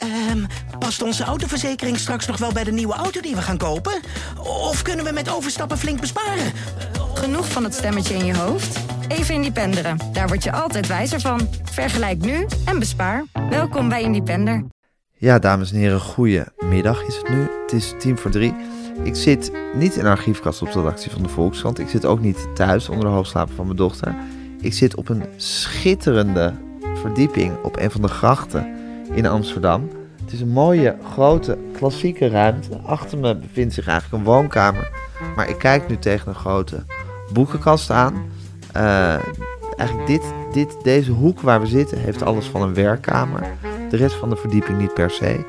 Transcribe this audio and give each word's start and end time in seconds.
Ehm, 0.00 0.44
past 0.78 1.02
onze 1.02 1.24
autoverzekering 1.24 1.98
straks 1.98 2.26
nog 2.26 2.36
wel 2.36 2.52
bij 2.52 2.64
de 2.64 2.72
nieuwe 2.72 2.94
auto 2.94 3.20
die 3.20 3.34
we 3.34 3.42
gaan 3.42 3.58
kopen? 3.58 4.00
Of 4.38 4.82
kunnen 4.82 5.04
we 5.04 5.12
met 5.12 5.30
overstappen 5.30 5.78
flink 5.78 6.00
besparen? 6.00 6.52
Genoeg 7.14 7.48
van 7.48 7.64
het 7.64 7.74
stemmetje 7.74 8.14
in 8.14 8.24
je 8.24 8.36
hoofd? 8.36 8.78
Even 9.08 9.34
Independeren. 9.34 9.98
Daar 10.12 10.28
word 10.28 10.44
je 10.44 10.52
altijd 10.52 10.86
wijzer 10.86 11.20
van. 11.20 11.48
Vergelijk 11.62 12.18
nu 12.18 12.46
en 12.64 12.78
bespaar. 12.78 13.24
Welkom 13.50 13.88
bij 13.88 14.02
Independer. 14.02 14.64
Ja, 15.16 15.38
dames 15.38 15.72
en 15.72 15.78
heren, 15.78 16.00
goedemiddag 16.00 17.02
is 17.02 17.16
het 17.16 17.28
nu. 17.28 17.48
Het 17.62 17.72
is 17.72 17.94
tien 17.98 18.18
voor 18.18 18.30
drie. 18.30 18.54
Ik 19.02 19.16
zit 19.16 19.52
niet 19.74 19.96
in 19.96 20.02
de 20.02 20.10
archiefkast 20.10 20.62
op 20.62 20.72
de 20.72 20.78
redactie 20.78 21.10
van 21.10 21.22
de 21.22 21.28
Volkskrant. 21.28 21.78
Ik 21.78 21.88
zit 21.88 22.04
ook 22.04 22.20
niet 22.20 22.48
thuis 22.54 22.88
onder 22.88 23.04
de 23.04 23.10
hoofdslapen 23.10 23.54
van 23.54 23.64
mijn 23.64 23.76
dochter. 23.76 24.14
Ik 24.60 24.72
zit 24.72 24.96
op 24.96 25.08
een 25.08 25.24
schitterende 25.36 26.54
verdieping 26.94 27.62
op 27.62 27.76
een 27.78 27.90
van 27.90 28.02
de 28.02 28.08
grachten 28.08 28.79
in 29.14 29.26
Amsterdam. 29.26 29.88
Het 30.24 30.32
is 30.32 30.40
een 30.40 30.52
mooie, 30.52 30.96
grote, 31.12 31.58
klassieke 31.72 32.28
ruimte. 32.28 32.76
Achter 32.86 33.18
me 33.18 33.36
bevindt 33.36 33.74
zich 33.74 33.86
eigenlijk 33.86 34.22
een 34.22 34.32
woonkamer. 34.32 34.90
Maar 35.36 35.48
ik 35.48 35.58
kijk 35.58 35.88
nu 35.88 35.98
tegen 35.98 36.28
een 36.28 36.34
grote 36.34 36.84
boekenkast 37.32 37.90
aan. 37.90 38.14
Eh, 38.72 39.16
eigenlijk 39.76 40.06
dit, 40.06 40.22
dit, 40.52 40.76
deze 40.82 41.12
hoek 41.12 41.40
waar 41.40 41.60
we 41.60 41.66
zitten 41.66 41.98
heeft 41.98 42.22
alles 42.22 42.46
van 42.46 42.62
een 42.62 42.74
werkkamer. 42.74 43.46
De 43.90 43.96
rest 43.96 44.14
van 44.14 44.30
de 44.30 44.36
verdieping 44.36 44.78
niet 44.78 44.94
per 44.94 45.10
se. 45.10 45.44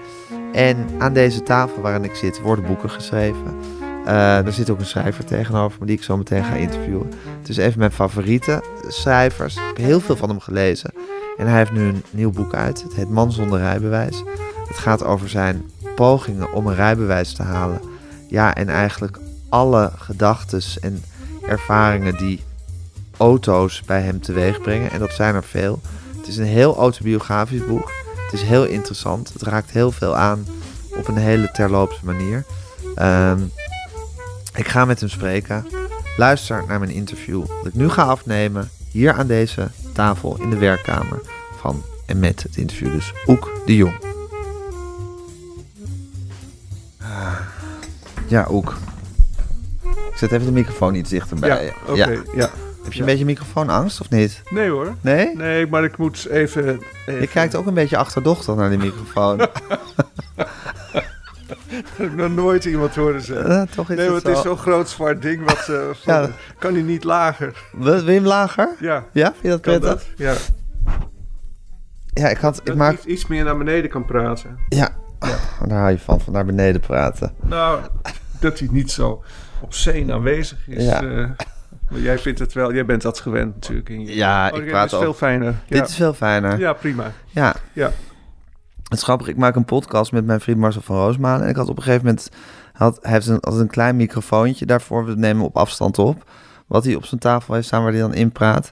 En 0.52 0.88
aan 0.97 1.13
deze 1.13 1.43
tafel 1.43 1.81
waarin 1.81 2.03
ik 2.03 2.16
zit 2.16 2.41
worden 2.41 2.66
boeken 2.66 2.89
geschreven. 2.89 3.59
Uh, 4.05 4.45
er 4.45 4.53
zit 4.53 4.69
ook 4.69 4.80
een 4.80 4.85
schrijver 4.85 5.25
tegenover 5.25 5.80
me 5.80 5.85
die 5.85 5.95
ik 5.95 6.03
zo 6.03 6.17
meteen 6.17 6.43
ga 6.43 6.53
interviewen. 6.53 7.11
Het 7.39 7.49
is 7.49 7.57
even 7.57 7.80
mijn 7.80 7.91
favoriete 7.91 8.63
schrijvers. 8.88 9.55
Ik 9.55 9.61
heb 9.66 9.77
heel 9.77 9.99
veel 9.99 10.16
van 10.16 10.30
hem 10.30 10.39
gelezen. 10.39 10.93
En 11.41 11.48
hij 11.48 11.58
heeft 11.58 11.72
nu 11.72 11.88
een 11.88 12.04
nieuw 12.09 12.31
boek 12.31 12.54
uit. 12.54 12.84
Het 12.84 12.94
heet 12.94 13.09
Man 13.09 13.31
zonder 13.31 13.59
rijbewijs. 13.59 14.23
Het 14.68 14.77
gaat 14.77 15.04
over 15.04 15.30
zijn 15.30 15.72
pogingen 15.95 16.54
om 16.54 16.67
een 16.67 16.76
rijbewijs 16.76 17.34
te 17.34 17.44
halen. 17.44 17.81
Ja, 18.28 18.56
en 18.56 18.70
eigenlijk 18.70 19.17
alle 19.50 19.92
gedachten 19.95 20.61
en 20.81 21.03
ervaringen 21.42 22.17
die 22.17 22.44
auto's 23.17 23.81
bij 23.86 24.02
hem 24.02 24.22
teweeg 24.22 24.61
brengen. 24.61 24.92
En 24.92 25.00
dat 25.00 25.14
zijn 25.14 25.36
er 25.36 25.44
veel. 25.44 25.81
Het 26.17 26.28
is 26.28 26.38
een 26.38 26.45
heel 26.45 26.75
autobiografisch 26.75 27.66
boek. 27.66 27.92
Het 28.23 28.33
is 28.33 28.42
heel 28.42 28.66
interessant. 28.66 29.33
Het 29.33 29.42
raakt 29.42 29.72
heel 29.72 29.92
veel 29.92 30.16
aan 30.16 30.45
op 30.95 31.08
een 31.08 31.17
hele 31.17 31.52
terloopse 31.52 32.05
manier. 32.05 32.45
Um, 33.02 33.52
ik 34.55 34.67
ga 34.67 34.86
met 34.86 35.00
hem 35.00 35.09
spreken. 35.09 35.67
Luister 36.17 36.64
naar 36.67 36.80
mijn 36.80 36.92
interview 36.92 37.45
dat 37.48 37.66
ik 37.66 37.73
nu 37.73 37.89
ga 37.89 38.03
afnemen. 38.03 38.70
Hier 38.92 39.14
aan 39.14 39.28
deze 39.28 39.67
tafel 39.94 40.38
in 40.42 40.50
de 40.50 40.58
werkkamer 40.58 41.30
van 41.62 41.84
en 42.06 42.20
met 42.20 42.44
het 42.44 42.58
interview 42.58 42.92
dus 42.92 43.14
Oek 43.28 43.52
de 43.66 43.76
Jong. 43.76 43.94
Ja, 48.28 48.48
Oek. 48.52 48.76
Ik 49.84 50.17
zet 50.17 50.32
even 50.32 50.45
de 50.45 50.52
microfoon 50.52 50.95
iets 50.95 51.09
dichterbij. 51.09 51.66
Ja, 51.66 51.72
oké. 51.88 52.23
ja. 52.36 52.50
Heb 52.84 52.94
je 52.94 53.00
een 53.00 53.06
beetje 53.06 53.26
microfoonangst 53.26 54.02
of 54.02 54.09
niet? 54.09 54.42
Nee 54.50 54.70
hoor. 54.70 54.95
Nee? 55.02 55.36
Nee, 55.36 55.67
maar 55.67 55.84
ik 55.84 55.98
moet 55.98 56.28
even... 56.30 56.80
even... 57.06 57.20
Je 57.22 57.28
kijkt 57.28 57.56
ook 57.56 57.66
een 57.66 57.73
beetje 57.73 57.98
achterdochtig 57.98 58.56
naar 58.56 58.70
die 58.70 58.78
microfoon. 58.78 59.39
heb 61.95 62.08
ik 62.08 62.16
nog 62.16 62.32
nooit 62.32 62.66
iemand 62.66 62.95
horen 62.95 63.22
zeggen. 63.22 63.52
Uh, 63.52 63.62
toch 63.76 63.89
is 63.89 63.98
nee, 63.98 64.12
het, 64.12 64.23
het 64.23 64.38
is 64.38 64.42
zo'n 64.42 64.58
groot 64.58 64.89
zwart 64.89 65.22
ding. 65.22 65.45
Wat, 65.45 65.67
uh, 65.70 65.82
van, 66.04 66.14
ja. 66.14 66.30
Kan 66.59 66.73
hij 66.73 66.82
niet 66.82 67.04
lager? 67.04 67.54
Wil, 67.72 67.94
wil 67.94 68.06
je 68.06 68.12
hem 68.12 68.26
lager? 68.26 68.70
Ja. 68.80 69.04
Ja, 69.12 69.26
vind 69.26 69.42
je 69.42 69.50
dat 69.50 69.62
prettig? 69.62 69.89
Dat? 69.89 70.06
Ja. 70.16 70.34
Ja, 72.14 72.28
ik 72.28 72.38
had... 72.38 72.56
Dat 72.56 72.67
ik 72.67 72.76
maak... 72.76 73.04
iets 73.04 73.28
meer 73.28 73.44
naar 73.44 73.58
beneden 73.58 73.90
kan 73.90 74.06
praten. 74.06 74.58
Ja, 74.70 74.90
ja. 75.20 75.38
Oh, 75.62 75.67
daar 75.67 75.80
hou 75.80 75.92
je 75.92 76.00
van, 76.00 76.22
van 76.22 76.34
naar 76.34 76.45
beneden 76.45 76.81
praten. 76.81 77.34
Nou, 77.42 77.81
dat 78.40 78.59
hij 78.59 78.67
niet 78.72 78.92
zo 78.92 79.23
op 79.62 79.73
zee 79.73 80.14
aanwezig 80.14 80.67
is. 80.67 80.84
Ja. 80.84 81.04
Uh, 81.04 81.30
maar 81.89 82.00
jij 82.00 82.20
vindt 82.20 82.39
het 82.39 82.54
wel, 82.54 82.73
jij 82.73 82.86
bent 82.86 83.02
dat 83.02 83.20
gewend 83.20 83.54
natuurlijk. 83.54 83.89
In 83.89 84.05
je... 84.05 84.16
Ja, 84.16 84.50
oh, 84.54 84.58
ik 84.58 84.70
praat 84.70 84.89
Dit 84.89 85.00
is 85.00 85.05
veel 85.05 85.14
fijner. 85.14 85.55
Dit 85.67 85.77
ja. 85.77 85.83
is 85.83 85.95
veel 85.95 86.14
fijner. 86.14 86.60
Ja, 86.60 86.73
prima. 86.73 87.11
Ja. 87.27 87.55
ja. 87.73 87.92
Het 88.83 89.00
is 89.00 89.04
grappig, 89.04 89.27
ik 89.27 89.38
maak 89.38 89.55
een 89.55 89.66
podcast 89.66 90.11
met 90.11 90.26
mijn 90.26 90.39
vriend 90.39 90.58
Marcel 90.58 90.82
van 90.82 90.95
Roosmalen. 90.95 91.44
En 91.44 91.50
ik 91.50 91.55
had 91.55 91.70
op 91.70 91.77
een 91.77 91.83
gegeven 91.83 92.05
moment, 92.05 92.30
had, 92.73 93.00
hij 93.02 93.11
heeft 93.11 93.27
een, 93.27 93.38
had 93.42 93.60
een 93.60 93.67
klein 93.67 93.95
microfoontje 93.95 94.66
daarvoor. 94.66 95.05
We 95.05 95.16
nemen 95.16 95.45
op 95.45 95.58
afstand 95.58 96.00
op. 96.00 96.30
Wat 96.67 96.83
hij 96.83 96.95
op 96.95 97.05
zijn 97.05 97.20
tafel 97.20 97.54
heeft 97.54 97.67
staan 97.67 97.83
waar 97.83 97.92
hij 97.92 98.02
dan 98.02 98.14
in 98.14 98.32
praat. 98.32 98.71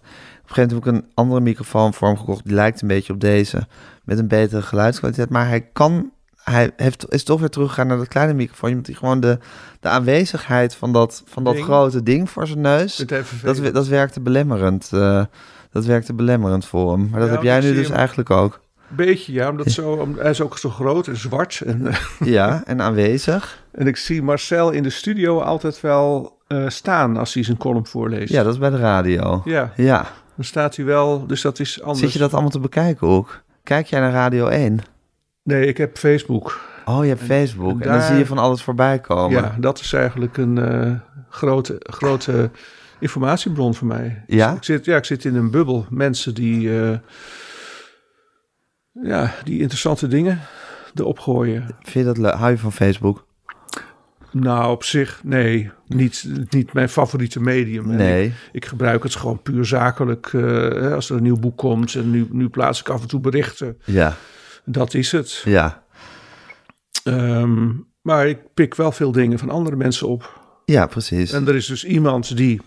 Op 0.50 0.56
een 0.58 0.64
gegeven 0.64 0.76
moment 0.78 0.86
heb 0.86 1.04
ik 1.06 1.10
een 1.10 1.12
andere 1.16 1.42
microfoon 1.42 1.94
voor 1.94 2.08
hem 2.08 2.18
gekocht. 2.18 2.46
Die 2.46 2.54
lijkt 2.54 2.82
een 2.82 2.88
beetje 2.88 3.14
op 3.14 3.20
deze. 3.20 3.68
Met 4.04 4.20
een 4.20 4.28
betere 4.28 4.62
geluidskwaliteit. 4.62 5.30
Maar 5.30 5.48
hij 5.48 5.62
kan, 5.74 6.12
hij 6.44 6.72
heeft, 6.76 7.06
is 7.10 7.24
toch 7.24 7.40
weer 7.40 7.50
teruggegaan 7.50 7.88
naar 7.88 7.98
dat 7.98 8.08
kleine 8.08 8.34
microfoon. 8.34 8.70
Omdat 8.70 8.86
hij 8.86 8.96
gewoon 8.96 9.20
de, 9.20 9.38
de 9.80 9.90
aanwezigheid 9.90 10.76
van 10.76 10.94
dat, 10.94 11.24
van 11.26 11.44
dat 11.44 11.54
Ding. 11.54 11.66
grote 11.66 12.04
ding 12.04 12.30
voor 12.30 12.48
zijn 12.48 12.62
neus. 12.62 12.96
Dat, 13.44 13.74
dat 13.74 13.88
werkte 13.88 14.20
belemmerend. 14.20 14.90
Uh, 14.94 15.24
dat 15.72 15.86
werkte 15.86 16.14
belemmerend 16.14 16.66
voor 16.66 16.92
hem. 16.92 17.08
Maar 17.12 17.20
dat 17.20 17.30
Ja, 17.30 17.36
heb 17.36 17.44
jij 17.44 17.60
nu 17.60 17.74
dus 17.74 17.88
hem- 17.88 17.98
eigenlijk 17.98 18.30
ook. 18.30 18.60
Beetje, 18.88 19.34
ja, 19.34 19.50
omdat 19.50 19.72
zo, 19.72 19.92
om- 19.92 20.16
hij 20.20 20.30
is 20.30 20.42
ook 20.42 20.58
zo 20.58 20.70
groot 20.70 21.08
en 21.08 21.18
zwart. 21.18 21.62
En, 21.66 21.88
eh, 21.88 21.96
Ja, 22.36 22.62
en 22.66 22.82
aanwezig. 22.82 23.64
en 23.72 23.88
ik 23.88 23.98
zie 23.98 24.22
Marcel 24.24 24.72
in 24.72 24.84
de 24.84 24.90
studio 24.90 25.40
altijd 25.42 25.82
wel 25.82 26.38
eh, 26.48 26.68
staan 26.68 27.18
als 27.18 27.34
hij 27.34 27.44
zijn 27.44 27.58
column 27.58 27.86
voorleest. 27.88 28.34
Ja, 28.34 28.44
dat 28.44 28.54
is 28.54 28.60
bij 28.60 28.70
de 28.70 28.78
radio. 28.78 29.42
Ja, 29.46 29.74
Ja. 29.76 30.06
Dan 30.40 30.48
staat 30.48 30.76
hij 30.76 30.86
wel, 30.86 31.28
dus 31.28 31.42
dat 31.42 31.60
is 31.60 31.82
anders. 31.82 32.00
Zit 32.00 32.14
je 32.14 32.20
dat 32.20 32.34
allemaal 32.34 32.50
te 32.52 32.60
bekijken 32.60 33.08
ook? 33.08 33.42
Kijk 33.64 33.88
jij 33.88 34.00
naar 34.00 34.12
Radio 34.12 34.48
1? 34.48 34.80
Nee, 35.44 35.66
ik 35.66 35.78
heb 35.78 35.98
Facebook. 35.98 36.60
Oh, 36.86 37.04
je 37.04 37.10
hebt 37.10 37.22
Facebook. 37.22 37.72
En, 37.72 37.80
dan 37.80 37.88
daar- 37.98 38.08
zie 38.08 38.18
je 38.18 38.26
van 38.26 38.38
alles 38.38 38.62
voorbij 38.62 39.00
komen. 39.00 39.42
Ja, 39.42 39.56
dat 39.60 39.80
is 39.80 39.94
eigenlijk 39.94 40.38
een 40.38 40.58
eh, 40.58 40.92
grote, 41.30 41.76
grote 41.80 42.50
informatiebron 43.00 43.76
voor 43.76 43.88
mij. 43.88 44.24
Ja? 44.28 44.54
Ik 44.54 44.64
zit, 44.64 44.86
ja, 44.86 44.98
ik 44.98 45.06
zit 45.06 45.26
in 45.26 45.36
een 45.36 45.52
bubbel. 45.52 45.86
Mensen 45.90 46.34
die, 46.34 46.82
eh, 46.82 46.98
ja, 48.92 49.34
die 49.44 49.60
interessante 49.60 50.08
dingen 50.08 50.40
erop 50.96 51.20
gooien. 51.20 51.66
Vind 51.82 51.94
je 51.94 52.04
dat 52.04 52.18
leuk? 52.18 52.34
Hou 52.34 52.52
je 52.52 52.58
van 52.58 52.72
Facebook? 52.72 53.26
Nou, 54.32 54.72
op 54.72 54.84
zich, 54.84 55.22
nee, 55.24 55.72
niet, 55.88 56.26
niet 56.50 56.74
mijn 56.74 56.90
favoriete 56.90 57.40
medium. 57.42 57.88
Nee. 57.88 58.26
Ik, 58.26 58.34
ik 58.52 58.66
gebruik 58.66 59.04
het 59.04 59.16
gewoon 59.16 59.42
puur 59.42 59.66
zakelijk. 59.66 60.34
eh, 60.34 60.94
als 60.94 61.10
er 61.10 61.16
een 61.16 61.24
nieuw 61.24 61.40
boek 61.40 61.58
komt 61.58 61.96
en 61.96 62.12
nu, 62.12 62.28
nu 62.32 62.50
plaats 62.50 62.80
ik 62.80 62.90
af 62.90 63.02
en 63.02 63.08
toe 63.08 63.20
berichten. 63.20 63.78
Ja, 63.86 64.16
Dat 64.66 64.94
is 64.94 65.12
het. 65.12 65.42
ja. 65.46 65.84
Ehm, 67.04 67.68
maar 68.02 68.28
ik 68.28 68.40
pik 68.54 68.76
wel 68.76 68.92
veel 68.92 69.12
dingen 69.12 69.40
van 69.40 69.50
andere 69.50 69.76
mensen 69.76 70.08
op. 70.08 70.40
Ja, 70.66 70.86
precies. 70.86 71.32
En 71.32 71.48
er 71.48 71.56
is 71.56 71.66
dus 71.66 71.86
iemand 71.86 72.38
die 72.38 72.62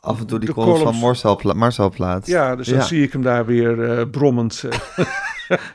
Af 0.00 0.18
en 0.20 0.26
toe 0.26 0.38
die 0.38 0.52
columns 0.52 0.82
van 0.82 0.94
Marcel, 0.94 1.40
Marcel 1.54 1.90
plaatst. 1.90 2.28
Ja, 2.30 2.56
dus 2.56 2.66
dan 2.66 2.76
Ja. 2.78 2.84
zie 2.84 3.02
ik 3.02 3.12
hem 3.12 3.22
daar 3.22 3.46
weer 3.46 3.90
eh, 3.98 4.04
brommend. 4.10 4.64
eh. 4.68 5.06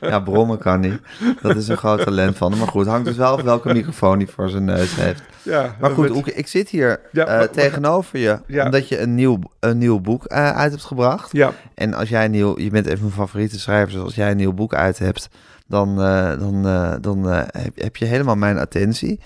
Ja, 0.00 0.20
brommen 0.20 0.58
kan 0.58 0.80
niet. 0.80 1.00
Dat 1.42 1.56
is 1.56 1.68
een 1.68 1.76
groot 1.76 2.02
talent 2.04 2.36
van 2.36 2.50
hem. 2.50 2.58
Maar 2.60 2.68
goed, 2.68 2.86
hangt 2.86 3.04
dus 3.06 3.16
wel 3.16 3.32
af 3.36 3.42
welke 3.42 3.72
microfoon 3.72 4.18
hij 4.18 4.26
voor 4.26 4.48
zijn 4.48 4.64
neus 4.64 4.94
heeft. 4.96 5.22
ja, 5.42 5.76
Maar 5.80 5.90
goed, 5.90 6.10
Oeke, 6.10 6.32
ik 6.34 6.46
zit 6.46 6.68
hier 6.68 7.00
Ja, 7.12 7.26
eh, 7.26 7.38
maar- 7.38 7.50
tegenover 7.50 8.18
je. 8.18 8.38
Ja. 8.46 8.64
Omdat 8.64 8.88
je 8.88 9.00
een 9.00 9.14
nieuw, 9.14 9.38
een 9.60 9.78
nieuw 9.78 10.00
boek 10.00 10.26
uit 10.28 10.70
hebt 10.70 10.84
gebracht. 10.84 11.32
Ja, 11.32 11.52
En 11.74 11.94
als 11.94 12.08
jij 12.08 12.24
een 12.24 12.30
nieuw, 12.30 12.58
je 12.60 12.70
bent 12.70 12.86
even 12.86 13.00
mijn 13.00 13.12
favoriete 13.12 13.60
schrijver, 13.60 13.92
dus 13.92 14.02
als 14.02 14.14
jij 14.14 14.30
een 14.30 14.36
nieuw 14.36 14.52
boek 14.52 14.74
uit 14.74 14.98
hebt, 14.98 15.28
dan, 15.66 15.96
dan, 16.38 16.62
dan 17.00 17.24
heb, 17.26 17.72
heb 17.74 17.96
je 17.96 18.04
helemaal 18.04 18.36
mijn 18.36 18.58
attentie. 18.58 19.20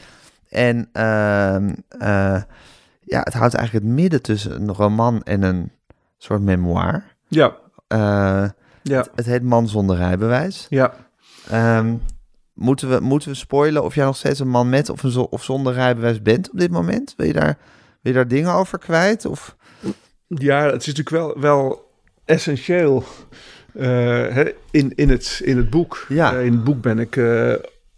En 0.50 0.88
ehm, 0.92 1.74
eh, 1.98 2.42
ja, 3.08 3.20
het 3.22 3.34
houdt 3.34 3.54
eigenlijk 3.54 3.84
het 3.84 3.94
midden 3.94 4.22
tussen 4.22 4.60
een 4.60 4.72
roman 4.74 5.22
en 5.22 5.42
een 5.42 5.70
soort 6.18 6.42
memoir. 6.42 7.04
ja, 7.28 7.56
Eh, 7.88 8.48
ja, 8.82 9.06
het 9.14 9.26
heet 9.26 9.42
Man 9.42 9.68
zonder 9.68 9.96
rijbewijs. 9.96 10.66
ja. 10.68 10.94
Ehm, 11.48 11.94
moeten, 12.54 12.88
we, 12.90 13.00
moeten 13.00 13.28
we 13.28 13.34
spoilen 13.34 13.84
of 13.84 13.94
jij 13.94 14.04
nog 14.04 14.16
steeds 14.16 14.38
een 14.40 14.48
man 14.48 14.68
met 14.68 14.88
of, 14.88 15.02
een 15.02 15.10
zo, 15.10 15.20
of 15.22 15.44
zonder 15.44 15.72
rijbewijs 15.72 16.22
bent 16.22 16.50
op 16.50 16.58
dit 16.58 16.70
moment? 16.70 17.14
Wil 17.16 17.26
je 17.26 17.32
daar, 17.32 17.58
wil 18.00 18.12
je 18.12 18.18
daar 18.18 18.28
dingen 18.28 18.52
over 18.52 18.78
kwijt? 18.78 19.24
Of? 19.24 19.56
Ja, 20.26 20.64
het 20.64 20.86
is 20.86 20.94
natuurlijk 20.94 21.10
wel, 21.10 21.40
wel 21.40 21.90
essentieel 22.24 23.04
eh, 23.74 24.36
in, 24.70 24.92
in, 24.94 25.08
het, 25.10 25.40
in 25.44 25.56
het 25.56 25.70
boek. 25.70 26.04
Ja. 26.08 26.34
Eh, 26.34 26.44
in 26.44 26.52
het 26.52 26.64
boek 26.64 26.80
ben 26.82 26.98
ik 26.98 27.16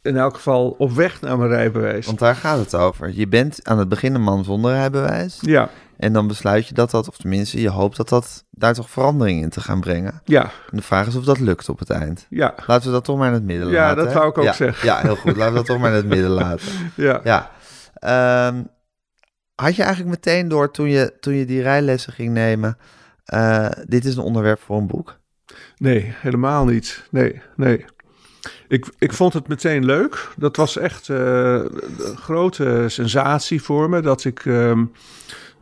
in 0.02 0.16
elk 0.16 0.34
geval 0.34 0.74
op 0.78 0.92
weg 0.92 1.20
naar 1.20 1.38
mijn 1.38 1.50
rijbewijs. 1.50 2.06
Want 2.06 2.18
daar 2.18 2.36
gaat 2.36 2.58
het 2.58 2.74
over. 2.74 3.10
Je 3.14 3.28
bent 3.28 3.60
aan 3.62 3.78
het 3.78 3.88
begin 3.88 4.14
een 4.14 4.22
man 4.22 4.44
zonder 4.44 4.72
rijbewijs. 4.72 5.38
Ja, 5.40 5.68
En 5.96 6.12
dan 6.12 6.26
besluit 6.26 6.66
je 6.68 6.74
dat 6.74 6.90
dat, 6.90 7.08
of 7.08 7.16
tenminste, 7.16 7.60
je 7.60 7.68
hoopt 7.70 7.96
dat 7.96 8.08
dat 8.08 8.44
daar 8.50 8.74
toch 8.74 8.90
verandering 8.90 9.42
in 9.42 9.48
te 9.48 9.60
gaan 9.60 9.80
brengen. 9.80 10.20
ja, 10.24 10.42
En 10.42 10.76
de 10.76 10.82
vraag 10.82 11.06
is 11.06 11.16
of 11.16 11.24
dat 11.24 11.40
lukt 11.40 11.68
op 11.68 11.78
het 11.78 11.90
eind. 11.90 12.26
ja, 12.30 12.54
Laten 12.66 12.86
we 12.86 12.92
dat 12.92 13.04
toch 13.04 13.18
maar 13.18 13.28
in 13.28 13.34
het 13.34 13.44
midden 13.44 13.68
Ja, 13.68 13.82
laten. 13.82 13.96
dat 13.96 14.06
hè? 14.06 14.12
wou 14.18 14.28
ik 14.28 14.38
ook 14.38 14.44
ja, 14.44 14.52
zeggen. 14.52 14.86
Ja, 14.88 15.00
heel 15.00 15.16
goed. 15.16 15.36
Laten 15.36 15.52
we 15.52 15.58
dat 15.58 15.66
toch 15.66 15.78
maar 15.78 15.90
in 15.90 15.96
het 15.96 16.06
midden 16.16 16.30
laten. 16.30 16.68
ja. 16.96 17.20
Ja. 17.24 17.50
Ehm, 17.94 18.62
had 19.54 19.76
je 19.76 19.82
eigenlijk 19.82 20.10
meteen 20.14 20.48
door 20.48 20.70
toen 20.70 20.88
je, 20.88 21.12
toen 21.20 21.34
je 21.34 21.44
die 21.44 21.62
rijlessen 21.62 22.12
ging 22.12 22.32
nemen, 22.32 22.78
eh, 23.24 23.68
dit 23.86 24.04
is 24.04 24.16
een 24.16 24.22
onderwerp 24.22 24.60
voor 24.60 24.76
een 24.78 24.86
boek? 24.86 25.18
Nee, 25.76 26.14
helemaal 26.16 26.64
niet. 26.64 27.06
Nee, 27.10 27.40
nee. 27.56 27.84
Ik, 28.70 28.86
ik 28.98 29.12
vond 29.12 29.32
het 29.32 29.48
meteen 29.48 29.84
leuk. 29.84 30.28
Dat 30.36 30.56
was 30.56 30.76
echt 30.76 31.08
eh, 31.08 31.16
een 31.54 32.16
grote 32.16 32.84
sensatie 32.88 33.62
voor 33.62 33.90
me. 33.90 34.00
Dat 34.00 34.24
ik. 34.24 34.44
ehm, 34.46 34.84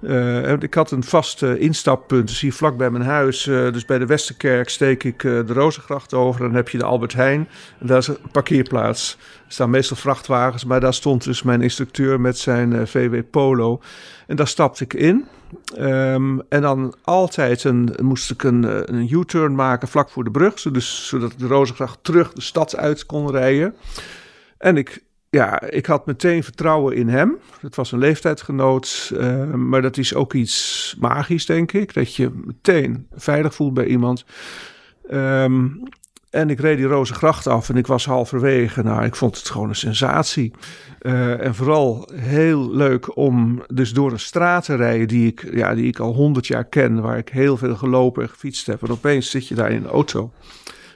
eh, 0.03 0.53
ik 0.53 0.75
had 0.75 0.91
een 0.91 1.05
vast 1.05 1.43
eh, 1.43 1.61
instappunt, 1.61 2.29
dus 2.29 2.41
hier 2.41 2.53
vlak 2.53 2.77
bij 2.77 2.91
mijn 2.91 3.05
huis. 3.05 3.47
eh, 3.47 3.73
dus 3.73 3.85
bij 3.85 3.99
de 3.99 4.07
Westerkerk 4.07 4.69
steek 4.69 5.05
ik 5.05 5.25
eh, 5.25 5.33
de 5.47 5.53
Rozengracht 5.53 6.15
over. 6.15 6.41
Dan 6.41 6.55
heb 6.55 6.69
je 6.69 6.79
de 6.79 6.85
Albert 6.85 7.13
Heijn. 7.13 7.49
En 7.81 7.87
daar 7.87 7.99
is 7.99 8.07
een 8.07 8.17
parkeerplaats. 8.33 9.17
Er 9.47 9.53
staan 9.53 9.71
meestal 9.71 9.97
vrachtwagens, 9.97 10.65
maar 10.65 10.81
daar 10.81 10.95
stond 10.95 11.25
dus 11.25 11.43
mijn 11.43 11.63
instructeur 11.63 12.21
met 12.21 12.39
zijn 12.39 12.73
eh, 12.73 12.87
VW 12.87 13.17
Polo. 13.31 13.81
En 14.27 14.37
daar 14.37 14.49
stapte 14.49 14.85
ik 14.85 14.95
in. 14.95 15.25
Ehm, 15.77 16.39
en 16.49 16.63
dan 16.63 16.95
altijd 17.03 17.65
een, 17.65 17.95
moest 18.03 18.31
ik 18.31 18.43
een, 18.43 18.65
eh, 18.65 18.81
een 18.85 19.09
U-turn 19.13 19.55
maken 19.55 19.89
vlak 19.89 20.11
voor 20.11 20.25
de 20.25 20.31
brug. 20.31 20.63
Dus, 20.63 21.09
zodat 21.09 21.33
de 21.37 21.47
Rozengracht 21.47 21.99
terug 22.03 22.33
de 22.33 22.41
stad 22.41 22.77
uit 22.77 23.07
kon 23.07 23.31
rijden. 23.31 23.75
En 24.59 24.77
ik, 24.77 25.05
ja, 25.31 25.61
ik 25.61 25.87
had 25.87 26.07
meteen 26.07 26.45
vertrouwen 26.45 26.97
in 26.97 27.09
hem. 27.09 27.39
Het 27.61 27.77
was 27.77 27.93
een 27.93 27.99
leeftijdsgenoot. 27.99 29.13
eh, 29.17 29.53
maar 29.55 29.83
dat 29.83 29.97
is 29.97 30.15
ook 30.15 30.35
iets 30.35 30.95
magisch, 30.99 31.47
denk 31.47 31.73
ik. 31.73 31.95
Dat 31.95 32.15
je 32.15 32.31
meteen 32.45 33.07
veilig 33.15 33.55
voelt 33.55 33.75
bij 33.75 33.87
iemand. 33.87 34.25
Ehm, 35.09 35.67
en 36.31 36.51
ik 36.51 36.61
reed 36.61 36.77
die 36.77 36.87
Rozengracht 36.87 37.47
af 37.47 37.69
en 37.69 37.77
ik 37.77 37.87
was 37.87 38.07
halverwege. 38.07 38.83
Nou, 38.83 39.05
ik 39.05 39.17
vond 39.17 39.37
het 39.37 39.51
gewoon 39.51 39.69
een 39.69 39.77
sensatie. 39.77 40.53
Eh, 40.99 41.45
en 41.45 41.55
vooral 41.55 42.09
heel 42.15 42.71
leuk 42.75 43.17
om 43.17 43.63
dus 43.67 43.93
door 43.93 44.13
een 44.13 44.19
straat 44.19 44.65
te 44.65 44.75
rijden 44.75 45.09
die 45.09 45.27
ik, 45.27 45.49
ja, 45.55 45.75
die 45.75 45.87
ik 45.87 45.99
al 45.99 46.15
honderd 46.15 46.47
jaar 46.47 46.65
ken. 46.65 47.01
Waar 47.01 47.19
ik 47.19 47.29
heel 47.29 47.57
veel 47.57 47.77
gelopen 47.77 48.23
en 48.23 48.29
gefietst 48.29 48.67
heb. 48.67 48.83
En 48.83 48.91
opeens 48.91 49.31
zit 49.31 49.49
je 49.49 49.55
daar 49.55 49.71
in 49.71 49.85
een 49.85 49.91
auto. 49.91 50.33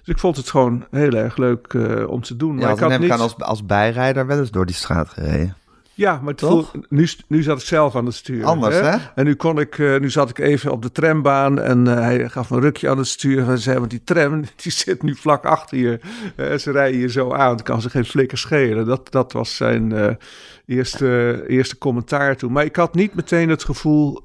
Dus 0.04 0.14
ik 0.14 0.18
vond 0.18 0.36
het 0.36 0.50
gewoon 0.50 0.84
heel 0.90 1.12
erg 1.12 1.36
leuk 1.36 1.74
eh, 1.74 2.08
om 2.08 2.22
te 2.22 2.36
doen. 2.36 2.58
Ja, 2.58 2.60
maar 2.60 2.72
ik 2.72 2.78
dan 2.78 2.90
had 2.90 2.90
heb 2.90 3.00
ik 3.00 3.00
niet... 3.00 3.10
aan 3.10 3.20
als, 3.20 3.38
als 3.38 3.66
bijrijder 3.66 4.26
wel 4.26 4.38
eens 4.38 4.50
door 4.50 4.66
die 4.66 4.74
straat 4.74 5.08
gereden. 5.08 5.56
Ja, 5.94 6.20
maar 6.22 6.34
voel- 6.36 6.66
nu, 6.88 7.08
nu 7.26 7.42
zat 7.42 7.60
ik 7.60 7.66
zelf 7.66 7.96
aan 7.96 8.06
het 8.06 8.14
stuur. 8.14 8.44
Anders, 8.44 8.74
hè? 8.80 8.96
En 9.14 9.24
nu, 9.24 9.34
kon 9.34 9.58
ik, 9.60 9.78
eh, 9.78 9.98
nu 10.00 10.10
zat 10.10 10.30
ik 10.30 10.38
even 10.38 10.72
op 10.72 10.82
de 10.82 10.92
trambaan 10.92 11.60
en 11.60 11.86
eh, 11.88 11.94
hij 11.94 12.28
gaf 12.28 12.50
me 12.50 12.56
een 12.56 12.62
rukje 12.62 12.88
aan 12.88 12.98
het 12.98 13.06
stuur. 13.06 13.48
En 13.48 13.58
zei, 13.58 13.78
want 13.78 13.90
die 13.90 14.04
tram 14.04 14.40
die 14.62 14.72
zit 14.72 15.02
nu 15.02 15.14
vlak 15.14 15.44
achter 15.44 15.78
je. 15.78 16.00
Eh, 16.36 16.54
ze 16.58 16.70
rijden 16.70 17.00
je 17.00 17.08
zo 17.08 17.32
aan, 17.32 17.50
het 17.50 17.62
kan 17.62 17.80
ze 17.80 17.90
geen 17.90 18.04
flikker 18.04 18.38
schelen. 18.38 18.86
Dat, 18.86 19.12
dat 19.12 19.32
was 19.32 19.56
zijn 19.56 20.18
eerste, 20.66 21.44
eerste 21.48 21.78
commentaar 21.78 22.36
toen. 22.36 22.52
Maar 22.52 22.64
ik 22.64 22.76
had 22.76 22.94
niet 22.94 23.14
meteen 23.14 23.48
het 23.48 23.64
gevoel, 23.64 24.20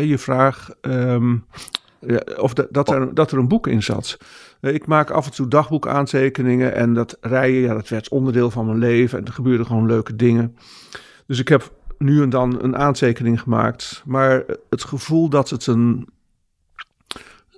je 0.00 0.18
vraag, 0.18 0.68
ehm, 0.80 1.32
ja, 2.00 2.20
of 2.36 2.54
de- 2.54 2.68
dat, 2.70 2.90
er, 2.90 3.14
dat 3.14 3.32
er 3.32 3.38
een 3.38 3.48
boek 3.48 3.66
in 3.66 3.82
zat. 3.82 4.16
Eh, 4.66 4.74
Ik 4.74 4.86
maak 4.86 5.10
af 5.10 5.26
en 5.26 5.32
toe 5.32 5.48
dagboekaantekeningen 5.48 6.74
en 6.74 6.94
dat 6.94 7.18
rijden, 7.20 7.60
ja, 7.60 7.74
dat 7.74 7.88
werd 7.88 8.08
onderdeel 8.08 8.50
van 8.50 8.66
mijn 8.66 8.78
leven 8.78 9.18
en 9.18 9.24
er 9.24 9.32
gebeurden 9.32 9.66
gewoon 9.66 9.86
leuke 9.86 10.16
dingen. 10.16 10.56
Dus 11.26 11.38
ik 11.38 11.48
heb 11.48 11.72
nu 11.98 12.22
en 12.22 12.30
dan 12.30 12.62
een 12.62 12.76
aantekening 12.76 13.40
gemaakt, 13.40 14.02
maar 14.06 14.44
het 14.70 14.84
gevoel 14.84 15.28
dat 15.28 15.50
het 15.50 15.66
een 15.66 16.08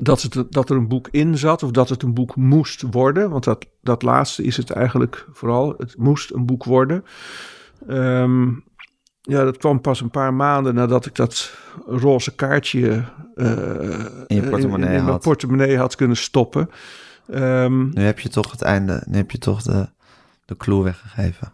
dat, 0.00 0.22
het, 0.22 0.52
dat 0.52 0.70
er 0.70 0.76
een 0.76 0.88
boek 0.88 1.08
in 1.10 1.38
zat 1.38 1.62
of 1.62 1.70
dat 1.70 1.88
het 1.88 2.02
een 2.02 2.14
boek 2.14 2.36
moest 2.36 2.82
worden, 2.90 3.30
want 3.30 3.44
dat, 3.44 3.66
dat 3.82 4.02
laatste 4.02 4.42
is 4.42 4.56
het 4.56 4.70
eigenlijk 4.70 5.26
vooral, 5.32 5.74
het 5.78 5.96
moest 5.96 6.32
een 6.32 6.46
boek 6.46 6.64
worden. 6.64 7.04
Ehm, 7.88 8.48
ja, 9.28 9.44
dat 9.44 9.56
kwam 9.56 9.80
pas 9.80 10.00
een 10.00 10.10
paar 10.10 10.34
maanden 10.34 10.74
nadat 10.74 11.06
ik 11.06 11.14
dat 11.14 11.52
roze 11.86 12.34
kaartje 12.34 13.04
eh, 13.34 13.50
In 14.26 14.36
je 14.36 14.42
portemonnee 14.42 14.88
in, 14.88 14.94
in 14.94 15.00
mijn 15.02 15.04
had. 15.12 15.20
portemonnee 15.22 15.78
had 15.78 15.94
kunnen 15.94 16.16
stoppen. 16.16 16.70
Ehm, 17.30 17.88
Nu 17.88 18.02
heb 18.02 18.18
je 18.18 18.28
toch 18.28 18.50
het 18.50 18.62
einde, 18.62 19.02
nu 19.06 19.16
heb 19.16 19.30
je 19.30 19.38
toch 19.38 19.62
de, 19.62 19.88
de 20.44 20.56
clue 20.56 20.82
weggegeven. 20.82 21.52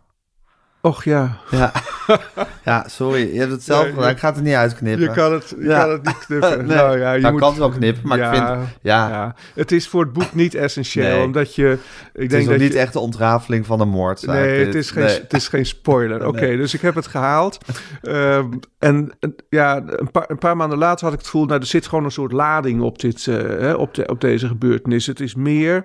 Och 0.84 1.04
ja, 1.04 1.36
Ja. 1.50 1.72
ja, 2.64 2.84
sorry. 2.88 3.32
Je 3.32 3.38
hebt 3.38 3.50
het 3.52 3.62
zelf 3.62 3.82
Nee, 3.84 4.04
je- 4.04 4.10
Ik 4.10 4.18
ga 4.18 4.28
het 4.28 4.36
er 4.36 4.42
niet 4.42 4.54
uitknippen. 4.54 5.02
je 5.04 5.10
kan 5.12 5.32
het, 5.32 5.54
je 5.58 5.64
Ja. 5.64 5.80
kan 5.80 5.90
het 5.90 6.04
niet 6.04 6.18
knippen. 6.18 6.58
Nee. 6.66 6.76
Nou 6.76 6.98
ja, 6.98 7.12
je 7.12 7.20
Nou, 7.20 7.32
moet, 7.32 7.40
kan 7.42 7.50
het 7.50 7.58
wel 7.58 7.68
knippen, 7.70 8.08
maar 8.08 8.18
ik 8.18 8.24
vind- 8.24 8.68
ja. 8.82 9.08
ja, 9.08 9.34
het 9.54 9.72
is 9.72 9.88
voor 9.88 10.00
het 10.02 10.12
boek 10.12 10.34
niet 10.34 10.54
essentieel, 10.54 11.16
Nee. 11.16 11.24
omdat 11.24 11.54
je, 11.54 11.70
ik 11.72 11.78
het 12.12 12.22
is 12.22 12.28
denk 12.28 12.42
nog 12.42 12.50
dat 12.52 12.60
niet 12.62 12.72
je, 12.72 12.78
echt 12.78 12.92
de 12.92 12.98
ontrafeling 12.98 13.66
van 13.66 13.80
een 13.80 13.88
moordzaak. 13.88 14.36
Nee, 14.36 14.56
dit. 14.58 14.66
het 14.66 14.74
is 14.74 14.90
geen, 14.90 15.04
Nee. 15.04 15.20
het 15.20 15.32
is 15.32 15.48
geen 15.48 15.66
spoiler. 15.66 16.26
Oké, 16.28 16.56
dus 16.56 16.74
ik 16.74 16.80
heb 16.80 16.94
het 16.94 17.06
gehaald. 17.06 17.58
Ehm, 18.02 18.46
en 18.78 19.10
ja, 19.48 19.82
een 19.86 20.10
paar, 20.10 20.24
een 20.30 20.38
paar 20.38 20.56
maanden 20.56 20.78
later 20.78 21.04
had 21.04 21.12
ik 21.12 21.18
het 21.18 21.28
gevoel... 21.28 21.46
nou, 21.46 21.60
er 21.60 21.66
zit 21.66 21.86
gewoon 21.86 22.04
een 22.04 22.10
soort 22.10 22.32
lading 22.32 22.80
op, 22.82 22.98
dit, 22.98 23.26
eh, 23.26 23.74
op, 23.78 23.94
de, 23.94 24.06
op 24.06 24.20
deze 24.20 24.46
gebeurtenis. 24.46 25.06
Het 25.06 25.20
is 25.20 25.34
meer 25.34 25.84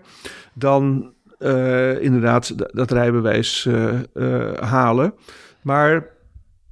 dan 0.53 1.13
eh, 1.39 2.01
inderdaad 2.01 2.53
dat 2.75 2.91
rijbewijs 2.91 3.65
eh, 3.65 3.89
eh, 4.13 4.61
halen. 4.61 5.13
Maar 5.61 6.07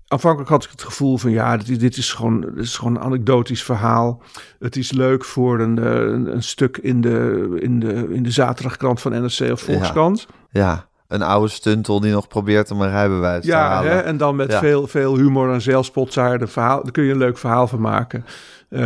aanvankelijk 0.07 0.49
had 0.49 0.63
ik 0.63 0.69
het 0.71 0.83
gevoel 0.83 1.17
van... 1.17 1.31
ja, 1.31 1.57
dit, 1.57 1.79
dit, 1.79 1.97
is, 1.97 2.13
gewoon, 2.13 2.41
dit 2.41 2.57
is 2.63 2.77
gewoon 2.77 2.95
een 2.95 3.01
anekdotisch 3.01 3.63
verhaal. 3.63 4.21
Het 4.59 4.75
is 4.75 4.91
leuk 4.91 5.25
voor 5.25 5.59
een, 5.59 5.77
een, 5.77 6.33
een 6.33 6.43
stuk 6.43 6.77
in 6.77 7.01
de, 7.01 7.47
in, 7.59 7.79
de, 7.79 8.07
in 8.09 8.23
de 8.23 8.31
zaterdagkrant 8.31 9.01
van 9.01 9.11
NRC 9.11 9.51
of 9.51 9.61
Volkskrant. 9.61 10.27
Ja, 10.49 10.87
een 11.07 11.21
oude 11.21 11.47
stuntel 11.47 11.99
die 11.99 12.11
nog 12.11 12.27
probeert 12.27 12.71
om 12.71 12.81
een 12.81 12.89
rijbewijs 12.89 13.41
te 13.41 13.47
Ja, 13.51 13.67
halen. 13.67 13.91
hè, 13.91 13.99
en 13.99 14.17
dan 14.17 14.35
met 14.35 14.51
Ja. 14.51 14.59
veel, 14.59 14.87
veel 14.87 15.15
humor 15.17 15.53
en 15.53 15.61
zelfspot 15.61 16.13
daar, 16.13 16.39
de 16.39 16.47
verhaal, 16.47 16.83
daar 16.83 16.91
kun 16.91 17.03
je 17.03 17.11
een 17.11 17.17
leuk 17.17 17.37
verhaal 17.37 17.67
van 17.67 17.81
maken. 17.81 18.25
Eh, 18.69 18.81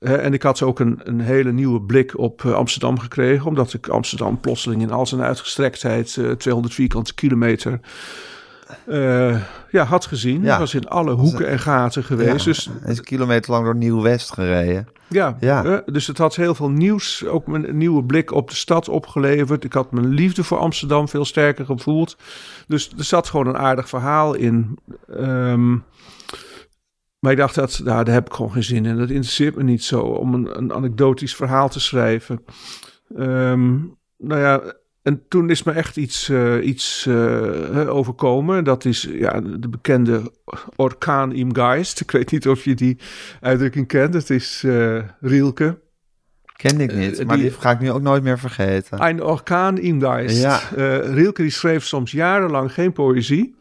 hè, 0.00 0.16
en 0.16 0.32
ik 0.32 0.42
had 0.42 0.62
ook 0.62 0.80
een, 0.80 1.00
een 1.04 1.20
hele 1.20 1.52
nieuwe 1.52 1.80
blik 1.80 2.18
op 2.18 2.44
eh, 2.44 2.52
Amsterdam 2.52 2.98
gekregen, 2.98 3.46
omdat 3.46 3.72
ik 3.72 3.88
Amsterdam 3.88 4.40
plotseling 4.40 4.82
in 4.82 4.90
al 4.90 5.06
zijn 5.06 5.22
uitgestrektheid, 5.22 6.16
eh 6.16 6.30
200 6.30 6.74
vierkante 6.74 7.14
kilometer, 7.14 7.80
eh, 8.86 9.36
ja, 9.70 9.84
had 9.84 10.06
gezien. 10.06 10.42
Ja. 10.42 10.52
Ik 10.52 10.58
was 10.58 10.74
in 10.74 10.88
alle 10.88 11.12
hoeken 11.12 11.48
en 11.48 11.58
gaten 11.58 12.04
geweest. 12.04 12.28
Ja, 12.44 12.44
Dus 12.44 12.70
is 12.86 12.98
een 12.98 13.04
kilometer 13.04 13.50
lang 13.52 13.64
door 13.64 13.76
Nieuw-West 13.76 14.32
gereden. 14.32 14.88
ja, 15.08 15.36
Ja. 15.40 15.64
eh, 15.64 15.78
dus 15.86 16.06
het 16.06 16.18
had 16.18 16.36
heel 16.36 16.54
veel 16.54 16.70
nieuws, 16.70 17.26
ook 17.26 17.46
een 17.48 17.76
nieuwe 17.76 18.04
blik 18.04 18.32
op 18.32 18.48
de 18.50 18.56
stad 18.56 18.88
opgeleverd. 18.88 19.64
Ik 19.64 19.72
had 19.72 19.92
mijn 19.92 20.08
liefde 20.08 20.44
voor 20.44 20.58
Amsterdam 20.58 21.08
veel 21.08 21.24
sterker 21.24 21.64
gevoeld. 21.64 22.16
Dus 22.66 22.90
er 22.98 23.04
zat 23.04 23.28
gewoon 23.28 23.46
een 23.46 23.58
aardig 23.58 23.88
verhaal 23.88 24.34
in. 24.34 24.78
Ehm, 25.16 25.76
maar 27.20 27.32
ik 27.32 27.38
dacht, 27.38 27.54
dat, 27.54 27.80
nou, 27.84 28.04
daar 28.04 28.14
heb 28.14 28.26
ik 28.26 28.32
gewoon 28.32 28.52
geen 28.52 28.64
zin 28.64 28.84
in. 28.84 28.96
Dat 28.98 29.10
interesseert 29.10 29.56
me 29.56 29.62
niet 29.62 29.84
zo 29.84 30.00
om 30.00 30.34
een, 30.34 30.56
een 30.58 30.72
anekdotisch 30.72 31.34
verhaal 31.36 31.68
te 31.68 31.80
schrijven. 31.80 32.44
Ehm, 33.16 33.70
nou 34.18 34.40
ja, 34.40 34.62
en 35.02 35.22
toen 35.28 35.50
is 35.50 35.62
me 35.62 35.72
echt 35.72 35.96
iets, 35.96 36.28
eh, 36.28 36.66
iets 36.66 37.06
eh, 37.06 37.88
overkomen. 37.96 38.64
Dat 38.64 38.84
is 38.84 39.08
ja, 39.12 39.40
de 39.40 39.68
bekende 39.68 40.32
orkaan 40.76 41.32
im 41.32 41.54
Geist. 41.54 42.00
Ik 42.00 42.10
weet 42.10 42.30
niet 42.30 42.48
of 42.48 42.64
je 42.64 42.74
die 42.74 42.98
uitdrukking 43.40 43.86
kent. 43.86 44.14
Het 44.14 44.30
is 44.30 44.62
eh 44.66 44.98
Rielke. 45.20 45.78
Kende 46.56 46.82
ik 46.82 46.94
niet, 46.94 47.24
maar 47.26 47.36
die- 47.36 47.44
die 47.50 47.54
ga 47.60 47.70
ik 47.70 47.80
nu 47.80 47.90
ook 47.90 48.02
nooit 48.02 48.22
meer 48.22 48.38
vergeten. 48.38 49.06
Een 49.08 49.22
orkaan 49.22 49.78
im 49.78 50.00
Geist. 50.00 50.42
Ja. 50.42 50.60
Rielke 51.00 51.42
die 51.42 51.50
schreef 51.50 51.84
soms 51.84 52.10
jarenlang 52.10 52.72
geen 52.72 52.92
poëzie. 52.92 53.54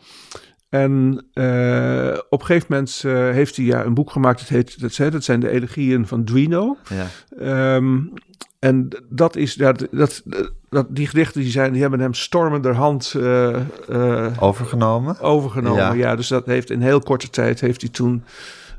En 0.69 1.25
eh, 1.33 2.17
op 2.29 2.39
een 2.39 2.45
gegeven 2.45 2.67
moment 2.69 3.01
eh, 3.05 3.13
heeft 3.13 3.55
hij 3.55 3.65
ja, 3.65 3.83
een 3.85 3.93
boek 3.93 4.11
gemaakt. 4.11 4.39
Dat, 4.39 4.47
heet, 4.47 4.81
dat, 4.81 5.11
dat 5.11 5.23
zijn 5.23 5.39
de 5.39 5.49
elegieën 5.49 6.07
van 6.07 6.25
Duino. 6.25 6.77
Ja. 6.89 7.07
Ehm, 7.39 7.97
en 8.59 8.87
dat 9.09 9.35
is, 9.35 9.53
ja, 9.53 9.73
dat, 9.91 10.23
dat, 10.69 10.85
die 10.89 11.07
gedichten 11.07 11.41
die 11.41 11.51
zijn, 11.51 11.71
die 11.71 11.81
hebben 11.81 11.99
hem 11.99 12.13
stormenderhand 12.13 13.15
eh 13.19 14.27
Overgenomen. 14.39 15.19
overgenomen. 15.19 15.81
Ja. 15.83 15.93
Ja. 15.93 16.15
dus 16.15 16.27
dat 16.27 16.45
heeft 16.45 16.69
in 16.69 16.81
heel 16.81 16.99
korte 16.99 17.29
tijd 17.29 17.61
heeft 17.61 17.81
hij 17.81 17.89
toen 17.89 18.23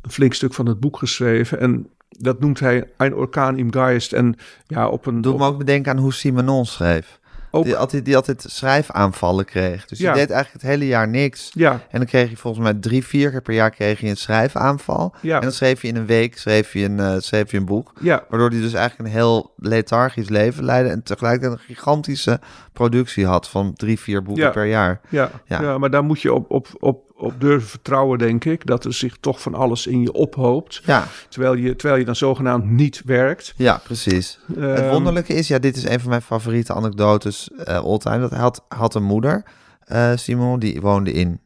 een 0.02 0.10
flink 0.10 0.34
stuk 0.34 0.54
van 0.54 0.66
het 0.66 0.80
boek 0.80 0.96
geschreven. 0.98 1.60
En 1.60 1.88
dat 2.08 2.40
noemt 2.40 2.60
hij 2.60 2.90
Ein 2.96 3.14
Orkaan 3.14 3.58
im 3.58 3.72
Geist. 3.72 4.12
En 4.12 4.34
ja, 4.66 4.88
op 4.88 5.06
een... 5.06 5.20
Doet 5.20 5.32
op- 5.32 5.38
me 5.38 5.46
ook 5.46 5.58
bedenken 5.58 5.92
aan 5.92 5.98
hoe 5.98 6.12
Simenon 6.12 6.66
schreef. 6.66 7.19
Ook, 7.50 7.64
Die 7.64 7.76
altijd, 7.76 8.04
die 8.04 8.16
altijd 8.16 8.44
schrijfaanvallen 8.48 9.44
kreeg. 9.44 9.86
Dus 9.86 9.98
Ja. 9.98 10.12
die 10.12 10.20
deed 10.20 10.30
eigenlijk 10.30 10.62
het 10.62 10.72
hele 10.72 10.86
jaar 10.86 11.08
niks. 11.08 11.50
ja, 11.54 11.72
En 11.72 11.98
dan 11.98 12.06
kreeg 12.06 12.30
je 12.30 12.36
volgens 12.36 12.62
mij 12.64 12.74
drie, 12.74 13.04
vier 13.06 13.30
keer 13.30 13.42
per 13.42 13.54
jaar 13.54 13.70
kreeg 13.70 14.00
je 14.00 14.08
een 14.08 14.16
schrijfaanval. 14.16 15.14
Ja. 15.22 15.34
En 15.36 15.42
dan 15.42 15.52
schreef 15.52 15.82
je 15.82 15.88
in 15.88 15.96
een 15.96 16.06
week 16.06 16.38
schreef 16.38 16.72
je 16.72 16.84
een, 16.84 17.00
eh, 17.00 17.14
schreef 17.18 17.50
je 17.50 17.56
een 17.56 17.64
boek. 17.64 17.92
ja, 18.00 18.24
Waardoor 18.28 18.50
hij 18.50 18.60
dus 18.60 18.72
eigenlijk 18.72 19.08
een 19.08 19.14
heel 19.16 19.52
lethargisch 19.56 20.28
leven 20.28 20.64
leidde. 20.64 20.90
En 20.90 21.02
tegelijkertijd 21.02 21.52
een 21.52 21.74
gigantische 21.74 22.40
productie 22.72 23.26
had 23.26 23.48
van 23.48 23.72
drie, 23.74 23.98
vier 24.00 24.22
boeken 24.22 24.52
per 24.52 24.66
jaar. 24.66 25.00
ja, 25.08 25.30
Ja. 25.46 25.60
ja. 25.62 25.78
maar 25.78 25.90
daar 25.90 26.04
moet 26.04 26.20
je 26.22 26.32
op, 26.34 26.50
op, 26.50 26.66
op, 26.78 27.09
op 27.20 27.40
durven 27.40 27.68
vertrouwen, 27.68 28.18
denk 28.18 28.44
ik. 28.44 28.66
Dat 28.66 28.84
er 28.84 28.94
zich 28.94 29.16
toch 29.20 29.40
van 29.42 29.54
alles 29.54 29.86
in 29.86 30.00
je 30.00 30.12
ophoopt. 30.12 30.82
Ja, 30.84 31.06
Terwijl 31.28 31.54
je, 31.54 31.76
terwijl 31.76 31.98
je 32.00 32.06
dan 32.06 32.16
zogenaamd 32.16 32.64
niet 32.70 33.02
werkt. 33.04 33.54
ja 33.56 33.80
precies. 33.84 34.38
het 34.54 34.78
Ehm, 34.78 34.90
wonderlijke 34.90 35.34
is, 35.34 35.48
ja, 35.48 35.58
dit 35.58 35.76
is 35.76 35.84
een 35.84 36.00
van 36.00 36.08
mijn 36.08 36.22
favoriete 36.22 36.74
anekdotes 36.74 37.50
eh 37.64 37.76
all-time. 37.78 38.18
Dat 38.20 38.30
hij 38.30 38.38
had, 38.40 38.64
had 38.68 38.94
een 38.94 39.02
moeder, 39.04 39.42
eh, 39.80 40.12
Simon, 40.14 40.58
die 40.58 40.80
woonde 40.80 41.12
in 41.12 41.40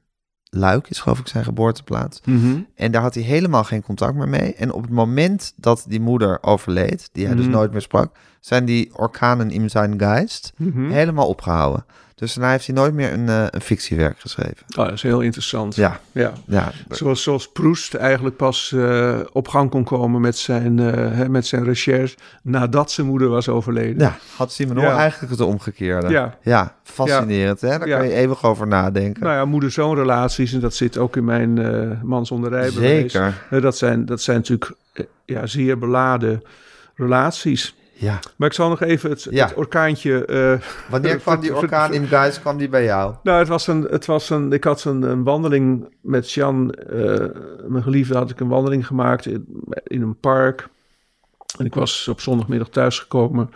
Luik, 0.50 0.88
is 0.90 1.00
geloof 1.00 1.19
ik 1.19 1.28
zijn 1.28 1.45
geboorteplaats. 1.45 2.21
mhm. 2.25 2.59
En 2.75 2.93
daar 2.93 3.02
had 3.02 3.14
hij 3.14 3.23
helemaal 3.23 3.64
geen 3.64 3.83
contact 3.83 4.14
meer 4.14 4.28
mee. 4.28 4.54
En 4.54 4.73
op 4.73 4.83
het 4.83 4.90
moment 4.90 5.52
dat 5.57 5.85
die 5.88 6.00
moeder 6.00 6.38
overleed, 6.43 7.09
die 7.12 7.26
hij 7.26 7.35
dus 7.35 7.45
Mhm. 7.45 7.54
nooit 7.54 7.73
meer 7.73 7.81
sprak, 7.81 8.16
zijn 8.40 8.64
die 8.64 8.97
orkanen 8.97 9.50
in 9.50 9.71
zijn 9.71 9.99
geist 10.00 10.52
Mhm. 10.57 10.90
helemaal 10.90 11.28
opgehouden. 11.28 11.85
Dus 12.14 12.35
daarna 12.35 12.50
heeft 12.50 12.66
hij 12.66 12.75
nooit 12.75 12.94
meer 12.94 13.12
een, 13.12 13.28
eh, 13.28 13.44
een 13.50 13.61
fictiewerk 13.61 14.21
geschreven. 14.21 14.56
Oh, 14.76 14.85
dat 14.85 14.92
is 14.92 15.02
heel 15.02 15.21
interessant. 15.21 15.75
Ja, 15.75 16.00
ja. 16.12 16.33
ja. 16.47 16.73
Zoals, 16.88 17.23
zoals 17.23 17.49
Proest 17.49 17.94
eigenlijk 17.94 18.37
pas 18.37 18.73
eh, 18.73 19.21
op 19.33 19.49
gang 19.49 19.71
kon 19.71 19.85
komen 19.85 20.21
met 20.21 20.37
zijn, 20.38 20.78
eh, 20.78 20.92
hè, 20.92 21.28
met 21.28 21.47
zijn 21.47 21.64
recherche 21.64 22.16
nadat 22.42 22.90
zijn 22.90 23.06
moeder 23.06 23.28
was 23.28 23.49
overleden. 23.49 23.99
ja. 23.99 24.16
Had 24.37 24.52
Simenon 24.52 24.85
Ja. 24.85 24.97
eigenlijk 24.97 25.33
het 25.33 25.40
omgekeerde. 25.40 26.09
Ja. 26.09 26.38
ja 26.42 26.75
fascinerend. 26.83 27.61
Hè? 27.61 27.68
Daar 27.68 27.88
kan 27.88 28.06
je 28.09 28.14
eeuwig 28.14 28.44
over 28.44 28.66
nadenken. 28.66 29.23
Nou 29.23 29.35
ja, 29.35 29.44
moeder-zoon 29.44 29.94
relaties, 29.94 30.52
en 30.52 30.61
dat 30.61 30.75
zit 30.75 30.99
ook 30.99 31.16
in 31.16 31.25
mijn 31.25 31.52
man 32.02 32.26
zonder 32.26 32.50
rijbewijs. 32.50 33.12
Zeker. 33.12 33.61
Dat, 33.61 33.76
zijn, 33.76 34.04
dat 34.04 34.23
zijn 34.23 34.37
natuurlijk 34.37 34.73
ja, 35.25 35.47
zeer 35.47 35.78
beladen 35.78 36.42
relaties. 36.94 37.75
Ja. 37.97 38.19
Maar 38.37 38.49
ik 38.49 38.55
zal 38.55 38.69
nog 38.69 38.81
even 38.83 39.11
het, 39.11 39.27
Ja. 39.31 39.47
het 39.47 39.55
orkaantje... 39.57 40.25
eh, 40.25 40.91
Wanneer 40.91 41.17
kwam 41.21 41.41
die 41.41 41.57
orkaan 41.57 41.93
in 41.95 42.07
Guys? 42.07 42.41
Kwam 42.41 42.57
die 42.57 42.69
bij 42.69 42.85
jou? 42.85 43.15
Nou, 43.23 43.39
het 43.39 43.49
was 43.49 43.67
een, 43.67 43.83
het 43.83 44.07
was 44.07 44.31
een, 44.31 44.53
ik 44.53 44.65
had 44.65 44.85
een, 44.85 45.03
een 45.03 45.25
wandeling 45.25 45.95
met 46.01 46.33
Jan, 46.33 46.73
eh, 46.73 47.27
mijn 47.67 47.83
geliefde, 47.83 48.17
had 48.17 48.31
ik 48.31 48.41
een 48.41 48.49
wandeling 48.49 48.87
gemaakt 48.87 49.27
in, 49.27 49.47
in 49.85 50.03
een 50.03 50.17
park. 50.21 50.69
En 51.59 51.65
ik 51.67 51.75
was 51.75 52.09
op 52.09 52.21
zondagmiddag 52.21 52.69
thuisgekomen 52.69 53.51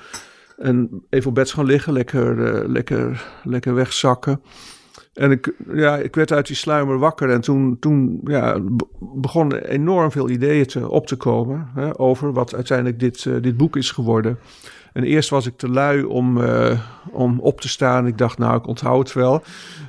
en 0.59 1.03
even 1.11 1.29
op 1.29 1.35
bed 1.35 1.51
gaan 1.51 1.65
liggen, 1.65 1.93
lekker, 1.93 2.55
eh, 2.55 2.69
lekker, 2.69 3.25
lekker 3.45 3.75
wegzakken. 3.75 4.43
En 5.19 5.31
ik, 5.31 5.53
ja, 5.73 5.97
ik 5.97 6.15
werd 6.15 6.33
uit 6.33 6.47
die 6.47 6.57
sluimer 6.57 6.99
wakker 6.99 7.31
en 7.31 7.41
toen, 7.41 7.77
toen 7.81 8.21
ja, 8.25 8.61
be- 8.61 8.87
begonnen 9.15 9.69
enorm 9.69 10.11
veel 10.11 10.29
ideeën 10.29 10.67
te, 10.67 10.89
op 10.89 11.07
te 11.07 11.17
komen 11.17 11.69
hè, 11.75 11.99
over 11.99 12.33
wat 12.33 12.55
uiteindelijk 12.55 13.01
dit, 13.01 13.27
eh, 13.27 13.35
dit 13.41 13.57
boek 13.57 13.77
is 13.77 13.91
geworden. 13.91 14.39
En 14.93 15.03
eerst 15.05 15.31
was 15.31 15.47
ik 15.47 15.57
te 15.57 15.69
lui 15.69 16.05
om, 16.05 16.43
eh, 16.43 16.79
om 17.11 17.41
op 17.41 17.61
te 17.61 17.69
staan. 17.69 18.07
Ik 18.07 18.19
dacht, 18.19 18.39
nou, 18.39 18.57
ik 18.57 18.67
onthoud 18.67 19.07
het 19.07 19.13
wel. 19.13 19.43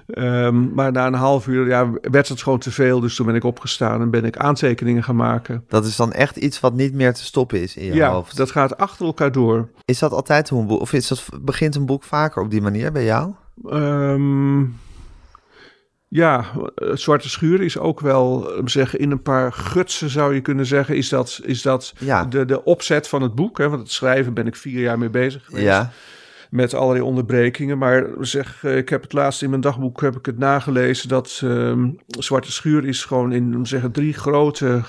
Ehm, 0.07 0.73
maar 0.73 0.91
na 0.91 1.07
een 1.07 1.13
half 1.13 1.47
uur 1.47 1.67
ja, 1.67 1.89
werd 2.01 2.27
het 2.27 2.41
gewoon 2.41 2.59
te 2.59 2.71
veel. 2.71 2.99
Dus 2.99 3.15
toen 3.15 3.25
ben 3.25 3.35
ik 3.35 3.43
opgestaan 3.43 4.01
en 4.01 4.09
ben 4.09 4.25
ik 4.25 4.37
aantekeningen 4.37 5.03
gaan 5.03 5.15
maken. 5.15 5.63
Dat 5.67 5.85
is 5.85 5.95
dan 5.95 6.11
echt 6.13 6.35
iets 6.35 6.59
wat 6.59 6.73
niet 6.73 6.93
meer 6.93 7.13
te 7.13 7.23
stoppen 7.23 7.61
is 7.61 7.75
in 7.75 7.85
je 7.85 7.93
ja, 7.93 8.11
hoofd. 8.11 8.37
dat 8.37 8.51
gaat 8.51 8.77
achter 8.77 9.05
elkaar 9.05 9.31
door. 9.31 9.69
Is 9.85 9.99
dat 9.99 10.11
altijd 10.11 10.49
hoe 10.49 10.61
een 10.61 10.67
boek... 10.67 10.81
Of 10.81 10.93
is 10.93 11.07
dat, 11.07 11.25
begint 11.41 11.75
een 11.75 11.85
boek 11.85 12.03
vaker 12.03 12.41
op 12.41 12.51
die 12.51 12.61
manier 12.61 12.91
bij 12.91 13.05
jou? 13.05 13.33
Ehm, 13.69 14.61
ja, 16.11 16.45
het 16.75 16.99
Zwarte 17.01 17.29
Schuur 17.29 17.61
is 17.61 17.77
ook 17.77 17.99
wel, 17.99 18.51
eh, 18.53 18.61
zeggen, 18.65 18.99
in 18.99 19.11
een 19.11 19.21
paar 19.21 19.53
gutsen 19.53 20.09
zou 20.09 20.33
je 20.33 20.41
kunnen 20.41 20.65
zeggen, 20.65 20.95
is 20.95 21.09
dat, 21.09 21.39
is 21.43 21.61
dat 21.61 21.93
Ja. 21.99 22.25
de, 22.25 22.45
de 22.45 22.63
opzet 22.63 23.07
van 23.07 23.21
het 23.21 23.35
boek. 23.35 23.57
Hè? 23.57 23.69
Want 23.69 23.81
het 23.81 23.91
schrijven 23.91 24.33
ben 24.33 24.47
ik 24.47 24.55
vier 24.55 24.81
jaar 24.81 24.97
mee 24.97 25.09
bezig 25.09 25.45
geweest. 25.45 25.65
Ja. 25.65 25.91
met 26.49 26.73
allerlei 26.73 27.03
onderbrekingen. 27.05 27.77
Maar 27.77 28.05
zeg, 28.19 28.63
eh, 28.63 28.77
ik 28.77 28.89
heb 28.89 29.01
het 29.01 29.13
laatst 29.13 29.41
in 29.41 29.49
mijn 29.49 29.61
dagboek 29.61 30.01
heb 30.01 30.15
ik 30.17 30.25
het 30.25 30.37
nagelezen 30.37 31.09
dat 31.09 31.41
ehm, 31.43 31.89
Zwarte 32.07 32.51
Schuur 32.51 32.85
is 32.85 33.05
gewoon 33.05 33.31
in 33.31 33.55
om 33.55 33.63
te 33.63 33.69
zeggen 33.69 33.91
drie 33.91 34.13
grote 34.13 34.81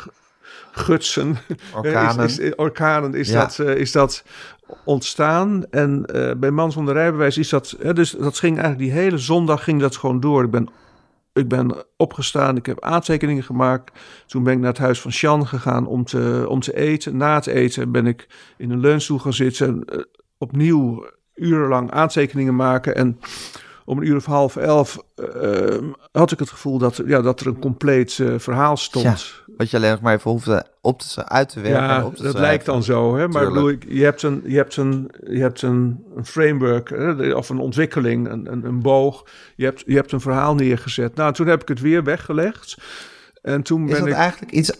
gutsen, 0.72 1.36
Orkanen. 1.76 2.24
is, 2.24 2.38
is, 2.38 2.54
orkanen 2.54 3.14
is, 3.14 3.28
Ja. 3.30 3.40
dat, 3.40 3.58
eh, 3.58 3.74
is 3.76 3.92
dat 3.92 4.24
ontstaan. 4.84 5.64
En 5.70 6.04
eh, 6.06 6.34
bij 6.36 6.50
Man 6.50 6.72
zonder 6.72 6.94
rijbewijs 6.94 7.38
is 7.38 7.48
dat, 7.48 7.76
hè, 7.82 7.92
dus 7.92 8.10
dat 8.10 8.38
ging 8.38 8.58
eigenlijk 8.58 8.90
die 8.92 9.00
hele 9.02 9.18
zondag 9.18 9.64
ging 9.64 9.80
dat 9.80 9.96
gewoon 9.96 10.20
door. 10.20 10.44
Ik 10.44 10.50
ben 10.50 10.68
ik 11.32 11.48
ben 11.48 11.84
opgestaan, 11.96 12.56
ik 12.56 12.66
heb 12.66 12.80
aantekeningen 12.80 13.42
gemaakt. 13.42 13.98
Toen 14.26 14.42
ben 14.42 14.52
ik 14.52 14.58
naar 14.58 14.68
het 14.68 14.78
huis 14.78 15.00
van 15.00 15.12
Sjan 15.12 15.46
gegaan 15.46 15.86
om 15.86 16.04
te, 16.04 16.44
om 16.48 16.60
te 16.60 16.76
eten. 16.76 17.16
Na 17.16 17.34
het 17.34 17.46
eten 17.46 17.92
ben 17.92 18.06
ik 18.06 18.28
in 18.56 18.70
een 18.70 18.80
leunstoel 18.80 19.18
gaan 19.18 19.32
zitten. 19.32 19.84
eh, 19.84 19.98
opnieuw 20.38 21.06
urenlang 21.34 21.90
aantekeningen 21.90 22.56
maken. 22.56 22.94
En 22.94 23.18
om 23.90 23.98
een 23.98 24.06
uur 24.06 24.16
of 24.16 24.24
half 24.24 24.56
elf 24.56 24.98
eh, 25.14 25.76
had 26.12 26.32
ik 26.32 26.38
het 26.38 26.50
gevoel 26.50 26.78
dat, 26.78 27.00
ja, 27.06 27.20
dat 27.22 27.40
er 27.40 27.46
een 27.46 27.58
compleet 27.58 28.18
eh, 28.18 28.34
verhaal 28.38 28.76
stond. 28.76 29.04
Ja, 29.04 29.16
Wat 29.56 29.70
je 29.70 29.76
alleen 29.76 29.90
nog 29.90 30.00
maar 30.00 30.14
even 30.14 30.30
hoefde 30.30 30.66
op 30.80 31.00
te, 31.02 31.28
uit 31.28 31.48
te 31.48 31.60
werken. 31.60 31.80
en 31.82 31.86
Ja, 31.88 31.96
op 31.96 32.02
te 32.02 32.08
dat 32.08 32.16
schrijven. 32.18 32.40
lijkt 32.40 32.66
dan 32.66 32.82
zo. 32.82 33.16
Hè? 33.16 33.28
Maar 33.28 33.48
bedoel, 33.48 33.68
ik, 33.68 33.84
je 33.88 34.04
hebt 34.04 34.22
een, 34.22 34.42
je 34.44 34.56
hebt 34.56 34.76
een, 34.76 35.10
je 35.30 35.40
hebt 35.40 35.62
een, 35.62 36.04
een 36.16 36.24
framework 36.26 36.88
hè, 36.90 37.32
of 37.32 37.48
een 37.48 37.58
ontwikkeling, 37.58 38.28
een, 38.30 38.52
een, 38.52 38.64
een 38.64 38.80
boog. 38.80 39.26
Je 39.56 39.64
hebt, 39.64 39.82
je 39.86 39.94
hebt 39.94 40.12
een 40.12 40.20
verhaal 40.20 40.54
neergezet. 40.54 41.14
Nou, 41.14 41.32
toen 41.32 41.46
heb 41.46 41.62
ik 41.62 41.68
het 41.68 41.80
weer 41.80 42.04
weggelegd. 42.04 42.76
En 43.42 43.62
toen 43.62 43.82
Is 43.84 43.90
ben 43.90 43.98
dat 44.00 44.08
ik. 44.08 44.14
eigenlijk 44.14 44.52
iets, 44.52 44.72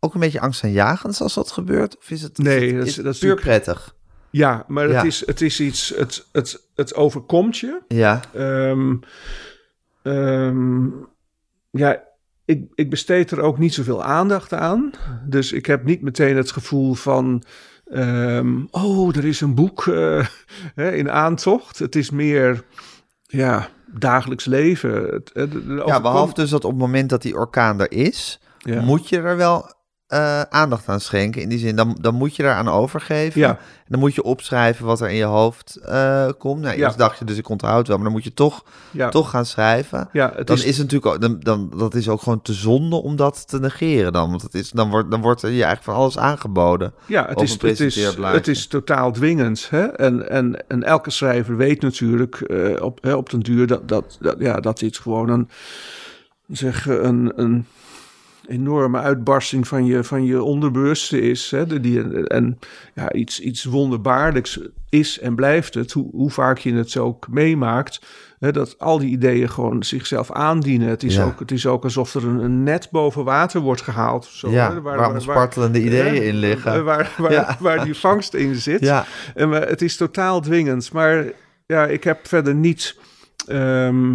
ook 0.00 0.14
een 0.14 0.20
beetje 0.20 0.40
angstaanjagends 0.40 1.20
als 1.20 1.34
dat 1.34 1.50
gebeurt? 1.50 1.96
Of 1.98 2.10
is 2.10 2.22
het, 2.22 2.38
is 2.38 2.44
Nee, 2.44 2.72
dat 2.74 2.82
is- 2.82 2.88
is 2.88 2.96
het 2.96 3.04
dat 3.04 3.14
is 3.14 3.20
puur 3.20 3.34
prettig? 3.34 3.94
Ja, 4.30 4.64
maar 4.68 4.88
Ja. 4.88 4.94
Het, 4.96 5.04
is, 5.04 5.26
het 5.26 5.40
is 5.40 5.60
iets. 5.60 5.92
Het, 5.96 6.26
het, 6.32 6.66
het 6.74 6.94
overkomt 6.94 7.58
je. 7.58 7.80
Ja, 7.88 8.20
Ehm, 8.34 8.94
ehm, 10.02 10.86
ja, 11.70 12.02
ik, 12.44 12.62
ik 12.74 12.90
besteed 12.90 13.30
er 13.30 13.40
ook 13.40 13.58
niet 13.58 13.74
zoveel 13.74 14.02
aandacht 14.04 14.52
aan. 14.52 14.90
Dus 15.26 15.52
ik 15.52 15.66
heb 15.66 15.84
niet 15.84 16.02
meteen 16.02 16.36
het 16.36 16.50
gevoel 16.50 16.94
van. 16.94 17.42
ehm, 17.90 18.56
oh, 18.70 19.16
er 19.16 19.24
is 19.24 19.40
een 19.40 19.54
boek 19.54 19.86
eh, 19.86 20.26
in 21.00 21.10
aantocht. 21.10 21.78
Het 21.78 21.96
is 21.96 22.10
meer. 22.10 22.64
Ja, 23.22 23.68
dagelijks 23.86 24.44
leven. 24.44 24.92
Het, 25.02 25.30
het- 25.32 25.52
het 25.52 25.64
ja, 25.86 26.00
behalve 26.00 26.34
dus 26.34 26.50
dat 26.50 26.64
op 26.64 26.70
het 26.70 26.80
moment 26.80 27.10
dat 27.10 27.22
die 27.22 27.34
orkaan 27.36 27.80
er 27.80 27.92
is, 27.92 28.40
Ja. 28.58 28.80
moet 28.80 29.08
je 29.08 29.16
er 29.20 29.36
wel 29.36 29.72
eh, 30.10 30.40
aandacht 30.40 30.88
aan 30.88 31.00
schenken. 31.00 31.42
In 31.42 31.48
die 31.48 31.58
zin, 31.58 31.76
dan, 31.76 31.98
dan 32.00 32.14
moet 32.14 32.36
je 32.36 32.42
eraan 32.42 32.68
overgeven. 32.68 33.40
Ja. 33.40 33.48
En 33.48 33.86
dan 33.86 33.98
moet 34.00 34.14
je 34.14 34.22
opschrijven 34.22 34.86
wat 34.86 35.00
er 35.00 35.08
in 35.08 35.16
je 35.16 35.24
hoofd 35.24 35.76
eh, 35.76 36.28
komt. 36.38 36.60
Nou, 36.60 36.76
Ja. 36.76 36.84
eerst 36.84 36.98
dacht 36.98 37.18
je 37.18 37.24
dus 37.24 37.36
ik 37.36 37.48
onthoud 37.48 37.86
wel, 37.86 37.96
maar 37.96 38.04
dan 38.04 38.14
moet 38.14 38.24
je 38.24 38.34
toch, 38.34 38.64
ja. 38.90 39.08
toch 39.08 39.30
gaan 39.30 39.46
schrijven. 39.46 40.08
Ja, 40.12 40.32
het 40.36 40.46
dan 40.46 40.56
is, 40.56 40.64
is, 40.64 40.78
het 40.78 40.90
natuurlijk 40.90 41.14
ook, 41.14 41.20
dan, 41.20 41.36
dan, 41.40 41.72
dat 41.78 41.94
is 41.94 42.08
ook 42.08 42.22
gewoon 42.22 42.42
te 42.42 42.52
zonde 42.52 42.96
om 42.96 43.16
dat 43.16 43.48
te 43.48 43.60
negeren 43.60 44.12
dan. 44.12 44.30
Want 44.30 44.42
het 44.42 44.54
is, 44.54 44.70
dan, 44.70 44.90
wordt, 44.90 45.10
dan 45.10 45.20
wordt 45.20 45.40
je 45.40 45.48
eigenlijk 45.48 45.82
van 45.82 45.94
alles 45.94 46.18
aangeboden. 46.18 46.92
Ja, 47.06 47.26
het 47.28 47.40
is, 47.40 47.52
het, 47.52 47.80
is, 47.80 48.14
het 48.20 48.48
is 48.48 48.66
totaal 48.66 49.12
dwingend. 49.12 49.66
Hè? 49.70 49.86
En, 49.86 50.30
en, 50.30 50.68
en 50.68 50.82
elke 50.82 51.10
schrijver 51.10 51.56
weet 51.56 51.82
natuurlijk 51.82 52.40
eh, 52.40 52.82
op, 52.82 52.98
hè, 53.02 53.14
op 53.14 53.30
den 53.30 53.40
duur 53.40 53.66
dat, 53.66 53.88
dat, 53.88 54.16
dat, 54.20 54.36
ja, 54.38 54.60
dat 54.60 54.78
dit 54.78 54.98
gewoon 54.98 55.28
een, 55.28 55.48
zeg, 56.48 56.86
een, 56.86 57.32
een 57.36 57.66
enorme 58.50 58.98
uitbarsting 58.98 59.68
van 59.68 59.84
je, 59.86 60.04
van 60.04 60.24
je 60.24 60.42
onderbewuste 60.42 61.20
is. 61.20 61.50
Hè? 61.50 61.66
De- 61.66 61.80
Die, 61.80 62.26
en 62.26 62.58
ja, 62.94 63.12
iets, 63.12 63.40
iets 63.40 63.64
wonderbaarlijks 63.64 64.60
is 64.88 65.18
en 65.20 65.34
blijft 65.34 65.74
het, 65.74 65.92
hoe, 65.92 66.08
hoe 66.12 66.30
vaak 66.30 66.58
je 66.58 66.72
het 66.74 66.96
ook 66.96 67.28
meemaakt. 67.28 68.00
Hè, 68.38 68.52
dat 68.52 68.78
al 68.78 68.98
die 68.98 69.10
ideeën 69.10 69.48
gewoon 69.50 69.82
zichzelf 69.82 70.32
aandienen. 70.32 70.88
Het 70.88 71.02
is, 71.02 71.14
Ja. 71.14 71.24
ook, 71.24 71.38
het 71.40 71.50
is 71.50 71.66
ook 71.66 71.84
alsof 71.84 72.14
er 72.14 72.24
een, 72.26 72.38
een 72.38 72.62
net 72.62 72.88
boven 72.90 73.24
water 73.24 73.60
wordt 73.60 73.80
gehaald. 73.82 74.24
Zo, 74.24 74.50
ja, 74.50 74.72
hè, 74.72 74.80
waar, 74.80 74.98
waar, 74.98 75.20
spartelende 75.20 75.82
ideeën 75.82 76.22
in 76.22 76.34
liggen. 76.36 76.84
Waar, 76.84 77.14
waar, 77.18 77.32
Ja. 77.32 77.56
waar 77.60 77.84
die 77.84 77.94
vangst 77.94 78.34
in 78.34 78.54
zit. 78.54 78.80
ja, 78.80 79.04
En 79.34 79.50
het 79.50 79.82
is 79.82 79.96
totaal 79.96 80.40
dwingend. 80.40 80.92
Maar 80.92 81.24
ja, 81.66 81.86
ik 81.86 82.04
heb 82.04 82.26
verder 82.26 82.54
niet. 82.54 82.96
ehm, 83.46 84.14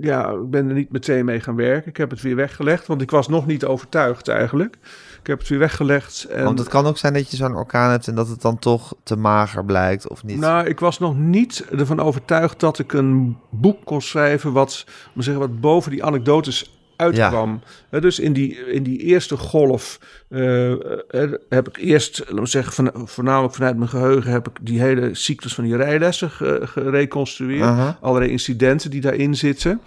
ja, 0.00 0.30
ik 0.30 0.50
ben 0.50 0.68
er 0.68 0.74
niet 0.74 0.92
meteen 0.92 1.24
mee 1.24 1.40
gaan 1.40 1.56
werken. 1.56 1.90
Ik 1.90 1.96
heb 1.96 2.10
het 2.10 2.20
weer 2.20 2.36
weggelegd, 2.36 2.86
want 2.86 3.02
ik 3.02 3.10
was 3.10 3.28
nog 3.28 3.46
niet 3.46 3.64
overtuigd 3.64 4.28
eigenlijk. 4.28 4.76
Ik 5.20 5.26
heb 5.26 5.38
het 5.38 5.48
weer 5.48 5.58
weggelegd. 5.58 6.24
En, 6.24 6.44
want 6.44 6.58
het 6.58 6.68
kan 6.68 6.86
ook 6.86 6.98
zijn 6.98 7.12
dat 7.12 7.30
je 7.30 7.36
zo'n 7.36 7.56
orkaan 7.56 7.90
hebt 7.90 8.08
en 8.08 8.14
dat 8.14 8.28
het 8.28 8.42
dan 8.42 8.58
toch 8.58 8.94
te 9.02 9.16
mager 9.16 9.64
blijkt 9.64 10.08
of 10.08 10.24
niet. 10.24 10.38
Nou, 10.38 10.66
ik 10.66 10.80
was 10.80 10.98
nog 10.98 11.16
niet 11.16 11.66
ervan 11.70 12.00
overtuigd 12.00 12.60
dat 12.60 12.78
ik 12.78 12.92
een 12.92 13.36
boek 13.50 13.84
kon 13.84 14.00
schrijven 14.00 14.52
wat, 14.52 14.84
maar 15.12 15.24
zeggen, 15.24 15.42
wat 15.42 15.60
boven 15.60 15.90
die 15.90 16.04
anekdotes 16.04 16.79
uitkwam. 17.00 17.60
Hè, 17.90 18.00
dus 18.00 18.18
in 18.18 18.32
die, 18.32 18.56
in 18.72 18.82
die 18.82 18.98
eerste 18.98 19.36
golf 19.36 19.98
eh, 20.28 20.72
eh, 20.72 21.32
heb 21.48 21.68
ik 21.68 21.76
eerst, 21.76 22.18
laten 22.18 22.36
we 22.42 22.46
zeggen, 22.46 22.72
van, 22.72 23.08
voornamelijk 23.08 23.54
vanuit 23.54 23.76
mijn 23.76 23.88
geheugen 23.90 24.32
heb 24.32 24.48
ik 24.48 24.56
die 24.62 24.80
hele 24.80 25.14
cyclus 25.14 25.54
van 25.54 25.64
die 25.64 25.76
rijlessen 25.76 26.30
ge- 26.30 26.60
gereconstrueerd. 26.64 27.64
Allerlei 28.00 28.30
incidenten 28.30 28.90
die 28.90 29.00
daarin 29.00 29.34
zitten. 29.34 29.80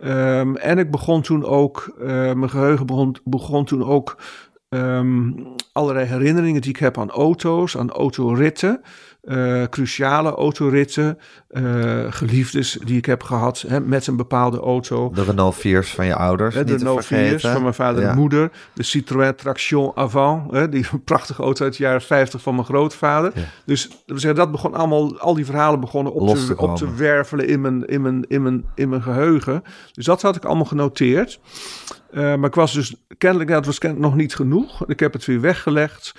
Ehm, 0.00 0.54
en 0.54 0.78
ik 0.78 0.90
begon 0.90 1.22
toen 1.22 1.44
ook, 1.44 1.94
eh, 2.00 2.06
mijn 2.08 2.50
geheugen 2.50 2.86
begon, 2.86 3.16
begon 3.24 3.64
toen 3.64 3.84
ook 3.84 4.16
ehm, 4.68 5.30
allerlei 5.72 6.06
herinneringen 6.06 6.60
die 6.60 6.70
ik 6.70 6.76
heb 6.78 6.98
aan 6.98 7.10
auto's, 7.10 7.76
aan 7.76 7.90
autoritten. 7.90 8.80
Eh, 9.26 9.62
cruciale 9.70 10.30
autoritten, 10.34 11.18
eh, 11.48 11.62
geliefdes 12.08 12.78
die 12.84 12.96
ik 12.96 13.06
heb 13.06 13.22
gehad 13.22 13.64
hè, 13.68 13.80
met 13.80 14.06
een 14.06 14.16
bepaalde 14.16 14.60
auto. 14.60 15.10
De 15.14 15.24
Renault 15.24 15.56
4's 15.56 15.94
van 15.94 16.06
je 16.06 16.14
ouders, 16.14 16.54
Hè, 16.54 16.60
niet 16.60 16.68
de 16.68 16.74
te 16.74 16.78
Renault 16.78 17.04
4's 17.04 17.06
vergeten. 17.06 17.52
van 17.52 17.62
mijn 17.62 17.74
vader 17.74 18.02
en 18.02 18.16
moeder. 18.16 18.50
De 18.74 18.82
Citroën 18.82 19.34
Traction 19.34 19.92
Avant. 19.94 20.52
Hè, 20.52 20.68
die 20.68 20.86
prachtige 21.04 21.42
auto 21.42 21.64
uit 21.64 21.76
de 21.76 21.82
jaren 21.82 22.02
50 22.02 22.42
van 22.42 22.54
mijn 22.54 22.66
grootvader. 22.66 23.32
Ja. 23.34 23.42
Dus 23.64 23.88
we 24.06 24.18
zeggen, 24.18 24.34
dat 24.34 24.50
begon 24.50 24.74
allemaal, 24.74 25.18
al 25.18 25.34
die 25.34 25.44
verhalen 25.44 25.80
begonnen 25.80 26.12
op, 26.12 26.20
Los 26.20 26.46
te 26.46 26.54
te, 26.54 26.60
op 26.60 26.76
te 26.76 26.94
wervelen 26.94 27.48
in 27.48 27.60
mijn, 27.60 27.86
in, 27.86 28.02
mijn, 28.02 28.24
in, 28.28 28.42
mijn, 28.42 28.64
in 28.74 28.88
mijn 28.88 29.02
geheugen. 29.02 29.62
Dus 29.92 30.04
dat 30.04 30.22
had 30.22 30.36
ik 30.36 30.44
allemaal 30.44 30.64
genoteerd. 30.64 31.40
Eh, 32.10 32.22
maar 32.22 32.48
ik 32.48 32.54
was 32.54 32.72
dus 32.72 32.94
kennelijk, 33.18 33.50
het 33.50 33.66
was 33.66 33.78
kennelijk 33.78 34.08
nog 34.08 34.18
niet 34.18 34.34
genoeg. 34.34 34.86
Ik 34.86 35.00
heb 35.00 35.12
het 35.12 35.24
weer 35.24 35.40
weggelegd. 35.40 36.14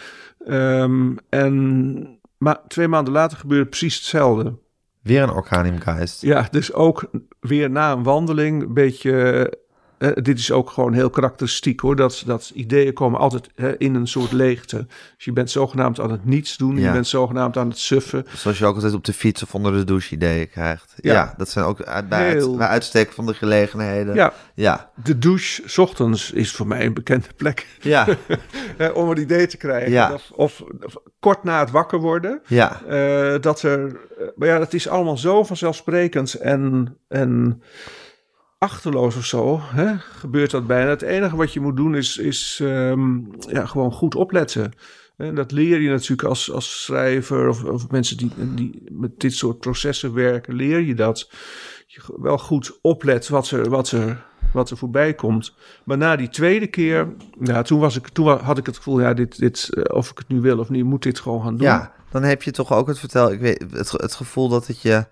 Ehm, 0.45 1.15
en 1.29 2.16
maar 2.37 2.59
twee 2.67 2.87
maanden 2.87 3.13
later 3.13 3.37
gebeurde 3.37 3.69
precies 3.69 3.95
hetzelfde. 3.95 4.57
Weer 5.01 5.23
een 5.23 5.29
orkaan 5.29 5.65
in. 5.65 5.81
Ja, 6.21 6.47
dus 6.51 6.73
ook 6.73 7.09
weer 7.39 7.69
na 7.69 7.91
een 7.91 8.03
wandeling 8.03 8.61
een 8.61 8.73
beetje 8.73 9.53
eh, 9.97 10.11
dit 10.13 10.39
is 10.39 10.51
ook 10.51 10.69
gewoon 10.69 10.93
heel 10.93 11.09
karakteristiek 11.09 11.79
hoor. 11.79 11.95
Dat, 11.95 12.23
dat 12.25 12.51
ideeën 12.53 12.93
komen 12.93 13.19
altijd 13.19 13.49
in 13.77 13.95
een 13.95 14.07
soort 14.07 14.31
leegte. 14.31 14.85
Dus 15.15 15.25
je 15.25 15.31
bent 15.31 15.51
zogenaamd 15.51 15.99
aan 15.99 16.11
het 16.11 16.25
niets 16.25 16.57
doen. 16.57 16.79
Je 16.79 16.91
bent 16.91 17.07
zogenaamd 17.07 17.57
aan 17.57 17.69
het 17.69 17.77
suffen. 17.77 18.25
Zoals 18.35 18.57
je 18.57 18.65
ook 18.65 18.75
altijd 18.75 18.93
op 18.93 19.05
de 19.05 19.13
fiets 19.13 19.43
of 19.43 19.55
onder 19.55 19.71
de 19.71 19.83
douche 19.83 20.15
ideeën 20.15 20.49
krijgt. 20.49 20.93
Ja, 20.95 21.33
dat 21.37 21.49
zijn 21.49 21.65
ook 21.65 22.07
bij, 22.09 22.29
heel... 22.29 22.49
het, 22.49 22.57
bij 22.57 22.67
uitstek 22.67 23.11
van 23.11 23.25
de 23.25 23.33
gelegenheden. 23.33 24.15
Ja. 24.15 24.33
ja. 24.53 24.91
De 25.03 25.17
douche 25.17 25.61
s 25.65 25.77
ochtends 25.77 26.31
is 26.31 26.51
voor 26.51 26.67
mij 26.67 26.85
een 26.85 26.93
bekende 26.93 27.27
plek. 27.35 27.67
Ja. 27.79 28.07
Om 28.93 29.09
een 29.09 29.19
idee 29.19 29.47
te 29.47 29.57
krijgen. 29.57 29.91
Ja. 29.91 30.11
Of, 30.13 30.31
of, 30.31 30.63
kort 31.19 31.43
na 31.43 31.59
het 31.59 31.71
wakker 31.71 31.99
worden. 31.99 32.41
Ja. 32.47 32.81
Uh, 32.89 33.41
dat 33.41 33.61
er. 33.61 33.85
Eh, 33.85 34.27
maar 34.35 34.47
ja, 34.47 34.57
dat 34.57 34.73
is 34.73 34.87
allemaal 34.87 35.17
zo 35.17 35.43
vanzelfsprekend. 35.43 36.33
En. 36.33 36.95
en 37.07 37.61
achterloos 38.57 39.15
of 39.15 39.25
zo 39.25 39.59
hè, 39.61 39.97
gebeurt 39.97 40.51
dat 40.51 40.67
bijna. 40.67 40.89
Het 40.89 41.01
enige 41.01 41.35
wat 41.35 41.53
je 41.53 41.59
moet 41.59 41.75
doen 41.75 41.95
is, 41.95 42.17
is 42.17 42.59
um, 42.63 43.29
ja, 43.39 43.65
gewoon 43.65 43.91
goed 43.91 44.15
opletten. 44.15 44.73
En 45.17 45.35
dat 45.35 45.51
leer 45.51 45.81
je 45.81 45.89
natuurlijk 45.89 46.27
als, 46.27 46.51
als 46.51 46.83
schrijver 46.83 47.47
of, 47.47 47.63
of 47.63 47.89
mensen 47.89 48.17
die, 48.17 48.31
die 48.35 48.83
met 48.91 49.19
dit 49.19 49.33
soort 49.33 49.59
processen 49.59 50.13
werken, 50.13 50.55
leer 50.55 50.79
je 50.79 50.95
dat. 50.95 51.29
Je 51.85 52.01
wel 52.21 52.37
goed 52.37 52.79
oplet 52.81 53.27
wat 53.27 53.49
er, 53.49 53.69
wat 53.69 53.91
er, 53.91 54.25
wat 54.53 54.69
er 54.69 54.77
voorbij 54.77 55.13
komt. 55.13 55.55
Maar 55.83 55.97
na 55.97 56.15
die 56.15 56.29
tweede 56.29 56.67
keer, 56.67 57.15
ja, 57.39 57.61
toen, 57.61 57.79
was 57.79 57.95
ik, 57.95 58.07
toen 58.07 58.27
had 58.27 58.57
ik 58.57 58.65
het 58.65 58.77
gevoel, 58.77 58.99
ja, 58.99 59.13
dit, 59.13 59.39
dit, 59.39 59.69
eh, 59.73 59.95
of 59.95 60.11
ik 60.11 60.17
het 60.17 60.27
nu 60.27 60.41
wil 60.41 60.59
of 60.59 60.69
niet, 60.69 60.83
moet 60.83 61.03
dit 61.03 61.19
gewoon 61.19 61.41
gaan 61.41 61.57
doen. 61.57 61.67
Ja, 61.67 61.93
dan 62.11 62.23
heb 62.23 62.43
je 62.43 62.51
toch 62.51 62.73
ook 62.73 62.87
het 62.87 62.99
vertel, 62.99 63.31
ik 63.31 63.39
weet, 63.39 63.65
het 63.91 64.15
gevoel 64.15 64.49
dat 64.49 64.67
het 64.67 64.81
je 64.81 65.05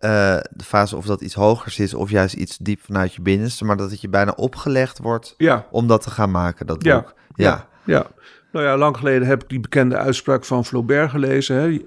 uh, 0.00 0.36
de 0.50 0.64
fase 0.64 0.96
of 0.96 1.06
dat 1.06 1.20
iets 1.20 1.34
hogers 1.34 1.78
is 1.78 1.94
of 1.94 2.10
juist 2.10 2.34
iets 2.34 2.56
diep 2.56 2.80
vanuit 2.80 3.14
je 3.14 3.22
binnenste, 3.22 3.64
maar 3.64 3.76
dat 3.76 3.90
het 3.90 4.00
je 4.00 4.08
bijna 4.08 4.32
opgelegd 4.36 4.98
wordt 4.98 5.34
ja. 5.36 5.66
om 5.70 5.86
dat 5.86 6.02
te 6.02 6.10
gaan 6.10 6.30
maken, 6.30 6.66
dat 6.66 6.84
ja. 6.84 6.96
boek. 6.96 7.14
Ja. 7.34 7.68
ja. 7.84 8.06
Nou 8.52 8.66
ja, 8.66 8.76
lang 8.76 8.96
geleden 8.96 9.28
heb 9.28 9.42
ik 9.42 9.48
die 9.48 9.60
bekende 9.60 9.96
uitspraak 9.96 10.44
van 10.44 10.64
Flaubert 10.64 11.10
gelezen. 11.10 11.56
Hè. 11.56 11.80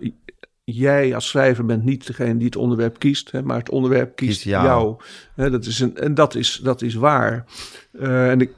Jij 0.63 1.15
als 1.15 1.27
schrijver 1.27 1.65
bent 1.65 1.83
niet 1.83 2.07
degene 2.07 2.37
die 2.37 2.45
het 2.45 2.55
onderwerp 2.55 2.99
kiest, 2.99 3.31
hè, 3.31 3.43
maar 3.43 3.57
het 3.57 3.69
onderwerp 3.69 4.15
kiest, 4.15 4.43
jou. 4.43 4.95
Hè, 5.35 5.49
dat 5.49 5.65
is 5.65 5.79
een, 5.79 5.97
en 5.97 6.13
dat 6.13 6.35
is, 6.35 6.59
dat 6.63 6.81
is 6.81 6.93
waar. 6.93 7.45
Uh, 7.91 8.31
en 8.31 8.41
ik 8.41 8.51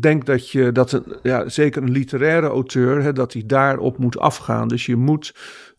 denk 0.00 0.26
dat 0.26 0.50
je 0.50 0.72
dat 0.72 0.92
een, 0.92 1.04
ja, 1.22 1.48
zeker 1.48 1.82
een 1.82 1.90
literaire 1.90 2.46
auteur, 2.46 3.02
hè, 3.02 3.12
dat 3.12 3.32
hij 3.32 3.42
daarop 3.46 3.98
moet 3.98 4.18
afgaan. 4.18 4.68
Dus 4.68 4.86
je 4.86 4.96
moet 4.96 5.34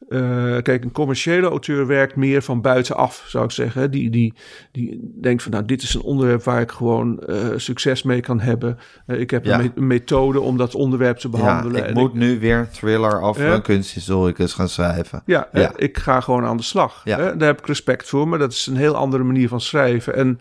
uh, 0.10 0.58
kijk, 0.62 0.84
een 0.84 0.92
commerciële 0.92 1.48
auteur 1.48 1.88
werkt 1.88 2.16
meer 2.16 2.42
van 2.42 2.62
buitenaf, 2.62 3.24
zou 3.28 3.44
ik 3.44 3.52
zeggen. 3.52 3.92
Die, 3.92 4.10
die, 4.10 4.34
die 4.72 5.12
denkt 5.22 5.44
van, 5.44 5.52
nou, 5.52 5.66
dit 5.66 5.82
is 5.82 5.94
een 5.94 6.02
onderwerp 6.02 6.44
waar 6.44 6.62
ik 6.62 6.72
gewoon 6.72 7.24
uh, 7.30 7.48
succes 7.56 8.04
mee 8.04 8.22
kan 8.22 8.40
hebben. 8.40 8.78
Uh, 9.08 9.20
ik 9.20 9.32
heb 9.32 9.46
ja. 9.46 9.60
een, 9.60 9.72
een, 9.76 9.88
methode 9.88 10.42
om 10.42 10.58
dat 10.58 10.76
onderwerp 10.76 11.18
te 11.18 11.30
behandelen. 11.30 11.82
Ja, 11.82 11.88
ik 11.88 11.94
moet 11.94 12.14
nu 12.14 12.40
weer 12.40 12.58
een 12.58 12.70
thriller 12.70 13.22
over 13.22 13.46
een 13.46 13.62
kunsthistoricus 13.62 14.54
gaan 14.54 14.70
schrijven. 14.70 15.22
Ja, 15.26 15.50
ja. 15.52 15.72
ik 15.76 15.98
ga 15.98 16.20
gewoon 16.20 16.46
aan 16.46 16.58
de 16.58 16.64
slag. 16.64 17.02
Ja. 17.04 17.18
Daar 17.18 17.48
heb 17.48 17.60
ik 17.60 17.68
respect 17.68 18.10
voor, 18.10 18.28
maar 18.28 18.40
dat 18.40 18.52
is 18.52 18.66
een 18.66 18.78
heel 18.78 18.96
andere 18.96 19.24
manier 19.24 19.48
van 19.48 19.62
schrijven. 19.62 20.16
En 20.16 20.40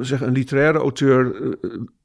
zeg, 0.00 0.20
een 0.20 0.32
literaire 0.32 0.78
auteur 0.78 1.34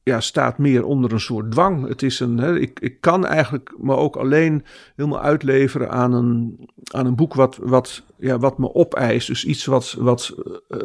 ja, 0.03 0.19
staat 0.19 0.57
meer 0.57 0.85
onder 0.85 1.13
een 1.13 1.19
soort 1.19 1.51
dwang. 1.51 1.87
Het 1.87 2.01
is 2.03 2.19
een, 2.19 2.37
hè, 2.37 2.59
ik, 2.59 2.79
ik 2.79 3.01
kan 3.01 3.25
eigenlijk 3.25 3.73
me 3.77 3.95
ook 3.95 4.15
alleen 4.15 4.65
helemaal 4.95 5.21
uitleveren 5.21 5.91
aan 5.91 6.13
een, 6.13 6.69
aan 6.91 7.05
een 7.05 7.15
boek 7.15 7.33
wat, 7.33 7.57
wat, 7.61 8.03
ja, 8.17 8.39
wat 8.39 8.57
me 8.57 8.73
opeist. 8.73 9.27
Dus 9.27 9.45
iets 9.45 9.65
wat, 9.65 9.95
wat 9.99 10.35
uh, 10.69 10.79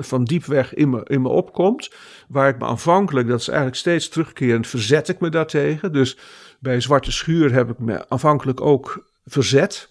van 0.00 0.24
diep 0.24 0.44
weg 0.44 0.74
in 0.74 0.90
me, 0.90 1.00
in 1.04 1.22
me 1.22 1.28
opkomt. 1.28 1.90
Waar 2.28 2.48
ik 2.48 2.58
me 2.58 2.64
aanvankelijk, 2.64 3.28
dat 3.28 3.40
is 3.40 3.48
eigenlijk 3.48 3.78
steeds 3.78 4.08
terugkerend, 4.08 4.66
verzet 4.66 5.08
ik 5.08 5.20
me 5.20 5.28
daartegen. 5.28 5.92
Dus 5.92 6.18
bij 6.58 6.80
Zwarte 6.80 7.12
Schuur 7.12 7.52
heb 7.52 7.70
ik 7.70 7.78
me 7.78 8.08
aanvankelijk 8.08 8.60
ook 8.60 9.04
verzet. 9.24 9.88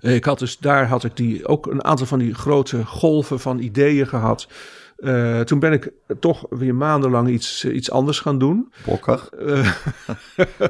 Ik 0.00 0.24
had 0.24 0.38
dus, 0.38 0.58
daar 0.58 0.86
had 0.86 1.04
ik 1.04 1.16
die, 1.16 1.46
ook 1.46 1.66
een 1.66 1.84
aantal 1.84 2.06
van 2.06 2.18
die 2.18 2.34
grote 2.34 2.84
golven 2.84 3.40
van 3.40 3.58
ideeën 3.58 4.06
gehad. 4.06 4.48
Uh, 5.02 5.40
toen 5.40 5.58
ben 5.58 5.72
ik 5.72 5.92
toch 6.20 6.46
weer 6.50 6.74
maandenlang 6.74 7.28
iets, 7.28 7.64
iets 7.64 7.90
anders 7.90 8.20
gaan 8.20 8.38
doen. 8.38 8.72
Bokkig. 8.84 9.30
Uh, 9.40 9.72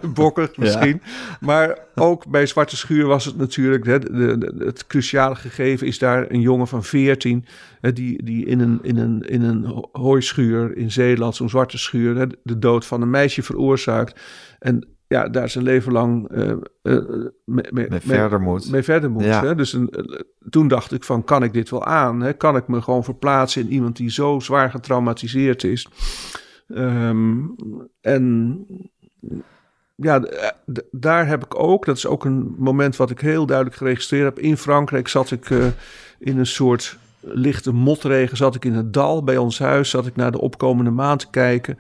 bokkig 0.15 0.57
misschien. 0.57 1.03
Maar 1.41 1.79
ook 1.95 2.27
bij 2.27 2.47
Zwarte 2.47 2.77
Schuur 2.77 3.07
was 3.07 3.25
het 3.25 3.37
natuurlijk... 3.37 3.87
Hè, 3.87 3.99
de, 3.99 4.39
de, 4.39 4.65
het 4.65 4.87
cruciale 4.87 5.35
gegeven 5.35 5.87
is 5.87 5.99
daar 5.99 6.31
een 6.31 6.41
jongen 6.41 6.67
van 6.67 6.85
14... 6.85 7.45
Hè, 7.81 7.93
die, 7.93 8.25
die 8.25 8.47
in 8.47 8.61
een, 8.61 8.79
in 8.83 8.97
een, 8.97 9.21
in 9.21 9.43
een 9.43 9.87
hooischuur 9.93 10.77
in 10.77 10.91
Zeeland, 10.91 11.37
zo'n 11.37 11.49
zwarte 11.49 11.79
schuur... 11.79 12.17
Hè, 12.17 12.27
de 12.43 12.59
dood 12.59 12.87
van 12.87 13.03
een 13.03 13.11
meisje 13.11 13.43
veroorzaakt. 13.43 14.21
En 14.59 14.87
ja, 15.13 15.29
daar 15.29 15.49
zijn 15.49 15.65
leven 15.65 15.93
lang 15.93 16.31
uh, 16.31 16.53
uh, 16.83 17.27
mee, 17.45 17.65
mee, 17.71 18.01
verder 18.01 18.41
moet. 18.41 18.71
Mee 18.71 18.83
verder 18.83 19.11
moet 19.11 19.25
ja. 19.25 19.45
hè? 19.45 19.55
Dus 19.55 19.73
een, 19.73 19.93
uh, 19.97 20.21
toen 20.51 20.69
dacht 20.69 20.93
ik 20.93 21.05
van, 21.05 21.25
kan 21.25 21.43
ik 21.43 21.53
dit 21.53 21.71
wel 21.71 21.85
aan? 21.85 22.21
Hè? 22.21 22.33
Kan 22.33 22.57
ik 22.57 22.69
me 22.69 22.83
gewoon 22.83 23.05
verplaatsen 23.05 23.63
in 23.63 23.73
iemand 23.73 23.97
die 23.97 24.11
zo 24.11 24.39
zwaar 24.39 24.71
getraumatiseerd 24.71 25.65
is? 25.65 25.89
Um, 26.69 27.55
en 28.01 28.67
ja, 29.95 30.25
daar 30.91 31.27
heb 31.27 31.45
ik 31.45 31.61
ook, 31.61 31.85
dat 31.85 31.97
is 31.97 32.07
ook 32.07 32.25
een 32.25 32.55
moment 32.59 32.97
wat 32.97 33.11
ik 33.11 33.21
heel 33.21 33.47
duidelijk 33.47 33.77
geregistreerd 33.77 34.25
heb. 34.25 34.39
In 34.39 34.57
Frankrijk 34.57 35.09
zat 35.09 35.31
ik 35.31 35.49
in 36.19 36.39
een 36.39 36.47
soort 36.47 36.99
lichte 37.21 37.73
motregen, 37.73 38.37
zat 38.37 38.55
ik 38.55 38.65
in 38.65 38.75
het 38.75 38.93
dal 38.93 39.25
bij 39.25 39.37
ons 39.37 39.59
huis, 39.59 39.91
zat 39.91 40.07
ik 40.07 40.17
naar 40.17 40.33
de 40.33 40.41
opkomende 40.41 40.91
maan 40.91 41.19
te 41.19 41.31
kijken. 41.31 41.79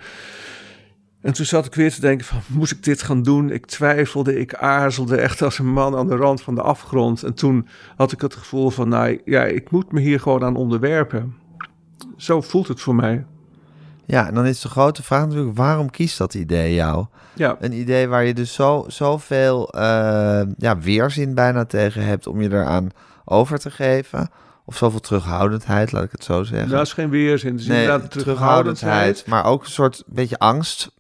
En 1.22 1.32
toen 1.32 1.46
zat 1.46 1.66
ik 1.66 1.74
weer 1.74 1.92
te 1.92 2.00
denken 2.00 2.26
van, 2.26 2.40
moest 2.46 2.72
ik 2.72 2.84
dit 2.84 3.02
gaan 3.02 3.22
doen? 3.22 3.50
Ik 3.50 3.66
twijfelde, 3.66 4.38
ik 4.38 4.54
aarzelde 4.54 5.16
echt 5.16 5.42
als 5.42 5.58
een 5.58 5.72
man 5.72 5.96
aan 5.96 6.06
de 6.06 6.16
rand 6.16 6.42
van 6.42 6.54
de 6.54 6.62
afgrond. 6.62 7.22
En 7.22 7.34
toen 7.34 7.68
had 7.96 8.12
ik 8.12 8.20
het 8.20 8.34
gevoel 8.34 8.70
van, 8.70 8.88
nou 8.88 9.20
ja, 9.24 9.44
ik 9.44 9.70
moet 9.70 9.92
me 9.92 10.00
hier 10.00 10.20
gewoon 10.20 10.44
aan 10.44 10.56
onderwerpen. 10.56 11.34
Zo 12.16 12.40
voelt 12.40 12.68
het 12.68 12.80
voor 12.80 12.94
mij. 12.94 13.24
Ja, 14.06 14.26
en 14.26 14.34
dan 14.34 14.46
is 14.46 14.60
de 14.60 14.68
grote 14.68 15.02
vraag 15.02 15.26
natuurlijk, 15.26 15.56
waarom 15.56 15.90
kiest 15.90 16.18
dat 16.18 16.34
idee 16.34 16.74
jou? 16.74 17.06
Ja. 17.34 17.56
Een 17.60 17.72
idee 17.72 18.08
waar 18.08 18.24
je 18.24 18.34
dus 18.34 18.54
zo, 18.54 18.84
zoveel 18.88 19.76
uh, 19.76 19.80
ja, 20.56 20.78
weerzin 20.80 21.34
bijna 21.34 21.64
tegen 21.64 22.04
hebt 22.04 22.26
om 22.26 22.40
je 22.40 22.50
eraan 22.50 22.88
over 23.24 23.58
te 23.58 23.70
geven. 23.70 24.30
Of 24.64 24.76
zoveel 24.76 25.00
terughoudendheid, 25.00 25.92
laat 25.92 26.04
ik 26.04 26.12
het 26.12 26.24
zo 26.24 26.42
zeggen. 26.42 26.68
Dat 26.68 26.86
is 26.86 26.92
geen 26.92 27.10
weerzin, 27.10 27.60
nee, 27.66 28.08
terughoudendheid. 28.08 29.26
Maar 29.26 29.44
ook 29.44 29.64
een 29.64 29.70
soort 29.70 30.02
beetje 30.06 30.38
angst 30.38 30.90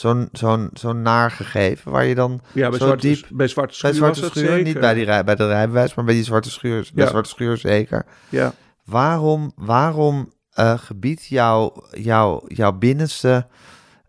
zo'n 0.00 0.28
zo'n 0.32 0.70
zo'n 0.72 1.02
naar 1.02 1.30
gegeven 1.30 1.92
waar 1.92 2.04
je 2.04 2.14
dan 2.14 2.40
ja, 2.52 2.68
bij 2.68 2.78
zo 2.78 2.84
zwarte, 2.84 3.06
diep 3.06 3.26
bij 3.30 3.48
zwarte 3.48 3.74
schuur, 3.74 3.90
bij 3.90 3.98
zwarte 3.98 4.24
schuur 4.24 4.62
niet 4.62 4.80
bij 4.80 4.94
die 4.94 5.24
bij 5.24 5.34
de 5.34 5.46
rijbewijs, 5.46 5.94
maar 5.94 6.04
bij 6.04 6.14
die 6.14 6.24
zwarte 6.24 6.50
schuur, 6.50 6.90
bij 6.94 7.06
zwarte 7.06 7.28
schuur 7.28 7.56
zeker. 7.56 8.06
Ja. 8.28 8.52
Waarom 8.84 9.52
waarom 9.56 10.32
uh, 10.58 10.78
gebiedt 10.78 11.26
jouw 11.26 11.84
jouw 11.90 12.42
jouw 12.46 12.72
binnenste 12.72 13.46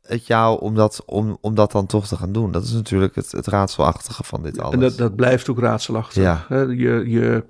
het 0.02 0.28
jou 0.28 0.62
om 0.62 0.76
dat, 0.76 1.04
om, 1.06 1.38
om 1.42 1.56
dat 1.56 1.72
dan 1.72 1.86
toch 1.86 2.08
te 2.08 2.16
gaan 2.16 2.32
doen? 2.32 2.52
Dat 2.52 2.64
is 2.64 2.72
natuurlijk 2.72 3.16
het, 3.16 3.32
het 3.32 3.48
raadselachtige 3.48 4.24
van 4.24 4.44
dit 4.44 4.60
alles. 4.60 4.74
En 4.74 4.80
dat, 4.80 4.98
dat 4.98 5.16
blijft 5.16 5.50
ook 5.50 5.60
raadselachtig. 5.60 6.24
Ja. 6.24 6.46
Je, 6.50 7.04
je, 7.08 7.46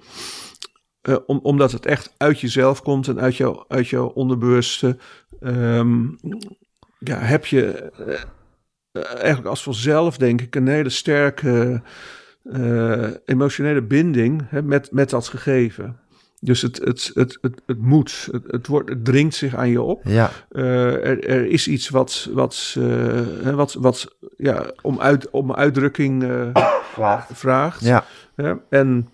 uh, 1.02 1.16
om, 1.26 1.40
omdat 1.44 1.72
het 1.72 1.86
echt 1.86 2.14
uit 2.18 2.40
jezelf 2.40 2.82
komt 2.82 3.08
en 3.08 3.20
uit, 3.20 3.36
jou, 3.36 3.64
uit 3.68 3.88
jouw 3.88 4.08
onderbewuste. 4.08 4.98
Um, 5.40 6.18
ja, 7.04 7.18
heb 7.18 7.46
je 7.46 7.92
eh, 8.06 8.14
eh, 8.92 9.16
eigenlijk 9.16 9.48
als 9.48 9.64
vanzelf, 9.64 10.18
denk 10.18 10.42
ik, 10.42 10.56
een 10.56 10.68
hele 10.68 10.90
sterke 10.90 11.82
uh, 12.44 13.08
emotionele 13.26 13.82
binding 13.82 14.42
hè, 14.50 14.62
met, 14.62 14.92
met 14.92 15.10
dat 15.10 15.28
gegeven. 15.28 16.00
Dus 16.40 16.62
het, 16.62 16.78
het, 16.78 17.12
het, 17.14 17.38
het, 17.42 17.62
het 17.66 17.82
moet, 17.82 18.28
het, 18.32 18.44
het, 18.48 18.68
wordt, 18.68 18.90
het 18.90 19.06
dringt 19.06 19.36
zich 19.36 19.56
aan 19.56 19.70
je 19.70 19.82
op. 19.82 20.02
Ja. 20.04 20.32
Uh, 20.52 20.94
er, 20.94 21.28
er 21.28 21.46
is 21.46 21.68
iets 21.68 21.90
wat, 21.90 22.30
wat, 22.34 22.76
uh, 22.78 23.54
wat, 23.54 23.74
wat 23.74 24.16
ja, 24.38 24.72
om, 24.82 25.00
uit, 25.00 25.30
om 25.30 25.54
uitdrukking 25.54 26.24
uh, 26.24 26.48
vraagt. 26.94 27.30
vraagt. 27.34 27.82
Ja. 27.82 28.06
en 28.70 29.10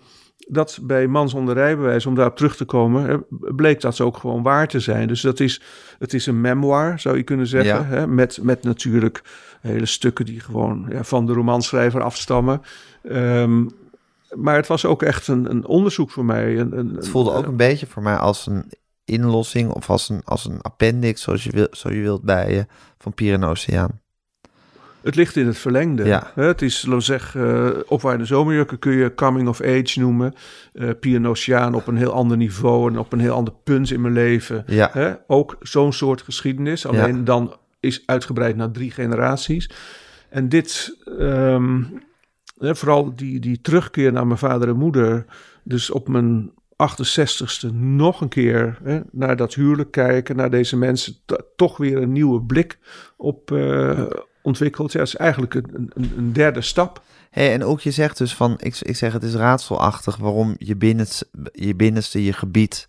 dat 0.48 0.78
bij 0.82 1.06
man 1.06 1.28
zonder 1.28 1.54
rijbewijs, 1.54 2.06
om 2.06 2.14
daarop 2.14 2.36
terug 2.36 2.56
te 2.56 2.64
komen, 2.64 3.24
bleek 3.30 3.80
dat 3.80 4.00
ook 4.00 4.16
gewoon 4.16 4.42
waar 4.42 4.68
te 4.68 4.80
zijn. 4.80 5.08
Dus 5.08 5.20
dat 5.20 5.40
is, 5.40 5.62
het 5.98 6.14
is 6.14 6.26
een 6.26 6.40
memoir, 6.40 7.00
zou 7.00 7.16
je 7.16 7.22
kunnen 7.22 7.46
zeggen. 7.46 7.86
Hè? 7.86 8.06
Met, 8.06 8.38
met 8.42 8.62
natuurlijk 8.62 9.22
hele 9.60 9.86
stukken 9.86 10.24
die 10.24 10.40
gewoon 10.40 10.86
ja, 10.90 11.04
van 11.04 11.26
de 11.26 11.32
romanschrijver 11.32 12.02
afstammen. 12.02 12.62
Um, 13.02 13.70
maar 14.34 14.56
het 14.56 14.66
was 14.66 14.84
ook 14.84 15.02
echt 15.02 15.28
een, 15.28 15.50
een 15.50 15.66
onderzoek 15.66 16.10
voor 16.10 16.24
mij. 16.24 16.58
Een, 16.58 16.78
een, 16.78 16.94
het 16.94 17.08
voelde 17.08 17.32
ook 17.32 17.46
een 17.46 17.56
beetje 17.56 17.86
voor 17.86 18.02
mij 18.02 18.16
als 18.16 18.46
een 18.46 18.64
inlossing 19.04 19.70
of 19.70 19.90
als 19.90 20.08
een, 20.08 20.20
als 20.24 20.44
een 20.44 20.60
appendix, 20.60 21.22
zoals 21.22 21.44
je, 21.44 21.50
wil, 21.50 21.66
zo 21.70 21.92
je 21.92 22.00
wilt 22.00 22.22
bij 22.22 22.54
je, 22.54 22.66
van 22.98 23.14
Pier 23.14 23.34
en 23.34 23.44
Oceaan. 23.44 24.00
Het 25.02 25.14
ligt 25.14 25.36
in 25.36 25.46
het 25.46 25.58
verlengde. 25.58 26.04
Ja. 26.04 26.30
Het 26.34 26.62
is, 26.62 26.82
laten 26.82 26.98
we 26.98 27.04
zeggen, 27.04 27.74
eh, 27.74 27.80
opwaarde 27.86 28.24
zomerjukken 28.24 28.78
kun 28.78 28.92
je 28.92 29.14
coming 29.14 29.48
of 29.48 29.60
age 29.62 30.00
noemen. 30.00 30.34
Eh 30.72 30.90
Piano 31.00 31.30
Oceaan 31.30 31.74
op 31.74 31.86
een 31.86 31.96
heel 31.96 32.12
ander 32.12 32.36
niveau 32.36 32.90
en 32.90 32.98
op 32.98 33.12
een 33.12 33.18
heel 33.20 33.34
ander 33.34 33.54
punt 33.64 33.90
in 33.90 34.00
mijn 34.00 34.14
leven. 34.14 34.64
Ja. 34.66 34.88
Hè, 34.92 35.12
ook 35.26 35.56
zo'n 35.60 35.92
soort 35.92 36.22
geschiedenis. 36.22 36.86
Alleen 36.86 37.24
dan 37.24 37.56
is 37.80 38.02
uitgebreid 38.06 38.56
naar 38.56 38.70
drie 38.70 38.90
generaties. 38.90 39.70
En 40.28 40.48
dit, 40.48 40.96
ehm, 41.18 41.82
hè, 42.58 42.76
vooral 42.76 43.16
die, 43.16 43.40
die 43.40 43.60
terugkeer 43.60 44.12
naar 44.12 44.26
mijn 44.26 44.38
vader 44.38 44.68
en 44.68 44.76
moeder. 44.76 45.24
Dus 45.64 45.90
op 45.90 46.08
mijn 46.08 46.50
68ste 46.76 47.72
nog 47.72 48.20
een 48.20 48.28
keer 48.28 48.78
hè, 48.82 49.00
naar 49.10 49.36
dat 49.36 49.54
huwelijk 49.54 49.90
kijken. 49.90 50.36
Naar 50.36 50.50
deze 50.50 50.76
mensen 50.76 51.14
to- 51.24 51.36
toch 51.56 51.76
weer 51.76 51.96
een 51.96 52.12
nieuwe 52.12 52.42
blik 52.42 52.78
op 53.16 53.50
eh, 53.52 54.06
ontwikkeld. 54.48 54.92
Ja, 54.92 54.98
het 54.98 55.08
is 55.08 55.16
eigenlijk 55.16 55.54
een, 55.54 55.90
een, 55.94 56.12
een 56.16 56.32
derde 56.32 56.60
stap. 56.60 57.02
Hey, 57.30 57.52
en 57.52 57.64
ook 57.64 57.80
je 57.80 57.90
zegt 57.90 58.18
dus 58.18 58.34
van, 58.34 58.54
ik, 58.58 58.78
ik 58.80 58.96
zeg 58.96 59.12
het 59.12 59.22
is 59.22 59.34
raadselachtig 59.34 60.16
waarom 60.16 60.54
je, 60.58 60.76
binnenste, 60.76 61.26
je 61.52 61.74
binnenste 61.74 62.24
je 62.24 62.32
gebied 62.32 62.86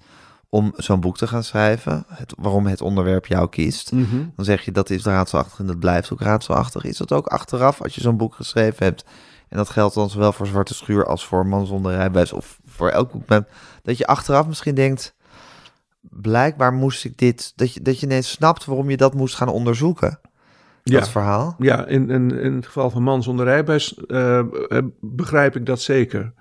om 0.49 0.73
zo'n 0.75 0.99
boek 0.99 1.17
te 1.17 1.27
gaan 1.27 1.43
schrijven, 1.43 2.05
het, 2.07 2.33
waarom 2.37 2.67
het 2.67 2.81
onderwerp 2.81 3.25
jou 3.25 3.49
kiest. 3.49 3.91
Dan 4.35 4.45
zeg 4.45 4.65
je 4.65 4.71
dat 4.71 4.89
is 4.89 5.03
raadselachtig 5.03 5.59
en 5.59 5.65
dat 5.65 5.79
blijft 5.79 6.11
ook 6.11 6.21
raadselachtig. 6.21 6.83
Is 6.83 6.97
dat 6.97 7.11
ook 7.11 7.27
achteraf 7.27 7.81
als 7.81 7.95
je 7.95 8.01
zo'n 8.01 8.17
boek 8.17 8.35
geschreven 8.35 8.85
hebt? 8.85 9.05
En 9.49 9.57
dat 9.57 9.69
geldt 9.69 9.95
dan 9.95 10.09
zowel 10.09 10.33
voor 10.33 10.47
Zwarte 10.47 10.73
Schuur 10.73 11.05
als 11.05 11.25
voor 11.25 11.45
Man 11.45 11.65
zonder 11.65 11.91
rijbewijs 11.91 12.33
of 12.33 12.59
voor 12.65 12.89
elk 12.89 13.11
boek. 13.11 13.43
Dat 13.83 13.97
je 13.97 14.07
achteraf 14.07 14.47
misschien 14.47 14.75
denkt, 14.75 15.15
blijkbaar 16.01 16.73
moest 16.73 17.05
ik 17.05 17.17
dit, 17.17 17.53
dat 17.55 17.73
je, 17.73 17.81
dat 17.81 17.99
je 17.99 18.05
ineens 18.05 18.29
snapt 18.29 18.65
waarom 18.65 18.89
je 18.89 18.97
dat 18.97 19.13
moest 19.13 19.35
gaan 19.35 19.47
onderzoeken. 19.47 20.19
Ja. 20.89 20.99
Dat 20.99 21.09
verhaal. 21.09 21.55
Ja, 21.59 21.85
in, 21.87 22.09
in, 22.09 22.31
in 22.39 22.53
het 22.55 22.65
geval 22.65 22.89
van 22.89 23.03
man 23.03 23.23
zonder 23.23 23.45
rijbewijs 23.45 24.05
eh, 24.07 24.39
eh, 24.39 24.83
begrijp 24.99 25.55
ik 25.55 25.65
dat 25.65 25.81
zeker. 25.81 26.33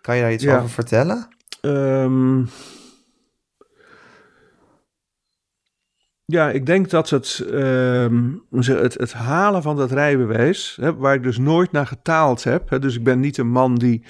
Kan 0.00 0.16
je 0.16 0.22
daar 0.22 0.32
iets 0.32 0.44
Ja. 0.44 0.56
over 0.56 0.70
vertellen? 0.70 1.28
Ehm, 1.60 2.42
ja, 6.24 6.50
ik 6.50 6.66
denk 6.66 6.90
dat 6.90 7.10
het, 7.10 7.44
ehm, 7.50 8.22
het, 8.50 8.94
het 8.94 9.12
halen 9.12 9.62
van 9.62 9.76
dat 9.76 9.90
rijbewijs, 9.90 10.78
hè, 10.80 10.96
waar 10.96 11.14
ik 11.14 11.22
dus 11.22 11.38
nooit 11.38 11.72
naar 11.72 11.86
getaald 11.86 12.44
heb. 12.44 12.70
Hè, 12.70 12.78
dus 12.78 12.96
ik 12.96 13.04
ben 13.04 13.20
niet 13.20 13.38
een 13.38 13.50
man 13.50 13.74
die 13.74 14.04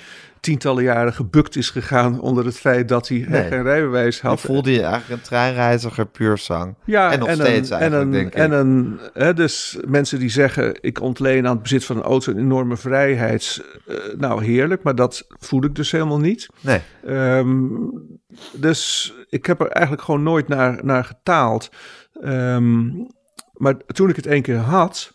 tientallen 0.45 0.83
jaren 0.83 1.13
gebukt 1.13 1.57
is 1.57 1.71
gegaan 1.71 2.21
onder 2.21 2.45
het 2.45 2.57
feit 2.59 2.89
dat 2.89 3.09
hij 3.09 3.25
Nee. 3.29 3.49
geen 3.49 3.63
rijbewijs 3.63 4.21
had. 4.21 4.41
voelde 4.41 4.71
je 4.73 4.83
eigenlijk 4.83 5.21
een 5.21 5.27
treinreiziger 5.29 6.07
puur 6.07 6.39
zang. 6.39 6.75
Ja, 6.85 7.13
En 7.13 7.19
nog 7.19 7.29
een- 7.29 7.35
steeds 7.35 7.71
en 7.71 7.79
eigenlijk, 7.79 8.05
een, 8.05 8.11
denk 8.11 8.27
ik. 8.27 8.35
En 8.35 8.53
een, 8.53 8.99
hè, 9.13 9.35
dus 9.35 9.79
mensen 9.87 10.19
die 10.19 10.29
zeggen, 10.31 10.79
ik 10.81 11.01
ontleen 11.01 11.47
aan 11.47 11.53
het 11.53 11.63
bezit 11.63 11.85
van 11.85 11.97
een 11.97 12.03
auto 12.03 12.33
een 12.33 12.39
enorme 12.39 12.77
vrijheid. 12.77 13.65
eh, 13.87 13.97
nou, 14.19 14.45
heerlijk, 14.45 14.83
maar 14.83 14.95
dat 14.95 15.27
voel 15.29 15.65
ik 15.65 15.75
dus 15.75 15.91
helemaal 15.91 16.19
niet. 16.21 16.47
Nee. 16.61 16.81
Ehm, 17.07 17.67
dus 18.53 19.13
ik 19.29 19.47
heb 19.47 19.61
er 19.61 19.69
eigenlijk 19.69 20.05
gewoon 20.05 20.23
nooit 20.23 20.49
naar, 20.49 20.79
naar 20.85 21.05
getaald. 21.05 21.71
Ehm, 22.23 22.87
maar 23.53 23.77
toen 23.87 24.09
ik 24.09 24.17
het 24.17 24.27
één 24.27 24.43
keer 24.43 24.57
had, 24.59 25.14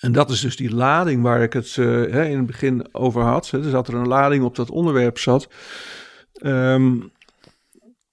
en 0.00 0.12
dat 0.12 0.30
is 0.30 0.40
dus 0.40 0.56
die 0.56 0.74
lading 0.74 1.22
waar 1.22 1.42
ik 1.42 1.52
het 1.52 1.76
eh, 1.78 2.30
in 2.30 2.36
het 2.36 2.46
begin 2.46 2.88
over 2.92 3.22
had. 3.22 3.50
Er 3.50 3.70
zat 3.70 3.88
er 3.88 3.94
een 3.94 4.08
lading 4.08 4.44
op 4.44 4.56
dat 4.56 4.70
onderwerp 4.70 5.18
zat. 5.18 5.48
Ehm, 6.32 6.94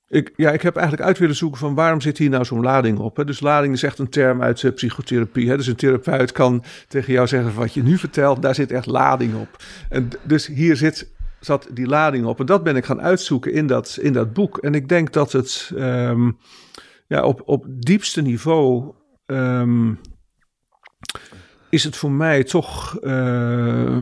ik, 0.07 0.33
ja, 0.35 0.51
ik 0.51 0.61
heb 0.61 0.75
eigenlijk 0.75 1.07
uit 1.07 1.17
willen 1.17 1.35
zoeken 1.35 1.59
van 1.59 1.75
waarom 1.75 2.01
zit 2.01 2.17
hier 2.17 2.29
nou 2.29 2.45
zo'n 2.45 2.61
lading 2.61 2.99
op. 2.99 3.17
Hè? 3.17 3.25
Dus 3.25 3.39
lading 3.39 3.73
is 3.73 3.83
echt 3.83 3.99
een 3.99 4.09
term 4.09 4.41
uit 4.41 4.61
de 4.61 4.71
psychotherapie. 4.71 5.49
Hè? 5.49 5.57
Dus 5.57 5.67
een 5.67 5.75
therapeut 5.75 6.31
kan 6.31 6.63
tegen 6.87 7.13
jou 7.13 7.27
zeggen 7.27 7.53
wat 7.53 7.73
je 7.73 7.83
nu 7.83 7.97
vertelt, 7.97 8.41
daar 8.41 8.55
zit 8.55 8.71
echt 8.71 8.85
lading 8.85 9.35
op. 9.35 9.63
En 9.89 10.09
dus 10.23 10.47
hier 10.47 10.75
zit, 10.75 11.11
zat 11.39 11.67
die 11.71 11.87
lading 11.87 12.25
op. 12.25 12.39
En 12.39 12.45
dat 12.45 12.63
ben 12.63 12.75
ik 12.75 12.85
gaan 12.85 13.01
uitzoeken 13.01 13.53
in 13.53 13.67
dat, 13.67 13.97
in 14.01 14.13
dat 14.13 14.33
boek. 14.33 14.57
En 14.57 14.75
ik 14.75 14.89
denk 14.89 15.13
dat 15.13 15.31
het 15.31 15.71
ehm, 15.75 16.31
ja, 17.07 17.23
op, 17.23 17.41
op 17.45 17.65
diepste 17.69 18.21
niveau 18.21 18.93
ehm, 19.25 19.93
is 21.73 21.83
het 21.83 21.95
voor 21.95 22.11
mij 22.11 22.43
toch 22.43 22.97
eh, 22.99 23.97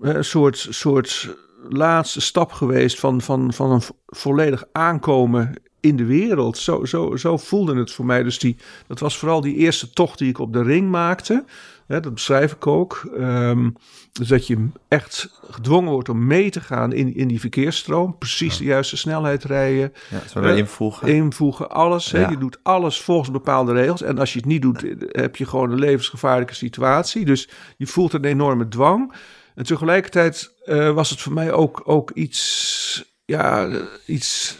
een 0.00 0.24
soort, 0.24 0.66
soort 0.70 1.36
laatste 1.68 2.20
stap 2.20 2.52
geweest 2.52 3.00
van, 3.00 3.20
van, 3.20 3.52
van 3.52 3.70
een 3.70 3.80
vo- 3.80 3.96
volledig 4.06 4.64
aankomen 4.72 5.54
in 5.80 5.96
de 5.96 6.04
wereld. 6.04 6.58
Zo, 6.58 6.84
zo, 6.84 7.16
zo 7.16 7.36
voelde 7.36 7.76
het 7.76 7.92
voor 7.92 8.04
mij. 8.04 8.22
Dus 8.22 8.38
die, 8.38 8.56
dat 8.86 8.98
was 8.98 9.18
vooral 9.18 9.40
die 9.40 9.56
eerste 9.56 9.90
tocht 9.90 10.18
die 10.18 10.28
ik 10.28 10.38
op 10.38 10.52
de 10.52 10.62
ring 10.62 10.90
maakte. 10.90 11.44
Hè, 11.92 12.00
dat 12.00 12.14
beschrijf 12.14 12.52
ik 12.52 12.66
ook. 12.66 13.10
Ehm, 13.16 13.70
dus 14.12 14.28
dat 14.28 14.46
je 14.46 14.68
echt 14.88 15.40
gedwongen 15.50 15.92
wordt 15.92 16.08
om 16.08 16.26
mee 16.26 16.50
te 16.50 16.60
gaan 16.60 16.92
in, 16.92 17.14
in 17.14 17.28
die 17.28 17.40
verkeersstroom. 17.40 18.18
Precies 18.18 18.56
de 18.56 18.64
juiste 18.64 18.96
snelheid 18.96 19.44
rijden. 19.44 19.92
Ja, 20.10 20.28
zo 20.28 20.40
erin 20.40 20.66
voegen. 20.66 21.08
Invoegen, 21.08 21.70
alles. 21.70 22.12
Hè? 22.12 22.28
Je 22.28 22.38
doet 22.38 22.58
alles 22.62 23.00
volgens 23.00 23.30
bepaalde 23.30 23.72
regels. 23.72 24.02
En 24.02 24.18
als 24.18 24.32
je 24.32 24.38
het 24.38 24.48
niet 24.48 24.62
doet, 24.62 24.84
heb 25.08 25.36
je 25.36 25.46
gewoon 25.46 25.70
een 25.70 25.78
levensgevaarlijke 25.78 26.54
situatie. 26.54 27.24
Dus 27.24 27.48
je 27.76 27.86
voelt 27.86 28.12
een 28.12 28.24
enorme 28.24 28.68
dwang. 28.68 29.12
En 29.54 29.64
tegelijkertijd 29.64 30.54
eh, 30.64 30.90
was 30.90 31.10
het 31.10 31.20
voor 31.20 31.32
mij 31.32 31.52
ook, 31.52 31.82
ook 31.84 32.10
iets, 32.10 33.14
ja, 33.24 33.66
eh, 33.66 33.80
iets 34.06 34.58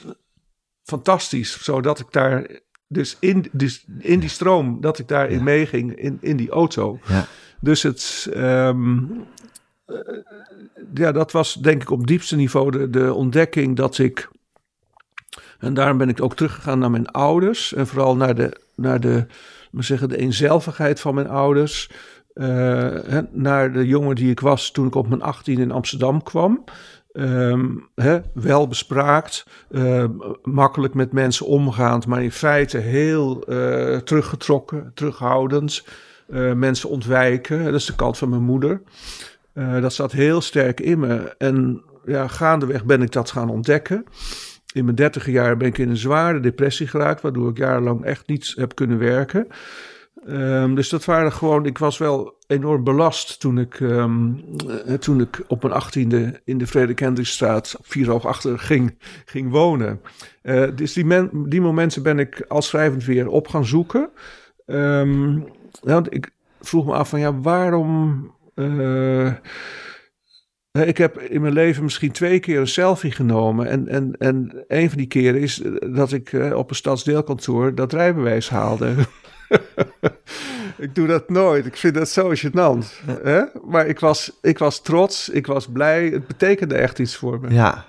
fantastisch. 0.83 1.63
Zodat 1.63 1.99
ik 1.99 2.07
daar, 2.11 2.47
dus 2.93 3.17
in, 3.21 3.47
dus 3.53 3.85
in 3.99 4.21
die 4.21 4.29
stroom, 4.29 4.81
dat 4.81 4.99
ik 4.99 5.09
daarin 5.09 5.43
meeging, 5.43 5.97
in, 5.97 6.19
in 6.21 6.37
die 6.37 6.51
auto. 6.51 6.99
Ja. 7.07 7.27
Dus 7.61 7.83
het, 7.83 8.29
ehm, 8.33 8.99
eh, 9.87 9.97
ja, 10.95 11.13
dat 11.13 11.33
was 11.33 11.55
denk 11.55 11.83
ik 11.83 11.91
op 11.91 12.07
diepste 12.07 12.37
niveau 12.37 12.71
de, 12.71 12.91
de 12.91 13.15
ontdekking 13.15 13.77
dat 13.77 13.99
ik, 13.99 14.31
en 15.59 15.75
daarom 15.75 15.99
ben 15.99 16.09
ik 16.09 16.23
ook 16.23 16.37
teruggegaan 16.37 16.79
naar 16.79 16.91
mijn 16.91 17.09
ouders 17.09 17.75
en 17.75 17.87
vooral 17.87 18.17
naar 18.17 18.35
de, 18.35 18.61
naar 18.75 19.01
de, 19.01 19.27
we 19.71 19.83
zeggen, 19.83 20.09
de 20.09 20.17
eenzelvigheid 20.19 21.01
van 21.01 21.15
mijn 21.15 21.29
ouders. 21.29 21.91
eh, 22.35 23.19
naar 23.31 23.73
de 23.73 23.87
jongen 23.87 24.15
die 24.15 24.31
ik 24.31 24.41
was 24.41 24.71
toen 24.71 24.87
ik 24.87 24.95
op 24.95 25.09
mijn 25.09 25.23
18 25.23 25.59
in 25.59 25.71
Amsterdam 25.71 26.23
kwam. 26.23 26.65
Ehm, 27.13 27.69
hè, 27.95 28.21
wel 28.35 28.69
bespraakt, 28.69 29.47
eh, 29.71 30.05
makkelijk 30.43 30.95
met 30.95 31.13
mensen 31.13 31.47
omgaand, 31.47 32.07
maar 32.07 32.23
in 32.23 32.33
feite 32.33 32.79
heel 32.79 33.43
eh, 33.43 33.97
teruggetrokken, 33.97 34.91
terughoudend. 34.95 35.85
Eh, 36.33 36.53
mensen 36.53 36.89
ontwijken, 36.89 37.65
dat 37.65 37.75
is 37.75 37.85
de 37.85 37.95
kant 37.95 38.19
van 38.19 38.29
mijn 38.29 38.43
moeder. 38.43 38.83
Eh, 39.53 39.81
dat 39.81 39.93
zat 39.93 40.13
heel 40.13 40.41
sterk 40.41 40.81
in 40.81 40.99
me. 40.99 41.35
En 41.39 41.83
ja, 42.05 42.29
gaandeweg 42.29 42.85
ben 42.85 43.03
ik 43.03 43.13
dat 43.13 43.31
gaan 43.31 43.51
ontdekken. 43.51 44.05
In 44.73 44.85
mijn 44.85 44.97
dertige 44.97 45.31
jaar 45.31 45.57
ben 45.57 45.69
ik 45.69 45.79
in 45.79 45.91
een 45.91 45.97
zware 45.97 46.41
depressie 46.41 46.87
geraakt, 46.87 47.21
waardoor 47.21 47.51
ik 47.51 47.57
jarenlang 47.57 48.05
echt 48.05 48.27
niet 48.27 48.53
heb 48.57 48.75
kunnen 48.75 48.99
werken. 48.99 49.47
Ehm, 50.27 50.75
dus 50.75 50.89
dat 50.89 51.05
waren 51.05 51.33
gewoon, 51.33 51.67
ik 51.67 51.79
was 51.79 51.99
wel 51.99 52.37
enorm 52.47 52.85
belast 52.85 53.41
toen 53.41 53.59
ik, 53.59 53.81
ehm, 53.81 54.33
eh, 54.87 54.95
toen 54.95 55.21
ik 55.21 55.45
op 55.49 55.63
mijn 55.63 55.75
achttiende 55.75 56.41
in 56.45 56.59
de 56.59 56.67
Frederik 56.67 56.99
Hendrikstraat 56.99 57.77
vier 57.83 58.09
hoog 58.11 58.27
achter 58.27 58.59
ging, 58.59 58.99
ging 59.25 59.51
wonen. 59.51 60.01
Eh, 60.43 60.69
dus 60.75 60.93
die, 60.93 61.05
men, 61.05 61.31
die 61.49 61.61
momenten 61.61 62.03
ben 62.03 62.19
ik 62.19 62.45
als 62.49 62.67
schrijvend 62.67 63.05
weer 63.05 63.29
op 63.29 63.49
gaan 63.49 63.65
zoeken. 63.65 64.11
Want 65.81 66.15
ik 66.15 66.31
vroeg 66.61 66.87
me 66.87 66.93
af 66.93 67.09
van 67.09 67.21
ja, 67.21 67.41
waarom... 67.41 68.31
eh, 68.55 69.33
Ik 70.87 70.99
heb 70.99 71.19
in 71.21 71.41
mijn 71.41 71.53
leven 71.53 71.83
misschien 71.83 72.13
twee 72.13 72.41
keer 72.41 72.61
een 72.61 72.67
selfie 72.67 73.11
genomen. 73.11 73.67
En, 73.67 73.89
en, 73.89 74.17
en 74.19 74.65
een 74.69 74.89
van 74.89 74.99
die 74.99 75.07
keren 75.07 75.41
is 75.41 75.63
dat 75.95 76.13
ik 76.13 76.33
op 76.55 76.71
een 76.71 76.77
stadsdeelkantoor 76.77 77.75
dat 77.75 77.93
rijbewijs 77.93 78.51
haalde. 78.51 78.95
ik 80.79 80.95
doe 80.95 81.07
dat 81.07 81.29
nooit. 81.31 81.67
Ik 81.67 81.77
vind 81.77 81.95
dat 81.95 82.09
zo 82.09 82.33
gênant. 82.35 83.05
Hè? 83.23 83.43
Maar 83.65 83.87
ik 83.87 84.01
was, 84.01 84.39
ik 84.43 84.59
was 84.59 84.83
trots, 84.83 85.29
ik 85.29 85.47
was 85.47 85.67
blij. 85.67 86.05
Het 86.09 86.27
betekende 86.27 86.75
echt 86.75 86.99
iets 86.99 87.17
voor 87.17 87.41
me. 87.41 87.51
Ja. 87.55 87.85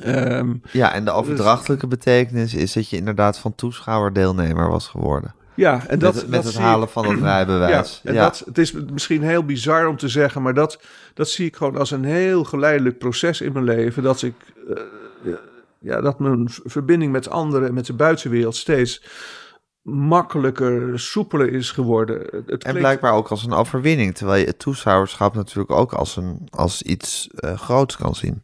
Ehm, 0.00 0.54
ja, 0.70 0.92
en 0.92 1.04
de 1.04 1.10
overdrachtelijke 1.10 1.86
betekenis 1.86 2.54
is 2.54 2.72
dat 2.72 2.88
je 2.90 2.96
inderdaad 2.96 3.38
van 3.38 3.54
toeschouwer 3.54 4.12
deelnemer 4.12 4.68
was 4.68 4.86
geworden. 4.88 5.34
ja, 5.54 5.82
en 5.88 5.98
dat, 5.98 6.14
met 6.14 6.28
met 6.28 6.42
dat 6.42 6.52
het 6.52 6.62
halen 6.62 6.86
ik- 6.86 6.92
van 6.92 7.06
het 7.10 7.20
rijbewijs. 7.20 8.00
Ja, 8.02 8.10
en 8.10 8.16
Dat, 8.16 8.42
het 8.46 8.58
is 8.58 8.72
misschien 8.72 9.22
heel 9.22 9.44
bizar 9.44 9.86
om 9.86 9.96
te 9.96 10.08
zeggen, 10.08 10.42
maar 10.42 10.54
dat, 10.54 10.80
dat 11.14 11.28
zie 11.28 11.46
ik 11.46 11.56
gewoon 11.56 11.76
als 11.76 11.90
een 11.90 12.04
heel 12.04 12.44
geleidelijk 12.44 12.98
proces 12.98 13.40
in 13.40 13.52
mijn 13.52 13.64
leven. 13.64 14.02
Dat 14.02 14.22
ik, 14.22 14.34
eh, 14.74 15.32
ja, 15.78 16.00
dat 16.00 16.18
mijn 16.18 16.48
verbinding 16.64 17.12
met 17.12 17.30
anderen 17.30 17.68
en 17.68 17.74
met 17.74 17.86
de 17.86 17.92
buitenwereld 17.92 18.56
steeds 18.56 19.02
makkelijker, 19.86 21.00
soepeler 21.00 21.52
is 21.52 21.70
geworden. 21.70 22.42
Het- 22.46 22.64
En 22.64 22.74
blijkbaar 22.74 23.12
ook 23.12 23.28
als 23.28 23.44
een 23.44 23.52
overwinning, 23.52 24.14
terwijl 24.14 24.40
je 24.40 24.46
het 24.46 24.58
toeschouwerschap 24.58 25.34
natuurlijk 25.34 25.70
ook 25.70 25.92
als, 25.92 26.16
een, 26.16 26.46
als 26.50 26.82
iets 26.82 27.28
eh, 27.34 27.58
groots 27.58 27.96
kan 27.96 28.14
zien. 28.14 28.42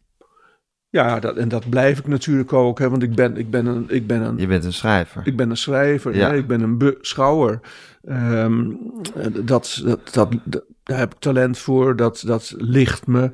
Ja, 0.89 1.19
dat, 1.19 1.35
en 1.37 1.49
dat 1.49 1.69
blijf 1.69 1.99
ik 1.99 2.07
natuurlijk 2.07 2.53
ook, 2.53 2.79
hè, 2.79 2.89
want 2.89 3.03
ik 3.03 3.15
ben, 3.15 3.37
ik 3.37 3.49
ben, 3.49 3.65
een, 3.65 3.85
ik 3.87 4.07
ben, 4.07 4.21
een, 4.21 4.37
Je 4.37 4.47
bent 4.47 4.63
een 4.65 4.73
schrijver. 4.73 5.21
ik 5.25 5.35
ben 5.37 5.49
een 5.49 5.57
schrijver, 5.57 6.15
Ja. 6.15 6.29
hè, 6.29 6.35
ik 6.35 6.47
ben 6.47 6.61
een 6.61 6.77
beschouwer. 6.77 7.59
Ehm, 8.03 8.71
dat, 9.13 9.45
dat, 9.45 9.81
dat, 10.11 10.31
dat- 10.43 10.63
daar 10.83 10.97
heb 10.99 11.13
ik 11.13 11.19
talent 11.19 11.57
voor, 11.57 11.95
dat, 11.95 12.23
dat 12.25 12.53
ligt 12.57 13.07
me. 13.07 13.31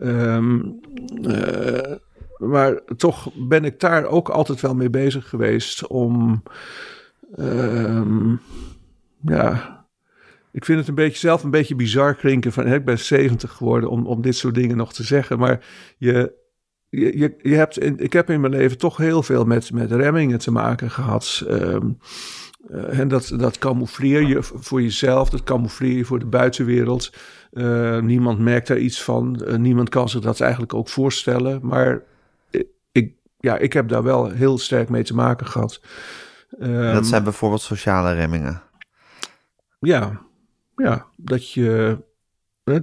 Ehm, 0.00 0.60
eh, 1.22 1.92
maar 2.36 2.80
toch 2.96 3.30
ben 3.34 3.64
ik 3.64 3.80
daar 3.80 4.04
ook 4.04 4.28
altijd 4.28 4.60
wel 4.60 4.74
mee 4.74 4.90
bezig 4.90 5.28
geweest 5.28 5.86
om... 5.86 6.42
ehm, 7.36 8.34
ja, 9.20 9.78
ik 10.52 10.64
vind 10.64 10.78
het 10.78 10.88
een 10.88 10.94
beetje 10.94 11.18
zelf 11.18 11.42
een 11.42 11.50
beetje 11.50 11.74
bizar 11.74 12.14
klinken 12.14 12.52
van... 12.52 12.72
Ik 12.72 12.84
ben 12.84 12.98
70 12.98 13.52
geworden 13.52 13.90
om, 13.90 14.06
om 14.06 14.22
dit 14.22 14.36
soort 14.36 14.54
dingen 14.54 14.76
nog 14.76 14.92
te 14.92 15.02
zeggen, 15.02 15.38
maar 15.38 15.64
je... 15.96 16.36
Je, 16.90 17.36
je, 17.42 17.54
hebt 17.54 17.78
in, 17.78 17.98
ik 17.98 18.12
heb 18.12 18.30
in 18.30 18.40
mijn 18.40 18.52
leven 18.52 18.78
toch 18.78 18.96
heel 18.96 19.22
veel 19.22 19.44
met, 19.44 19.72
met 19.72 19.92
remmingen 19.92 20.38
te 20.38 20.50
maken 20.50 20.90
gehad. 20.90 21.44
Ehm, 21.48 21.90
eh, 22.66 22.98
en 22.98 23.08
dat, 23.08 23.32
dat 23.36 23.58
camoufleer 23.58 24.22
je 24.22 24.42
voor 24.42 24.82
jezelf, 24.82 25.30
dat 25.30 25.42
camoufleer 25.42 25.96
je 25.96 26.04
voor 26.04 26.18
de 26.18 26.26
buitenwereld. 26.26 27.12
Eh, 27.52 28.00
niemand 28.00 28.38
merkt 28.38 28.66
daar 28.66 28.78
iets 28.78 29.02
van. 29.02 29.44
Eh, 29.44 29.56
niemand 29.56 29.88
kan 29.88 30.08
zich 30.08 30.20
dat 30.20 30.40
eigenlijk 30.40 30.74
ook 30.74 30.88
voorstellen. 30.88 31.60
Maar 31.62 32.02
ik, 32.92 33.12
ja, 33.38 33.58
ik 33.58 33.72
heb 33.72 33.88
daar 33.88 34.02
wel 34.02 34.30
heel 34.30 34.58
sterk 34.58 34.88
mee 34.88 35.02
te 35.02 35.14
maken 35.14 35.46
gehad. 35.46 35.80
Ehm, 36.60 36.92
dat 36.94 37.06
zijn 37.06 37.22
bijvoorbeeld 37.24 37.60
sociale 37.60 38.12
remmingen. 38.14 38.62
ja, 39.80 40.20
ja, 40.76 41.06
dat 41.16 41.52
je. 41.52 41.98
hè, 42.64 42.78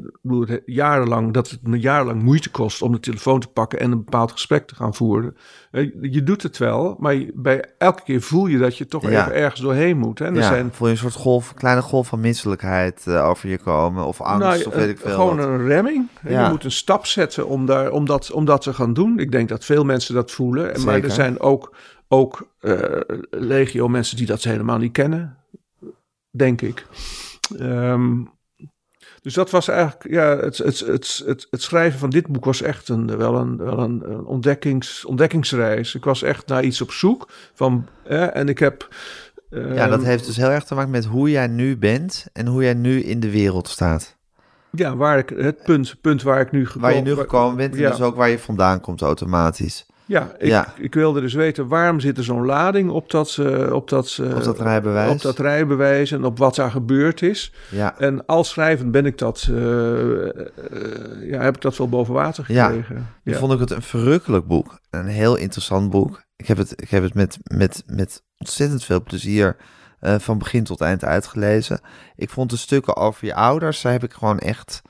jarenlang, 0.65 1.33
dat 1.33 1.49
het 1.49 1.67
me 1.67 1.79
jarenlang 1.79 2.21
moeite 2.21 2.49
kost 2.51 2.81
om 2.81 2.91
de 2.91 2.99
telefoon 2.99 3.39
te 3.39 3.47
pakken 3.47 3.79
en 3.79 3.91
een 3.91 4.03
bepaald 4.03 4.31
gesprek 4.31 4.67
te 4.67 4.75
gaan 4.75 4.93
voeren. 4.95 5.37
Eh, 5.71 5.91
Je 6.01 6.23
doet 6.23 6.43
het 6.43 6.57
wel, 6.57 6.95
maar 6.99 7.15
bij 7.33 7.65
elke 7.77 8.03
keer 8.03 8.21
voel 8.21 8.45
je 8.45 8.57
dat 8.57 8.77
je 8.77 8.85
toch 8.85 9.09
Ja. 9.09 9.21
even 9.21 9.33
ergens 9.35 9.61
doorheen 9.61 9.97
moet. 9.97 10.19
Hè? 10.19 10.25
En 10.25 10.33
er 10.35 10.41
ja, 10.41 10.47
zijn 10.47 10.69
voel 10.73 10.87
je 10.87 10.93
een 10.93 10.99
soort 10.99 11.13
golf, 11.13 11.53
kleine 11.53 11.81
golf 11.81 12.07
van 12.07 12.19
misselijkheid 12.19 13.07
eh, 13.07 13.27
over 13.29 13.49
je 13.49 13.57
komen. 13.57 14.05
Of 14.05 14.21
angst, 14.21 14.47
Nou, 14.47 14.57
of 14.65 14.73
eh, 14.73 14.79
weet 14.79 14.89
ik 14.89 14.97
veel 14.99 15.11
Gewoon 15.11 15.37
wat. 15.37 15.45
een 15.45 15.67
remming. 15.67 16.07
Ja. 16.27 16.43
Je 16.45 16.49
moet 16.49 16.63
een 16.63 16.71
stap 16.71 17.05
zetten 17.05 17.47
om, 17.47 17.65
daar, 17.65 17.91
om, 17.91 18.05
dat, 18.05 18.31
om 18.31 18.45
dat 18.45 18.61
te 18.61 18.73
gaan 18.73 18.93
doen. 18.93 19.19
Ik 19.19 19.31
denk 19.31 19.49
dat 19.49 19.65
veel 19.65 19.83
mensen 19.83 20.15
dat 20.15 20.31
voelen. 20.31 20.73
En- 20.73 20.83
Maar 20.83 20.93
Zeker. 20.93 21.09
er 21.09 21.15
zijn 21.15 21.39
ook, 21.39 21.75
ook 22.07 22.47
eh, 22.59 23.01
legio 23.29 23.87
mensen 23.87 24.17
die 24.17 24.25
dat 24.25 24.43
helemaal 24.43 24.77
niet 24.77 24.91
kennen. 24.91 25.37
Denk 26.31 26.61
ik. 26.61 26.85
Ehm, 27.57 28.23
dus 29.21 29.33
dat 29.33 29.49
was 29.49 29.67
eigenlijk, 29.67 30.09
ja, 30.09 30.37
het, 30.37 30.57
het, 30.57 30.79
het, 30.79 31.23
het, 31.25 31.47
het 31.49 31.61
schrijven 31.61 31.99
van 31.99 32.09
dit 32.09 32.27
boek 32.27 32.45
was 32.45 32.61
echt 32.61 32.89
een, 32.89 33.17
wel 33.17 33.35
een, 33.35 33.57
wel 33.57 33.79
een, 33.79 34.11
een 34.11 34.25
ontdekkings, 34.25 35.05
ontdekkingsreis. 35.05 35.95
Ik 35.95 36.03
was 36.03 36.23
echt 36.23 36.47
naar 36.47 36.63
iets 36.63 36.81
op 36.81 36.91
zoek. 36.91 37.29
Van, 37.53 37.87
eh, 38.03 38.35
en 38.35 38.49
ik 38.49 38.59
heb... 38.59 38.87
Ja, 39.49 39.87
dat 39.87 39.99
ehm, 39.99 40.07
heeft 40.07 40.25
dus 40.25 40.37
heel 40.37 40.49
erg 40.49 40.63
te 40.63 40.75
maken 40.75 40.91
met 40.91 41.05
hoe 41.05 41.29
jij 41.29 41.47
nu 41.47 41.77
bent 41.77 42.27
en 42.33 42.47
hoe 42.47 42.63
jij 42.63 42.73
nu 42.73 42.99
in 43.03 43.19
de 43.19 43.31
wereld 43.31 43.67
staat. 43.67 44.17
Ja, 44.71 44.95
waar 44.95 45.17
ik, 45.17 45.29
het 45.29 45.63
punt, 45.63 45.95
punt 46.01 46.21
waar 46.21 46.41
ik 46.41 46.51
nu 46.51 46.65
gekomen 46.65 46.89
Waar 46.89 46.97
je 46.97 47.01
nu 47.01 47.15
gekomen 47.15 47.55
bent 47.55 47.73
en 47.73 47.79
Ja. 47.79 47.89
dus 47.89 48.01
ook 48.01 48.15
waar 48.15 48.29
je 48.29 48.39
vandaan 48.39 48.81
komt 48.81 49.01
automatisch. 49.01 49.85
Ja, 50.07 50.31
ik, 50.37 50.47
Ja. 50.47 50.73
ik 50.77 50.93
wilde 50.93 51.21
dus 51.21 51.33
weten 51.33 51.67
waarom 51.67 51.99
zit 51.99 52.17
er 52.17 52.23
zo'n 52.23 52.45
lading 52.45 52.89
op 52.89 53.11
dat, 53.11 53.37
eh, 53.39 53.71
op, 53.73 53.89
dat, 53.89 54.17
eh, 54.21 54.35
Op 54.35 54.43
dat 54.43 54.59
rijbewijs. 54.59 55.11
op 55.11 55.21
dat 55.21 55.39
rijbewijs 55.39 56.11
en 56.11 56.23
op 56.25 56.37
wat 56.37 56.55
daar 56.55 56.71
gebeurd 56.71 57.21
is. 57.21 57.53
Ja, 57.69 57.97
En 57.99 58.25
als 58.25 58.49
schrijvend 58.49 58.91
ben 58.91 59.05
ik 59.05 59.17
dat, 59.17 59.47
eh, 59.51 59.57
ja, 61.29 61.41
heb 61.41 61.55
ik 61.55 61.61
dat 61.61 61.77
wel 61.77 61.89
boven 61.89 62.13
water 62.13 62.45
gekregen. 62.45 63.07
Ja. 63.23 63.37
vond 63.37 63.53
ik 63.53 63.59
het 63.59 63.71
een 63.71 63.81
verrukkelijk 63.81 64.47
boek. 64.47 64.79
Een 64.89 65.07
heel 65.07 65.35
interessant 65.35 65.89
boek. 65.89 66.23
Ik 66.35 66.47
heb 66.47 66.57
het, 66.57 66.81
ik 66.81 66.89
heb 66.89 67.03
het 67.03 67.13
met, 67.13 67.37
met, 67.43 67.83
met 67.85 68.23
ontzettend 68.37 68.83
veel 68.83 69.03
plezier 69.03 69.55
van 70.17 70.37
begin 70.37 70.63
tot 70.63 70.81
eind 70.81 71.03
uitgelezen. 71.03 71.79
Ik 72.15 72.29
vond 72.29 72.49
de 72.49 72.57
stukken 72.57 72.95
over 72.95 73.25
je 73.25 73.35
ouders, 73.35 73.81
daar 73.81 73.91
heb 73.91 74.03
ik 74.03 74.13
gewoon 74.13 74.39
echt... 74.39 74.81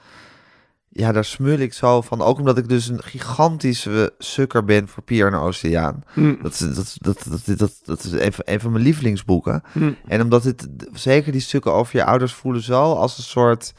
Ja, 0.97 1.11
daar 1.11 1.25
smul 1.25 1.57
ik 1.59 1.73
zo 1.73 2.01
van. 2.01 2.21
Ook 2.21 2.37
omdat 2.39 2.57
ik 2.57 2.69
dus 2.69 2.87
een 2.87 3.03
gigantische 3.03 4.13
sukker 4.17 4.63
ben 4.65 4.87
voor 4.87 5.03
Pier 5.03 5.25
en 5.25 5.31
de 5.31 5.37
Oceaan. 5.37 6.03
Hm, 6.13 6.35
Dat 6.41 6.51
is, 6.53 6.59
dat, 6.59 6.95
dat, 6.99 7.25
dat, 7.45 7.57
dat, 7.57 7.71
dat 7.83 8.03
is 8.03 8.11
een 8.11 8.33
van, 8.33 8.43
een 8.47 8.59
van 8.59 8.71
mijn 8.71 8.83
lievelingsboeken. 8.83 9.63
hm. 9.71 9.91
En 10.07 10.21
omdat 10.21 10.43
het, 10.43 10.67
zeker 10.93 11.31
die 11.31 11.41
stukken 11.41 11.73
over 11.73 11.95
je 11.95 12.05
ouders 12.05 12.33
voelen 12.33 12.61
zo 12.61 12.93
als 12.93 13.17
een 13.17 13.23
soort, 13.23 13.73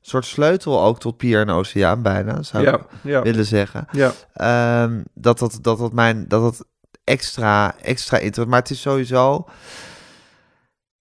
soort 0.00 0.24
sleutel 0.24 0.82
ook 0.82 0.98
tot 1.00 1.16
Pier 1.16 1.40
en 1.40 1.50
Oceaan 1.50 2.02
bijna, 2.02 2.42
zou 2.42 2.66
ik 2.68 2.80
Ja, 3.02 3.22
willen 3.22 3.44
zeggen. 3.46 3.86
ja. 3.92 4.12
Ehm, 4.32 5.02
dat, 5.14 5.38
dat, 5.38 5.58
dat, 5.62 5.78
dat, 5.78 5.92
mijn, 5.92 6.24
dat 6.28 6.42
dat 6.42 6.66
extra, 7.04 7.74
extra 7.82 8.16
interessant, 8.16 8.48
maar 8.48 8.60
het 8.60 8.70
is 8.70 8.80
sowieso... 8.80 9.46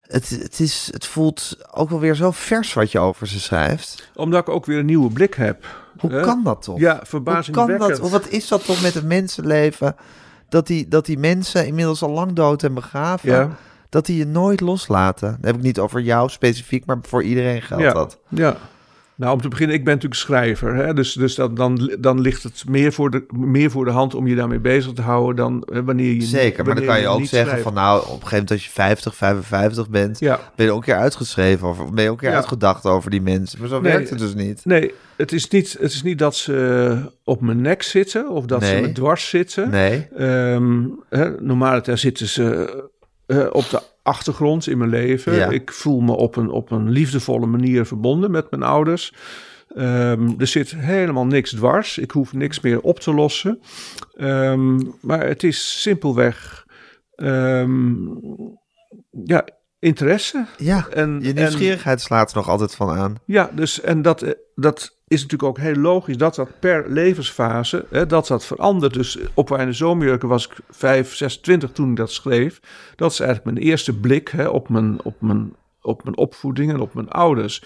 Het, 0.08 0.30
het, 0.30 0.60
is, 0.60 0.90
het 0.92 1.06
voelt 1.06 1.58
ook 1.72 1.90
wel 1.90 2.00
weer 2.00 2.16
zo 2.16 2.32
vers 2.32 2.74
wat 2.74 2.92
je 2.92 3.00
over 3.00 3.28
ze 3.28 3.40
schrijft. 3.40 4.10
Omdat 4.16 4.42
ik 4.42 4.50
ook 4.50 4.66
weer 4.66 4.80
een 4.80 4.86
nieuwe 4.86 5.12
blik 5.12 5.34
heb. 5.34 5.66
Hoe 5.98 6.12
hè? 6.12 6.22
kan 6.22 6.44
dat 6.44 6.62
toch? 6.62 6.80
Ja, 6.80 6.90
Hoe 6.90 6.98
kan 6.98 7.08
verbazingwekkend. 7.08 8.02
dat? 8.02 8.10
Wat 8.10 8.30
is 8.30 8.48
dat 8.48 8.66
toch 8.66 8.82
met 8.82 8.94
het 8.94 9.06
mensenleven? 9.06 9.96
Dat 10.50 10.68
die, 10.68 10.88
dat 10.88 11.06
die 11.06 11.18
mensen 11.18 11.68
inmiddels 11.68 12.02
al 12.02 12.10
lang 12.10 12.34
dood 12.34 12.64
en 12.64 12.74
begraven, 12.74 13.30
Ja, 13.30 13.58
dat 13.90 14.06
die 14.06 14.18
je 14.18 14.26
nooit 14.26 14.62
loslaten. 14.62 15.32
Dat 15.32 15.46
heb 15.46 15.56
ik 15.56 15.62
niet 15.62 15.80
over 15.80 16.02
jou 16.02 16.30
specifiek, 16.30 16.86
maar 16.86 16.98
voor 17.02 17.24
iedereen 17.24 17.62
geldt 17.62 17.84
ja, 17.84 17.94
dat. 17.94 18.18
ja. 18.30 18.58
Nou, 19.18 19.34
om 19.34 19.42
te 19.42 19.48
beginnen, 19.48 19.76
ik 19.76 19.84
ben 19.84 19.94
natuurlijk 19.94 20.22
schrijver. 20.22 20.76
Hè? 20.76 20.94
Dus, 20.94 21.14
dus 21.14 21.36
dat, 21.36 21.56
dan, 21.56 21.96
dan 22.00 22.22
ligt 22.22 22.44
het 22.44 22.64
meer 22.68 22.94
voor, 22.94 23.12
de, 23.12 23.26
meer 23.36 23.72
voor 23.72 23.86
de 23.86 23.92
hand 23.92 24.16
om 24.16 24.28
je 24.28 24.36
daarmee 24.36 24.60
bezig 24.60 24.94
te 24.94 25.02
houden 25.02 25.36
dan 25.36 25.64
hè, 25.72 25.84
wanneer 25.84 26.14
je 26.14 26.22
Zeker, 26.22 26.66
maar 26.66 26.76
dan 26.76 26.86
kan 26.86 27.00
je 27.00 27.08
ook 27.08 27.20
zeggen 27.20 27.40
schrijft. 27.40 27.64
van 27.64 27.74
nou, 27.74 27.98
op 28.00 28.04
een 28.06 28.12
gegeven 28.12 28.32
moment 28.32 28.52
als 28.52 28.66
je 28.66 28.70
50, 28.72 29.16
55 29.16 29.90
bent, 29.90 30.20
Ja, 30.20 30.40
ben 30.56 30.66
je 30.66 30.72
ook 30.72 30.78
een 30.78 30.84
keer 30.84 30.96
uitgeschreven 30.96 31.68
of 31.68 31.92
ben 31.92 32.04
je 32.04 32.10
ook 32.10 32.16
een 32.16 32.20
keer 32.22 32.30
Ja. 32.30 32.36
uitgedacht 32.36 32.86
over 32.86 33.10
die 33.12 33.22
mensen. 33.22 33.60
Maar 33.60 33.70
zo 33.70 33.82
Nee. 33.82 33.92
werkt 33.92 34.10
het 34.10 34.20
dus 34.20 34.34
niet. 34.36 34.62
Nee, 34.66 34.92
het 35.16 35.32
is 35.32 35.48
niet, 35.48 35.78
het 35.80 35.92
is 35.92 36.04
niet 36.04 36.20
dat 36.20 36.36
ze 36.36 36.96
op 37.24 37.42
mijn 37.42 37.62
nek 37.62 37.84
zitten 37.84 38.30
of 38.30 38.46
dat 38.46 38.64
ze 38.66 38.80
me 38.82 38.92
dwars 38.92 39.30
zitten. 39.30 39.70
Nee, 39.70 40.08
Ehm 40.18 40.84
hè, 41.10 41.42
normaliter 41.42 41.98
zitten 41.98 42.28
ze 42.28 42.84
eh, 43.26 43.46
op 43.52 43.70
de 43.70 43.82
achtergrond 44.06 44.68
in 44.68 44.78
mijn 44.78 44.90
leven. 44.90 45.34
Ja. 45.36 45.50
Ik 45.50 45.72
voel 45.72 46.00
me 46.02 46.12
op 46.16 46.36
een, 46.36 46.50
op 46.50 46.72
een 46.72 46.90
liefdevolle 46.90 47.46
manier 47.46 47.86
verbonden 47.86 48.32
met 48.32 48.52
mijn 48.52 48.64
ouders. 48.64 49.14
Ehm, 49.76 50.30
er 50.38 50.48
zit 50.48 50.72
helemaal 50.76 51.26
niks 51.26 51.52
dwars. 51.52 51.98
Ik 51.98 52.12
hoef 52.12 52.34
niks 52.34 52.60
meer 52.60 52.82
op 52.82 53.00
te 53.00 53.14
lossen. 53.14 53.60
Ehm, 54.14 54.80
maar 55.02 55.28
het 55.28 55.44
is 55.44 55.82
simpelweg 55.82 56.66
ehm, 57.16 57.96
ja, 59.24 59.46
interesse. 59.80 60.46
ja, 60.58 60.88
En, 60.94 61.20
je 61.22 61.30
en- 61.30 61.36
nieuwsgierigheid 61.36 62.02
slaat 62.02 62.30
er 62.32 62.36
nog 62.38 62.50
altijd 62.50 62.76
van 62.76 62.90
aan. 62.90 63.16
ja, 63.26 63.50
dus 63.54 63.82
en 63.82 64.02
dat, 64.02 64.22
eh, 64.22 64.32
dat 64.56 64.98
is 65.08 65.22
natuurlijk 65.22 65.50
ook 65.50 65.58
heel 65.64 65.76
logisch 65.76 66.18
dat 66.18 66.36
dat 66.36 66.60
per 66.60 66.86
levensfase, 66.92 67.86
hè, 67.90 68.06
dat 68.06 68.28
dat 68.28 68.46
verandert. 68.46 68.94
Dus 68.94 69.18
op 69.34 69.50
Wijne 69.50 69.74
Zomerjurken 69.74 70.28
was 70.28 70.46
ik 70.48 70.54
5, 70.70 71.16
26 71.16 71.72
toen 71.72 71.90
ik 71.90 71.96
dat 71.96 72.12
schreef. 72.12 72.60
Dat 72.96 73.12
is 73.12 73.20
eigenlijk 73.20 73.54
mijn 73.54 73.68
eerste 73.68 73.94
blik 74.00 74.30
hè, 74.30 74.48
op, 74.48 74.70
mijn, 74.70 75.04
op, 75.04 75.22
mijn, 75.22 75.54
op 75.82 76.04
mijn 76.04 76.18
opvoeding 76.18 76.72
en 76.74 76.80
op 76.80 76.94
mijn 76.94 77.10
ouders. 77.10 77.64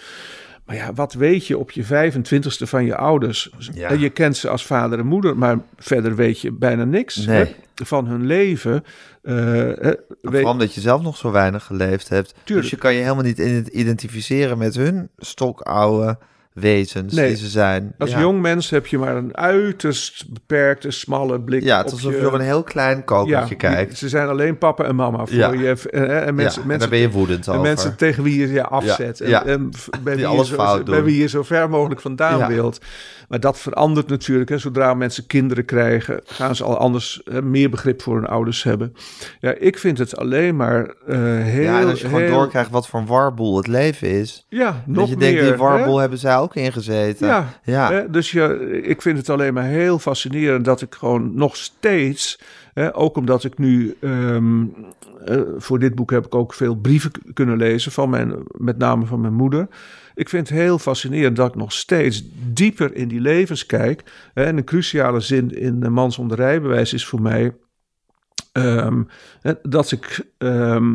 Maar 0.64 0.76
ja, 0.76 0.92
wat 0.92 1.12
weet 1.12 1.46
je 1.46 1.58
op 1.58 1.70
je 1.70 1.84
25ste 1.84 2.68
van 2.68 2.84
je 2.84 2.96
ouders? 2.96 3.50
Ja. 3.72 3.88
En 3.88 3.98
Je 4.00 4.10
kent 4.10 4.36
ze 4.36 4.48
als 4.48 4.66
vader 4.66 4.98
en 4.98 5.06
moeder, 5.06 5.36
maar 5.38 5.58
verder 5.76 6.14
weet 6.16 6.40
je 6.40 6.52
bijna 6.52 6.84
niks 6.84 7.16
Nee. 7.16 7.44
hè, 7.44 7.84
van 7.84 8.06
hun 8.06 8.26
leven. 8.26 8.84
Weet- 9.22 9.96
Vooral 10.22 10.52
omdat 10.52 10.74
je 10.74 10.80
zelf 10.80 11.02
nog 11.02 11.16
zo 11.16 11.30
weinig 11.30 11.64
geleefd 11.64 12.08
hebt. 12.08 12.34
Tuurlijk. 12.44 12.60
Dus 12.60 12.70
je 12.70 12.76
kan 12.76 12.94
je 12.94 13.00
helemaal 13.02 13.24
niet 13.24 13.38
identificeren 13.72 14.58
met 14.58 14.74
hun 14.74 15.10
stokoude 15.16 16.18
wezens 16.52 17.14
Nee. 17.14 17.28
die 17.28 17.36
ze 17.36 17.48
zijn. 17.48 17.92
als 17.98 18.10
ja. 18.10 18.20
jong 18.20 18.40
mens 18.40 18.70
heb 18.70 18.86
je 18.86 18.98
maar 18.98 19.16
een 19.16 19.36
uiterst 19.36 20.32
beperkte, 20.32 20.90
smalle 20.90 21.40
blik 21.40 21.62
Ja, 21.62 21.76
het 21.78 21.86
is 21.86 21.92
alsof 21.92 22.12
je- 22.20 22.26
op 22.26 22.32
een 22.32 22.40
heel 22.40 22.62
klein 22.62 23.04
kokertje 23.04 23.54
kijkt. 23.54 23.98
Ze 23.98 24.08
zijn 24.08 24.28
alleen 24.28 24.58
papa 24.58 24.84
en 24.84 24.94
mama 24.94 25.18
voor 25.26 25.36
Ja. 25.36 25.52
je. 25.52 25.76
En, 25.90 26.08
en 26.08 26.08
mensen, 26.08 26.22
ja, 26.22 26.28
en 26.28 26.34
mensen, 26.36 26.62
daar 26.78 26.88
ben 26.88 26.98
je 26.98 27.10
woedend 27.10 27.46
en 27.46 27.52
over. 27.52 27.64
mensen 27.64 27.96
tegen 27.96 28.22
wie 28.22 28.38
je 28.40 28.52
je 28.52 28.64
afzet. 28.64 29.18
Ja, 29.18 29.44
En, 29.44 29.48
en 29.48 29.70
bij, 30.02 30.16
wie 30.16 30.26
alles 30.26 30.48
je 30.48 30.54
zo, 30.54 30.62
fout 30.62 30.84
bij 30.84 31.02
wie 31.02 31.20
je 31.20 31.28
zo 31.28 31.42
ver 31.42 31.70
mogelijk 31.70 32.00
vandaan 32.00 32.46
wilt. 32.48 32.80
Maar 33.30 33.40
dat 33.40 33.58
verandert 33.58 34.08
natuurlijk. 34.08 34.50
Hè. 34.50 34.58
Zodra 34.58 34.94
mensen 34.94 35.26
kinderen 35.26 35.64
krijgen, 35.64 36.20
gaan 36.24 36.56
ze 36.56 36.64
al 36.64 36.78
anders 36.78 37.20
hè, 37.30 37.42
meer 37.42 37.70
begrip 37.70 38.02
voor 38.02 38.14
hun 38.14 38.26
ouders 38.26 38.62
hebben. 38.62 38.94
Ja, 39.40 39.54
ik 39.54 39.78
vind 39.78 39.98
het 39.98 40.16
alleen 40.16 40.56
maar 40.56 40.94
eh 41.06 41.18
heel... 41.42 41.62
ja, 41.62 41.80
en 41.80 41.88
als 41.88 42.00
je 42.00 42.08
gewoon 42.08 42.26
doorkrijgt 42.26 42.70
wat 42.70 42.88
voor 42.88 43.00
een 43.00 43.06
warboel 43.06 43.56
het 43.56 43.66
leven 43.66 44.08
is. 44.08 44.46
Ja, 44.48 44.82
nog 44.86 44.96
dat 44.96 45.08
je 45.08 45.16
meer. 45.16 45.32
denkt, 45.32 45.48
die 45.48 45.58
warboel 45.58 45.94
hè? 45.94 46.00
hebben 46.00 46.18
zij 46.18 46.36
ook 46.36 46.54
in 46.54 46.72
gezeten. 46.72 47.26
Ja, 47.26 47.48
ja. 47.62 47.92
Hè, 47.92 48.10
dus 48.10 48.30
ja, 48.30 48.50
ik 48.82 49.02
vind 49.02 49.18
het 49.18 49.28
alleen 49.28 49.54
maar 49.54 49.64
heel 49.64 49.98
fascinerend 49.98 50.64
dat 50.64 50.80
ik 50.80 50.94
gewoon 50.94 51.34
nog 51.34 51.56
steeds, 51.56 52.40
hè, 52.74 52.96
ook 52.96 53.16
omdat 53.16 53.44
ik 53.44 53.58
nu 53.58 53.96
ehm, 54.00 54.62
eh, 55.24 55.40
voor 55.56 55.78
dit 55.78 55.94
boek 55.94 56.10
heb 56.10 56.26
ik 56.26 56.34
ook 56.34 56.54
veel 56.54 56.74
brieven 56.74 57.10
kunnen 57.34 57.56
lezen 57.56 57.92
van 57.92 58.10
mijn, 58.10 58.34
met 58.46 58.78
name 58.78 59.06
van 59.06 59.20
mijn 59.20 59.34
moeder. 59.34 59.68
Ik 60.20 60.28
vind 60.28 60.48
het 60.48 60.58
heel 60.58 60.78
fascinerend 60.78 61.36
dat 61.36 61.48
ik 61.48 61.54
nog 61.54 61.72
steeds 61.72 62.22
dieper 62.52 62.94
in 62.94 63.08
die 63.08 63.20
levens 63.20 63.66
kijk. 63.66 64.02
En 64.34 64.56
een 64.56 64.64
cruciale 64.64 65.20
zin 65.20 65.50
in 65.50 65.80
de 65.80 65.88
man 65.90 66.12
zonder 66.12 66.36
rijbewijs 66.36 66.92
is 66.92 67.06
voor 67.06 67.22
mij 67.22 67.56
ehm, 68.52 69.02
dat 69.62 69.90
ik 69.92 70.26
ehm, 70.38 70.94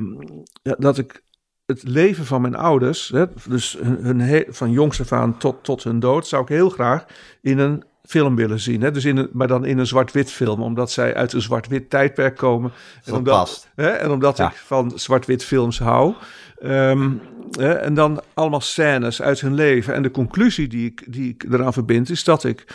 dat 0.61 0.97
ik 0.97 1.23
het 1.65 1.83
leven 1.83 2.25
van 2.25 2.41
mijn 2.41 2.55
ouders, 2.55 3.09
hè, 3.09 3.25
dus 3.49 3.77
hun, 3.81 4.45
van 4.49 4.71
jongs 4.71 5.01
af 5.01 5.11
aan 5.11 5.37
tot, 5.37 5.63
tot 5.63 5.83
hun 5.83 5.99
dood, 5.99 6.27
zou 6.27 6.41
ik 6.43 6.49
heel 6.49 6.69
graag 6.69 7.05
in 7.41 7.59
een 7.59 7.83
film 8.03 8.35
willen 8.35 8.59
zien. 8.59 8.81
Hè? 8.81 8.91
Dus 8.91 9.05
in 9.05 9.17
een, 9.17 9.29
maar 9.33 9.47
dan 9.47 9.65
in 9.65 9.77
een 9.77 9.87
zwart-wit 9.87 10.31
film, 10.31 10.61
omdat 10.61 10.91
zij 10.91 11.15
uit 11.15 11.33
een 11.33 11.41
zwart-wit 11.41 11.89
tijdperk 11.89 12.37
komen. 12.37 12.71
En 12.71 13.01
Dat 13.05 13.15
omdat, 13.17 13.67
hè, 13.75 13.87
en 13.89 14.11
omdat 14.11 14.37
Ja. 14.37 14.49
ik 14.49 14.55
van 14.55 14.91
zwart-wit 14.95 15.43
films 15.43 15.79
hou. 15.79 16.13
Ehm, 16.59 17.11
hè, 17.51 17.73
en 17.73 17.93
dan 17.93 18.21
allemaal 18.33 18.61
scènes 18.61 19.21
uit 19.21 19.41
hun 19.41 19.53
leven. 19.53 19.93
En 19.93 20.01
de 20.01 20.11
conclusie 20.11 20.67
die 20.67 20.85
ik, 20.85 21.03
die 21.07 21.29
ik 21.29 21.43
eraan 21.51 21.73
verbind, 21.73 22.09
is 22.09 22.23
dat 22.23 22.43
ik... 22.43 22.65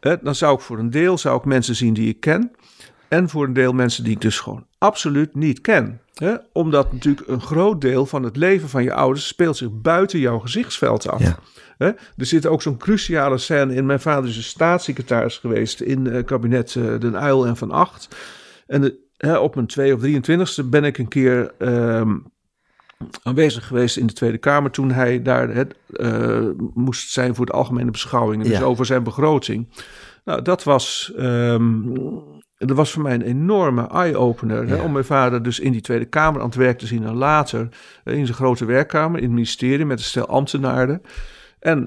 Hè, 0.00 0.16
dan 0.22 0.34
zou 0.34 0.54
ik 0.54 0.60
voor 0.60 0.78
een 0.78 0.90
deel 0.90 1.18
zou 1.18 1.38
ik 1.38 1.44
mensen 1.44 1.74
zien 1.74 1.94
die 1.94 2.08
ik 2.08 2.20
ken. 2.20 2.52
En 3.08 3.28
voor 3.28 3.44
een 3.44 3.52
deel 3.52 3.72
mensen 3.72 4.04
die 4.04 4.12
ik 4.12 4.20
dus 4.20 4.40
gewoon 4.40 4.66
absoluut 4.78 5.34
niet 5.34 5.60
ken. 5.60 6.00
Hè? 6.14 6.34
Omdat 6.52 6.92
natuurlijk 6.92 7.28
een 7.28 7.40
groot 7.40 7.80
deel 7.80 8.06
van 8.06 8.22
het 8.22 8.36
leven 8.36 8.68
van 8.68 8.82
je 8.82 8.92
ouders 8.92 9.26
speelt 9.26 9.56
zich 9.56 9.68
buiten 9.72 10.18
jouw 10.18 10.38
gezichtsveld 10.38 11.08
af. 11.08 11.20
Ja. 11.20 11.38
Hè? 11.78 11.86
Er 11.86 12.26
zit 12.26 12.46
ook 12.46 12.62
zo'n 12.62 12.76
cruciale 12.76 13.38
scène 13.38 13.74
in. 13.74 13.86
Mijn 13.86 14.00
vader 14.00 14.30
is 14.30 14.36
een 14.36 14.42
staatssecretaris 14.42 15.36
geweest 15.36 15.80
in 15.80 16.06
het 16.06 16.26
kabinet 16.26 16.74
eh, 16.76 16.82
Den 16.82 17.14
Uyl 17.14 17.46
en 17.46 17.56
Van 17.56 17.70
Acht. 17.70 18.16
En 18.66 18.80
de, 18.80 18.98
hè, 19.16 19.38
op 19.38 19.54
mijn 19.54 19.66
2 19.66 19.94
of 19.94 20.00
23ste 20.00 20.64
ben 20.64 20.84
ik 20.84 20.98
een 20.98 21.08
keer 21.08 21.54
ehm, 21.58 22.16
aanwezig 23.22 23.66
geweest 23.66 23.96
in 23.96 24.06
de 24.06 24.12
Tweede 24.12 24.38
Kamer 24.38 24.70
toen 24.70 24.90
hij 24.90 25.22
daar 25.22 25.48
het, 25.48 25.74
eh, 25.92 26.40
moest 26.74 27.10
zijn 27.10 27.34
voor 27.34 27.46
de 27.46 27.52
algemene 27.52 27.90
beschouwingen, 27.90 28.46
dus 28.46 28.58
Ja. 28.58 28.64
over 28.64 28.86
zijn 28.86 29.02
begroting. 29.02 29.68
Nou, 30.24 30.42
dat 30.42 30.64
was, 30.64 31.12
ehm, 31.16 31.82
dat 32.56 32.76
was 32.76 32.90
voor 32.92 33.02
mij 33.02 33.14
een 33.14 33.22
enorme 33.22 33.86
eye-opener. 33.88 34.66
Ja. 34.66 34.82
Om 34.82 34.92
mijn 34.92 35.04
vader 35.04 35.42
dus 35.42 35.60
in 35.60 35.72
die 35.72 35.80
Tweede 35.80 36.04
Kamer 36.04 36.40
aan 36.40 36.46
het 36.46 36.56
werk 36.56 36.78
te 36.78 36.86
zien 36.86 37.04
en 37.04 37.14
later 37.14 37.68
in 38.04 38.24
zijn 38.26 38.38
grote 38.38 38.64
werkkamer 38.64 39.16
in 39.18 39.24
het 39.24 39.32
ministerie 39.32 39.86
met 39.86 39.98
een 39.98 40.04
stel 40.04 40.26
ambtenaren. 40.26 41.02
En 41.60 41.86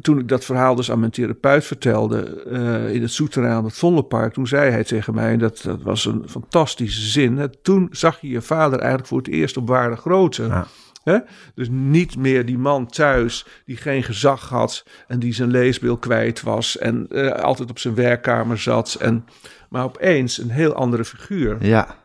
toen 0.00 0.18
ik 0.18 0.28
dat 0.28 0.44
verhaal 0.44 0.74
dus 0.74 0.90
aan 0.90 0.98
mijn 0.98 1.10
therapeut 1.10 1.64
vertelde 1.64 2.42
eh, 2.42 2.94
in 2.94 3.02
het 3.02 3.12
souterrain 3.12 3.54
aan 3.54 3.64
het 3.64 3.78
Vondelpark, 3.78 4.32
toen 4.32 4.46
zei 4.46 4.70
hij 4.70 4.84
tegen 4.84 5.14
mij, 5.14 5.32
en 5.32 5.38
dat, 5.38 5.62
dat 5.62 5.82
was 5.82 6.04
een 6.04 6.24
fantastische 6.28 7.00
zin, 7.00 7.36
hè, 7.36 7.48
toen 7.48 7.88
zag 7.90 8.20
je 8.20 8.28
je 8.28 8.42
vader 8.42 8.78
eigenlijk 8.78 9.08
voor 9.08 9.18
het 9.18 9.28
eerst 9.28 9.56
op 9.56 9.68
ware 9.68 9.96
grootte. 9.96 10.42
Ja. 10.42 10.66
Hè? 11.02 11.18
Dus 11.54 11.68
niet 11.70 12.16
meer 12.16 12.46
die 12.46 12.58
man 12.58 12.86
thuis 12.86 13.46
die 13.64 13.76
geen 13.76 14.02
gezag 14.02 14.48
had 14.48 14.84
en 15.06 15.18
die 15.18 15.34
zijn 15.34 15.50
leesbril 15.50 15.96
kwijt 15.96 16.42
was 16.42 16.78
en 16.78 17.06
eh, 17.08 17.30
altijd 17.30 17.70
op 17.70 17.78
zijn 17.78 17.94
werkkamer 17.94 18.58
zat. 18.58 18.94
En, 18.94 19.26
maar 19.68 19.84
opeens 19.84 20.38
een 20.38 20.50
heel 20.50 20.72
andere 20.72 21.04
figuur. 21.04 21.66
Ja. 21.66 21.96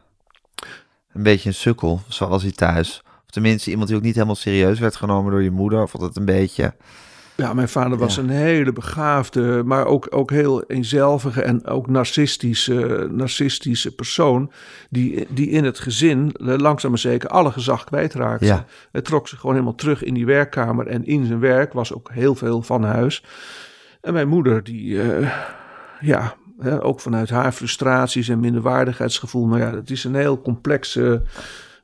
Een 1.13 1.23
beetje 1.23 1.49
een 1.49 1.56
sukkel, 1.56 2.01
zoals 2.08 2.41
hij 2.41 2.51
thuis. 2.51 3.01
Of 3.06 3.29
tenminste, 3.29 3.69
iemand 3.69 3.88
die 3.88 3.97
ook 3.97 4.03
niet 4.03 4.15
helemaal 4.15 4.36
serieus 4.36 4.79
werd 4.79 4.95
genomen 4.95 5.32
door 5.32 5.43
je 5.43 5.51
moeder. 5.51 5.82
Of 5.82 5.93
altijd 5.93 6.15
een 6.15 6.25
beetje... 6.25 6.73
Ja, 7.36 7.54
mijn 7.54 7.69
vader 7.69 7.98
was 7.98 8.15
Ja. 8.15 8.22
een 8.22 8.30
hele 8.30 8.74
begaafde, 8.74 9.62
maar 9.65 9.86
ook, 9.86 10.08
ook 10.10 10.32
heel 10.32 10.63
eenzelvige 10.63 11.41
en 11.41 11.65
ook 11.65 11.88
narcistische, 11.89 13.08
narcistische 13.12 13.96
persoon. 13.96 14.52
Die, 14.89 15.28
die 15.30 15.50
in 15.50 15.63
het 15.63 15.80
gezin 15.80 16.32
eh, 16.32 16.56
langzaam 16.58 16.89
maar 16.89 17.00
zeker 17.00 17.30
alle 17.30 17.52
gezag 17.52 17.84
kwijtraakte. 17.84 18.46
Ja. 18.46 18.65
Hij 18.91 19.02
trok 19.02 19.28
zich 19.28 19.39
gewoon 19.39 19.56
helemaal 19.56 19.76
terug 19.76 20.04
in 20.04 20.13
die 20.13 20.26
werkkamer. 20.26 20.88
En 20.88 21.06
in 21.06 21.26
zijn 21.26 21.39
werk 21.39 21.74
was 21.74 21.93
ook 21.93 22.10
heel 22.12 22.36
veel 22.36 22.62
van 22.62 22.84
huis. 22.84 23.24
En 24.02 24.13
mijn 24.13 24.28
moeder, 24.28 24.63
die, 24.63 25.02
eh, 25.02 25.30
ja, 26.00 26.36
hè, 26.60 26.84
ook 26.84 27.00
vanuit 27.00 27.30
haar 27.30 27.52
frustraties 27.52 28.30
en 28.30 28.39
minderwaardigheidsgevoel. 28.39 29.46
Maar 29.46 29.60
ja, 29.60 29.76
het 29.76 29.89
is 29.89 30.04
een 30.04 30.15
heel 30.15 30.41
complexe 30.41 31.22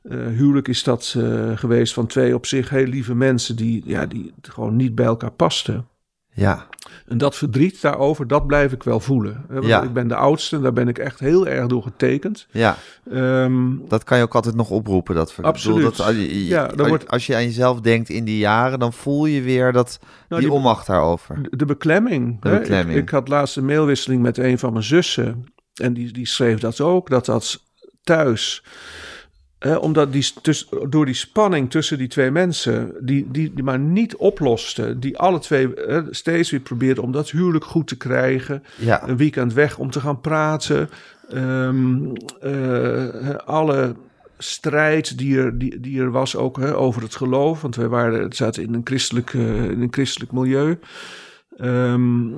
eh, 0.02 0.16
huwelijk 0.26 0.68
is 0.68 0.82
dat 0.82 1.14
eh, 1.18 1.56
geweest 1.58 1.92
van 1.92 2.06
twee 2.06 2.34
op 2.34 2.46
zich 2.46 2.68
heel 2.70 2.86
lieve 2.86 3.14
mensen 3.14 3.56
die, 3.56 3.82
ja, 3.84 4.06
die 4.06 4.32
gewoon 4.42 4.76
niet 4.76 4.94
bij 4.94 5.06
elkaar 5.06 5.30
pasten. 5.32 5.84
Ja, 6.32 6.66
En 7.06 7.18
dat 7.18 7.36
verdriet 7.36 7.80
daarover, 7.80 8.26
dat 8.26 8.46
blijf 8.46 8.72
ik 8.72 8.82
wel 8.82 9.00
voelen. 9.00 9.44
Hè, 9.48 9.54
want 9.54 9.66
Ja. 9.66 9.82
Ik 9.82 9.92
ben 9.92 10.08
de 10.08 10.14
oudste 10.14 10.56
en 10.56 10.62
daar 10.62 10.72
ben 10.72 10.88
ik 10.88 10.98
echt 10.98 11.20
heel 11.20 11.46
erg 11.46 11.66
door 11.66 11.82
getekend. 11.82 12.46
ja. 12.50 12.76
Ehm, 13.10 13.76
Dat 13.88 14.04
kan 14.04 14.18
je 14.18 14.24
ook 14.24 14.34
altijd 14.34 14.54
nog 14.54 14.70
oproepen. 14.70 15.14
Dat, 15.14 15.36
Absoluut. 15.42 15.76
bedoel, 15.76 15.90
dat, 15.96 16.06
als 16.06 16.16
je- 16.16 16.46
Ja, 16.46 16.64
als- 16.76 16.88
wordt- 16.88 17.08
Als 17.08 17.26
je 17.26 17.34
aan 17.34 17.42
jezelf 17.42 17.80
denkt 17.80 18.08
in 18.08 18.24
die 18.24 18.38
jaren, 18.38 18.78
dan 18.78 18.92
voel 18.92 19.26
je 19.26 19.42
weer 19.42 19.72
dat, 19.72 19.98
Nou, 20.00 20.10
die, 20.28 20.50
die- 20.50 20.58
onmacht 20.58 20.86
daarover. 20.86 21.38
de 21.50 21.64
beklemming. 21.64 22.40
De 22.42 22.48
hè. 22.48 22.58
beklemming. 22.58 22.96
Ik, 22.96 23.02
ik 23.02 23.10
had 23.10 23.28
laatst 23.28 23.56
een 23.56 23.64
mailwisseling 23.64 24.22
met 24.22 24.38
een 24.38 24.58
van 24.58 24.72
mijn 24.72 24.84
zussen. 24.84 25.44
En 25.74 25.92
die, 25.94 26.12
die 26.12 26.26
schreef 26.26 26.58
dat 26.60 26.80
ook, 26.80 27.08
dat 27.10 27.24
dat 27.26 27.62
thuis... 28.02 28.64
Omdat 29.80 30.12
die, 30.12 30.32
tuss- 30.42 30.68
door 30.88 31.04
die 31.06 31.14
spanning 31.14 31.70
tussen 31.70 31.98
die 31.98 32.08
twee 32.08 32.30
mensen, 32.30 32.94
die, 33.00 33.26
die, 33.30 33.54
die 33.54 33.64
maar 33.64 33.78
niet 33.78 34.16
oploste, 34.16 34.98
die 34.98 35.18
alle 35.18 35.38
twee 35.38 35.68
steeds 36.10 36.50
weer 36.50 36.60
probeerden 36.60 37.04
om 37.04 37.12
dat 37.12 37.30
huwelijk 37.30 37.64
goed 37.64 37.86
te 37.86 37.96
krijgen. 37.96 38.62
Ja, 38.76 39.08
een 39.08 39.16
weekend 39.16 39.52
weg 39.52 39.78
om 39.78 39.90
te 39.90 40.00
gaan 40.00 40.20
praten. 40.20 40.90
Ehm, 41.28 42.14
eh, 42.40 43.34
alle 43.34 43.94
strijd 44.38 45.18
die 45.18 45.38
er, 45.38 45.58
die, 45.58 45.80
die 45.80 46.00
er 46.00 46.10
was 46.10 46.36
ook 46.36 46.58
over 46.58 47.02
het 47.02 47.14
geloof. 47.16 47.62
Want 47.62 47.76
wij 47.76 47.88
waren, 47.88 48.32
zaten 48.32 48.62
in 48.62 48.74
een 48.74 48.80
christelijk, 48.84 49.34
eh, 49.34 49.64
in 49.64 49.80
een 49.80 49.88
christelijk 49.92 50.32
milieu. 50.32 50.78
Ehm, 51.60 52.28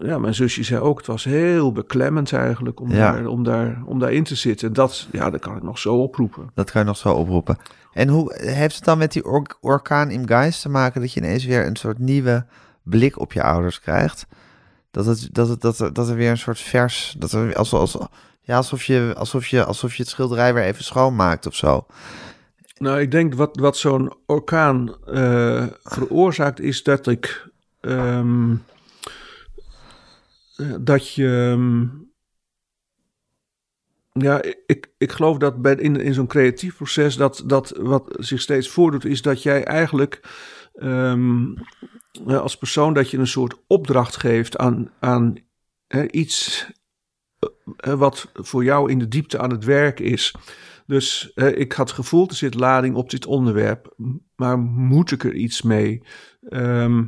ja, 0.00 0.18
mijn 0.18 0.34
zusje 0.34 0.62
zei 0.62 0.80
ook, 0.80 0.98
het 0.98 1.06
was 1.06 1.24
heel 1.24 1.72
beklemmend 1.72 2.32
eigenlijk 2.32 2.80
om, 2.80 2.90
Ja. 2.92 3.12
daar, 3.12 3.26
om, 3.26 3.44
daar, 3.44 3.82
om 3.84 3.98
daarin 3.98 4.24
te 4.24 4.34
zitten. 4.34 4.72
Dat, 4.72 5.08
ja, 5.12 5.30
dat 5.30 5.40
kan 5.40 5.56
ik 5.56 5.62
nog 5.62 5.78
zo 5.78 5.94
oproepen. 5.94 6.50
dat 6.54 6.70
kan 6.70 6.80
je 6.80 6.86
nog 6.86 6.96
zo 6.96 7.12
oproepen. 7.12 7.58
En 7.92 8.08
hoe 8.08 8.34
heeft 8.36 8.74
het 8.74 8.84
dan 8.84 8.98
met 8.98 9.12
die 9.12 9.24
or- 9.24 9.56
orkaan 9.60 10.10
in 10.10 10.28
Geist 10.28 10.62
te 10.62 10.68
maken 10.68 11.00
dat 11.00 11.12
je 11.12 11.20
ineens 11.20 11.44
weer 11.44 11.66
een 11.66 11.76
soort 11.76 11.98
nieuwe 11.98 12.46
blik 12.82 13.18
op 13.18 13.32
je 13.32 13.42
ouders 13.42 13.80
krijgt? 13.80 14.26
Dat, 14.90 15.06
het, 15.06 15.28
dat, 15.32 15.48
het, 15.48 15.60
dat, 15.60 15.78
er, 15.78 15.92
dat 15.92 16.08
er 16.08 16.16
weer 16.16 16.30
een 16.30 16.38
soort 16.38 16.58
vers, 16.60 17.14
dat 17.18 17.32
er, 17.32 17.56
als, 17.56 17.72
als, 17.72 17.98
ja, 18.40 18.56
alsof, 18.56 18.84
je, 18.84 19.12
alsof, 19.16 19.46
je, 19.46 19.64
alsof 19.64 19.94
je 19.94 20.02
het 20.02 20.10
schilderij 20.10 20.54
weer 20.54 20.62
even 20.64 20.84
schoonmaakt 20.84 21.46
of 21.46 21.54
zo. 21.54 21.86
Nou, 22.78 23.00
ik 23.00 23.10
denk 23.10 23.34
wat, 23.34 23.56
wat 23.60 23.76
zo'n 23.76 24.12
orkaan 24.26 24.94
eh, 25.06 25.66
veroorzaakt 25.82 26.60
is 26.60 26.82
dat 26.82 27.06
ik. 27.06 27.48
Ehm, 27.80 28.56
eh, 30.56 30.74
dat 30.80 31.14
je. 31.14 31.50
ehm, 31.52 31.86
ja, 34.12 34.42
ik, 34.66 34.90
ik 34.98 35.12
geloof 35.12 35.38
dat 35.38 35.62
bij, 35.62 35.74
in, 35.74 35.96
in 35.96 36.14
zo'n 36.14 36.26
creatief 36.26 36.76
proces 36.76 37.16
dat, 37.16 37.42
dat 37.46 37.76
wat 37.78 38.16
zich 38.18 38.40
steeds 38.40 38.68
voordoet, 38.68 39.04
is 39.04 39.22
dat 39.22 39.42
jij 39.42 39.64
eigenlijk 39.64 40.20
ehm, 40.74 41.54
als 42.26 42.56
persoon 42.56 42.94
dat 42.94 43.10
je 43.10 43.18
een 43.18 43.26
soort 43.26 43.56
opdracht 43.66 44.16
geeft 44.16 44.56
aan, 44.56 44.90
aan 44.98 45.36
hè, 45.86 46.10
iets 46.10 46.66
eh, 47.76 47.94
wat 47.94 48.30
voor 48.34 48.64
jou 48.64 48.90
in 48.90 48.98
de 48.98 49.08
diepte 49.08 49.38
aan 49.38 49.50
het 49.50 49.64
werk 49.64 50.00
is. 50.00 50.34
Dus 50.86 51.32
eh, 51.34 51.58
ik 51.58 51.72
had 51.72 51.90
gevoeld, 51.90 52.30
er 52.30 52.36
zit 52.36 52.54
lading 52.54 52.94
op 52.94 53.10
dit 53.10 53.26
onderwerp, 53.26 53.94
maar 54.36 54.58
moet 54.58 55.10
ik 55.10 55.24
er 55.24 55.34
iets 55.34 55.62
mee? 55.62 56.02
Ehm, 56.48 57.04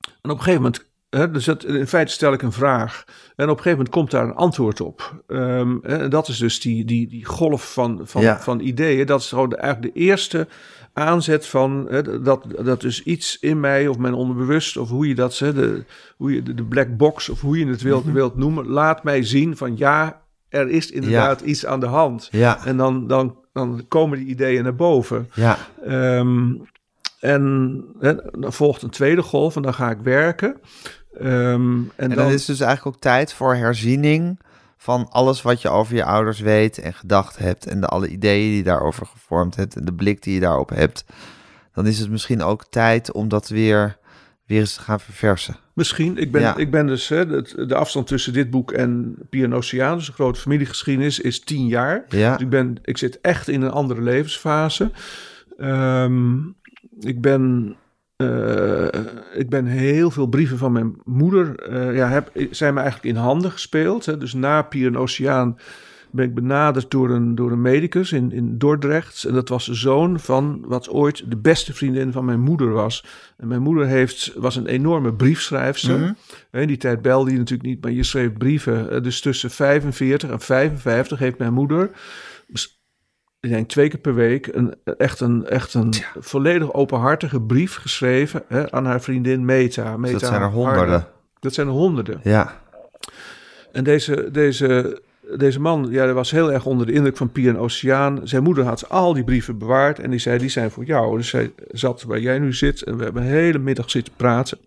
en 0.00 0.30
op 0.30 0.36
een 0.36 0.42
gegeven 0.44 0.62
moment, 0.62 0.88
hè, 1.10 1.30
dus 1.30 1.44
dat, 1.44 1.64
in 1.64 1.86
feite 1.86 2.12
stel 2.12 2.32
ik 2.32 2.42
een 2.42 2.52
vraag 2.52 3.04
en 3.36 3.44
op 3.44 3.56
een 3.56 3.62
gegeven 3.62 3.70
moment 3.70 3.88
komt 3.88 4.10
daar 4.10 4.24
een 4.24 4.34
antwoord 4.34 4.80
op. 4.80 5.22
Ehm, 5.26 5.76
en 5.82 6.10
dat 6.10 6.28
is 6.28 6.38
dus 6.38 6.60
die, 6.60 6.84
die, 6.84 7.08
die 7.08 7.24
golf 7.24 7.72
van, 7.72 8.00
van, 8.04 8.22
Ja. 8.22 8.40
van 8.40 8.60
ideeën. 8.60 9.06
Dat 9.06 9.20
is 9.20 9.28
gewoon 9.28 9.48
de, 9.48 9.56
eigenlijk 9.56 9.94
de 9.94 10.00
eerste 10.00 10.48
aanzet 10.92 11.46
van 11.46 11.86
hè, 11.90 12.22
dat, 12.22 12.44
dat 12.64 12.80
dus 12.80 13.02
iets 13.02 13.38
in 13.40 13.60
mij 13.60 13.88
of 13.88 13.98
mijn 13.98 14.14
onderbewust 14.14 14.76
of 14.76 14.88
hoe 14.88 15.08
je 15.08 15.14
dat 15.14 15.38
hè, 15.38 15.52
de, 15.54 15.84
hoe 16.16 16.34
je 16.34 16.42
de, 16.42 16.54
de 16.54 16.64
black 16.64 16.96
box 16.96 17.28
of 17.28 17.40
hoe 17.40 17.58
je 17.58 17.66
het 17.66 17.82
wilt, 17.82 18.04
wilt 18.04 18.36
noemen, 18.36 18.66
laat 18.68 19.04
mij 19.04 19.22
zien 19.24 19.56
van 19.56 19.76
ja, 19.76 20.22
er 20.48 20.68
is 20.68 20.90
inderdaad 20.90 21.40
iets 21.40 21.66
aan 21.66 21.80
de 21.80 21.86
hand. 21.86 22.28
Ja, 22.30 22.64
En 22.66 22.76
dan, 22.76 23.06
dan, 23.06 23.38
dan 23.52 23.84
komen 23.88 24.18
die 24.18 24.26
ideeën 24.26 24.62
naar 24.62 24.74
boven. 24.74 25.30
ja, 25.34 25.58
Ehm, 25.84 26.48
en 27.20 27.84
hè, 27.98 28.14
dan 28.30 28.52
volgt 28.52 28.82
een 28.82 28.90
tweede 28.90 29.22
golf 29.22 29.56
en 29.56 29.62
dan 29.62 29.74
ga 29.74 29.90
ik 29.90 30.00
werken. 30.02 30.56
Ehm, 31.18 31.30
en, 31.30 31.90
En 31.96 32.08
dan, 32.08 32.16
dan 32.16 32.26
is 32.26 32.46
het 32.46 32.46
dus 32.46 32.60
eigenlijk 32.60 32.96
ook 32.96 33.02
tijd 33.02 33.32
voor 33.32 33.54
herziening 33.54 34.40
van 34.76 35.08
alles 35.10 35.42
wat 35.42 35.62
je 35.62 35.68
over 35.68 35.94
je 35.94 36.04
ouders 36.04 36.40
weet 36.40 36.78
en 36.78 36.94
gedacht 36.94 37.38
hebt 37.38 37.66
en 37.66 37.80
de 37.80 37.86
alle 37.86 38.08
ideeën 38.08 38.48
die 38.48 38.56
je 38.56 38.62
daarover 38.62 39.06
gevormd 39.06 39.56
hebt 39.56 39.76
en 39.76 39.84
de 39.84 39.94
blik 39.94 40.22
die 40.22 40.34
je 40.34 40.40
daarop 40.40 40.68
hebt. 40.70 41.04
Dan 41.72 41.86
is 41.86 41.98
het 41.98 42.10
misschien 42.10 42.42
ook 42.42 42.64
tijd 42.70 43.12
om 43.12 43.28
dat 43.28 43.48
weer, 43.48 43.96
weer 44.46 44.60
eens 44.60 44.74
te 44.74 44.80
gaan 44.80 45.00
verversen. 45.00 45.56
Misschien. 45.74 46.16
Ik 46.18 46.32
ben, 46.32 46.40
Ja. 46.40 46.56
ik 46.56 46.70
ben 46.70 46.86
dus, 46.86 47.08
hè, 47.08 47.26
de, 47.26 47.66
de 47.66 47.74
afstand 47.74 48.06
tussen 48.06 48.32
dit 48.32 48.50
boek 48.50 48.72
en 48.72 49.16
Piano 49.30 49.56
Oceaan, 49.56 49.96
dus 49.98 50.08
een 50.08 50.14
grote 50.14 50.40
familiegeschiedenis, 50.40 51.20
is 51.20 51.40
tien 51.40 51.66
jaar. 51.66 52.04
Ja, 52.08 52.32
Dus 52.32 52.40
ik, 52.42 52.48
ben, 52.50 52.76
ik 52.82 52.98
zit 52.98 53.20
echt 53.20 53.48
in 53.48 53.62
een 53.62 53.70
andere 53.70 54.02
levensfase. 54.02 54.90
Ehm, 55.58 56.38
ik, 57.00 57.20
ben, 57.20 57.76
eh, 58.16 58.86
ik 59.34 59.48
ben 59.48 59.66
heel 59.66 60.10
veel 60.10 60.26
brieven 60.26 60.58
van 60.58 60.72
mijn 60.72 60.94
moeder. 61.04 61.58
eh, 61.58 61.96
ja, 61.96 62.08
heb, 62.08 62.30
zijn 62.50 62.74
me 62.74 62.80
eigenlijk 62.80 63.16
in 63.16 63.22
handen 63.22 63.50
gespeeld. 63.50 64.06
Hè. 64.06 64.16
Dus 64.18 64.32
na 64.34 64.62
Pier 64.62 64.86
en 64.86 64.98
Oceaan 64.98 65.58
ben 66.12 66.24
ik 66.24 66.34
benaderd 66.34 66.90
door 66.90 67.10
een, 67.10 67.34
door 67.34 67.52
een 67.52 67.60
medicus 67.62 68.12
in, 68.12 68.32
in 68.32 68.58
Dordrecht. 68.58 69.24
En 69.24 69.34
dat 69.34 69.48
was 69.48 69.66
de 69.66 69.74
zoon 69.74 70.20
van 70.20 70.64
wat 70.66 70.88
ooit 70.88 71.30
de 71.30 71.36
beste 71.36 71.74
vriendin 71.74 72.12
van 72.12 72.24
mijn 72.24 72.40
moeder 72.40 72.70
was. 72.72 73.04
En 73.36 73.48
mijn 73.48 73.62
moeder 73.62 73.86
heeft, 73.86 74.32
was 74.36 74.56
een 74.56 74.66
enorme 74.66 75.14
briefschrijfster. 75.14 75.98
Mhm. 75.98 76.12
In 76.60 76.66
die 76.66 76.76
tijd 76.76 77.02
belde 77.02 77.30
je 77.30 77.38
natuurlijk 77.38 77.68
niet, 77.68 77.82
maar 77.82 77.92
je 77.92 78.02
schreef 78.02 78.32
brieven. 78.32 78.90
Eh, 78.90 79.02
Dus 79.02 79.20
tussen 79.20 79.50
45 79.50 80.30
en 80.30 80.40
55 80.40 81.18
heeft 81.18 81.38
mijn 81.38 81.52
moeder, 81.52 81.90
ik 83.40 83.50
denk 83.50 83.68
twee 83.68 83.88
keer 83.88 84.00
per 84.00 84.14
week, 84.14 84.46
een, 84.46 84.74
echt 84.84 85.20
een, 85.20 85.46
echt 85.46 85.74
een 85.74 85.94
volledig 86.18 86.72
openhartige 86.72 87.40
brief 87.40 87.76
geschreven 87.76 88.42
hè, 88.48 88.72
aan 88.72 88.84
haar 88.84 89.00
vriendin 89.00 89.44
Meta. 89.44 89.96
Meta 89.96 90.12
Dus 90.12 90.20
dat 90.20 90.30
zijn 90.30 90.42
er 90.42 90.50
honderden. 90.50 91.06
Dat 91.38 91.54
zijn 91.54 91.66
er 91.66 91.72
honderden. 91.72 92.20
Ja, 92.22 92.60
En 93.72 93.84
deze, 93.84 94.28
deze, 94.32 95.00
deze 95.36 95.60
man 95.60 95.86
ja, 95.90 96.12
was 96.12 96.30
heel 96.30 96.52
erg 96.52 96.66
onder 96.66 96.86
de 96.86 96.92
indruk 96.92 97.16
van 97.16 97.32
Pier 97.32 97.48
en 97.48 97.58
Oceaan. 97.58 98.20
Zijn 98.24 98.42
moeder 98.42 98.64
had 98.64 98.88
al 98.88 99.12
die 99.12 99.24
brieven 99.24 99.58
bewaard 99.58 99.98
en 99.98 100.10
die 100.10 100.18
zei, 100.18 100.38
die 100.38 100.48
zijn 100.48 100.70
voor 100.70 100.84
jou. 100.84 101.16
Dus 101.16 101.28
zij 101.28 101.52
zat 101.70 102.02
waar 102.02 102.20
jij 102.20 102.38
nu 102.38 102.52
zit 102.54 102.82
en 102.82 102.96
we 102.96 103.04
hebben 103.04 103.22
een 103.22 103.28
hele 103.28 103.58
middag 103.58 103.90
zitten 103.90 104.12
praten. 104.16 104.58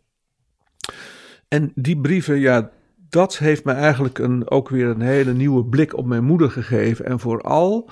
En 1.48 1.72
die 1.76 1.98
brieven, 1.98 2.40
ja, 2.40 2.72
dat 3.10 3.38
heeft 3.38 3.64
me 3.64 3.72
eigenlijk 3.72 4.20
een, 4.20 4.50
ook 4.50 4.70
weer 4.70 4.88
een 4.88 5.02
hele 5.02 5.34
nieuwe 5.34 5.66
blik 5.66 5.98
op 5.98 6.06
mijn 6.06 6.24
moeder 6.24 6.52
gegeven. 6.52 7.06
En 7.06 7.20
vooral 7.20 7.90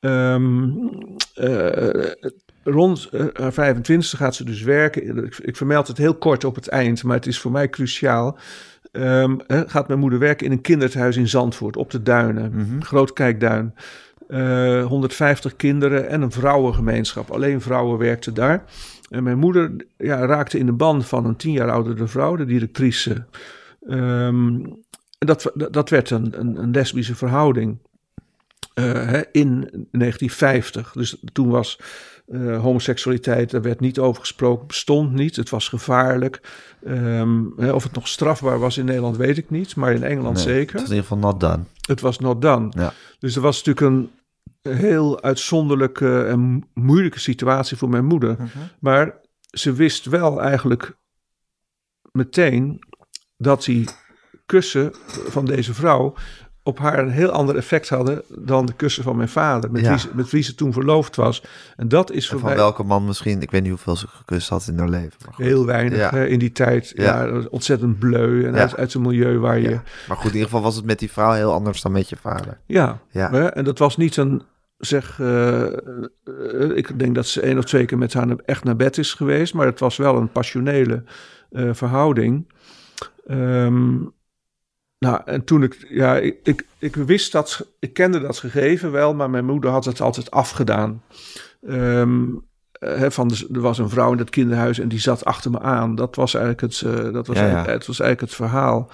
ehm, 0.00 0.68
eh, 1.34 2.10
rond 2.64 3.08
eh, 3.12 3.26
haar 3.32 3.52
25 3.52 4.18
gaat 4.18 4.34
ze 4.34 4.44
dus 4.44 4.62
werken. 4.62 5.24
Ik, 5.24 5.38
ik 5.38 5.56
vermeld 5.56 5.88
het 5.88 5.96
heel 5.96 6.14
kort 6.14 6.44
op 6.44 6.54
het 6.54 6.68
eind, 6.68 7.02
maar 7.02 7.16
het 7.16 7.26
is 7.26 7.40
voor 7.40 7.50
mij 7.50 7.68
cruciaal. 7.68 8.38
Hè, 8.92 9.68
gaat 9.68 9.88
mijn 9.88 10.00
moeder 10.00 10.18
werken 10.18 10.46
in 10.46 10.52
een 10.52 10.60
kinderthuis 10.60 11.16
in 11.16 11.28
Zandvoort 11.28 11.76
op 11.76 11.90
de 11.90 12.02
Duinen, 12.02 12.52
Mhm. 12.54 12.80
Groot 12.80 13.12
Kijkduin. 13.12 13.74
Eh 14.28 14.84
150 14.86 15.56
kinderen 15.56 16.08
en 16.08 16.22
een 16.22 16.30
vrouwengemeenschap. 16.32 17.30
Alleen 17.30 17.60
vrouwen 17.60 17.98
werkten 17.98 18.34
daar. 18.34 18.64
En 19.10 19.22
mijn 19.22 19.38
moeder 19.38 19.86
ja, 19.96 20.26
raakte 20.26 20.58
in 20.58 20.66
de 20.66 20.72
band 20.72 21.06
van 21.06 21.26
een 21.26 21.36
tien 21.36 21.52
jaar 21.52 21.70
oudere 21.70 22.06
vrouw, 22.06 22.36
de 22.36 22.44
directrice. 22.44 23.24
Ehm, 23.86 24.64
en 25.18 25.26
dat, 25.26 25.52
dat 25.70 25.88
werd 25.88 26.10
een, 26.10 26.40
een, 26.40 26.62
een 26.62 26.70
lesbische 26.70 27.14
verhouding 27.14 27.78
eh, 27.82 27.89
hè, 28.80 29.22
in 29.32 29.48
1950. 29.90 30.92
Dus 30.92 31.16
toen 31.32 31.48
was 31.48 31.78
eh, 32.26 32.60
homoseksualiteit, 32.60 33.50
daar 33.50 33.62
werd 33.62 33.80
niet 33.80 33.98
over 33.98 34.20
gesproken, 34.20 34.66
bestond 34.66 35.12
niet. 35.12 35.36
Het 35.36 35.50
was 35.50 35.68
gevaarlijk. 35.68 36.40
Ehm, 36.84 37.44
hè, 37.56 37.72
of 37.72 37.82
het 37.82 37.92
nog 37.92 38.08
strafbaar 38.08 38.58
was 38.58 38.78
in 38.78 38.84
Nederland, 38.84 39.16
weet 39.16 39.38
ik 39.38 39.50
niet. 39.50 39.76
Maar 39.76 39.92
in 39.92 40.02
Engeland 40.02 40.34
nee, 40.34 40.44
zeker. 40.44 40.74
Het 40.74 40.82
is 40.82 40.88
in 40.88 40.94
ieder 40.94 41.08
geval 41.08 41.30
not 41.30 41.40
done. 41.40 41.62
Het 41.86 42.00
was 42.00 42.18
not 42.18 42.42
done. 42.42 42.72
Ja. 42.76 42.92
Dus 43.18 43.36
er 43.36 43.42
was 43.42 43.62
natuurlijk 43.64 43.86
een 43.86 44.10
heel 44.78 45.22
uitzonderlijke 45.22 46.24
en 46.24 46.40
mo- 46.40 46.60
moeilijke 46.74 47.20
situatie 47.20 47.76
voor 47.76 47.88
mijn 47.88 48.04
moeder. 48.04 48.36
Maar 48.80 49.20
ze 49.50 49.72
wist 49.72 50.04
wel 50.04 50.40
eigenlijk 50.40 50.96
meteen 52.12 52.78
dat 53.36 53.64
die 53.64 53.88
kussen 54.46 54.92
van 55.28 55.44
deze 55.44 55.74
vrouw 55.74 56.14
op 56.70 56.78
haar 56.78 56.98
een 56.98 57.10
heel 57.10 57.30
ander 57.30 57.56
effect 57.56 57.88
hadden 57.88 58.22
dan 58.28 58.66
de 58.66 58.72
kussen 58.72 59.02
van 59.02 59.16
mijn 59.16 59.28
vader, 59.28 59.70
met, 59.70 59.82
Ja. 59.82 59.88
wie, 59.90 59.98
ze, 59.98 60.08
met 60.12 60.30
wie 60.30 60.42
ze 60.42 60.54
toen 60.54 60.72
verloofd 60.72 61.16
was. 61.16 61.42
En 61.76 61.88
dat 61.88 62.10
is 62.10 62.24
En 62.24 62.30
voor 62.30 62.38
van 62.40 62.48
mij 62.48 62.56
welke 62.58 62.82
man 62.82 63.04
misschien, 63.04 63.42
ik 63.42 63.50
weet 63.50 63.60
niet 63.62 63.70
hoeveel 63.70 63.96
ze 63.96 64.06
gekust 64.08 64.48
had 64.48 64.66
in 64.68 64.78
haar 64.78 64.88
leven. 64.88 65.12
Maar 65.24 65.34
goed. 65.34 65.44
heel 65.44 65.66
weinig 65.66 65.98
Ja. 65.98 66.10
hè, 66.10 66.26
in 66.26 66.38
die 66.38 66.52
tijd. 66.52 66.92
Ja. 66.94 67.24
Ja. 67.24 67.42
ontzettend 67.50 67.98
bleu 67.98 68.46
en 68.46 68.54
uit, 68.54 68.76
uit 68.76 68.94
een 68.94 69.02
milieu 69.02 69.38
waar 69.38 69.58
je... 69.58 69.68
Ja. 69.68 69.82
Maar 70.08 70.16
goed, 70.16 70.26
in 70.26 70.32
ieder 70.32 70.48
geval 70.48 70.62
was 70.62 70.76
het 70.76 70.84
met 70.84 70.98
die 70.98 71.10
vrouw 71.12 71.32
heel 71.32 71.52
anders 71.52 71.82
dan 71.82 71.92
met 71.92 72.08
je 72.08 72.16
vader. 72.16 72.58
Ja, 72.66 73.00
Ja. 73.10 73.30
Hè? 73.30 73.46
en 73.46 73.64
dat 73.64 73.78
was 73.78 73.96
niet 73.96 74.16
een, 74.16 74.42
zeg, 74.78 75.20
eh, 75.20 75.66
eh, 75.66 75.72
ik 76.74 76.98
denk 76.98 77.14
dat 77.14 77.26
ze 77.26 77.40
één 77.40 77.58
of 77.58 77.64
twee 77.64 77.84
keer 77.84 77.98
met 77.98 78.12
haar 78.12 78.28
echt 78.44 78.64
naar 78.64 78.76
bed 78.76 78.98
is 78.98 79.14
geweest, 79.14 79.54
maar 79.54 79.66
het 79.66 79.80
was 79.80 79.96
wel 79.96 80.16
een 80.16 80.32
passionele 80.32 81.02
eh, 81.50 81.68
verhouding. 81.72 82.52
Ehm, 83.26 83.94
nou, 85.00 85.20
en 85.24 85.44
toen 85.44 85.62
ik, 85.62 85.86
ja, 85.88 86.16
ik, 86.16 86.36
ik, 86.42 86.66
ik 86.78 86.94
wist 86.96 87.32
dat, 87.32 87.66
ik 87.78 87.92
kende 87.92 88.20
dat 88.20 88.38
gegeven 88.38 88.90
wel, 88.92 89.14
maar 89.14 89.30
mijn 89.30 89.44
moeder 89.44 89.70
had 89.70 89.84
het 89.84 90.00
altijd 90.00 90.30
afgedaan. 90.30 91.02
Hè, 92.80 93.10
van 93.10 93.28
de, 93.28 93.48
er 93.52 93.60
was 93.60 93.78
een 93.78 93.88
vrouw 93.88 94.10
in 94.12 94.16
dat 94.18 94.30
kinderhuis 94.30 94.78
en 94.78 94.88
die 94.88 94.98
zat 95.00 95.24
achter 95.24 95.50
me 95.50 95.60
aan. 95.60 95.94
Dat 95.94 96.16
was 96.16 96.34
eigenlijk 96.34 96.72
het, 96.74 96.82
eh, 96.82 97.12
dat 97.12 97.26
was 97.26 97.36
Ja, 97.36 97.64
het 97.64 97.86
was 97.86 98.00
eigenlijk 98.00 98.20
het 98.20 98.34
verhaal. 98.34 98.90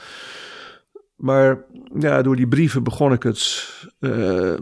Maar 1.17 1.65
ja, 1.99 2.23
door 2.23 2.37
die 2.37 2.49
brieven 2.49 2.83
begon 2.83 3.13
ik 3.13 3.23
het. 3.23 3.69
eh, 3.99 4.11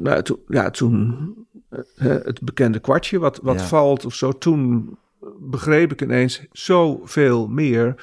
nou, 0.00 0.22
to- 0.22 0.40
ja, 0.48 0.70
toen 0.70 1.34
eh, 1.68 1.80
het 2.06 2.40
bekende 2.42 2.78
kwartje, 2.78 3.18
wat, 3.18 3.38
wat 3.42 3.60
Ja. 3.60 3.66
valt 3.66 4.04
of 4.04 4.14
zo. 4.14 4.32
Toen 4.38 4.96
begreep 5.40 5.92
ik 5.92 6.02
ineens 6.02 6.42
zoveel 6.52 7.46
meer. 7.48 7.94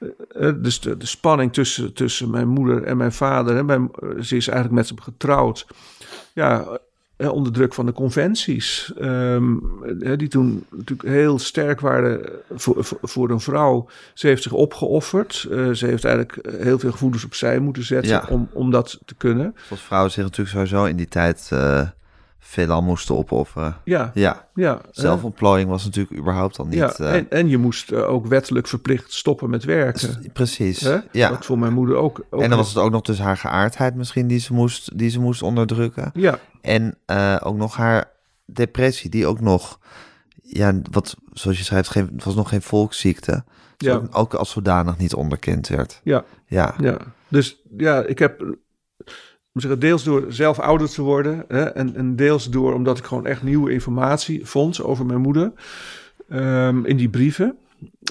Eh, 0.00 0.48
eh, 0.48 0.54
dus 0.58 0.80
de, 0.80 0.96
de 0.96 1.06
spanning 1.06 1.52
tussen, 1.52 1.92
tussen 1.92 2.30
mijn 2.30 2.48
moeder 2.48 2.82
en 2.82 2.96
mijn 2.96 3.12
vader. 3.12 3.54
Hè, 3.54 3.64
mijn, 3.64 3.90
eh, 3.92 4.08
ze 4.08 4.36
is 4.36 4.48
eigenlijk 4.48 4.70
met 4.70 4.88
hem 4.88 5.00
getrouwd. 5.00 5.66
Ja, 6.32 6.78
onder 7.28 7.52
druk 7.52 7.74
van 7.74 7.86
de 7.86 7.92
conventies. 7.92 8.92
ehm, 8.98 9.54
eh, 10.00 10.18
die 10.18 10.28
toen 10.28 10.64
natuurlijk 10.70 11.08
heel 11.08 11.38
sterk 11.38 11.80
waren 11.80 12.30
voor, 12.54 12.76
voor, 13.02 13.30
een 13.30 13.40
vrouw. 13.40 13.88
Ze 14.14 14.26
heeft 14.26 14.42
zich 14.42 14.52
opgeofferd. 14.52 15.34
Ze 15.72 15.86
heeft 15.86 16.04
eigenlijk 16.04 16.48
heel 16.58 16.78
veel 16.78 16.90
gevoelens 16.90 17.24
opzij 17.24 17.58
moeten 17.58 17.84
zetten 17.84 18.10
Ja. 18.10 18.26
om, 18.28 18.48
om 18.52 18.70
dat 18.70 19.00
te 19.04 19.14
kunnen. 19.14 19.54
Zoals 19.66 19.82
vrouwen 19.82 20.10
zich 20.12 20.22
natuurlijk 20.22 20.50
sowieso 20.50 20.84
in 20.84 20.96
die 20.96 21.08
tijd 21.08 21.50
veelal 22.42 22.82
moesten 22.82 23.16
opofferen. 23.16 23.76
Ja, 23.84 24.10
Ja, 24.14 24.48
ja. 24.54 24.74
eh, 24.78 24.84
zelfontplooiing 24.90 25.70
was 25.70 25.84
natuurlijk 25.84 26.18
überhaupt 26.18 26.58
al 26.58 26.64
niet... 26.64 26.74
ja, 26.74 26.92
eh, 26.92 27.14
en, 27.14 27.30
en 27.30 27.48
je 27.48 27.58
moest 27.58 27.90
eh, 27.90 28.08
ook 28.08 28.26
wettelijk 28.26 28.66
verplicht 28.66 29.12
stoppen 29.12 29.50
met 29.50 29.64
werken. 29.64 30.30
precies, 30.32 30.80
Hè? 30.80 30.98
ja. 31.12 31.30
Wat 31.30 31.44
voor 31.44 31.58
mijn 31.58 31.72
moeder 31.72 31.96
ook. 31.96 32.24
ook 32.30 32.42
En 32.42 32.48
dan 32.48 32.58
was 32.58 32.68
het 32.68 32.78
ook 32.78 32.90
nog 32.90 33.02
dus 33.02 33.18
haar 33.18 33.36
geaardheid 33.36 33.94
misschien 33.94 34.26
die 34.26 34.38
ze 34.38 34.52
moest, 34.52 34.98
die 34.98 35.10
ze 35.10 35.20
moest 35.20 35.42
onderdrukken. 35.42 36.10
Ja, 36.14 36.38
En 36.60 36.98
ook 37.42 37.56
nog 37.56 37.76
haar 37.76 38.10
depressie, 38.44 39.10
die 39.10 39.26
ook 39.26 39.40
nog, 39.40 39.78
ja, 40.42 40.80
wat 40.90 41.16
zoals 41.32 41.58
je 41.58 41.64
schrijft, 41.64 41.88
geen, 41.88 42.20
was 42.24 42.34
nog 42.34 42.48
geen 42.48 42.62
volksziekte. 42.62 43.44
Dus 43.76 43.88
Ja. 43.88 43.94
ook, 43.94 44.06
ook 44.16 44.34
als 44.34 44.50
zodanig 44.50 44.98
niet 44.98 45.14
onderkend 45.14 45.68
werd. 45.68 46.00
ja, 46.04 46.24
Ja, 46.46 46.74
ja. 46.80 46.96
Dus 47.28 47.60
ja, 47.76 48.02
ik 48.02 48.18
heb. 48.18 48.42
Moet 49.60 49.70
zeggen, 49.70 49.80
deels 49.80 50.04
door 50.04 50.24
zelf 50.32 50.58
ouder 50.58 50.88
te 50.88 51.02
worden. 51.02 51.44
Hè, 51.48 51.62
en, 51.64 51.96
en 51.96 52.16
deels 52.16 52.50
door 52.50 52.74
omdat 52.74 52.98
ik 52.98 53.04
gewoon 53.04 53.26
echt 53.26 53.42
nieuwe 53.42 53.72
informatie 53.72 54.46
vond 54.46 54.82
over 54.82 55.06
mijn 55.06 55.20
moeder. 55.20 55.52
ehm, 56.28 56.84
in 56.84 56.96
die 56.96 57.08
brieven. 57.08 57.56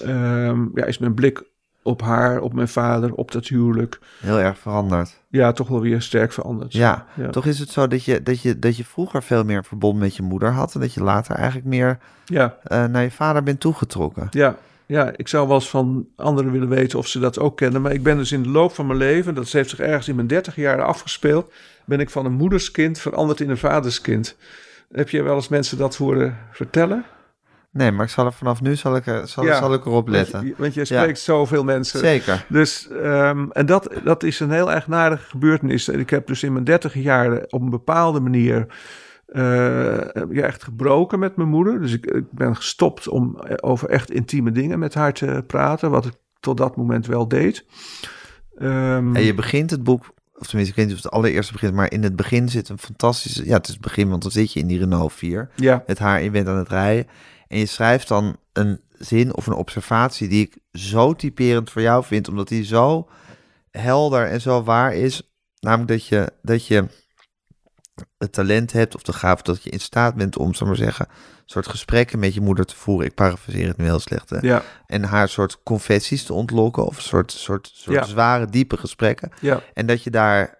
Ehm, 0.04 0.66
ja, 0.74 0.86
is 0.86 0.97
mijn 0.97 1.14
blik 1.14 1.43
op 1.84 2.02
haar, 2.02 2.39
op 2.41 2.54
mijn 2.54 2.68
vader, 2.68 3.14
op 3.14 3.32
dat 3.32 3.47
huwelijk. 3.47 4.00
heel 4.20 4.39
erg 4.39 4.58
veranderd. 4.58 5.20
Ja, 5.30 5.52
toch 5.52 5.68
wel 5.68 5.82
weer 5.82 6.02
sterk 6.02 6.32
veranderd. 6.34 6.74
Ja, 6.74 7.06
Ja. 7.16 7.30
toch 7.30 7.45
is 7.45 7.60
het 7.60 7.70
zo 7.70 7.88
dat 7.88 8.04
je, 8.04 8.24
dat, 8.24 8.41
je, 8.41 8.60
dat 8.60 8.78
je 8.78 8.86
vroeger 8.86 9.24
veel 9.24 9.43
meer 9.43 9.64
verbond 9.66 10.00
met 10.00 10.16
je 10.16 10.24
moeder 10.24 10.52
had. 10.52 10.74
En 10.74 10.80
dat 10.80 10.93
je 10.93 11.04
later 11.04 11.36
eigenlijk 11.36 11.68
meer 11.68 11.97
Ja, 12.26 12.58
eh, 12.64 12.86
naar 12.86 13.04
je 13.04 13.12
vader 13.12 13.43
bent 13.43 13.60
toegetrokken. 13.60 14.28
ja, 14.32 14.56
ja, 14.90 15.12
ik 15.16 15.28
zou 15.28 15.48
wel 15.48 15.56
eens 15.56 15.70
van 15.70 16.08
anderen 16.16 16.52
willen 16.52 16.70
weten 16.70 17.00
of 17.00 17.08
ze 17.08 17.20
dat 17.20 17.40
ook 17.40 17.58
kennen. 17.58 17.82
Maar 17.82 17.92
ik 17.92 18.04
ben 18.04 18.18
dus 18.18 18.32
in 18.32 18.44
de 18.44 18.50
loop 18.50 18.74
van 18.74 18.88
mijn 18.88 19.00
leven, 19.00 19.36
dat 19.36 19.52
heeft 19.52 19.70
zich 19.70 19.80
ergens 19.80 20.08
in 20.08 20.16
mijn 20.16 20.28
dertig 20.28 20.56
jaar 20.56 20.82
afgespeeld, 20.84 21.52
ben 21.86 22.00
ik 22.00 22.10
van 22.10 22.26
een 22.26 22.34
moederskind 22.34 23.00
veranderd 23.00 23.40
in 23.40 23.50
een 23.50 23.58
vaderskind. 23.58 24.38
Heb 24.92 25.10
je 25.10 25.22
wel 25.24 25.36
eens 25.36 25.48
mensen 25.48 25.78
dat 25.78 25.96
horen 25.96 26.38
vertellen? 26.52 27.06
Nee, 27.72 27.92
maar 27.92 28.06
ik 28.06 28.12
zal 28.12 28.26
er 28.26 28.34
vanaf 28.34 28.62
nu 28.62 28.76
zal 28.76 28.96
ik, 28.96 29.04
zal, 29.24 29.46
Ja. 29.46 29.58
zal 29.58 29.74
ik 29.74 29.86
erop 29.86 30.08
letten. 30.08 30.44
Want, 30.44 30.58
want 30.58 30.74
je 30.74 30.86
spreekt 30.86 31.20
zoveel 31.20 31.64
mensen. 31.64 32.00
Zeker. 32.00 32.46
Dus, 32.48 32.88
ehm, 32.90 33.46
en 33.52 33.66
dat, 33.66 33.90
dat 34.04 34.24
is 34.24 34.40
een 34.40 34.52
heel 34.52 34.72
eigenaardige 34.72 35.30
gebeurtenis. 35.30 35.88
En 35.88 36.00
ik 36.00 36.10
heb 36.10 36.28
dus 36.28 36.44
in 36.44 36.54
mijn 36.54 36.66
dertig 36.66 36.94
jaar 36.94 37.44
op 37.50 37.62
een 37.62 37.70
bepaalde 37.70 38.20
manier 38.20 38.66
ja, 39.34 40.44
echt 40.44 40.64
gebroken 40.64 41.20
met 41.20 41.36
mijn 41.36 41.50
moeder. 41.50 41.82
Dus 41.82 41.94
ik, 41.94 42.06
ik 42.06 42.32
ben 42.32 42.56
gestopt 42.56 43.08
om 43.08 43.40
over 43.62 43.90
echt 43.90 44.12
intieme 44.12 44.52
dingen 44.52 44.80
met 44.80 44.94
haar 44.94 45.14
te 45.14 45.44
praten, 45.48 45.92
wat 45.92 46.06
ik 46.06 46.14
tot 46.40 46.58
dat 46.58 46.76
moment 46.76 47.06
wel 47.06 47.28
deed. 47.28 47.66
Ehm, 48.58 49.16
En 49.16 49.22
je 49.22 49.34
begint 49.34 49.70
het 49.72 49.84
boek, 49.84 50.14
of 50.38 50.48
tenminste, 50.48 50.72
ik 50.72 50.76
weet 50.76 50.86
niet 50.88 50.96
of 50.98 51.04
het 51.04 51.12
allereerste 51.12 51.54
begint, 51.54 51.74
maar 51.74 51.92
in 51.92 52.04
het 52.04 52.16
begin 52.16 52.50
zit 52.50 52.70
een 52.70 52.80
fantastische, 52.80 53.46
ja, 53.46 53.54
het 53.58 53.68
is 53.68 53.74
het 53.74 53.84
begin, 53.84 54.10
want 54.10 54.22
dan 54.22 54.32
zit 54.32 54.54
je 54.54 54.60
in 54.60 54.68
die 54.68 54.80
Renault 54.80 55.14
4 55.14 55.50
ja, 55.56 55.84
met 55.88 56.00
haar, 56.00 56.24
je 56.24 56.32
bent 56.32 56.48
aan 56.48 56.58
het 56.58 56.70
rijden 56.70 57.08
en 57.48 57.58
je 57.58 57.66
schrijft 57.66 58.08
dan 58.08 58.38
een 58.54 58.82
zin 58.98 59.36
of 59.36 59.48
een 59.48 59.54
observatie 59.54 60.28
die 60.28 60.46
ik 60.46 60.58
zo 60.72 61.14
typerend 61.14 61.70
voor 61.70 61.82
jou 61.82 62.04
vind, 62.04 62.28
omdat 62.28 62.48
die 62.48 62.64
zo 62.64 63.08
helder 63.72 64.26
en 64.26 64.42
zo 64.42 64.64
waar 64.64 64.94
is. 64.94 65.32
Namelijk 65.60 65.90
dat 65.90 66.06
je, 66.06 66.32
dat 66.42 66.68
je 66.68 66.86
het 68.18 68.32
talent 68.34 68.72
hebt 68.72 68.95
of 68.95 69.02
de 69.02 69.14
gave 69.14 69.43
dat 69.43 69.64
je 69.64 69.70
in 69.70 69.80
staat 69.80 70.16
bent 70.16 70.38
om, 70.38 70.54
zo 70.54 70.66
maar 70.66 70.76
zeggen, 70.76 71.06
een 71.10 71.43
soort 71.45 71.68
gesprekken 71.68 72.20
met 72.20 72.34
je 72.34 72.41
moeder 72.41 72.66
te 72.66 72.76
voeren. 72.76 73.06
Ik 73.08 73.14
parafraseer 73.14 73.68
het 73.68 73.78
nu 73.78 73.86
heel 73.86 74.00
slecht. 74.00 74.30
Hè? 74.30 74.38
Ja, 74.41 74.62
En 74.88 75.04
haar 75.04 75.30
soort 75.30 75.60
confessies 75.64 76.24
te 76.24 76.34
ontlokken 76.34 76.86
of 76.86 76.95
een 76.97 77.04
soort, 77.04 77.32
soort, 77.32 77.72
soort 77.74 77.95
Ja. 77.95 78.04
zware, 78.04 78.45
diepe 78.45 78.78
gesprekken. 78.78 79.32
ja, 79.41 79.62
En 79.74 79.86
dat 79.86 80.04
je 80.04 80.10
daar, 80.10 80.58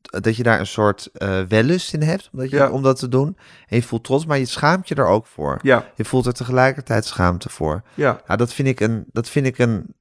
dat 0.00 0.36
je 0.36 0.42
daar 0.42 0.58
een 0.60 0.66
soort 0.66 1.08
eh 1.12 1.40
wellust 1.48 1.92
in 1.94 2.02
hebt 2.02 2.28
om 2.32 2.38
dat, 2.38 2.50
je, 2.50 2.56
Ja. 2.56 2.70
om 2.70 2.82
dat 2.82 2.98
te 2.98 3.08
doen. 3.08 3.36
En 3.68 3.76
je 3.76 3.82
voelt 3.82 4.04
trots, 4.04 4.26
maar 4.26 4.38
je 4.38 4.44
schaamt 4.46 4.88
je 4.88 4.94
er 4.94 5.06
ook 5.06 5.26
voor. 5.26 5.58
ja, 5.62 5.84
Je 5.94 6.04
voelt 6.04 6.26
er 6.26 6.32
tegelijkertijd 6.32 7.04
schaamte 7.04 7.48
voor. 7.48 7.82
ja, 7.94 8.20
Ja, 8.26 8.36
dat 8.36 8.52
vind 8.52 8.68
ik 8.68 8.80
een, 8.80 9.04
dat 9.12 9.28
vind 9.28 9.46
ik 9.46 9.58
een, 9.58 9.94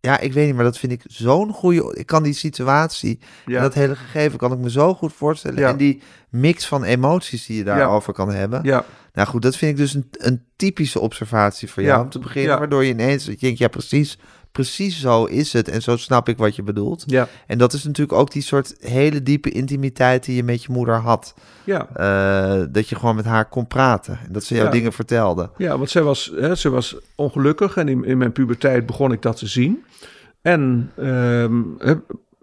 ja, 0.00 0.18
ik 0.18 0.32
weet 0.32 0.46
niet, 0.46 0.54
maar 0.54 0.64
dat 0.64 0.78
vind 0.78 0.92
ik 0.92 1.02
zo'n 1.06 1.52
goede, 1.52 1.94
ik 1.96 2.06
kan 2.06 2.22
die 2.22 2.32
situatie 2.32 3.18
en 3.46 3.60
dat 3.60 3.74
hele 3.74 3.96
gegeven 3.96 4.38
kan 4.38 4.52
ik 4.52 4.58
me 4.58 4.70
zo 4.70 4.94
goed 4.94 5.12
voorstellen. 5.12 5.58
Ja. 5.58 5.68
En 5.68 5.76
die 5.76 6.02
mix 6.28 6.66
van 6.66 6.84
emoties 6.84 7.46
die 7.46 7.56
je 7.56 7.64
daarover 7.64 8.12
kan 8.12 8.32
hebben. 8.32 8.60
ja, 8.62 8.84
Nou 9.12 9.28
goed, 9.28 9.42
dat 9.42 9.56
vind 9.56 9.70
ik 9.70 9.76
dus 9.76 9.94
een, 9.94 10.08
een 10.10 10.44
typische 10.56 11.00
observatie 11.00 11.70
voor 11.70 11.82
jou 11.82 12.02
om 12.02 12.10
te 12.10 12.18
beginnen, 12.18 12.58
waardoor 12.58 12.84
je 12.84 12.92
ineens 12.92 13.24
dat 13.24 13.34
je 13.34 13.46
denkt, 13.46 13.58
ja 13.58 13.68
precies, 13.68 14.18
precies 14.62 15.00
zo 15.00 15.24
is 15.24 15.52
het 15.52 15.68
en 15.68 15.82
zo 15.82 15.96
snap 15.96 16.28
ik 16.28 16.36
wat 16.38 16.56
je 16.56 16.62
bedoelt. 16.62 17.02
ja, 17.06 17.28
En 17.46 17.58
dat 17.58 17.72
is 17.72 17.84
natuurlijk 17.84 18.18
ook 18.18 18.30
die 18.30 18.42
soort 18.42 18.74
hele 18.80 19.22
diepe 19.22 19.50
intimiteit 19.50 20.24
die 20.24 20.36
je 20.36 20.42
met 20.42 20.62
je 20.62 20.72
moeder 20.72 20.94
had. 20.94 21.34
ja. 21.64 21.88
Eh, 21.94 22.66
dat 22.70 22.88
je 22.88 22.96
gewoon 22.96 23.16
met 23.16 23.24
haar 23.24 23.48
kon 23.48 23.66
praten 23.66 24.18
en 24.26 24.32
dat 24.32 24.44
ze 24.44 24.54
jou 24.54 24.66
Ja. 24.66 24.72
dingen 24.72 24.92
vertelde. 24.92 25.50
Ja, 25.56 25.76
want 25.78 25.90
zij 25.90 26.02
was, 26.02 26.32
hè, 26.36 26.54
zij 26.54 26.70
was 26.70 26.96
ongelukkig 27.14 27.76
en 27.76 27.88
in, 27.88 28.04
in 28.04 28.18
mijn 28.18 28.32
puberteit 28.32 28.86
begon 28.86 29.12
ik 29.12 29.22
dat 29.22 29.36
te 29.36 29.46
zien. 29.46 29.84
En 30.42 30.90
ehm, 30.96 31.62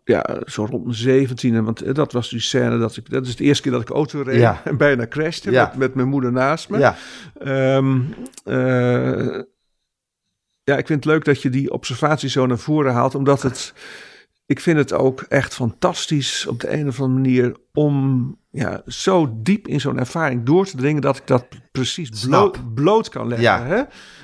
ja, 0.04 0.26
zo 0.46 0.66
rond 0.66 0.84
mijn 0.84 0.96
zeventiende, 0.96 1.62
want 1.62 1.96
dat 1.96 2.12
was 2.12 2.30
die 2.30 2.40
scène 2.40 2.78
dat 2.78 2.98
ik, 2.98 3.10
dat 3.10 3.26
is 3.28 3.36
de 3.36 3.44
eerste 3.44 3.64
keer 3.64 3.72
dat 3.72 3.82
ik 3.82 3.90
auto 3.90 4.22
reed 4.22 4.40
Ja. 4.40 4.62
en 4.66 4.78
bijna 4.78 5.08
crashte 5.08 5.52
Ja. 5.52 5.64
met, 5.66 5.76
met 5.78 5.96
mijn 5.96 6.08
moeder 6.08 6.32
naast 6.32 6.70
me. 6.70 6.78
Ja, 6.78 6.96
Ehm, 7.40 8.00
eh, 8.44 9.40
ja, 10.66 10.78
ik 10.78 10.88
vind 10.88 11.04
het 11.04 11.14
leuk 11.14 11.26
dat 11.26 11.42
je 11.42 11.50
die 11.50 11.72
observatie 11.72 12.30
zo 12.30 12.46
naar 12.46 12.58
voren 12.58 12.94
haalt, 12.94 13.16
omdat 13.16 13.42
het, 13.42 13.74
ik 14.46 14.60
vind 14.60 14.78
het 14.78 14.94
ook 14.94 15.22
echt 15.22 15.54
fantastisch 15.56 16.46
op 16.48 16.60
de 16.60 16.74
een 16.74 16.88
of 16.88 17.02
andere 17.02 17.22
manier 17.22 17.56
om 17.74 18.38
ja, 18.52 18.82
zo 18.88 19.30
diep 19.38 19.68
in 19.68 19.82
zo'n 19.82 20.00
ervaring 20.00 20.46
door 20.46 20.66
te 20.66 20.78
dringen 20.78 21.02
dat 21.02 21.18
ik 21.18 21.28
dat 21.28 21.46
precies 21.72 22.10
bloot, 22.28 22.74
bloot 22.74 23.10
kan 23.10 23.28
leggen. 23.28 23.44
Ja. 23.48 23.66
Hè? 23.66 23.82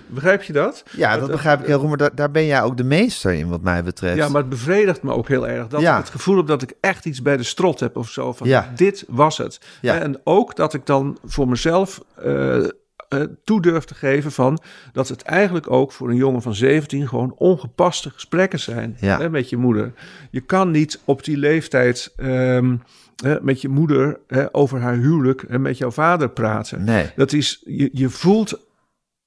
Begrijp 0.07 0.43
je 0.43 0.53
dat? 0.53 0.83
ja 0.91 1.17
dat 1.17 1.31
begrijp 1.31 1.59
ik 1.59 1.65
heel 1.65 1.79
goed, 1.79 1.87
maar 1.87 1.97
daar, 1.97 2.15
daar 2.15 2.31
ben 2.31 2.45
jij 2.45 2.61
ook 2.61 2.77
de 2.77 2.83
meester 2.83 3.33
in 3.33 3.49
wat 3.49 3.61
mij 3.61 3.83
betreft. 3.83 4.15
Ja, 4.17 4.29
maar 4.29 4.41
het 4.41 4.49
bevredigt 4.49 5.03
me 5.03 5.13
ook 5.13 5.27
heel 5.27 5.47
erg. 5.47 5.67
Dat 5.67 5.81
Ja. 5.81 5.93
ik 5.97 6.03
het 6.03 6.11
gevoel 6.11 6.37
heb 6.37 6.47
dat 6.47 6.61
ik 6.61 6.73
echt 6.81 7.05
iets 7.05 7.21
bij 7.21 7.37
de 7.37 7.43
strot 7.43 7.79
heb 7.79 7.97
of 7.97 8.09
zo. 8.09 8.33
Van 8.33 8.47
Ja. 8.47 8.71
dit 8.75 9.05
was 9.07 9.37
het. 9.37 9.59
Ja. 9.81 9.99
En 9.99 10.21
ook 10.23 10.55
dat 10.55 10.73
ik 10.73 10.85
dan 10.85 11.17
voor 11.25 11.47
mezelf 11.47 12.01
eh, 12.15 12.57
eh, 13.11 13.21
toe 13.43 13.61
durf 13.61 13.83
te 13.83 13.95
geven 13.95 14.31
van 14.31 14.59
dat 14.91 15.07
het 15.07 15.21
eigenlijk 15.21 15.71
ook 15.71 15.91
voor 15.91 16.09
een 16.09 16.15
jongen 16.15 16.41
van 16.41 16.55
17 16.55 17.07
gewoon 17.07 17.33
ongepaste 17.37 18.09
gesprekken 18.09 18.59
zijn 18.59 18.97
Ja. 18.99 19.19
hè, 19.19 19.29
met 19.29 19.49
je 19.49 19.57
moeder. 19.57 19.93
Je 20.31 20.41
kan 20.41 20.71
niet 20.71 20.99
op 21.05 21.23
die 21.23 21.37
leeftijd 21.37 22.13
ehm, 22.15 22.75
hè, 23.23 23.41
met 23.41 23.61
je 23.61 23.69
moeder 23.69 24.19
hè, 24.27 24.53
over 24.55 24.79
haar 24.79 24.95
huwelijk 24.95 25.43
en 25.43 25.61
met 25.61 25.77
jouw 25.77 25.91
vader 25.91 26.29
praten. 26.29 26.83
Nee, 26.83 27.11
Dat 27.15 27.33
is, 27.33 27.61
je, 27.65 27.89
je 27.93 28.09
voelt, 28.09 28.59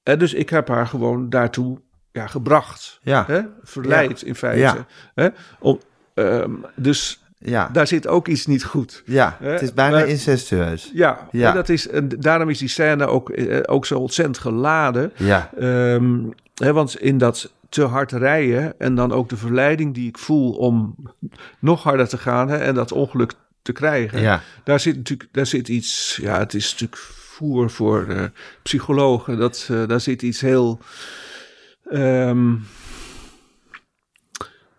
hè, 0.03 0.17
dus 0.17 0.35
ik 0.35 0.51
heb 0.51 0.69
haar 0.69 0.87
gewoon 0.87 1.31
daartoe 1.31 1.81
ja, 2.13 2.27
gebracht. 2.27 2.99
ja, 3.03 3.25
Hè? 3.27 3.41
Verleid 3.63 4.23
in 4.23 4.35
feite. 4.35 4.59
Ja. 4.61 4.87
Hè? 5.15 5.29
Om, 5.61 5.79
ehm, 6.15 6.51
dus 6.77 7.24
ja, 7.47 7.69
daar 7.73 7.87
zit 7.87 8.07
ook 8.09 8.29
iets 8.29 8.47
niet 8.47 8.65
goed. 8.65 9.03
ja. 9.07 9.37
Het 9.41 9.63
is 9.63 9.73
bijna 9.75 9.97
Maar- 9.97 10.09
incestueus. 10.09 10.91
Ja, 10.95 11.29
Ja. 11.31 11.49
hè, 11.49 11.55
Dat 11.55 11.69
is, 11.69 11.89
en 11.89 12.09
daarom 12.09 12.49
is 12.49 12.59
die 12.59 12.69
scène 12.69 13.07
ook, 13.07 13.31
eh, 13.31 13.59
ook 13.67 13.87
zo 13.87 13.99
ontzettend 13.99 14.39
geladen. 14.39 15.13
Ja, 15.17 15.51
Ehm, 15.59 16.15
hè, 16.55 16.73
want 16.73 17.01
in 17.01 17.19
dat 17.19 17.53
te 17.69 17.83
hard 17.83 18.13
rijden 18.13 18.75
en 18.79 18.95
dan 18.95 19.13
ook 19.13 19.29
de 19.29 19.37
verleiding 19.37 19.95
die 19.95 20.09
ik 20.09 20.19
voel 20.19 20.53
om 20.53 20.95
nog 21.59 21.83
harder 21.83 22.09
te 22.09 22.19
gaan 22.19 22.49
hè, 22.49 22.57
en 22.57 22.75
dat 22.75 22.93
ongeluk 22.93 23.33
te 23.63 23.73
krijgen. 23.73 24.21
ja, 24.21 24.41
Daar 24.65 24.81
zit 24.81 24.97
natuurlijk 24.97 25.29
daar 25.33 25.47
zit 25.47 25.69
iets, 25.69 26.19
ja, 26.23 26.39
het 26.39 26.55
is 26.55 26.71
natuurlijk 26.73 27.01
voer 27.13 27.71
voor 27.71 28.07
eh, 28.09 28.23
psychologen. 28.63 29.39
Dat, 29.39 29.69
eh, 29.71 29.87
daar 29.87 30.01
zit 30.01 30.23
iets 30.23 30.41
heel. 30.41 30.79
ehm, 31.91 32.53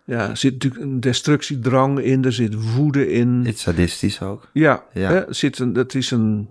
ja, 0.06 0.28
er 0.28 0.36
zit 0.36 0.52
natuurlijk 0.52 0.82
een 0.82 1.00
destructiedrang 1.00 2.00
in, 2.00 2.24
er 2.24 2.32
zit 2.32 2.74
woede 2.74 3.10
in. 3.10 3.42
het 3.44 3.54
is 3.54 3.60
sadistisch 3.60 4.22
ook. 4.22 4.48
Ja, 4.52 4.84
Ja. 4.92 5.10
Hè, 5.10 5.32
zit 5.32 5.58
een, 5.58 5.72
dat 5.72 5.94
is 5.94 6.10
een. 6.10 6.48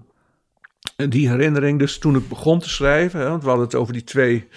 en 0.95 1.09
Die 1.09 1.29
herinnering, 1.29 1.79
dus 1.79 1.97
toen 1.97 2.15
ik 2.15 2.29
begon 2.29 2.59
te 2.59 2.69
schrijven, 2.69 3.19
hè, 3.19 3.29
want 3.29 3.41
we 3.43 3.47
hadden 3.47 3.65
het 3.65 3.75
over 3.75 3.93
die 3.93 4.03
twee 4.03 4.47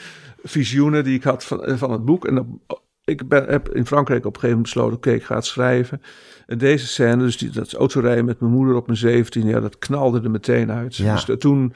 visioenen 0.43 1.05
die 1.05 1.15
ik 1.15 1.23
had 1.23 1.45
van, 1.45 1.65
eh, 1.65 1.77
van 1.77 1.93
het 1.93 2.05
boek. 2.05 2.27
En 2.27 2.35
dan, 2.35 2.61
ik 3.05 3.29
ben, 3.29 3.45
heb 3.49 3.69
in 3.69 3.87
Frankrijk 3.87 4.27
op 4.27 4.35
een 4.35 4.41
gegeven 4.41 4.57
moment 4.57 4.75
besloten, 4.75 4.97
oké, 4.97 5.11
ik 5.13 5.25
ga 5.25 5.35
het 5.35 5.47
schrijven. 5.47 6.03
En 6.49 6.59
deze 6.59 6.87
scène, 6.87 7.17
dus 7.17 7.39
die, 7.39 7.51
dat 7.51 7.73
autorijden 7.75 8.25
met 8.25 8.41
mijn 8.41 8.53
moeder 8.53 8.75
op 8.75 8.87
mijn 8.87 8.99
17, 8.99 9.47
ja, 9.47 9.61
dat 9.61 9.79
knalde 9.79 10.21
er 10.21 10.31
meteen 10.31 10.71
uit. 10.71 10.97
Ja. 10.97 11.15
Dus 11.15 11.25
dat- 11.25 11.41
toen, 11.41 11.73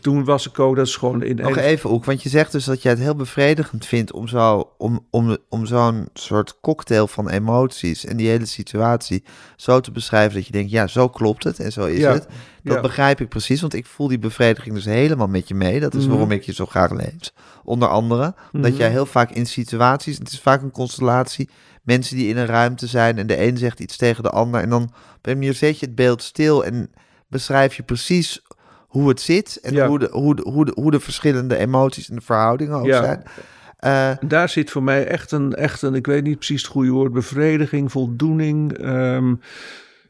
toen 0.00 0.24
was 0.24 0.46
ik 0.48 0.58
ook, 0.58 0.76
dat 0.76 0.86
is 0.86 0.96
gewoon 0.96 1.22
in 1.22 1.36
Nog 1.36 1.56
even, 1.56 1.90
Oek, 1.90 2.04
want 2.04 2.22
je 2.22 2.28
zegt 2.28 2.52
dus 2.52 2.64
dat 2.64 2.82
jij 2.82 2.92
het 2.92 3.00
heel 3.00 3.14
bevredigend 3.14 3.86
vindt 3.86 4.12
om, 4.12 4.28
zo, 4.28 4.70
om, 4.78 5.06
om, 5.10 5.36
om 5.48 5.66
zo'n 5.66 6.08
soort 6.14 6.58
cocktail 6.60 7.06
van 7.06 7.28
emoties 7.28 8.04
en 8.04 8.16
die 8.16 8.28
hele 8.28 8.44
situatie 8.46 9.24
zo 9.56 9.80
te 9.80 9.90
beschrijven 9.90 10.34
dat 10.34 10.46
je 10.46 10.52
denkt, 10.52 10.70
ja, 10.70 10.86
zo 10.86 11.08
klopt 11.08 11.44
het 11.44 11.60
en 11.60 11.72
zo 11.72 11.84
is 11.84 11.98
Ja, 11.98 12.12
het. 12.12 12.26
Dat 12.62 12.74
ja. 12.74 12.80
begrijp 12.80 13.20
ik 13.20 13.28
precies, 13.28 13.60
want 13.60 13.74
ik 13.74 13.86
voel 13.86 14.08
die 14.08 14.18
bevrediging 14.18 14.74
dus 14.74 14.84
helemaal 14.84 15.28
met 15.28 15.48
je 15.48 15.54
mee. 15.54 15.80
Dat 15.80 15.94
is 15.94 16.00
Mhm. 16.02 16.10
waarom 16.10 16.30
ik 16.30 16.42
je 16.42 16.52
zo 16.54 16.66
graag 16.66 16.90
lees. 16.90 17.34
Onder 17.64 17.88
andere, 17.88 18.34
omdat 18.52 18.70
Mhm. 18.70 18.80
jij 18.80 18.90
heel 18.90 19.06
vaak 19.06 19.30
in 19.30 19.46
situaties, 19.46 20.18
het 20.18 20.32
is 20.32 20.40
vaak 20.40 20.62
een 20.62 20.70
constellatie, 20.70 21.48
mensen 21.86 22.16
die 22.16 22.28
in 22.28 22.36
een 22.36 22.46
ruimte 22.46 22.86
zijn 22.86 23.18
en 23.18 23.26
de 23.26 23.42
een 23.46 23.56
zegt 23.56 23.80
iets 23.80 23.96
tegen 23.96 24.22
de 24.22 24.30
ander 24.30 24.60
en 24.60 24.68
dan 24.70 24.82
op 25.16 25.26
een 25.26 25.32
manier 25.38 25.54
zet 25.54 25.78
je 25.78 25.86
het 25.86 25.94
beeld 25.94 26.22
stil 26.22 26.64
en 26.64 26.90
beschrijf 27.28 27.74
je 27.74 27.82
precies 27.82 28.42
hoe 28.86 29.08
het 29.08 29.20
zit 29.20 29.58
en 29.62 29.72
Ja. 29.74 29.86
hoe, 29.88 29.98
de, 29.98 30.08
hoe, 30.12 30.34
de, 30.36 30.42
hoe, 30.50 30.64
de, 30.64 30.72
hoe 30.74 30.90
de 30.90 31.00
verschillende 31.00 31.56
emoties 31.56 32.08
en 32.08 32.16
de 32.16 32.22
verhoudingen 32.22 32.76
ook 32.78 32.86
Ja. 32.86 33.02
zijn. 33.02 33.22
Eh, 33.78 34.28
Daar 34.28 34.48
zit 34.48 34.70
voor 34.70 34.82
mij 34.82 35.06
echt 35.06 35.32
een, 35.32 35.54
echt 35.54 35.82
een, 35.82 35.94
ik 35.94 36.06
weet 36.06 36.22
niet 36.24 36.36
precies 36.36 36.62
het 36.62 36.70
goede 36.70 36.90
woord, 36.90 37.12
bevrediging, 37.12 37.90
voldoening. 37.92 38.78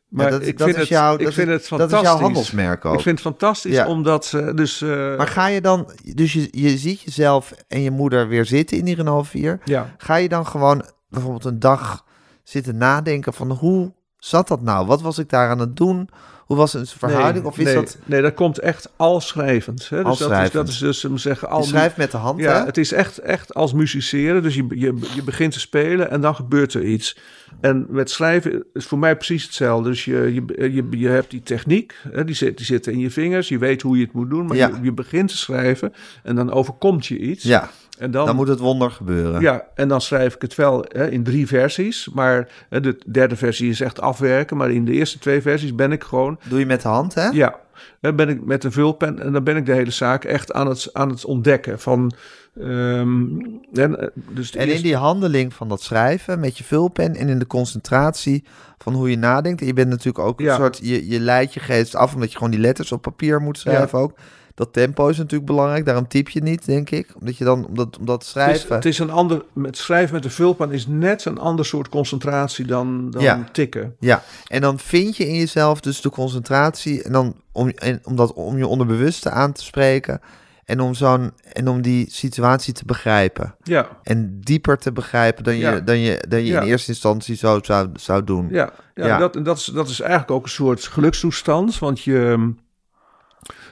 maar 0.09 0.31
dat- 0.31 0.47
ik 0.47 0.59
dat 0.59 0.67
vind, 0.67 0.79
het, 0.81 0.89
jouw- 0.89 1.17
ik 1.17 1.25
dat 1.25 1.35
vind 1.35 1.49
het 1.49 1.59
dat 1.59 1.67
fantastisch. 1.69 1.99
is 2.01 2.05
jouw 2.07 2.19
handelsmerk 2.19 2.85
ook. 2.85 2.95
Ik 2.95 3.01
vind 3.01 3.19
het 3.19 3.27
fantastisch 3.27 3.75
Ja. 3.75 3.87
omdat 3.89 4.25
ze 4.25 4.53
dus... 4.55 4.83
eh, 4.83 5.17
maar 5.17 5.27
ga 5.27 5.47
je 5.47 5.61
dan, 5.61 5.91
dus 6.15 6.33
je, 6.33 6.49
je 6.51 6.79
ziet 6.79 7.01
jezelf 7.01 7.53
en 7.69 7.81
je 7.83 7.91
moeder 7.91 8.29
weer 8.29 8.45
zitten 8.45 8.77
in 8.77 8.85
die 8.85 8.95
Renault 8.95 9.29
4. 9.29 9.61
ja, 9.65 9.95
Ga 9.99 10.15
je 10.17 10.29
dan 10.29 10.47
gewoon 10.47 10.85
bijvoorbeeld 11.09 11.45
een 11.45 11.59
dag 11.59 12.05
zitten 12.43 12.77
nadenken 12.77 13.33
van 13.33 13.51
hoe 13.51 13.93
zat 14.19 14.49
dat 14.49 14.63
nou? 14.63 14.87
Wat 14.87 15.03
was 15.03 15.19
ik 15.19 15.29
daar 15.29 15.51
aan 15.51 15.59
het 15.59 15.77
doen? 15.77 16.09
Hoe 16.47 16.57
was 16.57 16.75
een 16.75 16.87
verhouding? 16.87 17.35
Nee, 17.45 17.47
of 17.53 17.59
is 17.59 17.65
nee, 17.65 17.75
dat... 17.75 17.99
Nee, 18.05 18.23
dat 18.23 18.35
komt 18.35 18.59
echt 18.59 18.91
al 18.97 19.21
schrijvend. 19.21 19.89
Hè? 19.89 20.05
Dus 20.05 20.19
dat, 20.19 20.43
is, 20.43 20.51
dat 20.51 20.69
is 20.69 20.79
dus, 20.79 21.05
om 21.05 21.19
zeggen, 21.19 21.49
al 21.49 21.61
Je 21.61 21.67
schrijft 21.67 21.97
met 21.97 22.11
de 22.11 22.17
hand, 22.17 22.41
Ja, 22.41 22.59
hè? 22.59 22.65
het 22.65 22.77
is 22.77 22.93
echt, 22.93 23.19
echt 23.19 23.55
als 23.55 23.73
musiceren. 23.73 24.43
Dus 24.43 24.55
je, 24.55 24.67
je, 24.69 24.95
je 25.15 25.23
begint 25.23 25.53
te 25.53 25.61
spelen 25.61 26.11
en 26.11 26.21
dan 26.21 26.35
gebeurt 26.35 26.75
er 26.75 26.85
iets. 26.85 27.19
En 27.61 27.87
met 27.89 28.11
schrijven 28.11 28.65
is 28.73 28.85
voor 28.87 28.99
mij 28.99 29.17
precies 29.17 29.45
hetzelfde. 29.45 29.89
Dus 29.89 30.05
je, 30.05 30.35
je, 30.35 30.73
je, 30.73 30.87
je 30.91 31.09
hebt 31.09 31.31
die 31.31 31.43
techniek, 31.43 31.95
hè, 32.13 32.25
die, 32.25 32.35
zit, 32.35 32.57
die 32.57 32.67
zit 32.67 32.87
in 32.87 32.99
je 32.99 33.11
vingers. 33.11 33.49
Je 33.49 33.59
weet 33.59 33.83
hoe 33.83 33.97
je 33.99 34.05
het 34.05 34.13
moet 34.13 34.31
doen. 34.31 34.47
Maar 34.47 34.57
Ja. 34.57 34.67
je, 34.69 34.75
je 34.83 34.93
begint 34.93 35.29
te 35.31 35.37
schrijven 35.37 35.93
en 36.23 36.37
dan 36.37 36.53
overkomt 36.53 37.07
je 37.07 37.19
iets. 37.19 37.43
Ja, 37.45 37.71
en 37.99 38.11
dan, 38.11 38.27
dan 38.27 38.37
moet 38.37 38.49
het 38.49 38.59
wonder 38.59 38.91
gebeuren. 38.91 39.41
ja, 39.41 39.65
en 39.75 39.89
dan 39.89 40.01
schrijf 40.01 40.35
ik 40.35 40.43
het 40.43 40.55
wel 40.55 40.85
hè, 40.89 41.11
in 41.11 41.23
drie 41.23 41.47
versies. 41.47 42.09
Maar 42.15 42.49
hè, 42.69 42.81
de 42.81 42.99
derde 43.07 43.37
versie 43.37 43.71
is 43.71 43.81
echt 43.81 44.01
afwerken. 44.01 44.57
Maar 44.57 44.71
in 44.71 44.85
de 44.85 44.93
eerste 44.93 45.19
twee 45.19 45.43
versies 45.43 45.75
ben 45.75 45.93
ik 45.93 46.05
gewoon 46.05 46.39
Doe 46.49 46.59
je 46.59 46.67
met 46.67 46.83
de 46.83 46.89
hand, 46.89 47.15
hè? 47.15 47.29
ja, 47.29 47.55
dan 48.01 48.17
ben 48.17 48.29
ik 48.29 48.45
met 48.45 48.65
een 48.65 48.73
vulpen 48.73 49.23
en 49.23 49.33
dan 49.33 49.45
ben 49.45 49.57
ik 49.57 49.67
de 49.67 49.73
hele 49.73 49.91
zaak 49.91 50.25
echt 50.25 50.53
aan 50.53 50.69
het, 50.69 50.91
aan 50.93 51.09
het 51.09 51.25
ontdekken 51.25 51.81
van. 51.81 52.13
ehm, 52.61 53.25
en, 53.73 54.01
eh, 54.01 54.09
dus 54.31 54.55
En 54.55 54.69
in 54.69 54.83
die 54.83 54.97
handeling 54.97 55.55
van 55.55 55.69
dat 55.69 55.83
schrijven 55.83 56.41
met 56.41 56.59
je 56.59 56.65
vulpen 56.65 57.17
en 57.17 57.29
in 57.29 57.39
de 57.39 57.47
concentratie 57.47 58.45
van 58.79 58.95
hoe 58.95 59.11
je 59.11 59.19
nadenkt. 59.19 59.61
En 59.61 59.67
je 59.67 59.73
bent 59.73 59.89
natuurlijk 59.89 60.19
ook 60.25 60.41
een 60.41 60.55
soort, 60.55 60.79
je, 60.83 61.09
je 61.09 61.21
leidt 61.21 61.55
je 61.55 61.61
geest 61.61 61.95
af 61.95 62.15
omdat 62.15 62.31
je 62.31 62.37
gewoon 62.37 62.53
die 62.53 62.61
letters 62.61 62.93
op 62.93 63.03
papier 63.03 63.41
moet 63.41 63.59
schrijven 63.59 63.99
ook. 63.99 64.13
Dat 64.57 64.73
tempo 64.73 65.09
is 65.09 65.17
natuurlijk 65.17 65.47
belangrijk, 65.51 65.85
daarom 65.85 66.09
typ 66.09 66.29
je 66.29 66.43
niet, 66.43 66.65
denk 66.67 66.91
ik. 66.91 67.09
Omdat 67.21 67.37
je 67.37 67.45
dan, 67.45 67.67
omdat, 67.67 67.99
omdat 67.99 68.15
het, 68.15 68.25
is, 68.25 68.31
schrijven... 68.31 68.75
het 68.77 68.85
is 68.85 68.99
een 68.99 69.11
ander, 69.11 69.45
met 69.53 69.77
schrijven 69.77 70.15
met 70.15 70.23
de 70.23 70.31
vulpen 70.31 70.73
is 70.73 70.87
net 70.87 71.25
een 71.25 71.39
ander 71.39 71.65
soort 71.67 71.89
concentratie 71.89 72.67
dan, 72.67 73.11
dan 73.11 73.23
Ja. 73.23 73.49
tikken. 73.53 73.97
Ja, 74.01 74.23
en 74.47 74.61
dan 74.61 74.79
vind 74.79 75.17
je 75.17 75.27
in 75.29 75.35
jezelf 75.35 75.81
dus 75.81 76.01
de 76.01 76.11
concentratie 76.11 77.03
en 77.03 77.13
dan 77.13 77.35
om, 77.53 77.69
en, 77.69 78.01
om 78.05 78.17
dat 78.17 78.33
om 78.33 78.59
je 78.59 78.67
onderbewuste 78.67 79.31
aan 79.31 79.53
te 79.53 79.63
spreken 79.65 80.21
En 80.65 80.81
om, 80.81 80.95
zo'n, 80.95 81.33
en 81.53 81.69
om 81.69 81.83
die 81.83 82.07
situatie 82.11 82.73
te 82.73 82.85
begrijpen. 82.85 83.55
Ja, 83.63 83.89
En 84.03 84.41
dieper 84.41 84.79
te 84.79 84.93
begrijpen 84.93 85.45
dan 85.45 85.55
je, 85.55 85.61
Ja. 85.61 85.81
dan 85.81 85.99
je, 85.99 86.25
dan 86.29 86.41
je 86.41 86.47
Ja. 86.53 86.61
in 86.61 86.67
eerste 86.69 86.91
instantie 86.91 87.37
zo 87.37 87.59
zou, 87.63 87.89
zou 87.95 88.25
doen. 88.25 88.49
ja, 88.51 88.73
ja, 88.95 89.07
Ja. 89.07 89.19
Dat, 89.19 89.45
dat, 89.45 89.57
is, 89.59 89.65
dat 89.65 89.89
is 89.89 90.01
eigenlijk 90.01 90.31
ook 90.31 90.43
een 90.45 90.51
soort 90.51 90.87
gelukstoestand. 90.87 91.79
Want 91.79 92.01
je. 92.03 92.53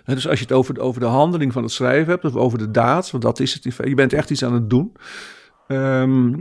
Dus 0.04 0.28
als 0.28 0.38
je 0.38 0.44
het 0.44 0.54
over, 0.54 0.80
over 0.80 1.00
de 1.00 1.06
handeling 1.06 1.52
van 1.52 1.62
het 1.62 1.72
schrijven 1.72 2.12
hebt, 2.12 2.24
of 2.24 2.34
over 2.36 2.58
de 2.58 2.70
daad, 2.70 3.10
want 3.10 3.22
dat 3.22 3.40
is 3.40 3.54
het. 3.54 3.74
Je 3.84 3.94
bent 3.94 4.12
echt 4.12 4.30
iets 4.30 4.44
aan 4.44 4.54
het 4.54 4.70
doen. 4.70 4.92
Ehm, 5.68 6.32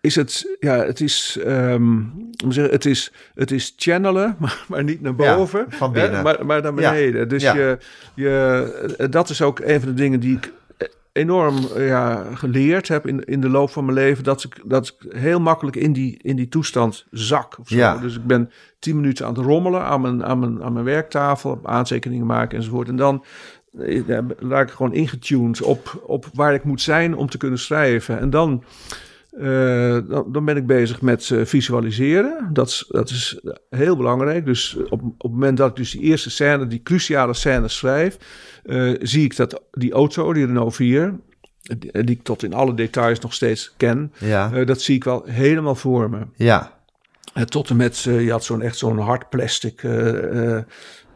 is 0.00 0.14
het, 0.16 0.56
ja, 0.60 0.76
het 0.76 1.00
is, 1.00 1.32
zeggen, 2.48 2.70
het 2.70 2.84
is, 2.84 3.12
het 3.34 3.50
is 3.50 3.72
channelen, 3.76 4.36
maar, 4.40 4.64
maar 4.68 4.84
niet 4.84 5.00
naar 5.00 5.14
Ja, 5.16 5.36
boven, 5.36 5.64
van 5.68 5.94
hè, 5.94 6.00
binnen. 6.02 6.22
maar, 6.22 6.46
maar 6.46 6.62
naar 6.62 6.80
Ja, 6.80 6.90
beneden. 6.90 7.28
Dus 7.28 7.42
ja. 7.42 7.54
je, 7.54 7.78
je, 8.14 9.08
dat 9.10 9.28
is 9.30 9.42
ook 9.42 9.60
een 9.60 9.80
van 9.80 9.88
de 9.88 9.94
dingen 9.94 10.20
die 10.20 10.36
ik 10.36 10.52
enorm 11.16 11.56
eh, 11.74 11.86
ja, 11.86 12.24
geleerd 12.34 12.88
heb 12.88 13.06
in, 13.06 13.24
in 13.24 13.40
de 13.40 13.48
loop 13.48 13.70
van 13.70 13.84
mijn 13.84 13.96
leven. 13.96 14.24
Dat 14.24 14.44
ik, 14.44 14.60
dat 14.64 14.86
ik 14.86 15.12
heel 15.12 15.40
makkelijk 15.40 15.76
in 15.76 15.92
die, 15.92 16.18
in 16.22 16.36
die 16.36 16.48
toestand 16.48 17.06
zak. 17.10 17.58
Of 17.58 17.68
zo. 17.68 17.76
Ja. 17.76 17.96
Dus 17.96 18.16
ik 18.16 18.26
ben 18.26 18.50
tien 18.78 18.96
minuten 18.96 19.26
aan 19.26 19.34
het 19.34 19.44
rommelen 19.44 19.82
aan 19.82 20.00
mijn, 20.00 20.24
aan 20.24 20.38
mijn, 20.38 20.62
aan 20.62 20.72
mijn 20.72 20.84
werktafel, 20.84 21.60
aantekeningen 21.62 22.26
maken 22.26 22.58
enzovoort. 22.58 22.88
En 22.88 22.96
dan 22.96 23.24
eh, 23.78 24.06
ja, 24.06 24.24
raak 24.38 24.68
ik 24.68 24.74
gewoon 24.74 24.94
ingetuned 24.94 25.62
op, 25.62 26.02
op 26.06 26.26
waar 26.32 26.54
ik 26.54 26.64
moet 26.64 26.80
zijn 26.80 27.16
om 27.16 27.28
te 27.28 27.38
kunnen 27.38 27.58
schrijven. 27.58 28.18
En 28.18 28.30
dan, 28.30 28.64
eh, 29.40 29.98
dan, 30.08 30.32
dan 30.32 30.44
ben 30.44 30.56
ik 30.56 30.66
bezig 30.66 31.00
met 31.02 31.30
eh, 31.30 31.44
visualiseren. 31.44 32.50
Dat 32.52 32.68
is, 32.68 32.84
dat 32.88 33.10
is 33.10 33.40
heel 33.70 33.96
belangrijk. 33.96 34.44
Dus 34.44 34.76
op, 34.76 35.02
op 35.02 35.18
het 35.18 35.30
moment 35.32 35.56
dat 35.56 35.70
ik 35.70 35.76
dus 35.76 35.90
die 35.90 36.00
eerste 36.00 36.30
scène, 36.30 36.66
die 36.66 36.82
cruciale 36.82 37.34
scène 37.34 37.68
schrijf, 37.68 38.16
eh, 38.64 38.94
zie 39.00 39.24
ik 39.24 39.36
dat 39.36 39.62
die 39.70 39.92
auto, 39.92 40.32
die 40.32 40.46
Renault 40.46 40.74
4, 40.74 41.14
die, 41.78 42.04
die 42.04 42.16
ik 42.16 42.22
tot 42.22 42.42
in 42.42 42.54
alle 42.54 42.74
details 42.74 43.18
nog 43.18 43.34
steeds 43.34 43.74
ken, 43.76 44.12
Ja, 44.18 44.52
eh, 44.52 44.66
dat 44.66 44.80
zie 44.80 44.94
ik 44.96 45.04
wel 45.04 45.22
helemaal 45.24 45.74
voor 45.74 46.10
me. 46.10 46.18
ja, 46.34 46.74
Eh, 47.34 47.42
tot 47.42 47.70
en 47.70 47.76
met, 47.76 48.04
eh, 48.08 48.24
je 48.24 48.30
had 48.30 48.44
zo'n 48.44 48.62
echt 48.62 48.76
zo'n 48.78 48.98
hard 48.98 49.28
plastic 49.28 49.82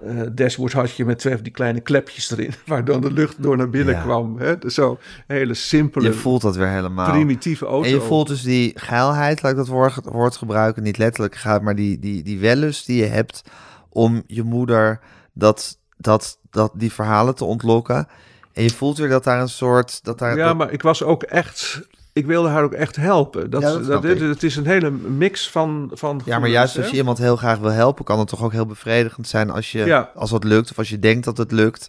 eh, 0.02 0.20
eh, 0.20 0.26
dashboard 0.32 0.72
had 0.72 0.90
je 0.92 1.04
met 1.04 1.18
twee 1.18 1.34
van 1.34 1.42
die 1.42 1.52
kleine 1.52 1.80
klepjes 1.80 2.30
erin, 2.30 2.52
waar 2.66 2.84
dan 2.84 3.00
de 3.00 3.12
lucht 3.12 3.42
door 3.42 3.56
naar 3.56 3.70
binnen 3.70 3.94
Ja. 3.94 4.02
kwam. 4.02 4.38
Hè? 4.38 4.58
Dus 4.58 4.74
zo 4.74 4.98
hele 5.26 5.54
simpele, 5.54 6.06
je 6.06 6.12
voelt 6.12 6.42
dat 6.42 6.56
weer 6.56 6.68
helemaal. 6.68 7.10
primitieve 7.10 7.66
auto. 7.66 7.88
En 7.88 7.94
je 7.94 8.00
voelt 8.00 8.26
dus 8.28 8.42
die 8.42 8.72
geilheid, 8.74 9.42
laat 9.42 9.50
ik 9.52 9.58
dat 9.58 9.66
woord, 9.68 9.94
woord 10.04 10.36
gebruiken, 10.36 10.82
niet 10.82 10.98
letterlijk 10.98 11.34
gaat, 11.34 11.62
maar 11.62 11.74
die, 11.74 11.98
die, 11.98 12.22
die 12.22 12.38
wellust 12.38 12.86
die 12.86 12.96
je 13.02 13.08
hebt 13.08 13.42
om 13.88 14.22
je 14.26 14.42
moeder 14.42 15.00
dat, 15.32 15.78
dat, 15.96 16.38
dat, 16.50 16.72
die 16.74 16.92
verhalen 16.92 17.34
te 17.34 17.44
ontlokken. 17.44 18.08
En 18.52 18.62
je 18.62 18.70
voelt 18.70 18.98
weer 18.98 19.08
dat 19.08 19.24
daar 19.24 19.40
een 19.40 19.48
soort... 19.48 20.04
Dat 20.04 20.18
daar, 20.18 20.36
ja, 20.36 20.46
dat- 20.46 20.56
maar 20.56 20.72
ik 20.72 20.82
was 20.82 21.02
ook 21.02 21.22
echt, 21.22 21.80
ik 22.20 22.26
wilde 22.26 22.48
haar 22.48 22.62
ook 22.62 22.72
echt 22.72 22.96
helpen. 22.96 23.50
Dat, 23.50 23.62
Ja, 23.62 23.76
dat 23.76 24.02
het 24.02 24.42
is 24.42 24.56
een 24.56 24.66
hele 24.66 24.90
mix 24.90 25.50
van, 25.50 25.90
van 25.94 26.20
ja, 26.24 26.38
maar 26.38 26.48
juist 26.48 26.74
hè? 26.74 26.80
als 26.82 26.90
je 26.90 26.96
iemand 26.96 27.18
heel 27.18 27.36
graag 27.36 27.58
wil 27.58 27.70
helpen, 27.70 28.04
kan 28.04 28.18
het 28.18 28.28
toch 28.28 28.42
ook 28.42 28.52
heel 28.52 28.66
bevredigend 28.66 29.28
zijn 29.28 29.50
als, 29.50 29.72
je, 29.72 29.84
Ja. 29.84 30.10
als 30.14 30.30
dat 30.30 30.44
lukt, 30.44 30.70
of 30.70 30.78
als 30.78 30.88
je 30.88 30.98
denkt 30.98 31.24
dat 31.24 31.36
het 31.36 31.52
lukt. 31.52 31.88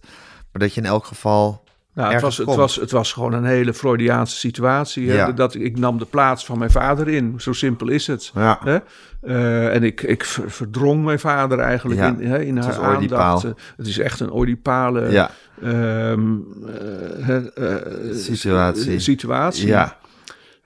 Maar 0.52 0.62
dat 0.62 0.74
je 0.74 0.82
in 0.82 0.88
elk 0.88 1.06
geval... 1.06 1.64
Nou, 1.94 2.14
het, 2.14 2.22
was, 2.22 2.38
het, 2.38 2.56
was, 2.56 2.76
het 2.76 2.92
was 2.92 3.14
gewoon 3.14 3.34
een 3.34 3.44
hele 3.46 3.74
Freudiaanse 3.74 4.36
situatie. 4.36 5.10
hè. 5.10 5.16
Ja. 5.16 5.32
Dat, 5.32 5.56
ik 5.56 5.78
nam 5.78 5.98
de 5.98 6.06
plaats 6.06 6.46
van 6.46 6.58
mijn 6.58 6.72
vader 6.72 7.08
in. 7.08 7.34
Zo 7.38 7.54
simpel 7.54 7.88
is 7.90 8.08
het. 8.08 8.32
Ja. 8.36 8.60
Hè? 8.64 8.78
Eh, 9.22 9.76
en 9.76 9.84
ik, 9.84 10.02
ik 10.02 10.24
ver- 10.26 10.52
verdrong 10.52 11.04
mijn 11.04 11.20
vader 11.20 11.60
eigenlijk 11.60 12.00
Ja, 12.00 12.08
in, 12.20 12.28
hè, 12.28 12.42
in 12.42 12.56
het 12.58 12.66
haar 12.66 12.80
aandacht. 12.96 13.44
Het 13.78 13.88
is 13.88 13.98
echt 14.00 14.20
een 14.20 14.34
oedipale 14.34 15.12
Ja, 15.12 15.30
ehm, 15.62 16.36
eh, 16.66 17.26
hè, 17.26 17.52
eh, 17.54 18.16
Situatie. 18.16 18.94
eh, 18.94 19.00
situatie. 19.00 19.68
ja, 19.68 19.98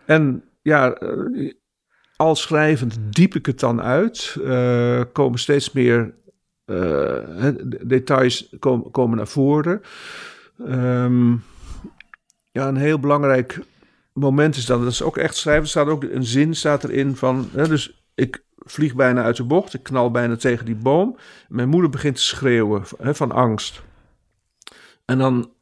En 0.05 0.43
ja, 0.61 0.93
eh, 0.93 1.53
al 2.15 2.35
schrijvend 2.35 2.97
diep 3.09 3.35
ik 3.35 3.45
het 3.45 3.59
dan 3.59 3.81
uit. 3.81 4.35
eh, 4.43 5.01
komen 5.13 5.39
steeds 5.39 5.71
meer 5.71 6.13
eh, 6.65 7.47
details 7.81 8.55
komen, 8.59 8.91
komen 8.91 9.17
naar 9.17 9.27
voren. 9.27 9.81
Ehm, 10.65 11.31
ja, 12.51 12.67
een 12.67 12.75
heel 12.75 12.99
belangrijk 12.99 13.59
moment 14.13 14.55
is 14.55 14.65
dan, 14.65 14.83
dat 14.83 14.91
is 14.91 15.01
ook 15.01 15.17
echt 15.17 15.35
schrijven, 15.35 15.67
staat 15.67 15.87
ook 15.87 16.03
een 16.03 16.25
zin 16.25 16.55
staat 16.55 16.83
erin 16.83 17.15
van, 17.15 17.49
hè, 17.51 17.67
dus 17.67 18.05
ik 18.15 18.43
vlieg 18.55 18.95
bijna 18.95 19.23
uit 19.23 19.35
de 19.35 19.43
bocht, 19.43 19.73
ik 19.73 19.83
knal 19.83 20.11
bijna 20.11 20.35
tegen 20.35 20.65
die 20.65 20.75
boom. 20.75 21.17
Mijn 21.47 21.69
moeder 21.69 21.89
begint 21.89 22.15
te 22.15 22.21
schreeuwen 22.21 22.83
hè, 22.97 23.15
van 23.15 23.31
angst. 23.31 23.83
En 25.05 25.17
dan 25.17 25.54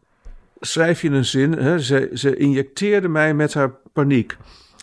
schrijf 0.65 1.01
je 1.01 1.09
een 1.09 1.25
zin, 1.25 1.51
hè, 1.51 1.79
ze, 1.79 2.09
ze 2.13 2.35
injecteerde 2.35 3.07
mij 3.07 3.33
met 3.33 3.53
haar 3.53 3.71
paniek. 3.93 4.37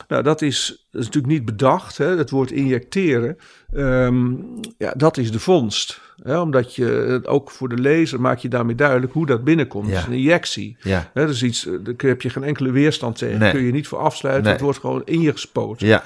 Nou, 0.08 0.22
dat 0.22 0.42
is, 0.42 0.66
dat 0.90 1.00
is 1.00 1.06
natuurlijk 1.06 1.32
niet 1.32 1.44
bedacht, 1.44 1.98
hè, 1.98 2.06
het 2.16 2.30
woord 2.30 2.50
injecteren. 2.50 3.36
Ehm, 3.72 4.34
ja, 4.78 4.92
dat 4.96 5.16
is 5.16 5.32
de 5.32 5.40
vondst. 5.40 6.00
Hè, 6.22 6.40
omdat 6.40 6.74
je, 6.74 7.20
ook 7.24 7.50
voor 7.50 7.68
de 7.68 7.78
lezer 7.78 8.20
maak 8.20 8.38
je 8.38 8.48
daarmee 8.48 8.74
duidelijk 8.74 9.12
hoe 9.12 9.26
dat 9.26 9.44
binnenkomt. 9.44 9.88
Ja. 9.88 9.98
Is 9.98 10.04
een 10.04 10.12
injectie. 10.12 10.76
ja, 10.80 11.10
Hè, 11.14 11.26
dat 11.26 11.34
is 11.34 11.42
iets, 11.42 11.66
eh, 11.66 11.72
daar 11.82 11.94
heb 11.96 12.22
je 12.22 12.30
geen 12.30 12.44
enkele 12.44 12.70
weerstand 12.70 13.18
tegen. 13.18 13.38
Nee. 13.38 13.52
Kun 13.52 13.62
je 13.62 13.72
niet 13.72 13.88
voor 13.88 13.98
afsluiten. 13.98 14.44
Nee. 14.44 14.52
Het 14.52 14.62
wordt 14.62 14.78
gewoon 14.78 15.02
in 15.04 15.20
je 15.20 15.32
gespoten. 15.32 15.86
ja, 15.86 16.04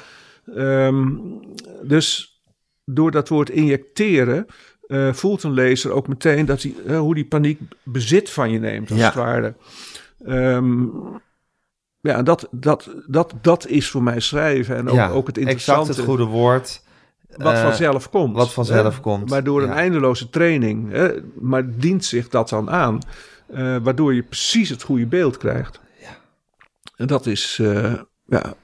Ehm, 0.55 1.09
dus 1.83 2.39
door 2.85 3.11
dat 3.11 3.29
woord 3.29 3.51
injecteren 3.51 4.47
eh, 4.87 5.13
voelt 5.13 5.43
een 5.43 5.53
lezer 5.53 5.91
ook 5.93 6.09
meteen 6.09 6.47
dat 6.47 6.63
hij, 6.63 6.75
eh, 6.87 6.99
hoe 6.99 7.15
die 7.15 7.25
paniek 7.25 7.61
bezit 7.83 8.31
van 8.31 8.51
je 8.51 8.59
neemt, 8.59 8.91
als 8.91 8.99
Ja. 8.99 9.05
het 9.07 9.15
ware. 9.15 9.55
Ehm, 10.27 10.83
ja, 12.01 12.23
dat, 12.23 12.49
dat, 12.51 12.91
dat, 13.07 13.35
dat 13.41 13.67
is 13.67 13.91
voor 13.91 14.03
mij 14.03 14.21
schrijven. 14.21 14.77
En 14.77 14.89
ook, 14.89 14.95
ja. 14.95 15.09
ook 15.11 15.27
het 15.27 15.39
exact 15.39 15.51
interessante 15.51 15.93
het 16.01 16.09
goede 16.11 16.25
woord. 16.25 16.83
wat 17.37 17.53
Eh, 17.55 17.63
vanzelf 17.63 18.11
komt. 18.11 18.37
wat 18.37 18.53
vanzelf 18.53 18.95
hè. 18.95 19.01
komt, 19.01 19.31
Maar 19.31 19.45
door 19.45 19.63
een 19.63 19.69
ja. 19.69 19.75
eindeloze 19.75 20.31
training. 20.31 20.91
Hè, 20.91 21.13
maar 21.41 21.77
dient 21.79 22.05
zich 22.05 22.29
dat 22.29 22.49
dan 22.49 22.71
aan. 22.71 22.99
waardoor 23.83 24.15
je 24.15 24.23
precies 24.23 24.69
het 24.69 24.83
goede 24.83 25.07
beeld 25.07 25.37
krijgt. 25.37 25.81
Ja. 26.01 26.17
En 26.97 27.07
dat 27.07 27.27
is, 27.27 27.61
ja, 28.27 28.55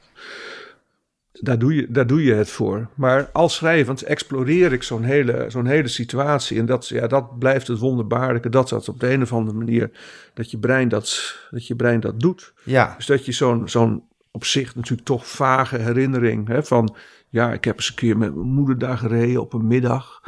daar 1.41 1.59
doe, 1.59 1.75
je, 1.75 1.87
daar 1.89 2.07
doe 2.07 2.25
je 2.25 2.35
het 2.35 2.51
voor. 2.51 2.89
Maar 2.95 3.29
als 3.33 3.55
schrijvend 3.55 4.03
exploreer 4.03 4.73
ik 4.73 4.83
zo'n 4.83 5.03
hele, 5.03 5.45
zo'n 5.49 5.67
hele 5.67 5.89
situatie. 5.89 6.59
En 6.59 6.67
dat, 6.67 6.89
ja, 6.89 7.07
dat 7.07 7.39
blijft 7.39 7.67
het 7.67 7.79
wonderbaarlijke. 7.79 8.49
Dat 8.49 8.69
dat 8.69 8.89
op 8.89 9.01
de 9.01 9.13
een 9.13 9.23
of 9.23 9.33
andere 9.33 9.59
manier, 9.59 9.91
dat 10.35 10.51
je 10.51 10.59
brein 10.59 10.89
dat, 10.89 11.37
dat, 11.51 11.67
je 11.67 11.77
brein 11.77 12.01
dat 12.01 12.21
doet. 12.21 12.53
Ja, 12.65 12.95
Dus 12.97 13.07
dat 13.07 13.25
je 13.25 13.33
zo'n 13.33 13.69
zo'n 13.69 14.03
op 14.31 14.45
zich 14.45 14.75
natuurlijk 14.75 15.07
toch 15.07 15.29
vage 15.29 15.77
herinnering 15.77 16.49
hè, 16.49 16.63
van... 16.63 16.97
ja, 17.29 17.53
ik 17.53 17.65
heb 17.65 17.77
eens 17.77 17.89
een 17.89 17.95
keer 17.95 18.19
met 18.19 18.35
mijn 18.35 18.49
moeder 18.49 18.79
daar 18.79 18.99
gereden 18.99 19.41
op 19.41 19.53
een 19.53 19.67
middag. 19.67 20.23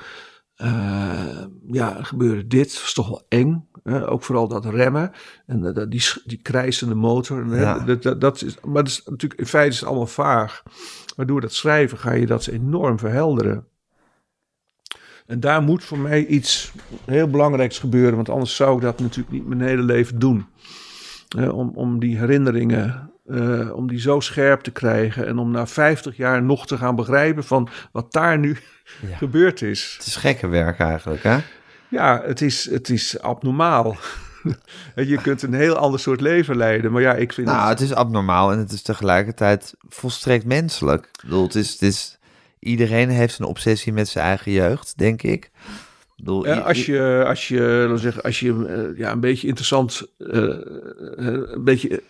Eh, 0.62 1.44
ja, 1.66 2.02
gebeurde 2.02 2.46
dit, 2.46 2.80
was 2.80 2.92
toch 2.92 3.08
wel 3.08 3.24
eng. 3.28 3.68
Hè? 3.82 4.08
Ook 4.08 4.22
vooral 4.22 4.48
dat 4.48 4.64
remmen 4.64 5.10
en 5.46 5.60
dat- 5.60 5.90
die, 5.90 6.02
die 6.24 6.38
krijsende 6.42 6.94
motor. 6.94 7.44
Hè? 7.46 7.60
Ja. 7.60 7.78
Dat, 7.78 8.02
dat, 8.02 8.20
dat 8.20 8.42
is, 8.42 8.60
maar 8.60 8.82
dat 8.82 8.92
is 8.92 9.02
natuurlijk, 9.04 9.40
in 9.40 9.46
feite 9.46 9.70
is 9.70 9.78
het 9.80 9.88
allemaal 9.88 10.06
vaag. 10.06 10.62
Maar 11.16 11.26
door 11.26 11.40
dat 11.40 11.52
schrijven 11.52 11.98
ga 11.98 12.12
je 12.12 12.26
dat 12.26 12.46
enorm 12.46 12.98
verhelderen. 12.98 13.66
En 15.26 15.40
daar 15.40 15.62
moet 15.62 15.84
voor 15.84 15.98
mij 15.98 16.26
iets 16.26 16.72
heel 17.04 17.28
belangrijks 17.28 17.78
gebeuren, 17.78 18.14
want 18.16 18.28
anders 18.28 18.56
zou 18.56 18.76
ik 18.76 18.82
dat 18.82 19.00
natuurlijk 19.00 19.30
niet 19.30 19.46
mijn 19.46 19.60
hele 19.60 19.82
leven 19.82 20.18
doen. 20.18 20.46
Hè, 21.36 21.48
om, 21.48 21.70
om 21.74 21.98
die 22.00 22.18
herinneringen, 22.18 23.11
eh, 23.26 23.74
om 23.74 23.88
die 23.88 24.00
zo 24.00 24.20
scherp 24.20 24.60
te 24.60 24.70
krijgen 24.70 25.26
en 25.26 25.38
om 25.38 25.50
na 25.50 25.66
50 25.66 26.16
jaar 26.16 26.42
nog 26.42 26.66
te 26.66 26.76
gaan 26.76 26.96
begrijpen 26.96 27.44
van 27.44 27.68
wat 27.92 28.12
daar 28.12 28.38
nu 28.38 28.56
Ja. 29.00 29.16
gebeurd 29.26 29.62
is. 29.62 29.94
het 29.98 30.06
is 30.06 30.16
gekke 30.16 30.48
werk 30.48 30.78
eigenlijk, 30.78 31.22
hè? 31.22 31.38
Ja, 31.88 32.22
het 32.24 32.40
is, 32.40 32.70
het 32.70 32.88
is 32.88 33.20
abnormaal. 33.20 33.96
Je 34.94 35.18
kunt 35.22 35.42
een 35.42 35.54
heel 35.54 35.76
ander 35.76 36.00
soort 36.00 36.20
leven 36.20 36.56
leiden, 36.56 36.92
maar 36.92 37.02
ja, 37.02 37.14
ik 37.14 37.32
vind 37.32 37.46
Nou, 37.46 37.60
het... 37.68 37.78
het 37.78 37.88
is 37.88 37.94
abnormaal 37.94 38.52
en 38.52 38.58
het 38.58 38.72
is 38.72 38.82
tegelijkertijd 38.82 39.74
volstrekt 39.88 40.44
menselijk. 40.44 41.04
Ik 41.04 41.20
bedoel, 41.22 41.42
het 41.42 41.54
is, 41.54 41.72
het 41.72 41.82
is, 41.82 42.18
iedereen 42.58 43.08
heeft 43.08 43.38
een 43.38 43.44
obsessie 43.46 43.92
met 43.92 44.08
zijn 44.08 44.24
eigen 44.24 44.52
jeugd, 44.52 44.94
denk 44.96 45.22
ik. 45.22 45.50
Bedoel, 46.16 46.46
Ja, 46.46 46.58
als 46.58 46.86
je, 46.86 47.24
als 47.26 47.48
je, 47.48 47.92
zeggen, 47.94 48.22
als 48.22 48.40
je 48.40 48.66
eh, 48.66 48.98
ja, 48.98 49.12
een 49.12 49.20
beetje 49.20 49.46
interessant, 49.46 50.02
eh, 50.18 50.42
een 51.16 51.64
beetje 51.64 52.02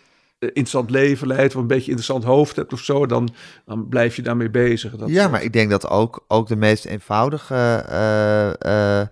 interessant 0.46 0.90
leven 0.90 1.26
leidt, 1.26 1.54
of 1.54 1.60
een 1.60 1.66
beetje 1.66 1.90
interessant 1.90 2.24
hoofd 2.24 2.56
hebt 2.56 2.72
of 2.72 2.80
zo, 2.80 3.06
dan, 3.06 3.28
dan 3.66 3.88
blijf 3.88 4.16
je 4.16 4.22
daarmee 4.22 4.50
bezig. 4.50 4.96
Dat, 4.96 5.08
ja, 5.08 5.28
maar 5.28 5.42
ik 5.42 5.52
denk 5.52 5.70
dat 5.70 5.88
ook, 5.88 6.24
ook 6.28 6.48
de 6.48 6.56
meest 6.56 6.84
eenvoudige 6.84 7.84
eh, 7.88 8.50
eh, 9.00 9.06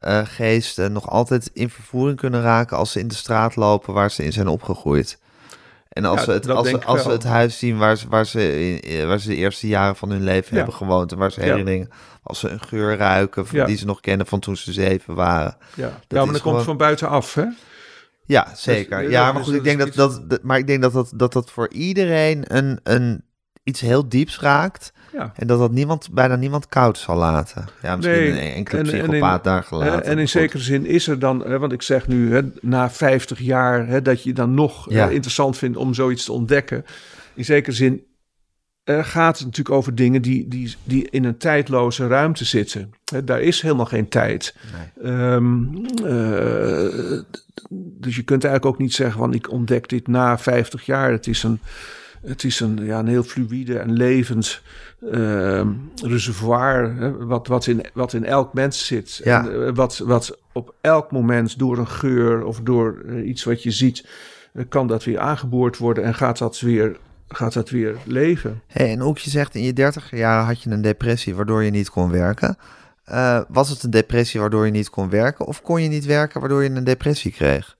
eh, 0.00 0.20
geesten 0.26 0.92
nog 0.92 1.10
altijd 1.10 1.50
in 1.52 1.70
vervoering 1.70 2.18
kunnen 2.18 2.42
raken 2.42 2.76
als 2.76 2.92
ze 2.92 3.00
in 3.00 3.08
de 3.08 3.14
straat 3.14 3.56
lopen 3.56 3.94
waar 3.94 4.10
ze 4.10 4.24
in 4.24 4.32
zijn 4.32 4.48
opgegroeid. 4.48 5.18
En 5.88 6.04
als, 6.04 6.18
Ja, 6.18 6.24
ze, 6.24 6.30
het, 6.32 6.42
dat 6.44 6.56
als, 6.56 6.68
ze, 6.68 6.84
als 6.84 7.02
ze 7.02 7.10
het 7.10 7.24
huis 7.24 7.58
zien 7.58 7.78
waar 7.78 7.96
ze, 7.96 8.08
waar, 8.08 8.26
ze 8.26 8.68
in, 8.68 8.80
eh, 8.80 9.06
waar 9.06 9.18
ze 9.18 9.28
de 9.28 9.34
eerste 9.36 9.66
jaren 9.68 9.96
van 9.96 10.10
hun 10.10 10.24
leven 10.24 10.48
Ja. 10.50 10.56
hebben 10.56 10.74
gewoond 10.74 11.12
en 11.12 11.18
waar 11.18 11.32
ze 11.32 11.40
Ja. 11.40 11.46
herinneringen, 11.46 11.90
als 12.22 12.38
ze 12.38 12.48
een 12.48 12.60
geur 12.60 12.96
ruiken 12.96 13.46
van, 13.46 13.64
die 13.66 13.76
ze 13.76 13.86
nog 13.86 14.00
kennen 14.00 14.26
van 14.26 14.40
toen 14.40 14.56
ze 14.56 14.72
zeven 14.72 15.14
waren. 15.14 15.56
ja. 15.74 15.86
is 16.08 16.16
maar 16.16 16.26
dat 16.26 16.40
komt 16.40 16.62
van 16.62 16.76
buitenaf, 16.76 17.34
hè? 17.34 17.44
Ja, 18.26 18.48
zeker. 18.54 19.00
Dus, 19.02 19.10
ja, 19.10 19.24
dus 19.24 19.34
maar 19.34 19.44
goed, 19.44 19.54
ik 19.54 19.64
denk 19.64 19.78
dat, 19.78 19.88
iets- 19.88 19.96
dat, 19.96 20.30
dat- 20.30 20.42
maar 20.42 20.58
ik 20.58 20.66
denk 20.66 20.82
dat 20.82 20.92
dat, 20.92 21.12
dat, 21.16 21.32
dat 21.32 21.50
voor 21.50 21.68
iedereen 21.72 22.44
een, 22.56 22.80
een, 22.82 23.24
iets 23.62 23.80
heel 23.80 24.08
dieps 24.08 24.40
raakt. 24.40 24.92
Ja. 25.12 25.32
En 25.36 25.46
dat 25.46 25.58
dat 25.58 25.72
niemand, 25.72 26.08
bijna 26.12 26.36
niemand 26.36 26.68
koud 26.68 26.98
zal 26.98 27.16
laten. 27.16 27.64
Ja, 27.82 27.96
misschien 27.96 28.16
Nee, 28.18 28.30
een 28.30 28.54
enkele 28.54 28.80
en- 28.80 28.86
en 28.88 28.94
in- 28.94 29.02
psychopaat 29.02 29.44
daar 29.44 29.62
gelaten. 29.62 30.04
en 30.04 30.18
in 30.18 30.28
zekere 30.28 30.62
zin 30.62 30.86
is 30.86 31.06
er 31.08 31.18
dan, 31.18 31.40
hè, 31.46 31.58
want 31.58 31.72
ik 31.72 31.82
zeg 31.82 32.08
nu, 32.08 32.34
hè, 32.34 32.40
na 32.60 32.90
50 32.90 33.38
jaar, 33.38 33.86
hè, 33.86 34.02
dat 34.02 34.22
je 34.22 34.32
dan 34.32 34.54
nog 34.54 34.90
Ja. 34.90 35.06
eh, 35.08 35.14
interessant 35.14 35.58
vindt 35.58 35.76
om 35.76 35.94
zoiets 35.94 36.24
te 36.24 36.32
ontdekken. 36.32 36.84
In 37.34 37.44
zekere 37.44 37.76
zin 37.76 38.02
eh, 38.84 39.04
gaat 39.04 39.36
het 39.36 39.46
natuurlijk 39.46 39.76
over 39.76 39.94
dingen 39.94 40.22
die, 40.22 40.48
die, 40.48 40.76
die 40.84 41.10
in 41.10 41.24
een 41.24 41.36
tijdloze 41.36 42.06
ruimte 42.06 42.44
zitten. 42.44 42.92
Daar 43.24 43.40
is 43.40 43.60
helemaal 43.60 43.86
geen 43.86 44.08
tijd. 44.08 44.54
Ehm, 45.02 45.64
eh, 46.04 47.20
dus 47.70 48.16
je 48.16 48.22
kunt 48.22 48.44
eigenlijk 48.44 48.74
ook 48.74 48.78
niet 48.78 48.94
zeggen 48.94 49.18
van 49.18 49.34
ik 49.34 49.50
ontdek 49.50 49.88
dit 49.88 50.06
na 50.06 50.38
50 50.38 50.86
jaar. 50.86 51.10
Het 51.10 51.26
is 51.26 51.42
een, 51.42 51.60
het 52.22 52.44
is 52.44 52.60
een, 52.60 52.84
ja, 52.84 52.98
een 52.98 53.06
heel 53.06 53.22
fluïde 53.22 53.78
en 53.78 53.92
levend 53.92 54.62
ehm, 55.10 55.68
reservoir. 56.02 56.94
Hè, 56.96 57.24
wat, 57.26 57.46
wat, 57.46 57.66
in, 57.66 57.84
wat 57.94 58.12
in 58.12 58.24
elk 58.24 58.54
mens 58.54 58.86
zit. 58.86 59.20
Ja. 59.24 59.48
En, 59.48 59.66
eh, 59.66 59.74
wat, 59.74 59.98
wat 59.98 60.38
op 60.52 60.74
elk 60.80 61.10
moment 61.10 61.58
door 61.58 61.78
een 61.78 61.88
geur 61.88 62.44
of 62.44 62.60
door 62.60 63.04
iets 63.24 63.44
wat 63.44 63.62
je 63.62 63.70
ziet, 63.70 64.06
kan 64.68 64.86
dat 64.86 65.04
weer 65.04 65.18
aangeboord 65.18 65.78
worden 65.78 66.04
en 66.04 66.14
gaat 66.14 66.38
dat 66.38 66.60
weer, 66.60 66.96
gaat 67.28 67.52
dat 67.52 67.70
weer 67.70 67.96
leven. 68.04 68.62
Hey, 68.66 68.90
en 68.90 69.02
ook 69.02 69.18
je 69.18 69.30
zegt 69.30 69.54
in 69.54 69.62
je 69.62 69.72
dertiger 69.72 70.18
jaren 70.18 70.46
had 70.46 70.62
je 70.62 70.70
een 70.70 70.82
depressie 70.82 71.34
waardoor 71.34 71.62
je 71.62 71.70
niet 71.70 71.90
kon 71.90 72.10
werken. 72.10 72.56
Eh, 73.04 73.40
was 73.48 73.68
het 73.68 73.82
een 73.82 73.90
depressie 73.90 74.40
waardoor 74.40 74.66
je 74.66 74.72
niet 74.72 74.90
kon 74.90 75.10
werken? 75.10 75.46
Of 75.46 75.62
kon 75.62 75.82
je 75.82 75.88
niet 75.88 76.04
werken 76.04 76.40
waardoor 76.40 76.62
je 76.62 76.70
een 76.70 76.84
depressie 76.84 77.32
kreeg? 77.32 77.76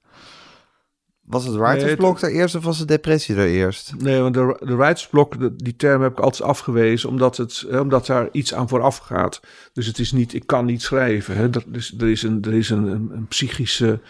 Was 1.24 1.44
het 1.44 1.54
writersblok 1.56 2.20
er 2.20 2.30
eerst 2.30 2.54
of 2.54 2.64
was 2.64 2.78
het 2.78 2.88
depressie 2.88 3.36
er 3.36 3.46
eerst? 3.46 3.94
Nee, 3.98 4.20
want 4.20 4.34
de, 4.34 4.56
de 4.64 4.74
writersblok, 4.76 5.38
de- 5.40 5.56
die 5.56 5.76
term 5.76 6.02
heb 6.02 6.12
ik 6.12 6.20
altijd 6.20 6.42
afgewezen, 6.42 7.08
omdat, 7.08 7.36
het, 7.36 7.64
hè, 7.70 7.80
omdat 7.80 8.06
daar 8.06 8.28
iets 8.32 8.54
aan 8.54 8.68
vooraf 8.68 8.96
gaat. 8.96 9.40
Dus 9.72 9.86
het 9.86 9.98
is 9.98 10.12
niet, 10.12 10.34
ik 10.34 10.46
kan 10.46 10.64
niet 10.64 10.82
schrijven. 10.82 11.36
Hè. 11.36 11.48
Er, 11.50 11.64
is, 11.72 11.94
er 11.98 12.08
is, 12.08 12.22
een, 12.22 12.42
er 12.42 12.54
is 12.54 12.70
een, 12.70 12.86
een, 12.86 13.10
een 13.12 13.26
psychische 13.28 14.00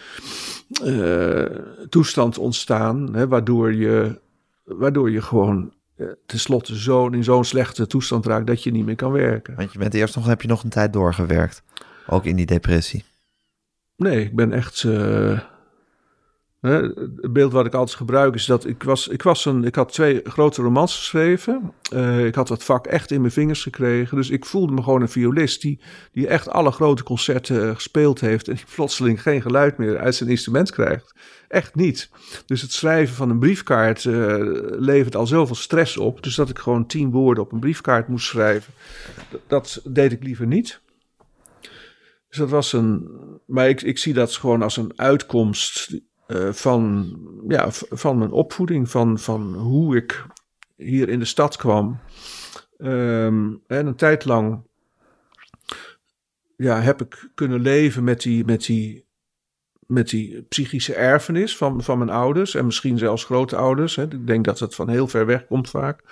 eh, 0.83 1.45
toestand 1.89 2.37
ontstaan, 2.37 3.13
hè, 3.13 3.27
waardoor, 3.27 3.73
je, 3.73 4.19
waardoor 4.65 5.11
je 5.11 5.21
gewoon 5.21 5.73
eh, 5.95 6.07
tenslotte 6.25 6.79
zo, 6.79 7.07
in 7.07 7.23
zo'n 7.23 7.43
slechte 7.45 7.87
toestand 7.87 8.25
raakt 8.25 8.47
dat 8.47 8.63
je 8.63 8.71
niet 8.71 8.85
meer 8.85 8.95
kan 8.95 9.11
werken. 9.11 9.55
Want 9.55 9.73
je 9.73 9.79
bent 9.79 9.93
eerst 9.93 10.15
nog, 10.15 10.25
heb 10.25 10.41
je 10.41 10.47
nog 10.47 10.63
een 10.63 10.69
tijd 10.69 10.93
doorgewerkt. 10.93 11.63
Ook 12.07 12.25
in 12.25 12.35
die 12.35 12.45
depressie. 12.45 13.03
Nee, 13.95 14.21
ik 14.25 14.35
ben 14.35 14.51
echt. 14.51 14.83
eh, 14.83 15.39
het 16.65 17.33
beeld 17.33 17.51
wat 17.51 17.65
ik 17.65 17.73
altijd 17.73 17.97
gebruik 17.97 18.35
is 18.35 18.45
dat 18.45 18.67
ik 18.67 18.83
was, 18.83 19.07
ik 19.07 19.23
was 19.23 19.45
een, 19.45 19.63
ik 19.63 19.75
had 19.75 19.91
twee 19.91 20.21
grote 20.23 20.61
romans 20.61 20.97
geschreven. 20.97 21.73
Eh, 21.91 22.25
ik 22.25 22.35
had 22.35 22.47
dat 22.47 22.63
vak 22.63 22.87
echt 22.87 23.11
in 23.11 23.21
mijn 23.21 23.33
vingers 23.33 23.63
gekregen. 23.63 24.17
Dus 24.17 24.29
ik 24.29 24.45
voelde 24.45 24.73
me 24.73 24.83
gewoon 24.83 25.01
een 25.01 25.09
violist 25.09 25.61
die, 25.61 25.79
die 26.11 26.27
echt 26.27 26.49
alle 26.49 26.71
grote 26.71 27.03
concerten 27.03 27.67
eh, 27.67 27.75
gespeeld 27.75 28.19
heeft. 28.19 28.47
En 28.47 28.55
die 28.55 28.65
plotseling 28.75 29.21
geen 29.21 29.41
geluid 29.41 29.77
meer 29.77 29.97
uit 29.97 30.15
zijn 30.15 30.29
instrument 30.29 30.71
krijgt. 30.71 31.13
Echt 31.47 31.75
niet. 31.75 32.09
Dus 32.45 32.61
het 32.61 32.71
schrijven 32.71 33.15
van 33.15 33.29
een 33.29 33.39
briefkaart 33.39 34.05
eh, 34.05 34.37
levert 34.69 35.15
al 35.15 35.27
zoveel 35.27 35.55
stress 35.55 35.97
op. 35.97 36.23
Dus 36.23 36.35
dat 36.35 36.49
ik 36.49 36.59
gewoon 36.59 36.87
tien 36.87 37.11
woorden 37.11 37.43
op 37.43 37.51
een 37.51 37.59
briefkaart 37.59 38.07
moest 38.07 38.27
schrijven. 38.27 38.73
Dat, 39.29 39.41
dat 39.47 39.81
deed 39.83 40.11
ik 40.11 40.23
liever 40.23 40.47
niet. 40.47 40.83
Dus 42.35 42.43
dat 42.43 42.49
was 42.49 42.73
een. 42.73 43.09
Maar 43.45 43.69
ik, 43.69 43.81
ik 43.81 43.97
zie 43.97 44.13
dat 44.13 44.35
gewoon 44.35 44.61
als 44.61 44.77
een 44.77 44.93
uitkomst 44.95 45.99
eh, 46.27 46.51
van, 46.51 47.13
ja, 47.47 47.67
van 47.71 48.17
mijn 48.17 48.31
opvoeding, 48.31 48.89
van, 48.89 49.19
van 49.19 49.53
hoe 49.53 49.95
ik 49.95 50.25
hier 50.75 51.09
in 51.09 51.19
de 51.19 51.25
stad 51.25 51.55
kwam. 51.55 51.99
Ehm, 52.77 53.53
en 53.67 53.87
een 53.87 53.95
tijd 53.95 54.25
lang 54.25 54.61
ja, 56.57 56.81
heb 56.81 57.01
ik 57.01 57.29
kunnen 57.35 57.59
leven 57.59 58.03
met 58.03 58.21
die, 58.21 58.45
met 58.45 58.65
die, 58.65 59.05
met 59.87 60.09
die 60.09 60.41
psychische 60.41 60.93
erfenis 60.93 61.57
van, 61.57 61.83
van 61.83 61.97
mijn 61.97 62.09
ouders. 62.09 62.55
En 62.55 62.65
misschien 62.65 62.97
zelfs 62.97 63.23
grootouders. 63.23 63.95
Hè. 63.95 64.03
Ik 64.03 64.27
denk 64.27 64.45
dat 64.45 64.59
het 64.59 64.75
van 64.75 64.89
heel 64.89 65.07
ver 65.07 65.25
weg 65.25 65.45
komt 65.45 65.69
vaak. 65.69 66.03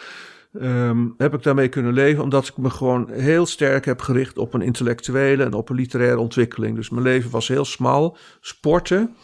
Ehm, 0.60 1.08
heb 1.18 1.34
ik 1.34 1.44
daarmee 1.44 1.70
kunnen 1.70 1.94
leven, 1.94 2.24
omdat 2.24 2.48
ik 2.48 2.58
me 2.58 2.70
gewoon 2.70 3.10
heel 3.10 3.46
sterk 3.46 3.86
heb 3.86 4.02
gericht 4.02 4.38
op 4.38 4.54
een 4.54 4.62
intellectuele 4.62 5.44
en 5.44 5.54
op 5.54 5.70
een 5.70 5.76
literaire 5.76 6.20
ontwikkeling. 6.20 6.76
Dus 6.76 6.90
mijn 6.90 7.04
leven 7.04 7.32
was 7.32 7.48
heel 7.48 7.66
smal. 7.66 8.18
Sporten, 8.40 9.16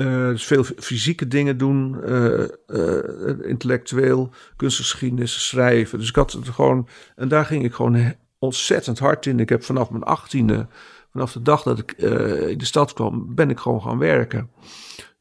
eh, 0.00 0.28
dus 0.28 0.44
veel 0.44 0.64
fysieke 0.64 1.28
dingen 1.28 1.58
doen, 1.58 2.02
eh, 2.04 2.42
eh, 2.66 3.38
intellectueel, 3.42 4.30
kunstgeschiedenis, 4.56 5.48
schrijven. 5.48 5.98
Dus 5.98 6.08
ik 6.08 6.14
had 6.14 6.32
het 6.32 6.48
gewoon, 6.48 6.88
en 7.16 7.28
daar 7.28 7.44
ging 7.44 7.64
ik 7.64 7.74
gewoon 7.74 8.14
ontzettend 8.38 8.98
hard 8.98 9.26
in. 9.26 9.40
Ik 9.40 9.48
heb 9.48 9.64
vanaf 9.64 9.90
mijn 9.90 10.02
achttiende, 10.02 10.66
vanaf 11.12 11.32
de 11.32 11.42
dag 11.42 11.62
dat 11.62 11.78
ik 11.78 11.92
in 11.92 12.58
de 12.58 12.64
stad 12.64 12.92
kwam, 12.92 13.34
ben 13.34 13.50
ik 13.50 13.58
gewoon 13.58 13.82
gaan 13.82 13.98
werken. 13.98 14.50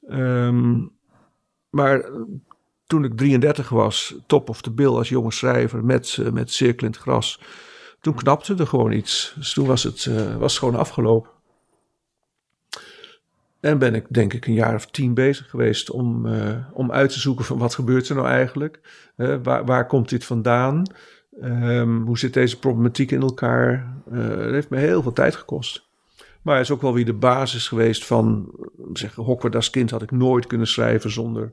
Ehm, 0.07 0.85
maar 1.69 2.09
toen 2.85 3.03
ik 3.03 3.17
33 3.17 3.69
was, 3.69 4.15
top 4.27 4.49
of 4.49 4.61
the 4.61 4.71
bill 4.71 4.95
als 4.95 5.09
jonge 5.09 5.31
schrijver 5.31 5.85
met, 5.85 6.17
met 6.31 6.51
Cirkel 6.51 6.85
in 6.87 6.93
het 6.93 7.01
Gras. 7.01 7.41
Toen 8.01 8.15
knapte 8.15 8.55
er 8.55 8.67
gewoon 8.67 8.91
iets. 8.91 9.33
Dus 9.35 9.53
toen 9.53 9.67
was 9.67 9.83
het, 9.83 10.09
was 10.37 10.51
het 10.51 10.59
gewoon 10.59 10.79
afgelopen. 10.79 11.29
En 13.59 13.77
ben 13.77 13.95
ik 13.95 14.05
denk 14.09 14.33
ik 14.33 14.45
een 14.47 14.53
jaar 14.53 14.75
of 14.75 14.85
tien 14.85 15.13
bezig 15.13 15.49
geweest 15.49 15.91
om, 15.91 16.25
eh, 16.25 16.55
om 16.73 16.91
uit 16.91 17.11
te 17.11 17.19
zoeken 17.19 17.45
van 17.45 17.57
wat 17.57 17.75
gebeurt 17.75 18.09
er 18.09 18.15
nou 18.15 18.27
eigenlijk? 18.27 18.79
Eh, 19.15 19.35
waar, 19.43 19.65
waar 19.65 19.87
komt 19.87 20.09
dit 20.09 20.25
vandaan? 20.25 20.83
Ehm, 21.41 22.01
hoe 22.01 22.17
zit 22.17 22.33
deze 22.33 22.59
problematiek 22.59 23.11
in 23.11 23.21
elkaar? 23.21 23.93
Eh, 24.11 24.27
het 24.27 24.51
heeft 24.51 24.69
me 24.69 24.77
heel 24.77 25.01
veel 25.01 25.13
tijd 25.13 25.35
gekost. 25.35 25.87
Maar 26.41 26.55
het 26.55 26.65
is 26.65 26.71
ook 26.71 26.81
wel 26.81 26.93
weer 26.93 27.05
de 27.05 27.13
basis 27.13 27.67
geweest 27.67 28.05
van, 28.05 28.51
Hokwer 29.15 29.55
als 29.55 29.69
kind 29.69 29.91
had 29.91 30.01
ik 30.01 30.11
nooit 30.11 30.47
kunnen 30.47 30.67
schrijven 30.67 31.11
zonder, 31.11 31.51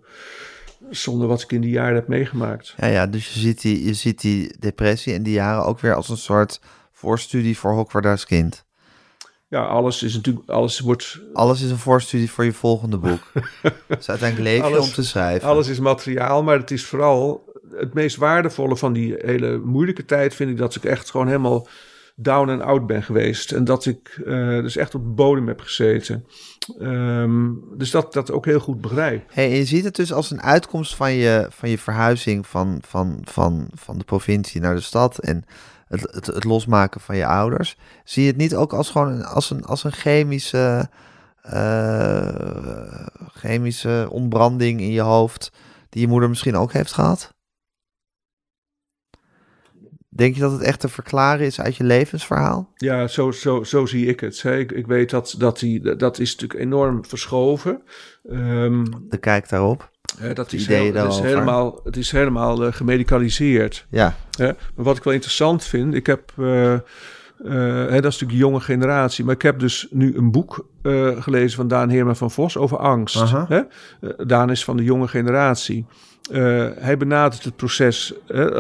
zonder 0.90 1.28
wat 1.28 1.42
ik 1.42 1.52
in 1.52 1.60
die 1.60 1.70
jaren 1.70 1.94
heb 1.94 2.08
meegemaakt. 2.08 2.74
Ja, 2.76 2.86
ja, 2.86 3.06
dus 3.06 3.32
je 3.32 3.40
ziet, 3.40 3.60
die, 3.60 3.84
je 3.84 3.94
ziet 3.94 4.20
die 4.20 4.56
depressie 4.58 5.14
en 5.14 5.22
die 5.22 5.32
jaren 5.32 5.64
ook 5.64 5.80
weer 5.80 5.94
als 5.94 6.08
een 6.08 6.16
soort 6.16 6.60
voorstudie 6.92 7.58
voor 7.58 7.72
Hokwarda's 7.72 8.26
kind. 8.26 8.65
Ja, 9.48 9.64
alles 9.64 10.02
is 10.02 10.14
natuurlijk, 10.14 10.48
alles 10.50 10.80
wordt, 10.80 11.20
Alles 11.32 11.62
is 11.62 11.70
een 11.70 11.78
voorstudie 11.78 12.30
voor 12.30 12.44
je 12.44 12.52
volgende 12.52 12.98
boek. 12.98 13.32
dus 13.88 14.08
uiteindelijk 14.08 14.38
leef 14.48 14.56
je 14.56 14.62
Alles- 14.62 14.86
om 14.88 14.92
te 14.92 15.04
schrijven. 15.04 15.48
alles 15.48 15.68
is 15.68 15.78
materiaal, 15.78 16.42
maar 16.42 16.58
het 16.58 16.70
is 16.70 16.84
vooral 16.86 17.44
het 17.76 17.94
meest 17.94 18.16
waardevolle 18.16 18.76
van 18.76 18.92
die 18.92 19.14
hele 19.18 19.58
moeilijke 19.58 20.04
tijd 20.04 20.34
vind 20.34 20.50
ik 20.50 20.56
dat 20.56 20.74
ik 20.74 20.84
echt 20.84 21.10
gewoon 21.10 21.26
helemaal 21.26 21.68
down 22.14 22.48
en 22.50 22.62
out 22.62 22.86
ben 22.86 23.02
geweest. 23.02 23.52
En 23.52 23.64
dat 23.64 23.86
ik 23.86 24.20
eh, 24.26 24.60
dus 24.60 24.76
echt 24.76 24.94
op 24.94 25.02
de 25.02 25.08
bodem 25.08 25.46
heb 25.48 25.60
gezeten. 25.60 26.26
Ehm, 26.78 27.50
dus 27.76 27.90
dat 27.90 28.12
dat 28.12 28.30
ook 28.30 28.44
heel 28.44 28.60
goed 28.60 28.80
begrijp. 28.80 29.24
Hey, 29.32 29.50
en 29.50 29.56
je 29.56 29.64
ziet 29.64 29.84
het 29.84 29.96
dus 29.96 30.12
als 30.12 30.30
een 30.30 30.42
uitkomst 30.42 30.94
van 30.94 31.12
je, 31.12 31.46
van 31.50 31.68
je 31.70 31.78
verhuizing 31.78 32.46
van, 32.46 32.78
van, 32.86 33.20
van, 33.24 33.68
van 33.74 33.98
de 33.98 34.04
provincie 34.04 34.60
naar 34.60 34.74
de 34.74 34.80
stad 34.80 35.18
en 35.18 35.44
het, 35.88 36.00
het, 36.00 36.26
het 36.26 36.44
losmaken 36.44 37.00
van 37.00 37.16
je 37.16 37.26
ouders. 37.26 37.76
Zie 38.04 38.22
je 38.22 38.28
het 38.28 38.38
niet 38.38 38.54
ook 38.54 38.72
als 38.72 38.90
gewoon 38.90 39.08
een, 39.12 39.24
als 39.24 39.50
een, 39.50 39.64
als 39.64 39.84
een 39.84 39.92
chemische, 39.92 40.88
eh, 41.42 43.06
chemische 43.32 44.06
ontbranding 44.10 44.80
in 44.80 44.90
je 44.92 45.00
hoofd 45.00 45.52
die 45.88 46.00
je 46.00 46.08
moeder 46.08 46.28
misschien 46.28 46.56
ook 46.56 46.72
heeft 46.72 46.92
gehad? 46.92 47.34
Denk 50.08 50.34
je 50.34 50.40
dat 50.40 50.52
het 50.52 50.60
echt 50.62 50.80
te 50.80 50.88
verklaren 50.88 51.46
is 51.46 51.60
uit 51.60 51.76
je 51.76 51.84
levensverhaal? 51.84 52.72
Ja, 52.74 53.06
zo, 53.08 53.30
zo, 53.30 53.64
zo 53.64 53.86
zie 53.86 54.06
ik 54.06 54.20
het. 54.20 54.42
hè. 54.42 54.58
Ik, 54.58 54.72
ik 54.72 54.86
weet 54.86 55.10
dat 55.10 55.34
dat, 55.38 55.58
die, 55.58 55.96
dat 55.96 56.18
is 56.18 56.32
natuurlijk 56.32 56.60
enorm 56.60 57.04
verschoven. 57.04 57.82
Ehm, 58.24 58.84
De 59.08 59.18
kijk 59.18 59.48
daarop. 59.48 59.90
Dat 60.34 60.52
is, 60.52 60.66
heel- 60.66 60.92
is 61.08 61.16
helemaal, 61.20 61.80
het 61.84 61.96
is 61.96 62.10
helemaal 62.10 62.64
eh, 62.66 62.72
gemedicaliseerd. 62.72 63.86
Ja, 63.88 64.14
Hè? 64.38 64.46
Maar 64.46 64.84
wat 64.84 64.96
ik 64.96 65.02
wel 65.02 65.12
interessant 65.12 65.64
vind, 65.64 65.94
ik 65.94 66.06
heb, 66.06 66.32
eh, 66.38 66.72
eh, 66.72 66.80
hè, 67.38 67.84
dat 68.00 68.12
is 68.12 68.18
natuurlijk 68.20 68.30
de 68.30 68.36
jonge 68.36 68.60
generatie, 68.60 69.24
maar 69.24 69.34
ik 69.34 69.42
heb 69.42 69.58
dus 69.58 69.86
nu 69.90 70.16
een 70.16 70.30
boek 70.30 70.66
gelezen 71.18 71.56
van 71.56 71.68
Daan 71.68 71.88
Heerma 71.88 72.14
van 72.14 72.30
Vos 72.30 72.56
over 72.56 72.78
angst. 72.78 73.16
Daan 74.26 74.50
is 74.50 74.64
van 74.64 74.76
de 74.76 74.84
jonge 74.84 75.08
generatie. 75.08 75.86
Hij 76.78 76.96
benadert 76.98 77.44
het 77.44 77.56
proces, 77.56 78.14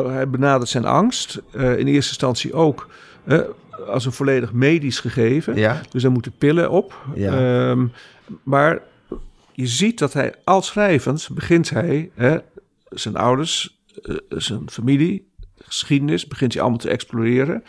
hij 0.06 0.28
benadert 0.28 0.68
zijn 0.70 0.84
angst 0.84 1.40
in 1.52 1.60
eerste 1.86 1.92
instantie 1.94 2.52
ook 2.54 2.88
als 3.86 4.04
een 4.04 4.12
volledig 4.12 4.52
medisch 4.52 4.98
gegeven. 5.00 5.54
ja, 5.56 5.80
Dus 5.90 6.02
daar 6.02 6.12
moeten 6.12 6.32
pillen 6.38 6.70
op. 6.70 6.94
Ja. 7.14 7.68
Ehm, 7.70 7.86
maar 8.42 8.80
je 9.56 9.66
ziet 9.66 9.98
dat 9.98 10.12
hij 10.12 10.34
al 10.44 10.62
schrijvend 10.62 11.28
begint 11.32 11.70
hij 11.70 12.10
hè, 12.14 12.38
zijn 12.88 13.16
ouders, 13.16 13.80
eh, 14.02 14.16
zijn 14.28 14.70
familie, 14.70 15.30
geschiedenis, 15.58 16.26
begint 16.26 16.52
hij 16.52 16.62
allemaal 16.62 16.80
te 16.80 16.90
exploreren. 16.90 17.64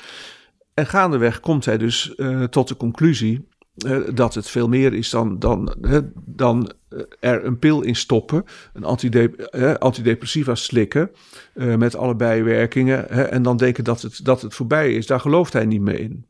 En 0.73 0.87
gaandeweg 0.87 1.39
komt 1.39 1.65
hij 1.65 1.77
dus 1.77 2.15
eh, 2.15 2.43
tot 2.43 2.67
de 2.67 2.77
conclusie 2.77 3.47
eh, 3.77 3.99
dat 4.13 4.33
het 4.33 4.49
veel 4.49 4.67
meer 4.67 4.93
is 4.93 5.09
dan, 5.09 5.39
dan, 5.39 5.75
dan 6.15 6.71
er 7.19 7.45
een 7.45 7.59
pil 7.59 7.81
in 7.81 7.95
stoppen, 7.95 8.43
een 8.73 8.83
antide 8.83 9.77
antidepressiva 9.79 10.55
slikken 10.55 11.11
met 11.53 11.95
alle 11.95 12.15
bijwerkingen 12.15 13.09
en 13.09 13.41
dan 13.41 13.57
denken 13.57 13.83
dat 13.83 14.01
het, 14.01 14.25
dat 14.25 14.41
het 14.41 14.53
voorbij 14.53 14.93
is. 14.93 15.07
Daar 15.07 15.19
gelooft 15.19 15.53
hij 15.53 15.65
niet 15.65 15.81
mee 15.81 15.99
in. 15.99 16.25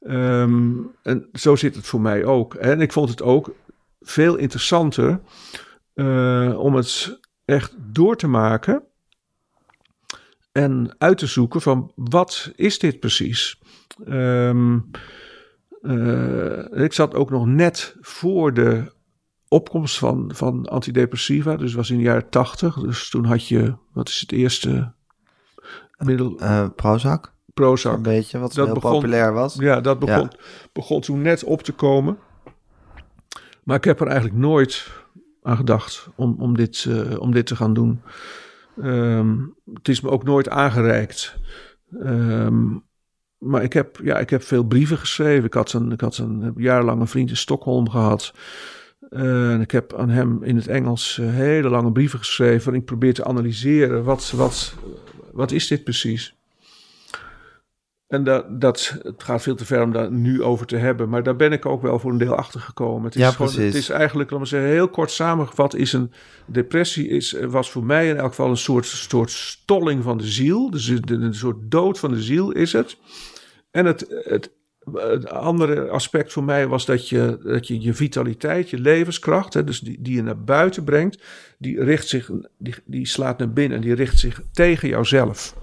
Ehm, 0.00 0.72
en 1.02 1.28
zo 1.32 1.56
zit 1.56 1.74
het 1.74 1.86
voor 1.86 2.00
mij 2.00 2.24
ook. 2.24 2.54
En 2.54 2.80
ik 2.80 2.92
vond 2.92 3.08
het 3.08 3.22
ook 3.22 3.54
veel 4.04 4.36
interessanter 4.36 5.20
eh, 5.94 6.54
om 6.58 6.74
het 6.74 7.20
echt 7.44 7.74
door 7.78 8.16
te 8.16 8.26
maken 8.26 8.82
en 10.52 10.94
uit 10.98 11.18
te 11.18 11.26
zoeken 11.26 11.60
van 11.60 11.92
wat 11.94 12.52
is 12.56 12.78
dit 12.78 13.00
precies? 13.00 13.58
Eh, 15.82 16.82
ik 16.84 16.92
zat 16.92 17.14
ook 17.14 17.30
nog 17.30 17.46
net 17.46 17.96
voor 18.00 18.54
de 18.54 18.92
opkomst 19.48 19.98
van, 19.98 20.30
van 20.34 20.66
antidepressiva, 20.66 21.56
dus 21.56 21.74
was 21.74 21.90
in 21.90 21.96
de 21.96 22.02
jaren 22.02 22.28
tachtig. 22.28 22.74
Dus 22.80 23.10
toen 23.10 23.24
had 23.24 23.48
je, 23.48 23.74
wat 23.92 24.08
is 24.08 24.20
het 24.20 24.32
eerste 24.32 24.92
middel? 25.98 26.38
Eh, 26.38 26.66
Prozac, 26.76 27.32
Prozac. 27.54 27.96
een 27.96 28.02
beetje, 28.02 28.38
wat 28.38 28.54
Dat 28.54 28.64
heel 28.66 28.74
begon- 28.74 28.92
populair 28.92 29.32
was. 29.32 29.54
Ja, 29.54 29.80
dat 29.80 29.98
begon, 29.98 30.30
begon 30.72 31.00
toen 31.00 31.22
net 31.22 31.44
op 31.44 31.62
te 31.62 31.72
komen. 31.72 32.18
Maar 33.64 33.76
ik 33.76 33.84
heb 33.84 34.00
er 34.00 34.06
eigenlijk 34.06 34.36
nooit 34.38 34.90
aan 35.42 35.56
gedacht 35.56 36.08
om, 36.14 36.36
om, 36.38 36.56
dit, 36.56 36.86
eh, 36.88 37.20
om 37.20 37.32
dit 37.32 37.46
te 37.46 37.56
gaan 37.56 37.74
doen. 37.74 38.00
Ehm, 38.82 39.36
het 39.74 39.88
is 39.88 40.00
me 40.00 40.10
ook 40.10 40.24
nooit 40.24 40.48
aangereikt. 40.48 41.36
Ehm, 42.00 42.78
maar 43.38 43.62
ik 43.62 43.72
heb, 43.72 44.00
ja, 44.02 44.18
ik 44.18 44.30
heb 44.30 44.42
veel 44.42 44.64
brieven 44.64 44.98
geschreven. 44.98 45.44
Ik 45.44 45.54
had 45.54 45.72
een, 45.72 45.92
ik 45.92 46.00
had 46.00 46.16
een 46.16 46.40
heb 46.40 46.58
jarenlang 46.58 47.00
een 47.00 47.06
vriend 47.06 47.30
in 47.30 47.36
Stockholm 47.36 47.90
gehad. 47.90 48.34
Eh, 49.10 49.52
en 49.52 49.60
ik 49.60 49.70
heb 49.70 49.94
aan 49.94 50.08
hem 50.08 50.42
in 50.42 50.56
het 50.56 50.66
Engels 50.66 51.18
eh, 51.18 51.26
hele 51.26 51.68
lange 51.68 51.92
brieven 51.92 52.18
geschreven. 52.18 52.72
En 52.72 52.78
ik 52.78 52.84
probeer 52.84 53.14
te 53.14 53.24
analyseren. 53.24 54.04
Wat, 54.04 54.32
wat, 54.36 54.74
wat 55.32 55.52
is 55.52 55.66
dit 55.66 55.84
precies? 55.84 56.36
En 58.06 58.24
dat, 58.24 58.60
dat, 58.60 58.98
het 59.02 59.22
gaat 59.22 59.42
veel 59.42 59.54
te 59.54 59.64
ver 59.64 59.82
om 59.82 59.92
daar 59.92 60.10
nu 60.10 60.42
over 60.42 60.66
te 60.66 60.76
hebben. 60.76 61.08
Maar 61.08 61.22
daar 61.22 61.36
ben 61.36 61.52
ik 61.52 61.66
ook 61.66 61.82
wel 61.82 61.98
voor 61.98 62.10
een 62.10 62.18
deel 62.18 62.34
achter 62.34 62.60
gekomen. 62.60 63.04
Het 63.04 63.14
is, 63.14 63.20
Ja, 63.20 63.30
gewoon, 63.30 63.52
het 63.52 63.74
is 63.74 63.88
eigenlijk, 63.88 64.30
laten 64.30 64.46
we 64.46 64.52
zeggen, 64.52 64.70
heel 64.70 64.88
kort 64.88 65.10
samengevat... 65.10 65.74
Is 65.74 65.92
een 65.92 66.12
depressie 66.46 67.08
is, 67.08 67.32
was 67.32 67.70
voor 67.70 67.84
mij 67.84 68.08
in 68.08 68.16
elk 68.16 68.28
geval 68.28 68.50
een 68.50 68.56
soort, 68.56 68.86
soort 68.86 69.30
stolling 69.30 70.02
van 70.02 70.18
de 70.18 70.26
ziel. 70.26 70.70
Dus 70.70 70.88
een, 70.88 71.22
een 71.22 71.34
soort 71.34 71.56
dood 71.60 71.98
van 71.98 72.10
de 72.10 72.22
ziel 72.22 72.50
is 72.50 72.72
het. 72.72 72.96
En 73.70 73.86
het, 73.86 74.06
het, 74.24 74.50
het 74.92 75.30
andere 75.30 75.88
aspect 75.88 76.32
voor 76.32 76.44
mij 76.44 76.66
was 76.66 76.86
dat 76.86 77.08
je 77.08 77.38
dat 77.42 77.66
je, 77.66 77.80
je 77.80 77.94
vitaliteit, 77.94 78.70
je 78.70 78.78
levenskracht... 78.78 79.54
Hè, 79.54 79.64
dus 79.64 79.80
die, 79.80 80.02
die 80.02 80.14
je 80.14 80.22
naar 80.22 80.44
buiten 80.44 80.84
brengt... 80.84 81.22
die, 81.58 81.84
richt 81.84 82.08
zich, 82.08 82.30
die, 82.58 82.74
die 82.84 83.06
slaat 83.06 83.38
naar 83.38 83.52
binnen 83.52 83.76
en 83.76 83.84
die 83.84 83.94
richt 83.94 84.18
zich 84.18 84.40
tegen 84.52 84.88
jouzelf. 84.88 85.56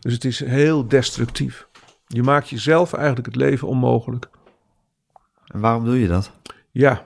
Dus 0.00 0.12
het 0.12 0.24
is 0.24 0.44
heel 0.44 0.88
destructief. 0.88 1.70
Je 2.14 2.22
maakt 2.22 2.48
jezelf 2.48 2.92
eigenlijk 2.92 3.26
het 3.26 3.36
leven 3.36 3.68
onmogelijk. 3.68 4.28
En 5.46 5.60
waarom 5.60 5.84
doe 5.84 6.00
je 6.00 6.08
dat? 6.08 6.30
Ja, 6.70 7.04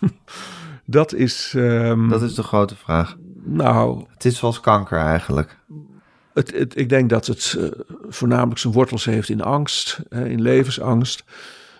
dat 0.84 1.12
is. 1.12 1.52
ehm, 1.56 2.08
Dat 2.08 2.22
is 2.22 2.34
de 2.34 2.42
grote 2.42 2.76
vraag. 2.76 3.16
Nou, 3.44 4.04
Het 4.12 4.24
is 4.24 4.38
zoals 4.38 4.60
kanker 4.60 4.98
eigenlijk. 4.98 5.58
het, 6.34 6.52
het, 6.52 6.76
ik 6.78 6.88
denk 6.88 7.10
dat 7.10 7.26
het 7.26 7.56
eh, 7.58 7.64
voornamelijk 8.08 8.58
zijn 8.60 8.72
wortels 8.72 9.04
heeft 9.04 9.28
in 9.28 9.42
angst, 9.42 10.00
hè, 10.08 10.28
in 10.28 10.42
levensangst. 10.42 11.24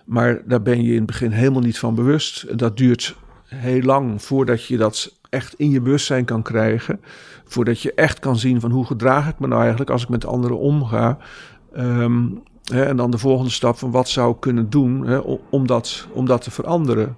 Maar 0.05 0.43
daar 0.45 0.63
ben 0.63 0.83
je 0.83 0.91
in 0.91 0.97
het 0.97 1.07
begin 1.07 1.31
helemaal 1.31 1.61
niet 1.63 1.79
van 1.79 1.95
bewust. 1.95 2.59
Dat 2.59 2.77
duurt 2.77 3.17
heel 3.45 3.81
lang 3.83 4.23
voordat 4.23 4.65
je 4.67 4.77
dat 4.77 5.19
echt 5.31 5.55
in 5.55 5.71
je 5.71 5.81
bewustzijn 5.81 6.25
kan 6.25 6.43
krijgen. 6.43 7.01
Voordat 7.45 7.81
je 7.81 7.95
echt 7.95 8.19
kan 8.19 8.39
zien 8.39 8.61
van 8.61 8.71
hoe 8.71 8.87
gedraag 8.87 9.29
ik 9.29 9.39
me 9.39 9.47
nou 9.47 9.61
eigenlijk 9.61 9.91
als 9.91 10.03
ik 10.03 10.09
met 10.09 10.27
anderen 10.27 10.59
omga. 10.59 11.19
Ehm, 11.73 12.27
hè, 12.73 12.85
en 12.85 12.97
dan 12.97 13.11
de 13.11 13.19
volgende 13.19 13.51
stap 13.51 13.79
van 13.79 13.91
wat 13.91 14.09
zou 14.09 14.33
ik 14.33 14.41
kunnen 14.41 14.71
doen 14.71 15.07
hè, 15.07 15.19
om, 15.51 15.67
dat, 15.67 16.07
om 16.13 16.27
dat 16.27 16.43
te 16.43 16.51
veranderen. 16.51 17.17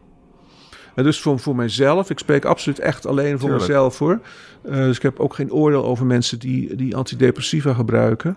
En 0.94 1.04
dus 1.04 1.20
voor, 1.20 1.38
voor 1.38 1.56
mijzelf, 1.56 2.10
ik 2.10 2.18
spreek 2.18 2.44
absoluut 2.44 2.78
echt 2.78 3.06
alleen 3.06 3.38
voor 3.38 3.48
Tuurlijk. 3.48 3.60
mezelf 3.60 3.98
hoor. 3.98 4.20
Eh, 4.62 4.74
dus 4.74 4.96
ik 4.96 5.02
heb 5.02 5.20
ook 5.20 5.34
geen 5.34 5.52
oordeel 5.52 5.84
over 5.84 6.06
mensen 6.06 6.38
die, 6.38 6.76
die 6.76 6.96
antidepressiva 6.96 7.74
gebruiken. 7.74 8.36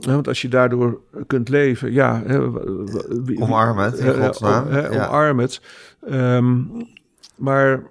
Hè, 0.00 0.12
want 0.12 0.28
als 0.28 0.42
je 0.42 0.48
daardoor 0.48 1.00
kunt 1.26 1.48
leven, 1.48 1.92
ja. 1.92 2.22
Omarm 3.34 3.78
het, 3.78 3.98
in 3.98 4.14
godsnaam. 4.14 4.72
Ja. 4.72 4.88
Omarm 4.88 5.38
het. 5.38 5.60
Ehm, 6.06 6.60
maar 7.36 7.82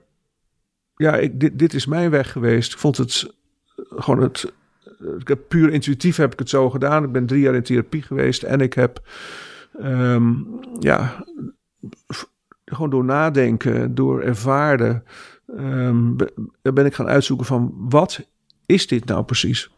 ja, 0.96 1.16
ik, 1.16 1.40
dit, 1.40 1.60
dit 1.60 1.74
is 1.74 1.86
mijn 1.86 2.10
weg 2.10 2.32
geweest. 2.32 2.74
Ik 2.74 2.80
vond 2.80 2.98
het 2.98 3.34
gewoon 3.76 4.22
het. 4.22 4.54
Ik 5.20 5.28
heb 5.28 5.40
puur 5.48 5.70
intuïtief 5.74 6.18
heb 6.18 6.34
ik 6.34 6.40
het 6.40 6.50
zo 6.50 6.70
gedaan. 6.70 7.04
Ik 7.04 7.12
ben 7.12 7.26
drie 7.26 7.42
jaar 7.42 7.56
in 7.56 7.64
therapie 7.64 8.02
geweest 8.02 8.44
en 8.44 8.62
ik 8.62 8.74
heb 8.74 9.02
ehm, 9.80 10.34
ja, 10.80 11.26
gewoon 12.66 12.90
door 12.90 13.06
nadenken, 13.06 13.96
door 13.96 14.22
ervaren, 14.22 15.04
be- 16.16 16.34
ben 16.62 16.86
ik 16.86 16.94
gaan 16.94 17.08
uitzoeken 17.08 17.46
van 17.46 17.74
wat 17.78 18.28
is 18.66 18.88
dit 18.88 19.06
nou 19.06 19.24
precies? 19.24 19.70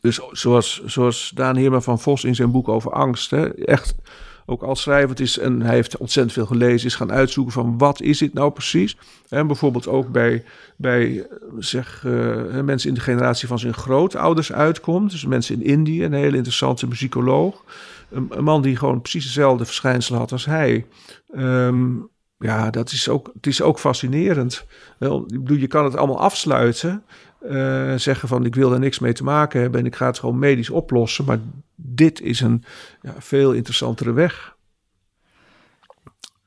Dus 0.00 0.20
zoals, 0.30 0.84
zoals 0.84 1.32
Daan 1.34 1.56
Heerma 1.56 1.80
van 1.80 2.00
Vos 2.00 2.24
in 2.24 2.34
zijn 2.34 2.50
boek 2.50 2.68
over 2.68 2.92
angst, 2.92 3.30
hè, 3.30 3.54
echt 3.54 3.94
ook 4.46 4.62
als 4.62 4.80
schrijvend 4.80 5.20
is 5.20 5.38
en 5.38 5.62
hij 5.62 5.74
heeft 5.74 5.96
ontzettend 5.96 6.34
veel 6.34 6.46
gelezen, 6.46 6.86
is 6.86 6.94
gaan 6.94 7.12
uitzoeken 7.12 7.52
van 7.52 7.78
wat 7.78 8.00
is 8.00 8.18
dit 8.18 8.34
nou 8.34 8.50
precies? 8.50 8.96
En 9.28 9.46
bijvoorbeeld 9.46 9.88
ook 9.88 10.08
bij, 10.08 10.44
bij 10.76 11.26
zeg, 11.58 12.02
eh, 12.04 12.60
mensen 12.60 12.88
in 12.88 12.94
de 12.94 13.00
generatie 13.00 13.48
van 13.48 13.58
zijn 13.58 13.74
grootouders 13.74 14.52
uitkomt, 14.52 15.10
dus 15.10 15.26
mensen 15.26 15.54
in 15.54 15.62
Indië, 15.62 16.04
een 16.04 16.12
hele 16.12 16.36
interessante 16.36 16.86
muzikoloog, 16.86 17.64
een, 18.10 18.44
man 18.44 18.62
die 18.62 18.76
gewoon 18.76 19.00
precies 19.00 19.24
dezelfde 19.24 19.64
verschijnselen 19.64 20.20
had 20.20 20.32
als 20.32 20.44
hij. 20.44 20.86
Ehm, 21.32 21.94
ja, 22.38 22.70
dat 22.70 22.92
is 22.92 23.08
ook, 23.08 23.30
het 23.34 23.46
is 23.46 23.62
ook 23.62 23.78
fascinerend. 23.78 24.64
Ik 24.98 25.28
bedoel, 25.28 25.56
je 25.56 25.66
kan 25.66 25.84
het 25.84 25.96
allemaal 25.96 26.20
afsluiten. 26.20 27.02
Eh, 27.40 27.94
zeggen 27.94 28.28
van 28.28 28.44
ik 28.44 28.54
wil 28.54 28.72
er 28.72 28.78
niks 28.78 28.98
mee 28.98 29.12
te 29.12 29.24
maken 29.24 29.60
hebben 29.60 29.80
en 29.80 29.86
ik 29.86 29.96
ga 29.96 30.06
het 30.06 30.18
gewoon 30.18 30.38
medisch 30.38 30.70
oplossen. 30.70 31.24
Maar 31.24 31.38
dit 31.74 32.20
is 32.20 32.40
een 32.40 32.64
ja, 33.02 33.14
veel 33.18 33.52
interessantere 33.52 34.12
weg. 34.12 34.56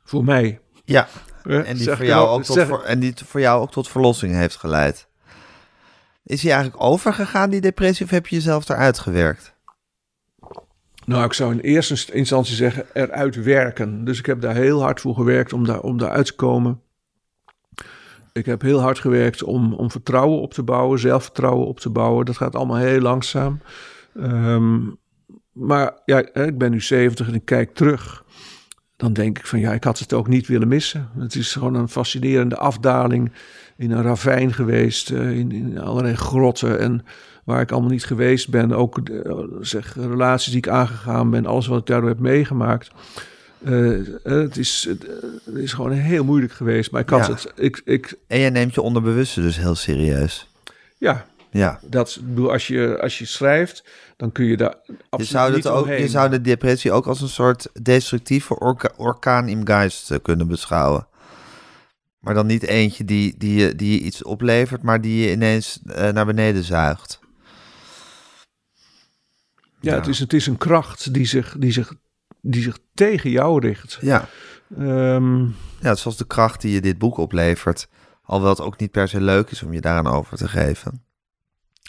Voor 0.03 0.23
mij. 0.23 0.59
Ja, 0.85 1.07
Eh, 1.43 1.69
en 1.69 1.75
die, 1.75 1.83
zeg 1.83 1.97
voor 1.97 2.05
jou 2.05 2.27
ook 2.27 2.43
tot, 2.43 2.55
zeg- 2.55 2.69
en 2.81 2.99
die 2.99 3.13
voor 3.25 3.39
jou 3.39 3.61
ook 3.61 3.71
tot 3.71 3.87
verlossing 3.89 4.33
heeft 4.33 4.55
geleid. 4.55 5.07
Is 6.23 6.43
hij 6.43 6.51
eigenlijk 6.51 6.83
overgegaan, 6.83 7.49
die 7.49 7.61
depressie, 7.61 8.05
of 8.05 8.11
heb 8.11 8.27
je 8.27 8.35
jezelf 8.35 8.69
eruit 8.69 8.99
gewerkt? 8.99 9.53
Nou, 11.05 11.23
ik 11.25 11.33
zou 11.33 11.51
in 11.51 11.59
eerste 11.59 12.13
instantie 12.13 12.55
zeggen 12.55 12.85
eruit 12.93 13.35
werken. 13.43 14.03
Dus 14.05 14.19
ik 14.19 14.25
heb 14.25 14.41
daar 14.41 14.55
heel 14.55 14.81
hard 14.81 15.01
voor 15.01 15.15
gewerkt 15.15 15.53
om 15.53 15.65
daar, 15.65 15.79
om 15.79 15.97
daar 15.97 16.09
uit 16.09 16.25
te 16.25 16.35
komen. 16.35 16.81
Ik 18.33 18.45
heb 18.45 18.61
heel 18.61 18.79
hard 18.81 18.99
gewerkt 18.99 19.43
om, 19.43 19.73
om 19.73 19.91
vertrouwen 19.91 20.41
op 20.41 20.53
te 20.53 20.63
bouwen, 20.63 20.99
zelfvertrouwen 20.99 21.67
op 21.67 21.79
te 21.79 21.89
bouwen. 21.89 22.25
Dat 22.25 22.37
gaat 22.37 22.55
allemaal 22.55 22.77
heel 22.77 22.99
langzaam. 22.99 23.61
Ehm, 24.15 24.79
maar 25.51 26.01
ja, 26.05 26.33
ik 26.33 26.57
ben 26.57 26.71
nu 26.71 26.81
70 26.81 27.27
en 27.27 27.33
ik 27.33 27.45
kijk 27.45 27.73
terug. 27.73 28.23
Dan 28.95 29.13
denk 29.13 29.37
ik 29.37 29.45
van 29.45 29.59
ja, 29.59 29.73
ik 29.73 29.83
had 29.83 29.99
het 29.99 30.13
ook 30.13 30.27
niet 30.27 30.47
willen 30.47 30.67
missen. 30.67 31.09
Het 31.17 31.35
is 31.35 31.53
gewoon 31.53 31.75
een 31.75 31.89
fascinerende 31.89 32.57
afdaling 32.57 33.31
in 33.77 33.91
een 33.91 34.01
ravijn 34.01 34.53
geweest. 34.53 35.11
eh, 35.11 35.37
in, 35.37 35.51
in 35.51 35.79
allerlei 35.79 36.15
grotten 36.15 36.79
en 36.79 37.05
waar 37.43 37.61
ik 37.61 37.71
allemaal 37.71 37.89
niet 37.89 38.05
geweest 38.05 38.49
ben. 38.49 38.71
Ook 38.71 39.05
de, 39.05 39.57
zeg, 39.61 39.95
relaties 39.95 40.51
die 40.51 40.57
ik 40.57 40.67
aangegaan 40.67 41.29
ben, 41.29 41.45
alles 41.45 41.67
wat 41.67 41.79
ik 41.79 41.85
daardoor 41.85 42.09
heb 42.09 42.19
meegemaakt. 42.19 42.91
Eh, 43.63 43.99
eh, 43.99 44.05
het, 44.23 44.57
is, 44.57 44.85
het, 44.89 45.05
eh, 45.05 45.13
het 45.45 45.55
is 45.55 45.73
gewoon 45.73 45.91
heel 45.91 46.23
moeilijk 46.23 46.51
geweest. 46.53 46.91
Maar 46.91 47.01
ik 47.01 47.09
had 47.09 47.25
Ja. 47.27 47.33
het. 47.33 47.51
Ik, 47.55 47.81
ik, 47.85 48.13
En 48.27 48.39
jij 48.39 48.49
neemt 48.49 48.73
je 48.73 48.81
onderbewuste 48.81 49.41
dus 49.41 49.57
heel 49.57 49.75
serieus. 49.75 50.47
ja, 50.97 51.25
Ja. 51.51 51.79
dat, 51.83 52.19
bedoel, 52.23 52.51
als 52.51 52.67
je, 52.67 52.97
als 53.01 53.17
je 53.17 53.25
schrijft, 53.25 53.83
dan 54.17 54.31
kun 54.31 54.45
je 54.45 54.57
daar 54.57 54.75
Je 54.85 54.93
absoluut 55.09 55.31
zou, 55.31 55.55
niet 55.55 55.67
ook, 55.67 55.87
je 55.87 56.07
zou 56.07 56.29
de 56.29 56.41
depressie 56.41 56.91
ook 56.91 57.05
als 57.07 57.21
een 57.21 57.27
soort 57.29 57.67
destructieve 57.81 58.59
orka- 58.59 58.93
orkaan 58.97 59.47
im 59.47 59.65
geist 59.67 60.19
kunnen 60.21 60.47
beschouwen. 60.47 61.07
Maar 62.19 62.33
dan 62.33 62.45
niet 62.45 62.63
eentje 62.63 63.05
die, 63.05 63.35
die, 63.37 63.59
je, 63.59 63.75
die 63.75 63.91
je 63.91 63.99
iets 63.99 64.23
oplevert, 64.23 64.81
maar 64.81 65.01
die 65.01 65.21
je 65.25 65.31
ineens 65.31 65.79
naar 65.83 66.25
beneden 66.25 66.63
zuigt. 66.63 67.19
ja, 69.79 69.91
Ja. 69.91 69.95
Het, 69.95 70.07
is, 70.07 70.19
het 70.19 70.33
is 70.33 70.47
een 70.47 70.57
kracht 70.57 71.13
die 71.13 71.25
zich, 71.25 71.55
die 71.59 71.71
zich, 71.71 71.93
die 72.41 72.61
zich 72.61 72.77
tegen 72.93 73.29
jou 73.29 73.59
richt. 73.67 73.97
Ja. 74.01 74.27
Ehm, 74.77 75.41
ja, 75.81 75.95
zoals 75.95 76.17
de 76.17 76.27
kracht 76.27 76.61
die 76.61 76.71
je 76.73 76.81
dit 76.81 76.97
boek 76.97 77.17
oplevert. 77.17 77.87
Alhoewel 78.23 78.53
het 78.55 78.61
ook 78.61 78.79
niet 78.79 78.91
per 78.91 79.07
se 79.07 79.21
leuk 79.21 79.49
is 79.51 79.63
om 79.63 79.73
je 79.73 79.81
daaraan 79.81 80.07
over 80.13 80.37
te 80.37 80.47
geven. 80.47 81.03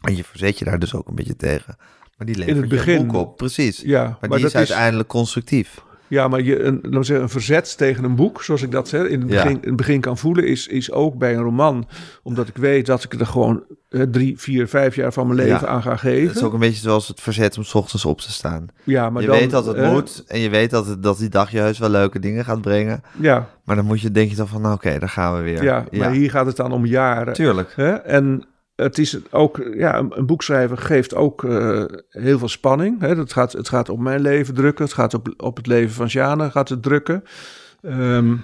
En 0.01 0.17
je 0.17 0.25
verzet 0.25 0.59
je 0.59 0.65
daar 0.65 0.79
dus 0.79 0.95
ook 0.95 1.09
een 1.09 1.15
beetje 1.15 1.37
tegen. 1.37 1.77
Maar 2.17 2.27
die 2.27 2.37
levert 2.37 2.57
het 2.57 2.71
je 2.71 2.77
begin- 2.77 3.07
boek 3.07 3.17
op, 3.17 3.37
precies. 3.37 3.81
ja, 3.81 4.03
Maar, 4.05 4.17
maar, 4.21 4.29
die 4.29 4.39
dat 4.41 4.47
is 4.51 4.55
uiteindelijk 4.55 5.09
constructief. 5.09 5.83
Ja, 6.11 6.29
maar 6.29 6.43
je, 6.43 6.63
een, 6.63 6.75
laten 6.83 6.99
we 6.99 7.05
zeggen, 7.05 7.25
een 7.25 7.31
verzet 7.31 7.77
tegen 7.79 8.05
een 8.05 8.15
boek, 8.15 8.43
zoals 8.43 8.63
ik 8.63 8.71
dat 8.71 8.91
hè, 8.91 9.09
in, 9.09 9.21
het 9.21 9.31
Ja. 9.31 9.43
begin, 9.43 9.59
in 9.63 9.69
het 9.69 9.77
begin 9.77 10.01
kan 10.01 10.19
voelen, 10.19 10.47
is, 10.47 10.67
is 10.67 10.93
ook 10.93 11.19
bij 11.19 11.35
een 11.35 11.43
roman. 11.43 11.89
Omdat 12.23 12.49
ik 12.49 12.57
weet 12.57 12.87
dat 12.87 13.05
ik 13.05 13.21
er 13.21 13.27
gewoon 13.27 13.63
eh, 13.89 14.03
drie, 14.03 14.39
vier, 14.39 14.69
vijf 14.69 14.95
jaar 14.97 15.13
van 15.13 15.27
mijn 15.27 15.39
leven 15.39 15.61
Ja. 15.61 15.67
aan 15.67 15.83
ga 15.83 15.91
Het 15.91 16.01
geven. 16.01 16.35
is 16.37 16.43
ook 16.43 16.53
een 16.53 16.59
beetje 16.59 16.81
zoals 16.83 17.09
het 17.09 17.21
verzet 17.21 17.57
om 17.57 17.65
's 17.65 17.75
ochtends 17.75 18.05
op 18.05 18.21
te 18.21 18.33
staan. 18.33 18.67
ja, 18.85 19.11
maar 19.11 19.23
je 19.23 19.29
dan, 19.29 19.39
weet 19.39 19.51
dat 19.51 19.67
het 19.67 19.77
moet 19.93 20.25
en 20.27 20.41
je 20.41 20.49
weet 20.51 20.71
dat, 20.71 20.87
het, 20.87 21.03
dat 21.03 21.19
die 21.19 21.29
dag 21.29 21.51
je 21.51 21.59
heus 21.59 21.79
wel 21.79 21.89
leuke 21.91 22.19
dingen 22.19 22.45
gaat 22.45 22.61
brengen. 22.61 23.03
Ja, 23.21 23.49
Maar 23.65 23.77
dan 23.77 23.85
moet 23.85 24.01
je, 24.01 24.11
denk 24.11 24.31
je 24.31 24.37
dan 24.37 24.49
van, 24.49 24.61
nou, 24.61 24.75
oké, 24.75 24.99
daar 24.99 25.09
gaan 25.09 25.37
we 25.37 25.43
weer. 25.43 25.63
ja, 25.63 25.85
maar 25.93 26.11
hier 26.11 26.31
gaat 26.31 26.47
het 26.47 26.57
dan 26.57 26.73
om 26.73 26.87
jaren. 26.87 27.33
Tuurlijk. 27.35 27.73
Hè? 27.77 27.91
En 27.93 28.45
het 28.81 28.99
is 28.99 29.18
ook, 29.31 29.70
ja, 29.74 29.99
een, 29.99 30.18
een 30.18 30.26
boek 30.26 30.43
schrijven 30.43 30.78
geeft 30.78 31.14
ook 31.14 31.45
eh, 31.45 31.85
heel 32.09 32.39
veel 32.39 32.49
spanning. 32.49 33.01
Hè? 33.01 33.14
Dat 33.14 33.33
gaat, 33.33 33.53
het 33.53 33.68
gaat 33.68 33.89
op 33.89 33.99
mijn 33.99 34.20
leven 34.20 34.55
drukken, 34.55 34.85
het 34.85 34.95
gaat 34.95 35.14
op, 35.14 35.35
op 35.37 35.57
het 35.57 35.66
leven 35.66 35.95
van 35.95 36.09
Sjane 36.09 36.51
gaat 36.51 36.68
het 36.68 36.83
drukken. 36.83 37.24
Ehm, 37.83 38.37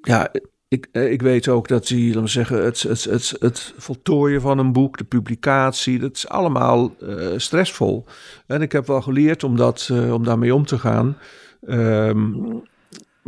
ja, 0.00 0.32
ik, 0.68 0.88
eh, 0.92 1.12
ik 1.12 1.22
weet 1.22 1.48
ook 1.48 1.68
dat 1.68 1.86
die, 1.86 2.06
laten 2.06 2.22
we 2.22 2.28
zeggen, 2.28 2.64
het, 2.64 2.82
het, 2.82 3.04
het, 3.04 3.34
het 3.38 3.74
voltooien 3.76 4.40
van 4.40 4.58
een 4.58 4.72
boek, 4.72 4.98
de 4.98 5.04
publicatie, 5.04 5.98
dat 5.98 6.16
is 6.16 6.28
allemaal 6.28 6.94
eh, 7.00 7.28
stressvol. 7.36 8.04
En 8.46 8.62
ik 8.62 8.72
heb 8.72 8.86
wel 8.86 9.02
geleerd 9.02 9.44
om, 9.44 9.56
dat, 9.56 9.90
om 10.12 10.24
daarmee 10.24 10.54
om 10.54 10.66
te 10.66 10.78
gaan. 10.78 11.16
Ehm, 11.66 12.32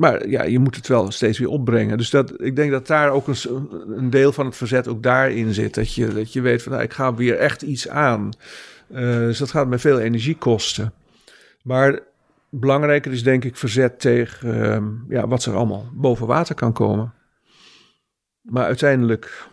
maar 0.01 0.29
ja, 0.29 0.43
je 0.43 0.59
moet 0.59 0.77
het 0.77 0.87
wel 0.87 1.11
steeds 1.11 1.39
weer 1.39 1.49
opbrengen. 1.49 1.99
Dus 1.99 2.11
dat, 2.11 2.43
ik 2.43 2.57
denk 2.57 2.71
dat 2.71 2.87
daar 2.87 3.11
ook 3.11 3.29
een, 3.29 3.37
een 3.97 4.11
deel 4.11 4.33
van 4.33 4.47
het 4.47 4.57
verzet 4.57 4.89
ook 4.89 5.03
daarin 5.03 5.55
zit. 5.55 5.75
Dat 5.75 5.95
je, 5.95 6.09
dat 6.09 6.33
je 6.33 6.41
weet 6.41 6.63
van, 6.63 6.73
nou, 6.73 6.85
ik 6.85 6.93
ga 6.93 7.15
weer 7.15 7.37
echt 7.37 7.63
iets 7.63 7.89
aan. 7.89 8.31
Eh, 8.89 9.01
dus 9.03 9.39
dat 9.39 9.51
gaat 9.51 9.67
me 9.67 9.79
veel 9.79 9.99
energie 9.99 10.37
kosten. 10.37 10.93
Maar 11.63 12.01
belangrijker 12.49 13.13
is 13.13 13.23
denk 13.23 13.45
ik 13.45 13.57
verzet 13.57 14.01
tegen 14.01 14.63
ehm, 14.65 14.89
ja, 15.09 15.29
wat 15.29 15.45
er 15.45 15.55
allemaal 15.55 15.89
boven 15.93 16.27
water 16.27 16.55
kan 16.55 16.73
komen. 16.73 17.13
Maar 18.41 18.65
uiteindelijk 18.65 19.49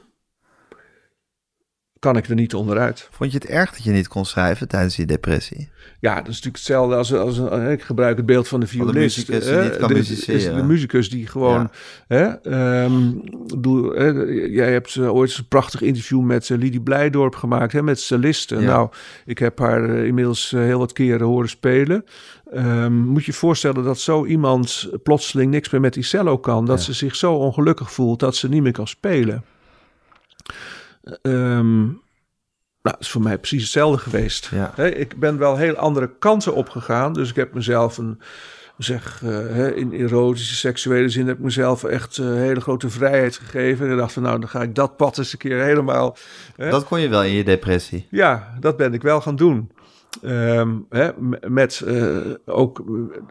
kan 2.00 2.18
ik 2.18 2.28
er 2.28 2.36
niet 2.36 2.54
onderuit. 2.56 3.10
Vond 3.12 3.32
je 3.32 3.38
het 3.38 3.48
erg 3.48 3.72
dat 3.72 3.84
je 3.84 3.92
niet 3.92 4.08
kon 4.08 4.26
schrijven 4.26 4.68
tijdens 4.68 4.96
je 4.96 5.06
depressie? 5.06 5.70
Ja, 6.00 6.16
dat 6.16 6.22
is 6.28 6.42
natuurlijk 6.42 6.56
hetzelfde 6.56 6.96
als, 6.96 7.14
als 7.14 7.38
een, 7.38 7.72
ik 7.72 7.82
gebruik 7.82 8.18
het 8.18 8.26
beeld 8.26 8.48
van 8.48 8.60
de 8.60 8.68
Van 8.68 8.78
de 8.78 8.84
violist. 8.92 9.18
muzikus 9.18 9.46
die 9.46 9.58
niet 9.58 9.78
kan 9.78 9.88
De- 9.94 10.00
is 10.00 10.26
De 10.46 10.64
muzikus 10.64 11.10
die 11.10 11.28
gewoon... 11.28 11.70
Hè, 12.08 12.24
ehm, 12.26 13.12
bedoel, 13.48 13.94
hè, 13.94 14.08
jij 14.46 14.72
hebt 14.72 14.96
eh, 14.96 15.16
ooit 15.16 15.38
een 15.38 15.48
prachtig 15.48 15.82
interview 15.82 16.22
met 16.22 16.50
uh, 16.50 16.58
Lidie 16.58 16.82
Blijdorp 16.82 17.36
gemaakt, 17.36 17.72
hè, 17.74 17.84
met 17.84 18.00
cellisten. 18.00 18.62
Ja. 18.62 18.68
Nou, 18.68 18.90
ik 19.26 19.38
heb 19.40 19.60
haar 19.60 19.90
eh, 19.90 20.06
inmiddels 20.06 20.54
eh, 20.54 20.60
heel 20.62 20.80
wat 20.80 20.94
keren 20.94 21.28
horen 21.28 21.50
spelen. 21.50 22.06
Ehm, 22.54 22.94
moet 22.94 23.26
je 23.26 23.32
je 23.32 23.38
voorstellen 23.38 23.84
dat 23.84 24.00
zo 24.00 24.26
iemand 24.26 24.90
plotseling 25.04 25.52
niks 25.52 25.70
meer 25.70 25.82
met 25.82 25.94
die 25.94 26.04
cello 26.04 26.38
kan. 26.38 26.66
Dat 26.66 26.78
Ja. 26.78 26.84
ze 26.84 26.94
zich 26.94 27.16
zo 27.16 27.34
ongelukkig 27.34 27.92
voelt 27.92 28.20
dat 28.20 28.36
ze 28.36 28.50
niet 28.50 28.62
meer 28.64 28.72
kan 28.72 28.88
spelen. 28.88 29.44
Ehm, 31.22 31.86
nou, 32.82 32.96
is 33.00 33.10
voor 33.10 33.22
mij 33.22 33.38
precies 33.38 33.62
hetzelfde 33.62 33.98
geweest. 33.98 34.50
Ja. 34.52 34.78
Ik 34.78 35.20
ben 35.20 35.38
wel 35.38 35.58
heel 35.58 35.76
andere 35.76 36.18
kanten 36.20 36.54
opgegaan. 36.54 37.14
Dus 37.14 37.30
ik 37.30 37.36
heb 37.36 37.54
mezelf 37.54 37.98
een, 37.98 38.22
zeg, 38.78 39.22
eh, 39.24 39.78
in 39.78 39.92
erotische, 39.92 40.56
seksuele 40.56 41.10
zin 41.10 41.28
heb 41.28 41.38
ik 41.38 41.44
mezelf 41.44 41.84
echt 41.84 42.18
eh, 42.18 42.26
hele 42.26 42.62
grote 42.62 42.90
vrijheid 42.90 43.36
gegeven. 43.36 43.86
En 43.86 43.92
ik 43.92 43.98
dacht 43.98 44.14
van, 44.14 44.24
nou, 44.24 44.40
dan 44.40 44.50
ga 44.50 44.62
ik 44.62 44.76
dat 44.76 44.98
pad 44.98 45.18
eens 45.18 45.32
een 45.32 45.40
keer 45.40 45.64
helemaal. 45.64 46.18
Hè? 46.56 46.70
Dat 46.70 46.86
kon 46.86 47.02
je 47.02 47.10
wel 47.10 47.24
in 47.24 47.32
je 47.32 47.44
depressie. 47.44 48.08
Ja, 48.10 48.54
dat 48.60 48.78
ben 48.78 48.94
ik 48.94 49.02
wel 49.02 49.22
gaan 49.22 49.36
doen. 49.36 49.72
Ehm, 50.22 50.78
met 51.48 51.82
eh, 51.82 52.18
ook, 52.46 52.84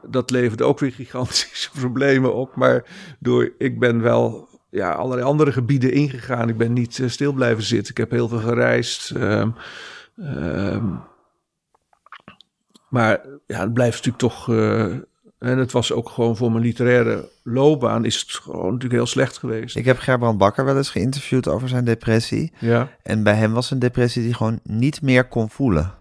dat 0.09 0.31
leverde 0.31 0.64
ook 0.64 0.79
weer 0.79 0.93
gigantische 0.93 1.70
problemen 1.81 2.35
op. 2.35 2.55
Maar 2.55 2.85
door, 3.18 3.53
ik 3.59 3.79
ben 3.79 4.03
wel 4.03 4.49
ja, 4.77 4.91
allerlei 4.93 5.27
andere 5.27 5.53
gebieden 5.53 5.93
ingegaan. 5.93 6.49
Ik 6.49 6.57
ben 6.57 6.72
niet 6.72 6.99
eh, 6.99 7.09
stil 7.09 7.33
blijven 7.33 7.64
zitten. 7.64 7.91
Ik 7.91 7.97
heb 7.97 8.11
heel 8.11 8.29
veel 8.29 8.39
gereisd. 8.39 9.11
ehm, 9.11 9.51
ehm, 10.16 10.87
maar 12.89 13.20
ja, 13.47 13.61
het 13.61 13.72
blijft 13.72 14.05
natuurlijk 14.05 14.35
toch. 14.35 14.49
eh, 14.49 14.85
en 15.39 15.59
het 15.59 15.72
was 15.72 15.93
ook 15.93 16.09
gewoon 16.09 16.37
voor 16.37 16.53
mijn 16.53 16.64
literaire 16.64 17.29
loopbaan 17.43 18.05
is 18.05 18.20
het 18.20 18.31
gewoon 18.31 18.64
natuurlijk 18.64 18.93
heel 18.93 19.07
slecht 19.07 19.39
geweest. 19.39 19.77
Ik 19.77 19.85
heb 19.85 19.99
Gerbrand 19.99 20.39
Bakker 20.39 20.64
wel 20.64 20.77
eens 20.77 20.91
geïnterviewd 20.91 21.49
over 21.49 21.68
zijn 21.68 21.85
depressie. 21.85 22.53
Ja, 22.59 22.89
En 23.03 23.22
bij 23.22 23.35
hem 23.35 23.53
was 23.53 23.70
een 23.70 23.79
depressie 23.79 24.22
die 24.22 24.35
gewoon 24.35 24.61
niet 24.62 25.03
meer 25.03 25.29
kon 25.29 25.51
voelen. 25.51 25.95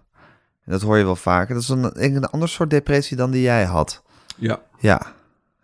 En 0.63 0.71
dat 0.71 0.81
hoor 0.81 0.97
je 0.97 1.03
wel 1.03 1.15
vaker. 1.15 1.53
Dat 1.53 1.63
is 1.63 1.69
een, 1.69 2.03
een 2.03 2.25
ander 2.25 2.49
soort 2.49 2.69
depressie 2.69 3.17
dan 3.17 3.31
die 3.31 3.41
jij 3.41 3.63
had. 3.65 4.03
ja, 4.37 4.61
Ja. 4.79 5.01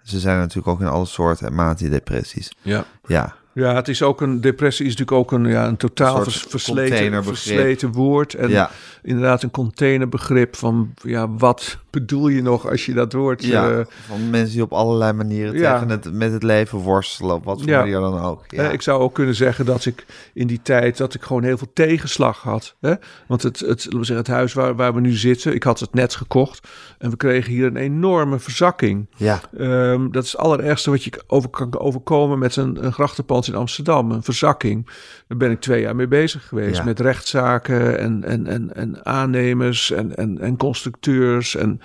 Ze 0.03 0.19
zijn 0.19 0.37
natuurlijk 0.37 0.67
ook 0.67 0.81
in 0.81 0.87
alle 0.87 1.05
soorten 1.05 1.47
en 1.47 1.55
maten 1.55 1.89
depressies. 1.91 2.51
ja. 2.61 2.85
Ja. 3.07 3.35
Ja, 3.53 3.75
het 3.75 3.87
is 3.87 4.03
ook 4.03 4.21
een 4.21 4.41
depressie 4.41 4.85
is 4.85 4.91
natuurlijk 4.95 5.17
ook 5.17 5.39
een, 5.39 5.45
ja, 5.49 5.67
een 5.67 5.77
totaal 5.77 6.25
Een 6.25 6.31
versleten, 6.31 7.23
versleten 7.23 7.91
woord. 7.91 8.33
En 8.33 8.49
ja. 8.49 8.69
inderdaad 9.03 9.43
een 9.43 9.51
containerbegrip 9.51 10.55
van 10.55 10.93
ja, 11.03 11.29
wat 11.29 11.77
bedoel 11.89 12.27
je 12.27 12.41
nog 12.41 12.69
als 12.69 12.85
je 12.85 12.93
dat 12.93 13.13
woord... 13.13 13.43
ja. 13.43 13.71
eh, 13.71 13.85
van 14.07 14.29
mensen 14.29 14.53
die 14.53 14.63
op 14.63 14.73
allerlei 14.73 15.13
manieren 15.13 15.57
Ja. 15.57 15.73
tegen 15.73 15.89
het, 15.89 16.13
met 16.13 16.31
het 16.31 16.43
leven 16.43 16.77
worstelen. 16.77 17.35
Op 17.35 17.43
wat 17.43 17.61
voor 17.61 17.71
manier 17.71 17.99
dan 17.99 18.19
ook. 18.19 18.43
Ja. 18.47 18.63
hè, 18.63 18.71
ik 18.71 18.81
zou 18.81 19.01
ook 19.01 19.13
kunnen 19.13 19.35
zeggen 19.35 19.65
dat 19.65 19.85
ik 19.85 20.05
in 20.33 20.47
die 20.47 20.59
tijd 20.61 20.97
dat 20.97 21.13
ik 21.13 21.21
gewoon 21.21 21.43
heel 21.43 21.57
veel 21.57 21.71
tegenslag 21.73 22.41
had. 22.41 22.75
Hè? 22.79 22.93
Want 23.27 23.43
het, 23.43 23.59
het, 23.59 23.67
laten 23.67 23.99
we 23.99 24.05
zeggen, 24.05 24.15
het 24.25 24.27
huis 24.27 24.53
waar, 24.53 24.75
waar 24.75 24.93
we 24.93 24.99
nu 24.99 25.11
zitten, 25.11 25.53
ik 25.53 25.63
had 25.63 25.79
het 25.79 25.93
net 25.93 26.15
gekocht. 26.15 26.67
En 26.97 27.09
we 27.09 27.17
kregen 27.17 27.51
hier 27.51 27.65
een 27.65 27.75
enorme 27.75 28.39
verzakking. 28.39 29.07
ja. 29.17 29.39
Ehm, 29.57 30.11
dat 30.11 30.23
is 30.23 30.31
het 30.31 30.41
allerergste 30.41 30.89
wat 30.89 31.03
je 31.03 31.23
over 31.27 31.49
kan 31.49 31.79
overkomen 31.79 32.39
met 32.39 32.55
een, 32.55 32.85
een 32.85 32.93
grachtenpand 32.93 33.40
in 33.47 33.55
Amsterdam. 33.55 34.11
Een 34.11 34.23
verzakking. 34.23 34.85
Daar 35.27 35.37
ben 35.37 35.51
ik 35.51 35.61
twee 35.61 35.81
jaar 35.81 35.95
mee 35.95 36.07
bezig 36.07 36.47
geweest. 36.47 36.77
Ja. 36.77 36.83
Met 36.83 36.99
rechtszaken 36.99 37.99
en, 37.99 38.23
en, 38.23 38.47
en, 38.47 38.75
en 38.75 39.05
aannemers 39.05 39.91
en, 39.91 40.15
en, 40.15 40.39
en 40.39 40.57
constructeurs. 40.57 41.55
En 41.55 41.81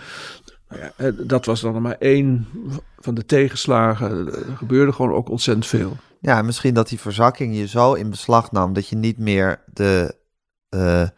nou 0.68 0.80
ja, 0.80 0.92
eh, 0.96 1.12
dat 1.18 1.44
was 1.44 1.60
dan 1.60 1.82
maar 1.82 1.96
één 1.98 2.46
van 2.98 3.14
de 3.14 3.26
tegenslagen. 3.26 4.26
Er 4.26 4.56
gebeurde 4.56 4.92
gewoon 4.92 5.12
ook 5.12 5.28
ontzettend 5.28 5.66
veel. 5.66 5.96
Ja, 6.20 6.38
en 6.38 6.46
misschien 6.46 6.74
dat 6.74 6.88
die 6.88 7.00
verzakking 7.00 7.56
je 7.56 7.66
zo 7.66 7.92
in 7.92 8.10
beslag 8.10 8.52
nam 8.52 8.72
dat 8.72 8.88
je 8.88 8.96
niet 8.96 9.18
meer 9.18 9.62
de 9.72 10.14
eh, 10.68 11.08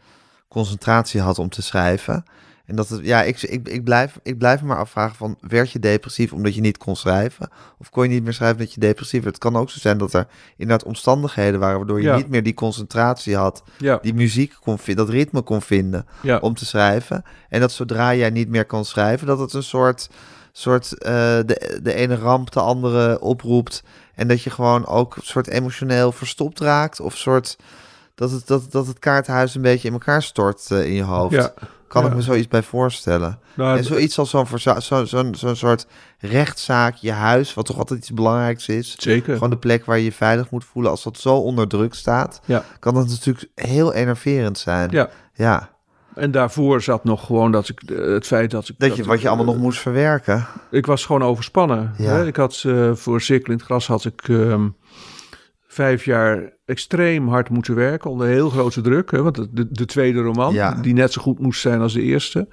concentratie 0.47 1.21
had 1.21 1.39
om 1.39 1.49
te 1.49 1.61
schrijven. 1.61 2.23
En 2.69 2.75
dat 2.75 2.89
het, 2.89 2.99
ja, 3.05 3.23
ik, 3.23 3.41
ik, 3.41 3.67
ik, 3.67 3.83
blijf, 3.83 4.19
ik 4.23 4.37
blijf 4.37 4.61
me 4.61 4.67
maar 4.67 4.77
afvragen 4.77 5.15
van, 5.15 5.37
werd 5.41 5.71
je 5.71 5.79
depressief 5.79 6.33
omdat 6.33 6.55
je 6.55 6.61
niet 6.61 6.77
kon 6.77 6.95
schrijven? 6.95 7.49
Of 7.77 7.89
kon 7.89 8.03
je 8.03 8.09
niet 8.09 8.23
meer 8.23 8.33
schrijven 8.33 8.57
dat 8.57 8.73
je 8.73 8.79
depressief 8.79 9.23
werd? 9.23 9.35
Het 9.35 9.43
kan 9.43 9.61
ook 9.61 9.69
zo 9.69 9.79
zijn 9.79 9.97
dat 9.97 10.13
er 10.13 10.27
inderdaad 10.57 10.87
omstandigheden 10.87 11.59
waren 11.59 11.77
waardoor 11.77 12.01
je 12.01 12.07
Ja. 12.07 12.15
niet 12.15 12.29
meer 12.29 12.43
die 12.43 12.53
concentratie 12.53 13.35
had, 13.35 13.63
Ja, 13.77 13.99
die 14.01 14.13
muziek 14.13 14.55
kon 14.61 14.79
vinden, 14.79 15.05
dat 15.05 15.13
ritme 15.13 15.41
kon 15.41 15.61
vinden 15.61 16.05
ja. 16.21 16.37
om 16.37 16.53
te 16.55 16.65
schrijven. 16.65 17.23
En 17.49 17.59
dat 17.59 17.71
zodra 17.71 18.15
jij 18.15 18.29
niet 18.29 18.49
meer 18.49 18.65
kan 18.65 18.85
schrijven, 18.85 19.27
dat 19.27 19.39
het 19.39 19.53
een 19.53 19.63
soort, 19.63 20.09
soort 20.51 20.97
eh, 20.97 21.11
de, 21.45 21.79
de 21.83 21.93
ene 21.93 22.15
ramp 22.15 22.51
de 22.51 22.59
andere 22.59 23.19
oproept. 23.21 23.83
En 24.15 24.27
dat 24.27 24.41
je 24.41 24.49
gewoon 24.49 24.85
ook 24.85 25.15
een 25.15 25.21
soort 25.25 25.47
emotioneel 25.47 26.11
verstopt 26.11 26.59
raakt. 26.59 26.99
Of 26.99 27.17
soort 27.17 27.57
dat 28.15 28.31
het, 28.31 28.47
dat, 28.47 28.71
dat 28.71 28.87
het 28.87 28.99
kaartenhuis 28.99 29.55
een 29.55 29.61
beetje 29.61 29.87
in 29.87 29.93
elkaar 29.93 30.23
stort 30.23 30.71
eh, 30.71 30.85
in 30.85 30.93
je 30.93 31.03
hoofd. 31.03 31.33
ja. 31.33 31.53
Kan 31.89 32.05
ik 32.05 32.15
me 32.15 32.21
zoiets 32.21 32.47
bij 32.47 32.63
voorstellen. 32.63 33.39
Nou, 33.55 33.77
en 33.77 33.83
zoiets 33.83 34.19
als 34.19 34.29
zo'n 34.29 34.47
zo, 34.79 35.05
zo'n 35.05 35.35
zo'n 35.35 35.55
soort 35.55 35.87
rechtszaak, 36.19 36.95
je 36.95 37.11
huis, 37.11 37.53
wat 37.53 37.65
toch 37.65 37.77
altijd 37.77 37.99
iets 37.99 38.13
belangrijks 38.13 38.67
is. 38.67 38.95
zeker. 38.97 39.33
Gewoon 39.33 39.49
de 39.49 39.57
plek 39.57 39.85
waar 39.85 39.97
je 39.97 40.03
je 40.03 40.11
veilig 40.11 40.49
moet 40.49 40.65
voelen. 40.65 40.91
Als 40.91 41.03
dat 41.03 41.17
zo 41.17 41.35
onder 41.35 41.67
druk 41.67 41.93
staat, 41.93 42.41
Ja. 42.45 42.63
kan 42.79 42.93
dat 42.93 43.07
natuurlijk 43.07 43.47
heel 43.55 43.93
enerverend 43.93 44.57
zijn. 44.57 44.89
Ja. 44.91 45.09
ja. 45.33 45.69
En 46.15 46.31
daarvoor 46.31 46.81
zat 46.81 47.03
nog 47.03 47.25
gewoon 47.25 47.51
dat 47.51 47.69
ik 47.69 47.81
eh, 47.81 47.97
het 47.97 48.27
feit 48.27 48.51
dat 48.51 48.69
ik 48.69 48.75
Dat 48.79 48.95
je, 48.95 49.01
ik, 49.01 49.07
wat 49.07 49.21
je 49.21 49.27
allemaal 49.27 49.45
eh, 49.45 49.51
nog 49.51 49.61
moest 49.61 49.79
verwerken. 49.79 50.45
Ik 50.71 50.85
was 50.85 51.05
gewoon 51.05 51.23
overspannen. 51.23 51.93
Ja. 51.97 52.11
Hè? 52.11 52.25
Ik 52.27 52.35
had 52.35 52.63
eh, 52.65 52.91
voor 52.93 53.21
Cirkel 53.21 53.51
in 53.51 53.57
het 53.57 53.65
Gras 53.65 53.87
had 53.87 54.05
ik 54.05 54.27
ehm, 54.29 54.67
vijf 55.71 56.05
jaar 56.05 56.53
extreem 56.65 57.27
hard 57.27 57.49
moeten 57.49 57.75
werken 57.75 58.09
onder 58.09 58.27
heel 58.27 58.49
grote 58.49 58.81
druk. 58.81 59.11
Hè? 59.11 59.21
Want 59.23 59.35
de, 59.35 59.47
de, 59.51 59.67
de 59.71 59.85
tweede 59.85 60.21
roman, 60.21 60.53
Ja. 60.53 60.73
die 60.73 60.93
net 60.93 61.13
zo 61.13 61.21
goed 61.21 61.39
moest 61.39 61.61
zijn 61.61 61.81
als 61.81 61.93
de 61.93 62.01
eerste. 62.01 62.47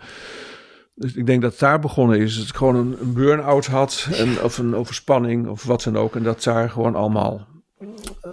Dus 0.94 1.14
ik 1.14 1.26
denk 1.26 1.42
dat 1.42 1.50
het 1.50 1.60
daar 1.60 1.80
begonnen 1.80 2.18
is. 2.18 2.38
Dat 2.38 2.48
ik 2.48 2.54
gewoon 2.54 2.76
een, 2.76 2.96
een 3.00 3.12
burn-out 3.12 3.66
had. 3.66 4.08
En, 4.12 4.42
of 4.42 4.58
een 4.58 4.74
overspanning 4.74 5.48
of 5.48 5.64
wat 5.64 5.82
dan 5.82 5.96
ook. 5.96 6.16
En 6.16 6.22
dat 6.22 6.42
daar 6.42 6.70
gewoon 6.70 6.94
allemaal 6.94 7.46
eh, 7.78 8.30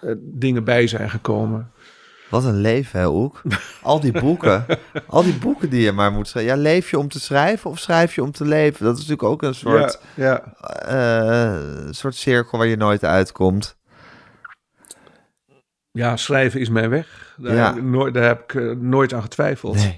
eh, 0.00 0.16
dingen 0.20 0.64
bij 0.64 0.86
zijn 0.86 1.10
gekomen. 1.10 1.70
Wat 2.30 2.44
een 2.44 2.60
leven, 2.60 3.00
hè, 3.00 3.08
Oek? 3.08 3.42
Al 3.82 4.00
die 4.00 4.20
boeken. 4.20 4.64
al 5.06 5.22
die 5.22 5.38
boeken 5.38 5.70
die 5.70 5.80
je 5.82 5.92
maar 5.92 6.12
moet 6.12 6.28
schrijven. 6.28 6.56
Ja, 6.56 6.60
leef 6.62 6.90
je 6.90 6.98
om 6.98 7.08
te 7.08 7.20
schrijven 7.20 7.70
of 7.70 7.78
schrijf 7.78 8.14
je 8.14 8.22
om 8.22 8.32
te 8.32 8.44
leven? 8.44 8.84
Dat 8.84 8.94
is 8.98 9.00
natuurlijk 9.00 9.28
ook 9.28 9.42
een 9.42 9.54
soort, 9.54 10.00
ja, 10.14 10.42
ja. 10.60 11.56
eh, 11.56 11.60
soort 11.90 12.14
cirkel 12.14 12.58
waar 12.58 12.66
je 12.66 12.76
nooit 12.76 13.04
uitkomt. 13.04 13.76
Ja, 15.92 16.16
schrijven 16.16 16.60
is 16.60 16.68
mijn 16.68 16.90
weg. 16.90 17.34
Daar, 17.36 17.54
Ja. 17.54 17.66
heb, 17.66 17.76
ik 17.76 17.82
nooit, 17.82 18.14
daar 18.14 18.26
heb 18.26 18.42
ik 18.42 18.54
eh, 18.54 18.70
nooit 18.70 19.12
aan 19.14 19.22
getwijfeld. 19.22 19.88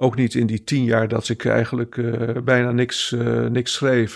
ook 0.00 0.16
niet 0.16 0.34
in 0.34 0.46
die 0.46 0.64
tien 0.64 0.84
jaar 0.84 1.08
dat 1.08 1.28
ik 1.28 1.44
eigenlijk 1.44 1.96
eh, 1.96 2.42
bijna 2.42 2.70
niks, 2.70 3.12
eh, 3.12 3.46
niks 3.46 3.72
schreef. 3.72 4.14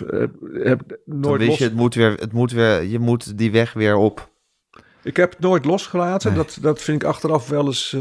heb 0.53 0.83
Dan 0.89 1.21
nooit 1.21 1.39
wist 1.39 1.51
los... 1.51 1.59
je, 1.59 1.65
het 1.65 1.75
moet 1.75 1.95
weer, 1.95 2.13
het 2.13 2.33
moet 2.33 2.53
weer, 2.53 2.83
je 2.83 2.99
moet 2.99 3.39
die 3.39 3.53
weg 3.53 3.73
weer 3.73 3.97
op. 3.97 4.31
Ik 5.03 5.17
heb 5.17 5.31
het 5.31 5.41
nooit 5.41 5.65
losgelaten. 5.65 6.33
Nee. 6.33 6.39
Dat, 6.39 6.59
dat 6.61 6.83
vind 6.83 7.03
ik 7.03 7.09
achteraf 7.09 7.49
wel 7.49 7.67
eens, 7.67 7.97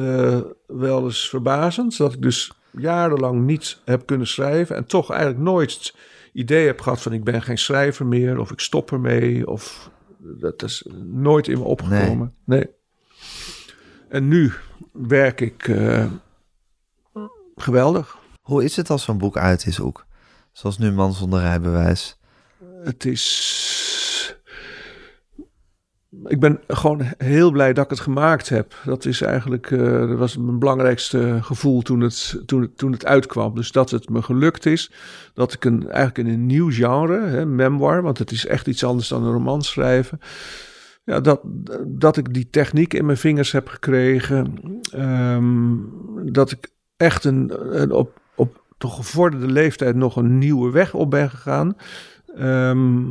wel 0.68 1.04
eens 1.04 1.30
verbazend. 1.30 1.98
Dat 1.98 2.14
ik 2.14 2.22
dus 2.22 2.52
jarenlang 2.72 3.46
niet 3.46 3.82
heb 3.86 4.06
kunnen 4.06 4.28
schrijven. 4.28 4.76
En 4.76 4.86
toch 4.86 5.12
eigenlijk 5.12 5.42
nooit 5.42 5.74
het 5.74 5.96
idee 6.34 6.66
heb 6.66 6.82
gehad 6.82 7.02
van 7.02 7.14
ik 7.14 7.24
ben 7.24 7.42
geen 7.42 7.58
schrijver 7.58 8.06
meer. 8.06 8.40
Of 8.40 8.52
ik 8.52 8.60
stop 8.60 8.92
ermee. 8.92 9.48
Of 9.48 9.90
dat 10.18 10.64
is 10.64 10.88
nooit 11.04 11.48
in 11.48 11.58
me 11.58 11.64
opgekomen. 11.64 12.34
Nee. 12.46 12.66
En 14.12 14.28
nu 14.28 14.52
werk 14.92 15.42
ik 15.42 15.68
eh, 15.68 16.06
geweldig. 17.56 18.18
Hoe 18.42 18.64
is 18.64 18.76
het 18.76 18.90
als 18.90 19.04
zo'n 19.04 19.18
boek 19.18 19.38
uit 19.38 19.66
is 19.66 19.80
ook? 19.80 20.06
Zoals 20.52 20.78
nu 20.78 20.92
Man 20.92 21.14
zonder 21.14 21.40
rijbewijs. 21.40 22.18
Het 22.84 23.06
is. 23.06 24.36
Ik 26.26 26.40
ben 26.40 26.60
gewoon 26.68 27.02
heel 27.18 27.52
blij 27.52 27.74
dat 27.74 27.84
ik 27.84 27.90
het 27.90 28.00
gemaakt 28.00 28.50
heb. 28.50 28.76
Dat 28.86 29.06
is 29.06 29.22
eigenlijk. 29.22 29.72
eh, 29.72 30.08
dat 30.08 30.18
was 30.18 30.38
mijn 30.38 30.60
belangrijkste 30.60 31.40
gevoel 31.42 31.82
toen 31.82 32.00
het, 32.00 32.42
toen, 32.46 32.62
het, 32.62 32.78
toen 32.78 32.92
het 32.92 33.06
uitkwam. 33.06 33.56
Dus 33.56 33.72
dat 33.72 33.90
het 33.90 34.10
me 34.10 34.22
gelukt 34.22 34.66
is. 34.66 34.92
Dat 35.34 35.54
ik 35.54 35.66
een, 35.66 35.90
eigenlijk 35.90 36.28
in 36.28 36.34
een 36.34 36.46
nieuw 36.46 36.72
genre, 36.72 37.22
hè, 37.22 37.46
memoir. 37.46 38.02
Want 38.02 38.18
het 38.18 38.32
is 38.32 38.46
echt 38.46 38.68
iets 38.68 38.84
anders 38.84 39.08
dan 39.08 39.24
een 39.24 39.34
roman 39.34 39.62
schrijven. 39.62 40.20
Ja, 41.12 41.20
dat, 41.20 41.42
dat 41.88 42.18
ik 42.18 42.34
die 42.34 42.50
techniek 42.50 42.94
in 42.94 43.06
mijn 43.06 43.18
vingers 43.18 43.52
heb 43.52 43.68
gekregen. 43.68 44.54
Ehm, 44.92 45.76
dat 46.32 46.52
ik 46.52 46.70
echt 46.98 47.24
een, 47.24 47.52
een 47.82 47.92
op, 47.92 48.22
op 48.36 48.64
toch 48.78 48.96
gevorderde 48.96 49.48
leeftijd 49.52 49.96
nog 49.96 50.16
een 50.16 50.38
nieuwe 50.38 50.72
weg 50.72 50.94
op 50.94 51.10
ben 51.10 51.30
gegaan. 51.30 51.76
Ehm, 52.36 53.04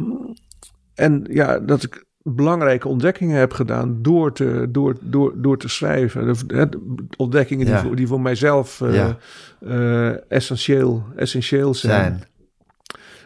en 0.95 1.27
ja, 1.31 1.59
dat 1.59 1.83
ik 1.83 2.05
belangrijke 2.23 2.89
ontdekkingen 2.89 3.39
heb 3.39 3.53
gedaan 3.53 3.99
door 4.03 4.33
te, 4.33 4.67
door, 4.69 4.97
door, 5.01 5.33
door 5.37 5.59
te 5.59 5.69
schrijven. 5.69 6.27
De, 6.27 6.69
de 6.69 6.79
ontdekkingen 7.17 7.67
Ja. 7.67 7.73
die, 7.75 7.87
voor, 7.87 7.97
die 7.97 8.07
voor 8.07 8.21
mijzelf 8.21 8.81
eh, 8.81 8.95
Ja. 8.95 9.17
eh, 9.61 10.31
essentieel, 10.33 11.05
essentieel 11.17 11.75
zijn. 11.75 11.93
Zijn. 12.03 12.23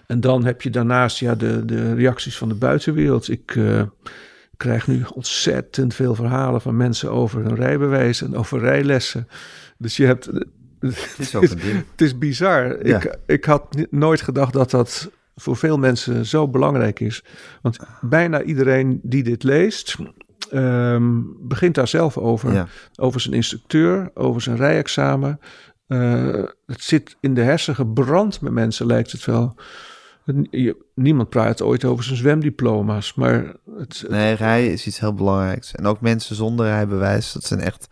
En 0.06 0.20
dan 0.20 0.44
heb 0.44 0.62
je 0.62 0.70
daarnaast 0.70 1.18
ja, 1.18 1.34
de, 1.34 1.64
de 1.64 1.94
reacties 1.94 2.38
van 2.38 2.48
de 2.48 2.54
buitenwereld. 2.54 3.28
Ik 3.28 3.56
eh, 3.56 3.82
krijg 4.56 4.86
nu 4.86 5.02
ontzettend 5.14 5.94
veel 5.94 6.14
verhalen 6.14 6.60
van 6.60 6.76
mensen 6.76 7.10
over 7.10 7.42
hun 7.42 7.54
rijbewijs 7.54 8.22
en 8.22 8.36
over 8.36 8.58
rijlessen. 8.58 9.28
Dus 9.78 9.96
je 9.96 10.06
hebt. 10.06 10.30
Het 10.78 11.14
is 11.18 11.34
ook 11.34 11.42
een 11.42 11.58
ding. 11.58 11.84
Het 11.90 12.00
is 12.00 12.18
bizar. 12.18 12.86
Ja. 12.86 12.96
Ik, 12.96 13.18
ik 13.26 13.44
had 13.44 13.86
nooit 13.90 14.20
gedacht 14.20 14.52
dat 14.52 14.70
dat 14.70 15.10
voor 15.36 15.56
veel 15.56 15.78
mensen 15.78 16.26
zo 16.26 16.48
belangrijk 16.48 17.00
is. 17.00 17.24
Want 17.62 17.78
bijna 18.00 18.42
iedereen 18.42 19.00
die 19.02 19.22
dit 19.22 19.42
leest, 19.42 19.96
ehm, 20.50 21.20
begint 21.40 21.74
daar 21.74 21.88
zelf 21.88 22.18
over. 22.18 22.52
Ja. 22.52 22.66
Over 22.96 23.20
zijn 23.20 23.34
instructeur, 23.34 24.10
over 24.14 24.40
zijn 24.40 24.56
rijexamen. 24.56 25.40
Eh, 25.86 26.42
het 26.66 26.82
zit 26.82 27.16
in 27.20 27.34
de 27.34 27.42
hersen 27.42 27.74
gebrand 27.74 28.40
met 28.40 28.52
mensen, 28.52 28.86
lijkt 28.86 29.12
het 29.12 29.24
wel. 29.24 29.54
Niemand 30.94 31.28
praat 31.28 31.62
ooit 31.62 31.84
over 31.84 32.04
zijn 32.04 32.16
zwemdiploma's, 32.16 33.14
maar 33.14 33.52
het, 33.78 34.04
Nee, 34.08 34.34
rijden 34.34 34.72
is 34.72 34.86
iets 34.86 35.00
heel 35.00 35.14
belangrijks. 35.14 35.74
En 35.74 35.86
ook 35.86 36.00
mensen 36.00 36.36
zonder 36.36 36.66
rijbewijs, 36.66 37.32
dat 37.32 37.44
zijn 37.44 37.60
echt... 37.60 37.88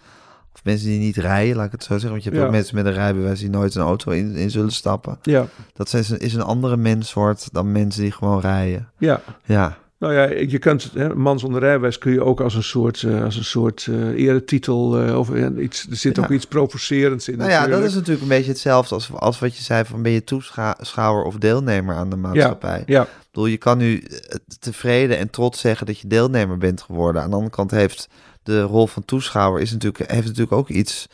Of 0.55 0.65
mensen 0.65 0.87
die 0.89 0.99
niet 0.99 1.17
rijden, 1.17 1.57
laat 1.57 1.67
ik 1.67 1.73
het 1.73 1.83
zo 1.83 1.93
zeggen. 1.93 2.11
Want 2.11 2.23
je 2.23 2.29
hebt 2.29 2.41
Ja. 2.41 2.47
ook 2.47 2.53
mensen 2.55 2.75
met 2.77 2.87
een 2.87 2.93
rijbewijs 2.93 3.41
die 3.41 3.51
nooit 3.51 3.75
een 3.75 3.83
auto 3.83 4.11
in, 4.11 4.35
in 4.35 4.51
zullen 4.51 4.73
stappen. 4.73 5.19
ja, 5.23 5.47
Dat 5.73 5.93
is 5.95 6.11
een, 6.11 6.19
is 6.19 6.35
een 6.35 6.43
andere 6.43 6.77
menssoort 6.77 7.49
dan 7.53 7.73
mensen 7.73 8.03
die 8.03 8.13
gewoon 8.13 8.41
rijden. 8.41 8.89
ja. 8.99 9.21
Ja, 9.45 9.79
Nou 10.03 10.15
ja, 10.15 10.23
je 10.49 10.59
kunt 10.59 10.91
hè, 10.95 11.15
man 11.15 11.39
zonder 11.39 11.61
rijbewijs 11.61 11.99
kun 11.99 12.13
je 12.13 12.25
ook 12.25 12.41
als 12.41 12.55
een 12.55 12.63
soort, 12.63 13.03
eh, 13.03 13.25
als 13.25 13.37
een 13.37 13.45
soort 13.45 13.87
eh, 13.91 14.09
eretitel 14.09 15.01
eh, 15.01 15.19
of 15.19 15.31
iets. 15.59 15.87
Er 15.91 15.97
zit 15.97 16.17
Ja. 16.17 16.23
ook 16.23 16.31
iets 16.31 16.45
provocerends 16.45 17.29
in. 17.29 17.39
nou 17.39 17.51
ja, 17.51 17.67
dat 17.67 17.83
is 17.83 17.95
natuurlijk 17.95 18.23
een 18.23 18.29
beetje 18.29 18.51
hetzelfde 18.51 18.95
als, 18.95 19.11
als 19.13 19.39
wat 19.39 19.57
je 19.57 19.63
zei 19.63 19.85
van 19.85 20.03
ben 20.03 20.13
je 20.13 20.25
toeschouwer 20.25 21.25
of 21.25 21.37
deelnemer 21.37 21.95
aan 21.95 22.11
de 22.11 22.17
maatschappij. 22.17 22.83
Ja, 22.87 23.03
Ik 23.03 23.09
bedoel, 23.31 23.47
je 23.47 23.57
kan 23.57 23.79
nu 23.79 24.05
tevreden 24.59 25.19
en 25.19 25.31
trots 25.31 25.61
zeggen 25.61 25.87
dat 25.87 25.99
je 25.99 26.09
deelnemer 26.09 26.59
bent 26.59 26.83
geworden. 26.83 27.23
Aan 27.23 27.29
de 27.31 27.35
andere 27.37 27.55
kant 27.55 27.71
heeft 27.71 28.09
de 28.43 28.63
rol 28.63 28.87
van 28.87 29.05
toeschouwer 29.05 29.61
is 29.61 29.73
natuurlijk, 29.73 30.11
heeft 30.11 30.27
natuurlijk 30.27 30.53
ook 30.53 30.69
iets 30.69 31.07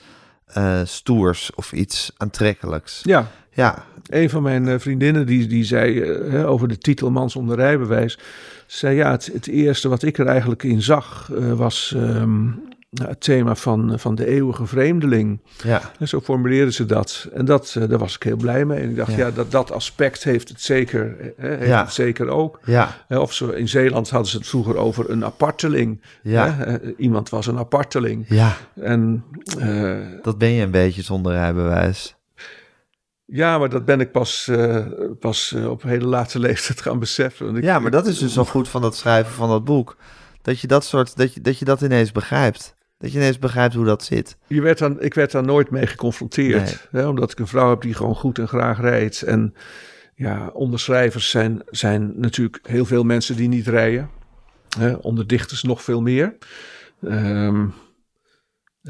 stoers 0.84 1.51
of 1.55 1.72
iets 1.72 2.12
aantrekkelijks. 2.16 3.01
ja. 3.03 3.30
Ja, 3.59 3.85
Een 4.09 4.31
van 4.31 4.43
mijn 4.43 4.69
eh, 4.69 4.79
vriendinnen 4.79 5.27
die, 5.27 5.47
die 5.47 5.65
zei 5.65 6.01
eh, 6.01 6.51
over 6.51 6.69
de 6.69 6.79
titel 6.79 7.11
Man 7.11 7.31
zonder 7.31 7.57
rijbewijs. 7.57 8.19
Zei 8.67 8.97
ja, 8.97 9.11
het, 9.11 9.31
het 9.33 9.47
eerste 9.47 9.89
wat 9.89 10.03
ik 10.03 10.19
er 10.19 10.27
eigenlijk 10.27 10.63
in 10.63 10.83
zag 10.83 11.31
eh, 11.35 11.53
was 11.53 11.95
ehm, 11.97 12.47
het 13.03 13.21
thema 13.21 13.55
van, 13.55 13.99
van 13.99 14.15
de 14.15 14.27
eeuwige 14.27 14.67
vreemdeling. 14.67 15.41
ja, 15.65 15.81
En 15.99 16.09
zo 16.09 16.21
formuleerden 16.21 16.73
ze 16.75 16.87
dat. 16.87 17.29
En 17.35 17.45
dat, 17.45 17.77
daar 17.89 17.99
was 17.99 18.15
ik 18.15 18.23
heel 18.23 18.37
blij 18.37 18.65
mee. 18.65 18.81
En 18.81 18.91
ik 18.91 18.97
dacht, 18.97 19.11
Ja. 19.13 19.17
ja, 19.17 19.31
dat, 19.31 19.51
dat 19.51 19.73
aspect 19.73 20.25
heeft 20.25 20.49
het 20.49 20.61
zeker, 20.61 21.17
hè, 21.37 21.49
heeft 21.57 21.67
Ja. 21.69 21.81
het 21.85 21.93
zeker 21.93 22.29
ook. 22.29 22.61
ja, 22.65 22.97
Of 23.09 23.33
ze, 23.33 23.57
in 23.57 23.69
Zeeland 23.69 24.11
hadden 24.11 24.31
ze 24.31 24.37
het 24.37 24.47
vroeger 24.47 24.77
over 24.77 25.11
een 25.11 25.25
aparteling. 25.25 26.01
Ja. 26.23 26.53
Hè, 26.55 26.77
Iemand 26.97 27.29
was 27.29 27.47
een 27.47 27.59
aparteling. 27.59 28.25
ja. 28.29 28.57
En 28.81 29.25
Dat 30.23 30.39
ben 30.39 30.51
je 30.51 30.63
een 30.63 30.71
beetje 30.71 31.03
zonder 31.03 31.33
rijbewijs. 31.33 32.17
Ja, 33.31 33.59
maar 33.59 33.68
dat 33.68 33.85
ben 33.85 34.01
ik 34.01 34.12
pas, 34.12 34.49
eh, 34.49 34.87
pas 35.20 35.53
eh, 35.53 35.70
op 35.70 35.83
hele 35.83 36.07
late 36.07 36.39
leeftijd 36.49 36.81
gaan 36.81 36.99
beseffen. 36.99 37.47
Want 37.47 37.59
ik, 37.59 37.64
Ja, 37.64 37.79
maar 37.79 37.91
dat 37.91 38.07
is 38.07 38.18
dus 38.18 38.33
zo 38.33 38.45
goed 38.45 38.68
van 38.68 38.83
dat 38.83 38.97
schrijven 38.97 39.33
van 39.33 39.49
dat 39.49 39.64
boek. 39.64 39.97
Dat 40.43 40.61
je 40.61 40.66
dat 40.66 40.85
soort, 40.85 41.16
dat 41.16 41.35
je, 41.35 41.41
dat 41.41 41.59
je 41.59 41.64
dat 41.64 41.81
ineens 41.81 42.12
begrijpt. 42.12 42.76
Dat 42.99 43.12
je 43.12 43.18
ineens 43.18 43.39
begrijpt 43.39 43.74
hoe 43.74 43.85
dat 43.85 44.05
zit. 44.05 44.37
je 44.47 44.61
werd 44.61 44.79
dan, 44.79 45.01
ik 45.01 45.14
werd 45.14 45.31
daar 45.31 45.43
nooit 45.43 45.70
mee 45.70 45.87
geconfronteerd. 45.87 46.89
Nee. 46.91 47.03
Hè, 47.03 47.09
omdat 47.09 47.33
ik 47.33 47.39
een 47.39 47.47
vrouw 47.47 47.70
heb 47.70 47.81
die 47.81 47.95
gewoon 47.95 48.14
goed 48.14 48.39
en 48.39 48.49
graag 48.49 48.81
rijdt. 48.81 49.22
En 49.22 49.55
ja, 50.14 50.51
onder 50.53 50.81
schrijvers 50.81 51.31
zijn, 51.31 51.62
zijn 51.70 52.12
natuurlijk 52.16 52.59
heel 52.62 52.85
veel 52.85 53.05
mensen 53.05 53.37
die 53.37 53.49
niet 53.49 53.66
rijden. 53.66 54.11
Hè, 54.79 54.93
onder 54.93 55.26
dichters 55.26 55.62
nog 55.62 55.83
veel 55.83 56.01
meer. 56.01 56.37
Ehm, 57.03 57.66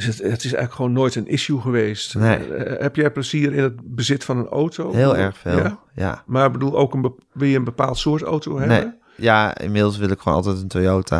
dus 0.04 0.06
het, 0.06 0.18
het 0.18 0.44
is 0.44 0.52
eigenlijk 0.52 0.72
gewoon 0.74 0.92
nooit 0.92 1.14
een 1.14 1.26
issue 1.26 1.60
geweest. 1.60 2.14
Nee. 2.14 2.54
Eh, 2.54 2.80
heb 2.82 2.96
jij 2.96 3.10
plezier 3.10 3.52
in 3.54 3.62
het 3.62 3.94
bezit 3.94 4.24
van 4.24 4.38
een 4.38 4.46
auto? 4.48 4.92
Heel 4.92 5.16
erg 5.16 5.38
veel. 5.38 5.56
Ja? 5.56 5.78
Ja. 5.94 6.22
Maar 6.26 6.50
bedoel, 6.50 6.76
ook 6.78 6.94
een, 6.94 7.14
wil 7.32 7.48
je 7.48 7.56
een 7.56 7.64
bepaald 7.64 7.98
soort 7.98 8.22
auto 8.22 8.58
hebben? 8.58 8.76
Nee. 8.78 8.92
Ja, 9.16 9.58
inmiddels 9.58 9.96
wil 9.98 10.10
ik 10.10 10.18
gewoon 10.20 10.36
altijd 10.38 10.60
een 10.60 10.68
Toyota. 10.68 11.16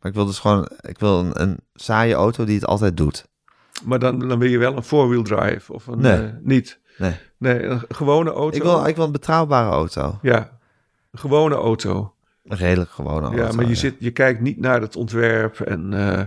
Maar 0.00 0.10
ik 0.10 0.14
wil 0.14 0.26
dus 0.26 0.38
gewoon, 0.38 0.68
ik 0.80 0.98
wil 0.98 1.18
een, 1.18 1.42
een 1.42 1.58
saaie 1.74 2.14
auto 2.14 2.44
die 2.44 2.54
het 2.54 2.66
altijd 2.66 2.96
doet. 2.96 3.26
Maar 3.84 3.98
dan, 3.98 4.18
dan 4.28 4.38
wil 4.38 4.48
je 4.48 4.58
wel 4.58 4.76
een 4.76 4.82
four-wheel 4.82 5.22
drive 5.22 5.72
of 5.72 5.86
een, 5.86 6.00
Nee. 6.00 6.12
eh, 6.26 6.32
niet. 6.42 6.80
Nee. 6.98 7.14
Nee, 7.38 7.62
een 7.62 7.82
gewone 7.88 8.30
auto. 8.30 8.56
Ik 8.56 8.62
wil, 8.62 8.86
ik 8.86 8.96
wil 8.96 9.04
een 9.04 9.12
betrouwbare 9.12 9.70
auto. 9.70 10.18
Ja, 10.22 10.58
een 11.10 11.18
gewone 11.18 11.54
auto. 11.54 12.14
Een 12.44 12.56
redelijk 12.56 12.90
gewone 12.90 13.26
auto. 13.26 13.42
ja, 13.42 13.52
maar 13.52 13.68
je, 13.68 13.74
Zit, 13.74 13.94
je 13.98 14.10
kijkt 14.10 14.40
niet 14.40 14.58
naar 14.60 14.80
het 14.80 14.96
ontwerp 14.96 15.60
en... 15.60 15.92
eh, 15.92 16.20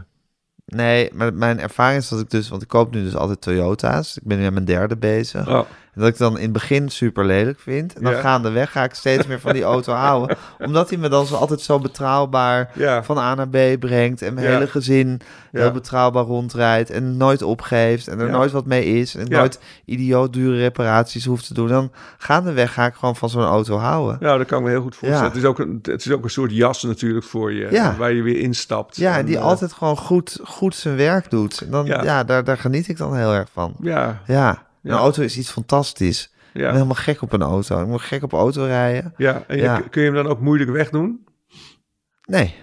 Nee, 0.76 1.10
maar 1.14 1.34
mijn 1.34 1.60
ervaring 1.60 2.02
is 2.02 2.10
dat 2.10 2.20
ik 2.20 2.30
dus, 2.30 2.50
want 2.50 2.62
ik 2.62 2.68
koop 2.68 2.92
nu 2.94 3.04
dus 3.04 3.16
altijd 3.16 3.42
Toyota's. 3.42 4.18
Ik 4.18 4.24
ben 4.24 4.38
nu 4.40 4.46
aan 4.46 4.54
mijn 4.54 4.66
derde 4.66 4.98
bezig. 4.98 5.48
oh, 5.48 5.66
dat 5.96 6.08
ik 6.08 6.18
dan 6.18 6.36
in 6.38 6.44
het 6.44 6.52
begin 6.52 6.90
super 6.90 7.26
lelijk 7.26 7.60
vind. 7.60 7.94
En 7.94 8.04
dan 8.04 8.12
Ja. 8.14 8.20
gaandeweg 8.20 8.72
ga 8.72 8.84
ik 8.84 8.94
steeds 8.94 9.28
meer 9.28 9.40
van 9.40 9.54
die 9.54 9.64
auto 9.64 9.94
houden. 10.08 10.38
Omdat 10.60 10.90
hij 10.90 10.98
me 10.98 11.10
dan 11.10 11.26
zo 11.26 11.36
altijd 11.36 11.62
zo 11.62 11.80
betrouwbaar 11.80 12.72
ja, 12.74 13.04
van 13.04 13.18
A 13.18 13.36
naar 13.36 13.48
B 13.48 13.80
brengt. 13.80 14.22
En 14.22 14.34
mijn 14.34 14.48
Ja. 14.48 14.54
hele 14.54 14.68
gezin 14.68 15.22
heel 15.52 15.72
betrouwbaar 15.72 16.24
rondrijdt. 16.24 16.90
En 16.90 17.18
nooit 17.18 17.42
opgeeft. 17.42 18.08
En 18.08 18.20
er 18.20 18.30
nooit 18.30 18.52
wat 18.52 18.66
mee 18.66 18.86
is. 18.86 19.16
En 19.16 19.28
nooit 19.30 19.60
idioot 19.86 20.34
dure 20.34 20.58
reparaties 20.58 21.26
hoeft 21.26 21.48
te 21.48 21.54
doen. 21.54 21.68
Dan 21.68 21.92
gaandeweg 22.18 22.74
ga 22.74 22.86
ik 22.86 22.94
gewoon 22.94 23.16
van 23.16 23.30
zo'n 23.30 23.44
auto 23.44 23.78
houden. 23.78 24.18
ja, 24.20 24.38
dat 24.38 24.48
kan 24.48 24.58
ik 24.60 24.64
me 24.66 24.70
heel 24.70 24.82
goed 24.82 24.96
voorstellen. 24.96 25.26
Het, 25.28 25.36
is 25.36 25.46
ook 25.46 25.60
een, 25.60 25.80
het 25.82 26.06
is 26.06 26.12
ook 26.12 26.24
een 26.24 26.30
soort 26.30 26.52
jas 26.52 26.84
natuurlijk 26.84 27.26
voor 27.26 27.54
je, 27.54 27.94
waar 27.98 28.12
je 28.14 28.22
weer 28.22 28.40
instapt. 28.40 28.98
Ja, 28.98 29.18
en 29.18 29.26
die 29.26 29.38
eh, 29.38 29.44
altijd 29.44 29.74
gewoon 29.74 29.98
goed, 29.98 30.40
goed 30.44 30.76
zijn 30.76 30.96
werk 30.96 31.30
doet. 31.30 31.62
En 31.62 31.72
dan, 31.72 31.86
Ja. 31.86 32.24
daar, 32.24 32.44
daar 32.44 32.58
geniet 32.58 32.88
ik 32.88 32.98
dan 32.98 33.16
heel 33.16 33.34
erg 33.34 33.48
van. 33.54 33.74
Ja, 33.82 34.22
Ja. 34.28 34.70
Een 34.84 34.92
auto 34.92 35.22
is 35.22 35.38
iets 35.38 35.52
fantastisch. 35.52 36.24
Ik 36.24 36.32
ben 36.54 36.64
ja, 36.64 36.72
helemaal 36.72 36.96
gek 36.96 37.22
op 37.22 37.34
een 37.34 37.42
auto. 37.42 37.82
Ik 37.82 37.88
moet 37.88 38.02
gek 38.02 38.24
op 38.24 38.34
auto 38.34 38.64
rijden. 38.66 39.14
ja. 39.18 39.44
En 39.48 39.56
je, 39.58 39.62
Ja. 39.64 39.80
kun 39.90 40.02
je 40.02 40.12
hem 40.12 40.24
dan 40.24 40.28
ook 40.32 40.40
moeilijk 40.42 40.70
wegdoen? 40.70 41.26
Nee, 42.26 42.56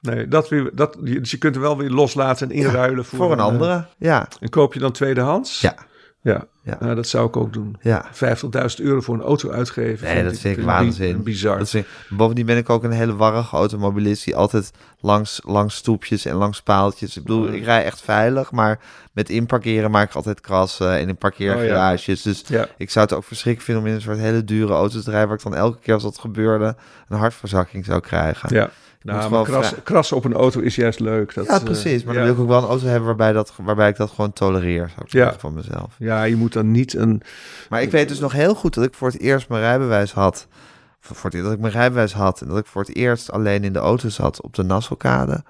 Nee, 0.00 0.28
dat 0.28 0.48
weer, 0.48 0.70
dat, 0.74 0.96
dus 1.00 1.30
je 1.30 1.38
kunt 1.38 1.54
hem 1.54 1.62
wel 1.62 1.76
weer 1.78 1.90
loslaten 1.90 2.50
en 2.50 2.56
inruilen 2.56 3.04
voor, 3.04 3.18
voor 3.18 3.32
een 3.32 3.38
eh, 3.38 3.44
andere. 3.44 3.86
Ja, 3.98 4.28
En 4.40 4.48
koop 4.48 4.74
je 4.74 4.80
dan 4.80 4.92
tweedehands? 4.92 5.60
Ja. 5.60 5.74
Ja, 6.22 6.46
Ja. 6.66 6.76
Nou, 6.80 6.94
dat 6.94 7.06
zou 7.08 7.26
ik 7.26 7.36
ook 7.36 7.52
doen. 7.52 7.76
Ja. 7.80 8.04
50.000 8.12 8.84
euro 8.84 9.00
voor 9.00 9.14
een 9.14 9.20
auto 9.20 9.50
uitgeven. 9.50 10.06
Nee, 10.14 10.24
dat 10.24 10.38
vind 10.38 10.58
ik 10.58 10.64
waanzin. 10.64 11.22
Bizar. 11.22 11.58
Dat 11.58 11.70
vind 11.70 11.84
ik- 11.84 12.16
bovendien 12.16 12.46
ben 12.46 12.56
ik 12.56 12.70
ook 12.70 12.84
een 12.84 12.90
hele 12.90 13.16
warrige 13.16 13.56
automobilist 13.56 14.24
die 14.24 14.36
altijd 14.36 14.70
langs, 15.00 15.40
langs 15.44 15.74
stoepjes 15.74 16.24
en 16.24 16.34
langs 16.34 16.62
paaltjes. 16.62 17.16
Ik 17.16 17.22
bedoel, 17.22 17.48
ik 17.52 17.64
rij 17.64 17.84
echt 17.84 18.00
veilig, 18.00 18.50
maar 18.52 18.78
met 19.12 19.28
inparkeren 19.30 19.90
maak 19.90 20.08
ik 20.08 20.14
altijd 20.14 20.40
krassen 20.40 20.90
en 20.98 21.08
in 21.08 21.16
parkeergarages. 21.16 22.22
Dus 22.22 22.44
Ja. 22.46 22.66
ik 22.76 22.90
zou 22.90 23.04
het 23.06 23.14
ook 23.14 23.24
verschrikkelijk 23.24 23.64
vinden 23.64 23.82
om 23.84 23.88
in 23.90 23.94
een 23.96 24.02
soort 24.02 24.18
hele 24.18 24.44
dure 24.44 24.72
auto 24.72 25.00
te 25.00 25.10
rijden, 25.10 25.28
waar 25.28 25.36
ik 25.36 25.42
dan 25.42 25.54
elke 25.54 25.78
keer 25.78 25.94
als 25.94 26.02
dat 26.02 26.18
gebeurde 26.18 26.76
een 27.08 27.18
hartverzakking 27.18 27.84
zou 27.84 28.00
krijgen. 28.00 28.54
Ja. 28.54 28.70
Nou, 29.06 29.30
maar 29.30 29.42
kras, 29.44 29.74
krassen 29.82 30.16
op 30.16 30.24
een 30.24 30.32
auto 30.34 30.60
is 30.60 30.74
juist 30.74 31.00
leuk. 31.00 31.34
Dat, 31.34 31.46
Ja, 31.46 31.56
eh, 31.58 31.62
precies. 31.64 32.04
Maar 32.04 32.14
ja. 32.14 32.18
dan 32.20 32.28
wil 32.28 32.36
ik 32.38 32.42
ook 32.42 32.48
wel 32.54 32.62
een 32.62 32.68
auto 32.68 32.86
hebben 32.86 33.06
waarbij, 33.06 33.32
dat, 33.32 33.52
waarbij 33.62 33.88
ik 33.88 33.96
dat 33.96 34.10
gewoon 34.10 34.32
tolereer, 34.32 34.88
zou 34.94 35.06
ik 35.06 35.12
Ja. 35.12 35.34
van 35.38 35.54
mezelf. 35.54 35.94
Ja, 35.98 36.22
je 36.22 36.36
moet 36.36 36.52
dan 36.52 36.70
niet 36.70 36.94
een... 36.94 37.22
Maar 37.68 37.82
ik 37.82 37.90
weet 37.90 38.08
dus 38.08 38.18
nog 38.18 38.32
heel 38.32 38.54
goed 38.54 38.74
dat 38.74 38.84
ik 38.84 38.94
voor 38.94 39.08
het 39.08 39.20
eerst 39.20 39.48
mijn 39.48 39.60
rijbewijs 39.60 40.12
had. 40.12 40.46
Voor 41.00 41.30
het, 41.30 41.42
dat 41.42 41.52
ik 41.52 41.58
mijn 41.58 41.72
rijbewijs 41.72 42.12
had 42.12 42.40
en 42.40 42.48
dat 42.48 42.58
ik 42.58 42.66
voor 42.66 42.82
het 42.82 42.94
eerst 42.96 43.30
alleen 43.32 43.64
in 43.64 43.72
de 43.72 43.78
auto 43.78 44.08
zat 44.08 44.40
op 44.40 44.54
de 44.54 44.62
Nassaukade. 44.62 45.44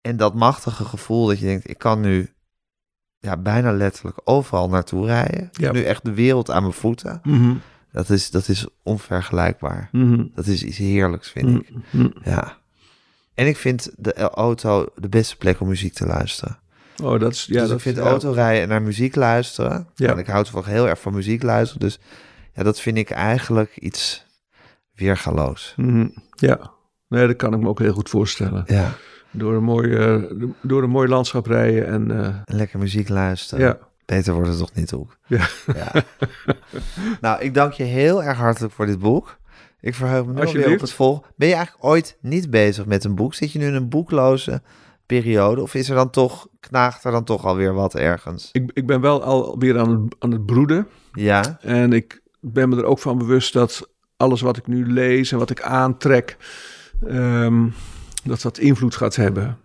En 0.00 0.16
dat 0.16 0.34
machtige 0.34 0.84
gevoel 0.84 1.26
dat 1.26 1.38
je 1.38 1.44
denkt, 1.46 1.68
ik 1.70 1.78
kan 1.78 2.00
nu 2.00 2.32
ja, 3.18 3.36
bijna 3.36 3.72
letterlijk 3.72 4.18
overal 4.24 4.68
naartoe 4.68 5.06
rijden. 5.06 5.40
Ik 5.52 5.58
Ja. 5.58 5.64
heb 5.64 5.74
nu 5.74 5.82
echt 5.82 6.04
de 6.04 6.14
wereld 6.14 6.50
aan 6.50 6.62
mijn 6.62 6.74
voeten. 6.74 7.20
Dat 7.94 8.10
is, 8.10 8.30
dat 8.30 8.48
is 8.48 8.66
onvergelijkbaar. 8.82 9.88
Mhm. 9.92 10.24
Dat 10.34 10.46
is 10.46 10.62
iets 10.62 10.76
heerlijks, 10.78 11.30
vind 11.30 11.46
Mhm. 11.90 12.04
ik. 12.04 12.12
Ja. 12.24 12.56
En 13.34 13.46
ik 13.46 13.56
vind 13.56 13.90
de 13.96 14.14
auto 14.14 14.86
de 14.96 15.08
beste 15.08 15.36
plek 15.36 15.60
om 15.60 15.68
muziek 15.68 15.92
te 15.92 16.06
luisteren. 16.06 16.58
Oh, 17.02 17.20
dat 17.20 17.32
is... 17.32 17.44
Ja, 17.44 17.52
dus 17.60 17.68
dat 17.68 17.76
ik 17.76 17.82
vind 17.82 17.96
ja. 17.96 18.02
autorijden 18.02 18.62
en 18.62 18.68
naar 18.68 18.82
muziek 18.82 19.14
luisteren. 19.14 19.88
Ja. 19.94 20.10
En 20.10 20.18
ik 20.18 20.26
houd 20.26 20.50
toch 20.50 20.66
heel 20.66 20.88
erg 20.88 21.00
van 21.00 21.14
muziek 21.14 21.42
luisteren. 21.42 21.80
Dus 21.88 21.98
ja, 22.54 22.62
dat 22.62 22.80
vind 22.80 22.96
ik 22.96 23.10
eigenlijk 23.10 23.76
iets 23.76 24.26
weergaloos. 24.94 25.72
Mhm. 25.76 26.08
Ja. 26.30 26.70
Nee, 27.08 27.26
dat 27.26 27.36
kan 27.36 27.54
ik 27.54 27.60
me 27.60 27.68
ook 27.68 27.78
heel 27.78 27.92
goed 27.92 28.10
voorstellen. 28.10 28.62
Ja. 28.66 28.92
Door 29.30 29.54
een 29.54 29.62
mooi, 29.64 29.88
door 30.62 30.82
een 30.82 30.90
mooi 30.90 31.08
landschap 31.08 31.46
rijden 31.46 31.86
en... 31.86 32.10
eh, 32.10 32.24
En 32.44 32.56
lekker 32.56 32.78
muziek 32.78 33.08
luisteren. 33.08 33.64
ja. 33.66 33.78
Beter 34.06 34.34
wordt 34.34 34.48
het 34.48 34.58
toch 34.58 34.74
niet, 34.74 34.92
ook. 34.92 35.18
Ja. 35.26 35.48
ja. 35.74 35.92
nou, 37.20 37.42
ik 37.42 37.54
dank 37.54 37.72
je 37.72 37.82
heel 37.82 38.22
erg 38.22 38.38
hartelijk 38.38 38.72
voor 38.72 38.86
dit 38.86 38.98
boek. 38.98 39.38
Ik 39.80 39.94
verheug 39.94 40.26
me 40.26 40.32
nu 40.32 40.46
alweer 40.46 40.72
op 40.72 40.80
het 40.80 40.92
volgende. 40.92 41.28
Ben 41.36 41.48
je 41.48 41.54
eigenlijk 41.54 41.84
ooit 41.84 42.16
niet 42.20 42.50
bezig 42.50 42.86
met 42.86 43.04
een 43.04 43.14
boek? 43.14 43.34
Zit 43.34 43.52
je 43.52 43.58
nu 43.58 43.66
in 43.66 43.74
een 43.74 43.88
boekloze 43.88 44.62
periode? 45.06 45.62
Of 45.62 45.74
is 45.74 45.88
er 45.88 45.94
dan 45.94 46.10
toch, 46.10 46.48
knaagt 46.60 47.04
er 47.04 47.12
dan 47.12 47.24
toch 47.24 47.44
alweer 47.44 47.74
wat 47.74 47.94
ergens? 47.94 48.48
Ik, 48.52 48.70
ik 48.74 48.86
ben 48.86 49.00
wel 49.00 49.22
alweer 49.22 49.78
aan 49.78 49.90
het, 49.90 50.14
aan 50.18 50.30
het 50.30 50.46
broeden. 50.46 50.86
Ja, 51.12 51.58
En 51.60 51.92
ik 51.92 52.22
ben 52.40 52.68
me 52.68 52.76
er 52.76 52.84
ook 52.84 52.98
van 52.98 53.18
bewust 53.18 53.52
dat 53.52 53.88
alles 54.16 54.40
wat 54.40 54.56
ik 54.56 54.66
nu 54.66 54.86
lees 54.92 55.32
en 55.32 55.38
wat 55.38 55.50
ik 55.50 55.62
aantrek, 55.62 56.36
ehm, 57.06 57.68
dat 58.24 58.42
dat 58.42 58.58
invloed 58.58 58.94
gaat 58.94 59.16
hebben. 59.16 59.58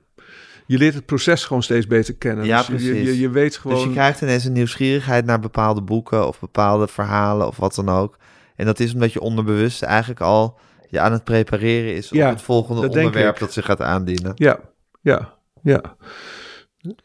Je 0.70 0.78
leert 0.78 0.94
het 0.94 1.06
proces 1.06 1.46
gewoon 1.46 1.64
steeds 1.64 1.88
beter 1.88 2.14
kennen. 2.16 2.46
Ja, 2.46 2.58
Dus 2.58 2.68
je- 2.68 2.74
Je, 2.74 2.92
precies. 2.92 3.08
je, 3.16 3.20
je 3.20 3.30
weet 3.30 3.58
gewoon. 3.58 3.78
dus 3.78 3.86
je 3.86 3.92
krijgt 3.92 4.22
ineens 4.22 4.46
een 4.46 4.52
nieuwsgierigheid 4.54 5.26
naar 5.26 5.40
bepaalde 5.40 5.82
boeken 5.82 6.28
of 6.28 6.40
bepaalde 6.40 6.88
verhalen 6.88 7.48
of 7.48 7.58
wat 7.58 7.76
dan 7.76 7.90
ook. 7.90 8.18
En 8.56 8.66
dat 8.66 8.80
is 8.80 8.94
omdat 8.94 9.14
je 9.14 9.22
onderbewust 9.22 9.82
eigenlijk 9.82 10.22
al 10.22 10.58
je 10.90 11.00
aan 11.00 11.12
het 11.12 11.24
prepareren 11.24 11.96
is 11.96 12.10
Ja, 12.10 12.28
op 12.28 12.34
het 12.34 12.42
volgende 12.44 12.82
dat 12.82 12.96
onderwerp 12.96 13.38
dat 13.40 13.54
zich 13.54 13.66
gaat 13.66 13.82
aandienen. 13.82 14.32
Ja, 14.36 14.60
ja, 15.02 15.34
ja. 15.64 15.82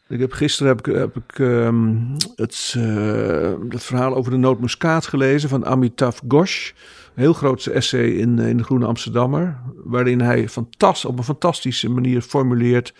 Ik 0.07 0.19
heb, 0.19 0.31
gisteren 0.31 0.75
heb 0.77 0.87
ik, 0.87 0.95
heb 0.95 1.15
ik 1.15 1.39
ehm, 1.39 1.95
het, 2.35 2.75
het 3.69 3.83
verhaal 3.83 4.15
over 4.15 4.31
de 4.31 4.37
nootmuskaat 4.37 5.07
gelezen 5.07 5.49
van 5.49 5.65
Amitav 5.65 6.19
Ghosh. 6.27 6.69
Een 7.15 7.21
heel 7.21 7.33
groot 7.33 7.65
essay 7.65 8.05
in, 8.05 8.39
eh, 8.39 8.49
in 8.49 8.57
de 8.57 8.63
Groene 8.63 8.85
Amsterdammer. 8.85 9.61
Waarin 9.83 10.21
hij 10.21 10.49
fantast, 10.49 11.05
op 11.05 11.17
een 11.17 11.23
fantastische 11.23 11.89
manier 11.89 12.21
formuleert. 12.21 12.93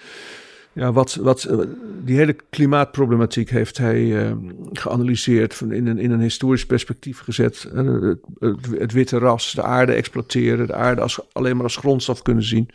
Ja, 0.76 0.92
wat, 0.92 1.16
wat, 1.16 1.44
eh, 1.44 1.58
die 2.04 2.18
hele 2.18 2.36
klimaatproblematiek 2.50 3.50
heeft 3.50 3.78
hij 3.78 4.26
eh, 4.26 4.32
geanalyseerd. 4.72 5.54
Van 5.54 5.72
in, 5.72 5.88
een, 5.88 5.98
in 5.98 6.12
een 6.12 6.20
historisch 6.20 6.66
perspectief 6.66 7.20
gezet. 7.20 7.70
Eh, 7.74 7.86
het, 7.86 8.20
het, 8.40 8.80
het 8.80 8.92
witte 8.92 9.18
ras, 9.18 9.52
de 9.52 9.64
aarde 9.64 9.94
exploiteren. 9.94 10.68
De 10.68 10.74
aarde 10.74 11.02
als, 11.02 11.20
alleen 11.32 11.56
maar 11.56 11.64
als 11.64 11.76
grondstof 11.78 12.22
kunnen 12.22 12.44
zien. 12.44 12.70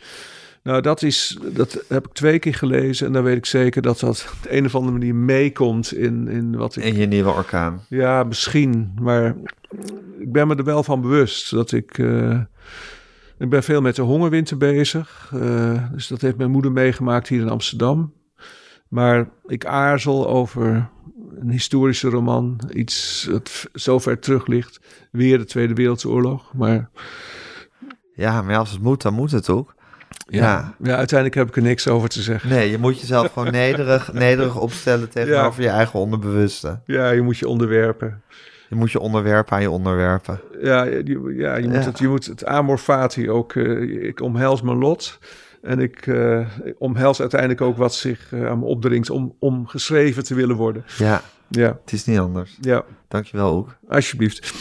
Nou, 0.63 0.81
dat, 0.81 1.01
is, 1.01 1.37
dat 1.53 1.83
heb 1.87 2.07
ik 2.07 2.13
twee 2.13 2.39
keer 2.39 2.53
gelezen. 2.55 3.07
En 3.07 3.13
dan 3.13 3.23
weet 3.23 3.37
ik 3.37 3.45
zeker 3.45 3.81
dat 3.81 3.99
dat 3.99 4.33
op 4.33 4.43
de 4.43 4.57
een 4.57 4.65
of 4.65 4.75
andere 4.75 4.97
manier 4.97 5.15
meekomt 5.15 5.93
in, 5.93 6.27
in 6.27 6.55
wat 6.55 6.75
ik... 6.75 6.83
En 6.83 6.95
je 6.95 7.05
nieuwe 7.05 7.31
orkaan. 7.31 7.85
Ja, 7.89 8.23
misschien. 8.23 8.91
Maar 9.01 9.35
ik 10.19 10.31
ben 10.31 10.47
me 10.47 10.55
er 10.55 10.63
wel 10.63 10.83
van 10.83 11.01
bewust 11.01 11.51
dat 11.51 11.71
ik... 11.71 11.97
ik 13.41 13.49
ben 13.49 13.63
veel 13.63 13.81
met 13.81 13.95
de 13.95 14.01
hongerwinter 14.01 14.57
bezig. 14.57 15.31
eh, 15.33 15.83
dus 15.91 16.07
dat 16.07 16.21
heeft 16.21 16.37
mijn 16.37 16.51
moeder 16.51 16.71
meegemaakt 16.71 17.27
hier 17.27 17.41
in 17.41 17.49
Amsterdam. 17.49 18.13
Maar 18.87 19.29
ik 19.47 19.65
aarzel 19.65 20.27
over 20.27 20.89
een 21.39 21.49
historische 21.49 22.09
roman. 22.09 22.59
Iets 22.73 23.27
dat 23.29 23.67
zo 23.73 23.99
ver 23.99 24.19
terug 24.19 24.47
ligt. 24.47 24.79
Weer 25.11 25.37
de 25.37 25.45
Tweede 25.45 25.73
Wereldoorlog. 25.73 26.53
Maar 26.53 26.89
Ja, 28.15 28.41
maar 28.41 28.57
als 28.57 28.71
het 28.71 28.81
moet, 28.81 29.01
dan 29.01 29.13
moet 29.13 29.31
het 29.31 29.49
ook. 29.49 29.75
ja, 30.27 30.75
ja. 30.83 30.95
uiteindelijk 30.95 31.35
heb 31.39 31.47
ik 31.47 31.55
er 31.55 31.61
niks 31.61 31.87
over 31.87 32.09
te 32.09 32.21
zeggen. 32.21 32.49
Nee, 32.49 32.69
je 32.71 32.77
moet 32.77 32.99
jezelf 32.99 33.31
gewoon 33.33 33.51
nederig, 33.65 34.13
nederig 34.13 34.59
opstellen 34.59 35.09
tegenover 35.09 35.61
je 35.63 35.69
eigen 35.69 35.99
onderbewuste. 35.99 36.81
Ja, 36.85 37.09
je 37.09 37.21
moet 37.21 37.37
je 37.37 37.47
onderwerpen. 37.47 38.21
Je 38.71 38.77
moet 38.77 38.91
je 38.91 38.99
onderwerpen 38.99 39.55
aan 39.55 39.61
je 39.61 39.69
onderwerpen. 39.69 40.39
Ja, 40.61 40.83
je, 40.83 41.33
ja, 41.35 41.55
je, 41.55 41.67
moet, 41.67 41.75
Ja. 41.75 41.81
Het, 41.81 41.99
je 41.99 42.07
moet 42.07 42.25
het 42.25 42.45
amor 42.45 42.77
fati 42.77 43.29
ook... 43.29 43.53
eh, 43.55 44.07
ik 44.07 44.21
omhels 44.21 44.61
mijn 44.61 44.77
lot. 44.77 45.19
En 45.61 45.79
ik 45.79 46.07
eh, 46.07 46.47
omhels 46.77 47.19
uiteindelijk 47.19 47.61
ook 47.61 47.77
wat 47.77 47.93
zich 47.93 48.33
eh, 48.33 48.47
aan 48.49 48.59
me 48.59 48.65
opdringt... 48.65 49.09
Om, 49.09 49.35
om 49.39 49.67
geschreven 49.67 50.23
te 50.23 50.35
willen 50.35 50.55
worden. 50.55 50.83
Ja, 50.97 51.21
Ja, 51.47 51.77
het 51.81 51.93
is 51.93 52.05
niet 52.05 52.19
anders. 52.19 52.57
ja, 52.61 52.83
Dankjewel 53.07 53.51
ook. 53.51 53.75
alsjeblieft. 53.89 54.53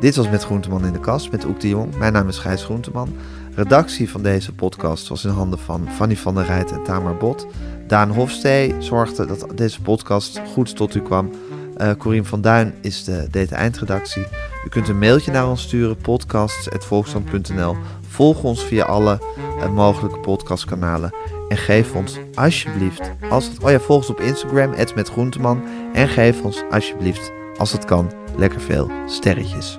Dit 0.00 0.16
was 0.16 0.30
Met 0.30 0.44
Groenteman 0.44 0.84
in 0.84 0.92
de 0.92 1.00
Kast 1.00 1.30
met 1.30 1.44
Oek 1.44 1.60
de 1.60 1.68
Jong. 1.68 1.96
Mijn 1.96 2.12
naam 2.12 2.28
is 2.28 2.38
Gijs 2.38 2.64
Groenteman. 2.64 3.08
Redactie 3.54 4.10
van 4.10 4.22
deze 4.22 4.54
podcast 4.54 5.08
was 5.08 5.24
in 5.24 5.30
handen 5.30 5.58
van 5.58 5.88
Fanny 5.90 6.16
van 6.16 6.34
der 6.34 6.44
Rijt 6.44 6.70
en 6.72 6.82
Tamar 6.82 7.16
Bot. 7.16 7.46
Daan 7.90 8.10
Hofstee 8.10 8.74
zorgde 8.78 9.26
dat 9.26 9.46
deze 9.54 9.80
podcast 9.80 10.40
goed 10.52 10.76
tot 10.76 10.94
u 10.94 11.02
kwam. 11.02 11.30
Eh 11.76 11.90
Corien 11.98 12.24
van 12.24 12.40
Duin 12.40 12.74
is 12.80 13.04
de, 13.04 13.26
de 13.30 13.46
eindredactie. 13.46 14.26
U 14.66 14.68
kunt 14.68 14.88
een 14.88 14.98
mailtje 14.98 15.32
naar 15.32 15.48
ons 15.48 15.62
sturen, 15.62 15.96
podcasts.volksstand.nl. 15.96 17.76
Volg 18.08 18.42
ons 18.42 18.64
via 18.64 18.84
alle 18.84 19.18
eh, 19.60 19.72
mogelijke 19.72 20.18
podcastkanalen. 20.18 21.14
En 21.48 21.56
geef 21.56 21.94
ons 21.94 22.18
alsjeblieft, 22.34 23.10
als 23.30 23.44
het, 23.44 23.62
oh 23.62 23.70
ja, 23.70 23.80
volg 23.80 23.98
ons 23.98 24.10
op 24.10 24.20
Instagram, 24.20 24.70
@metgroenteman. 24.94 25.62
En 25.92 26.08
geef 26.08 26.42
ons 26.42 26.62
alsjeblieft, 26.70 27.32
als 27.56 27.72
het 27.72 27.84
kan, 27.84 28.12
lekker 28.36 28.60
veel 28.60 28.90
sterretjes. 29.06 29.78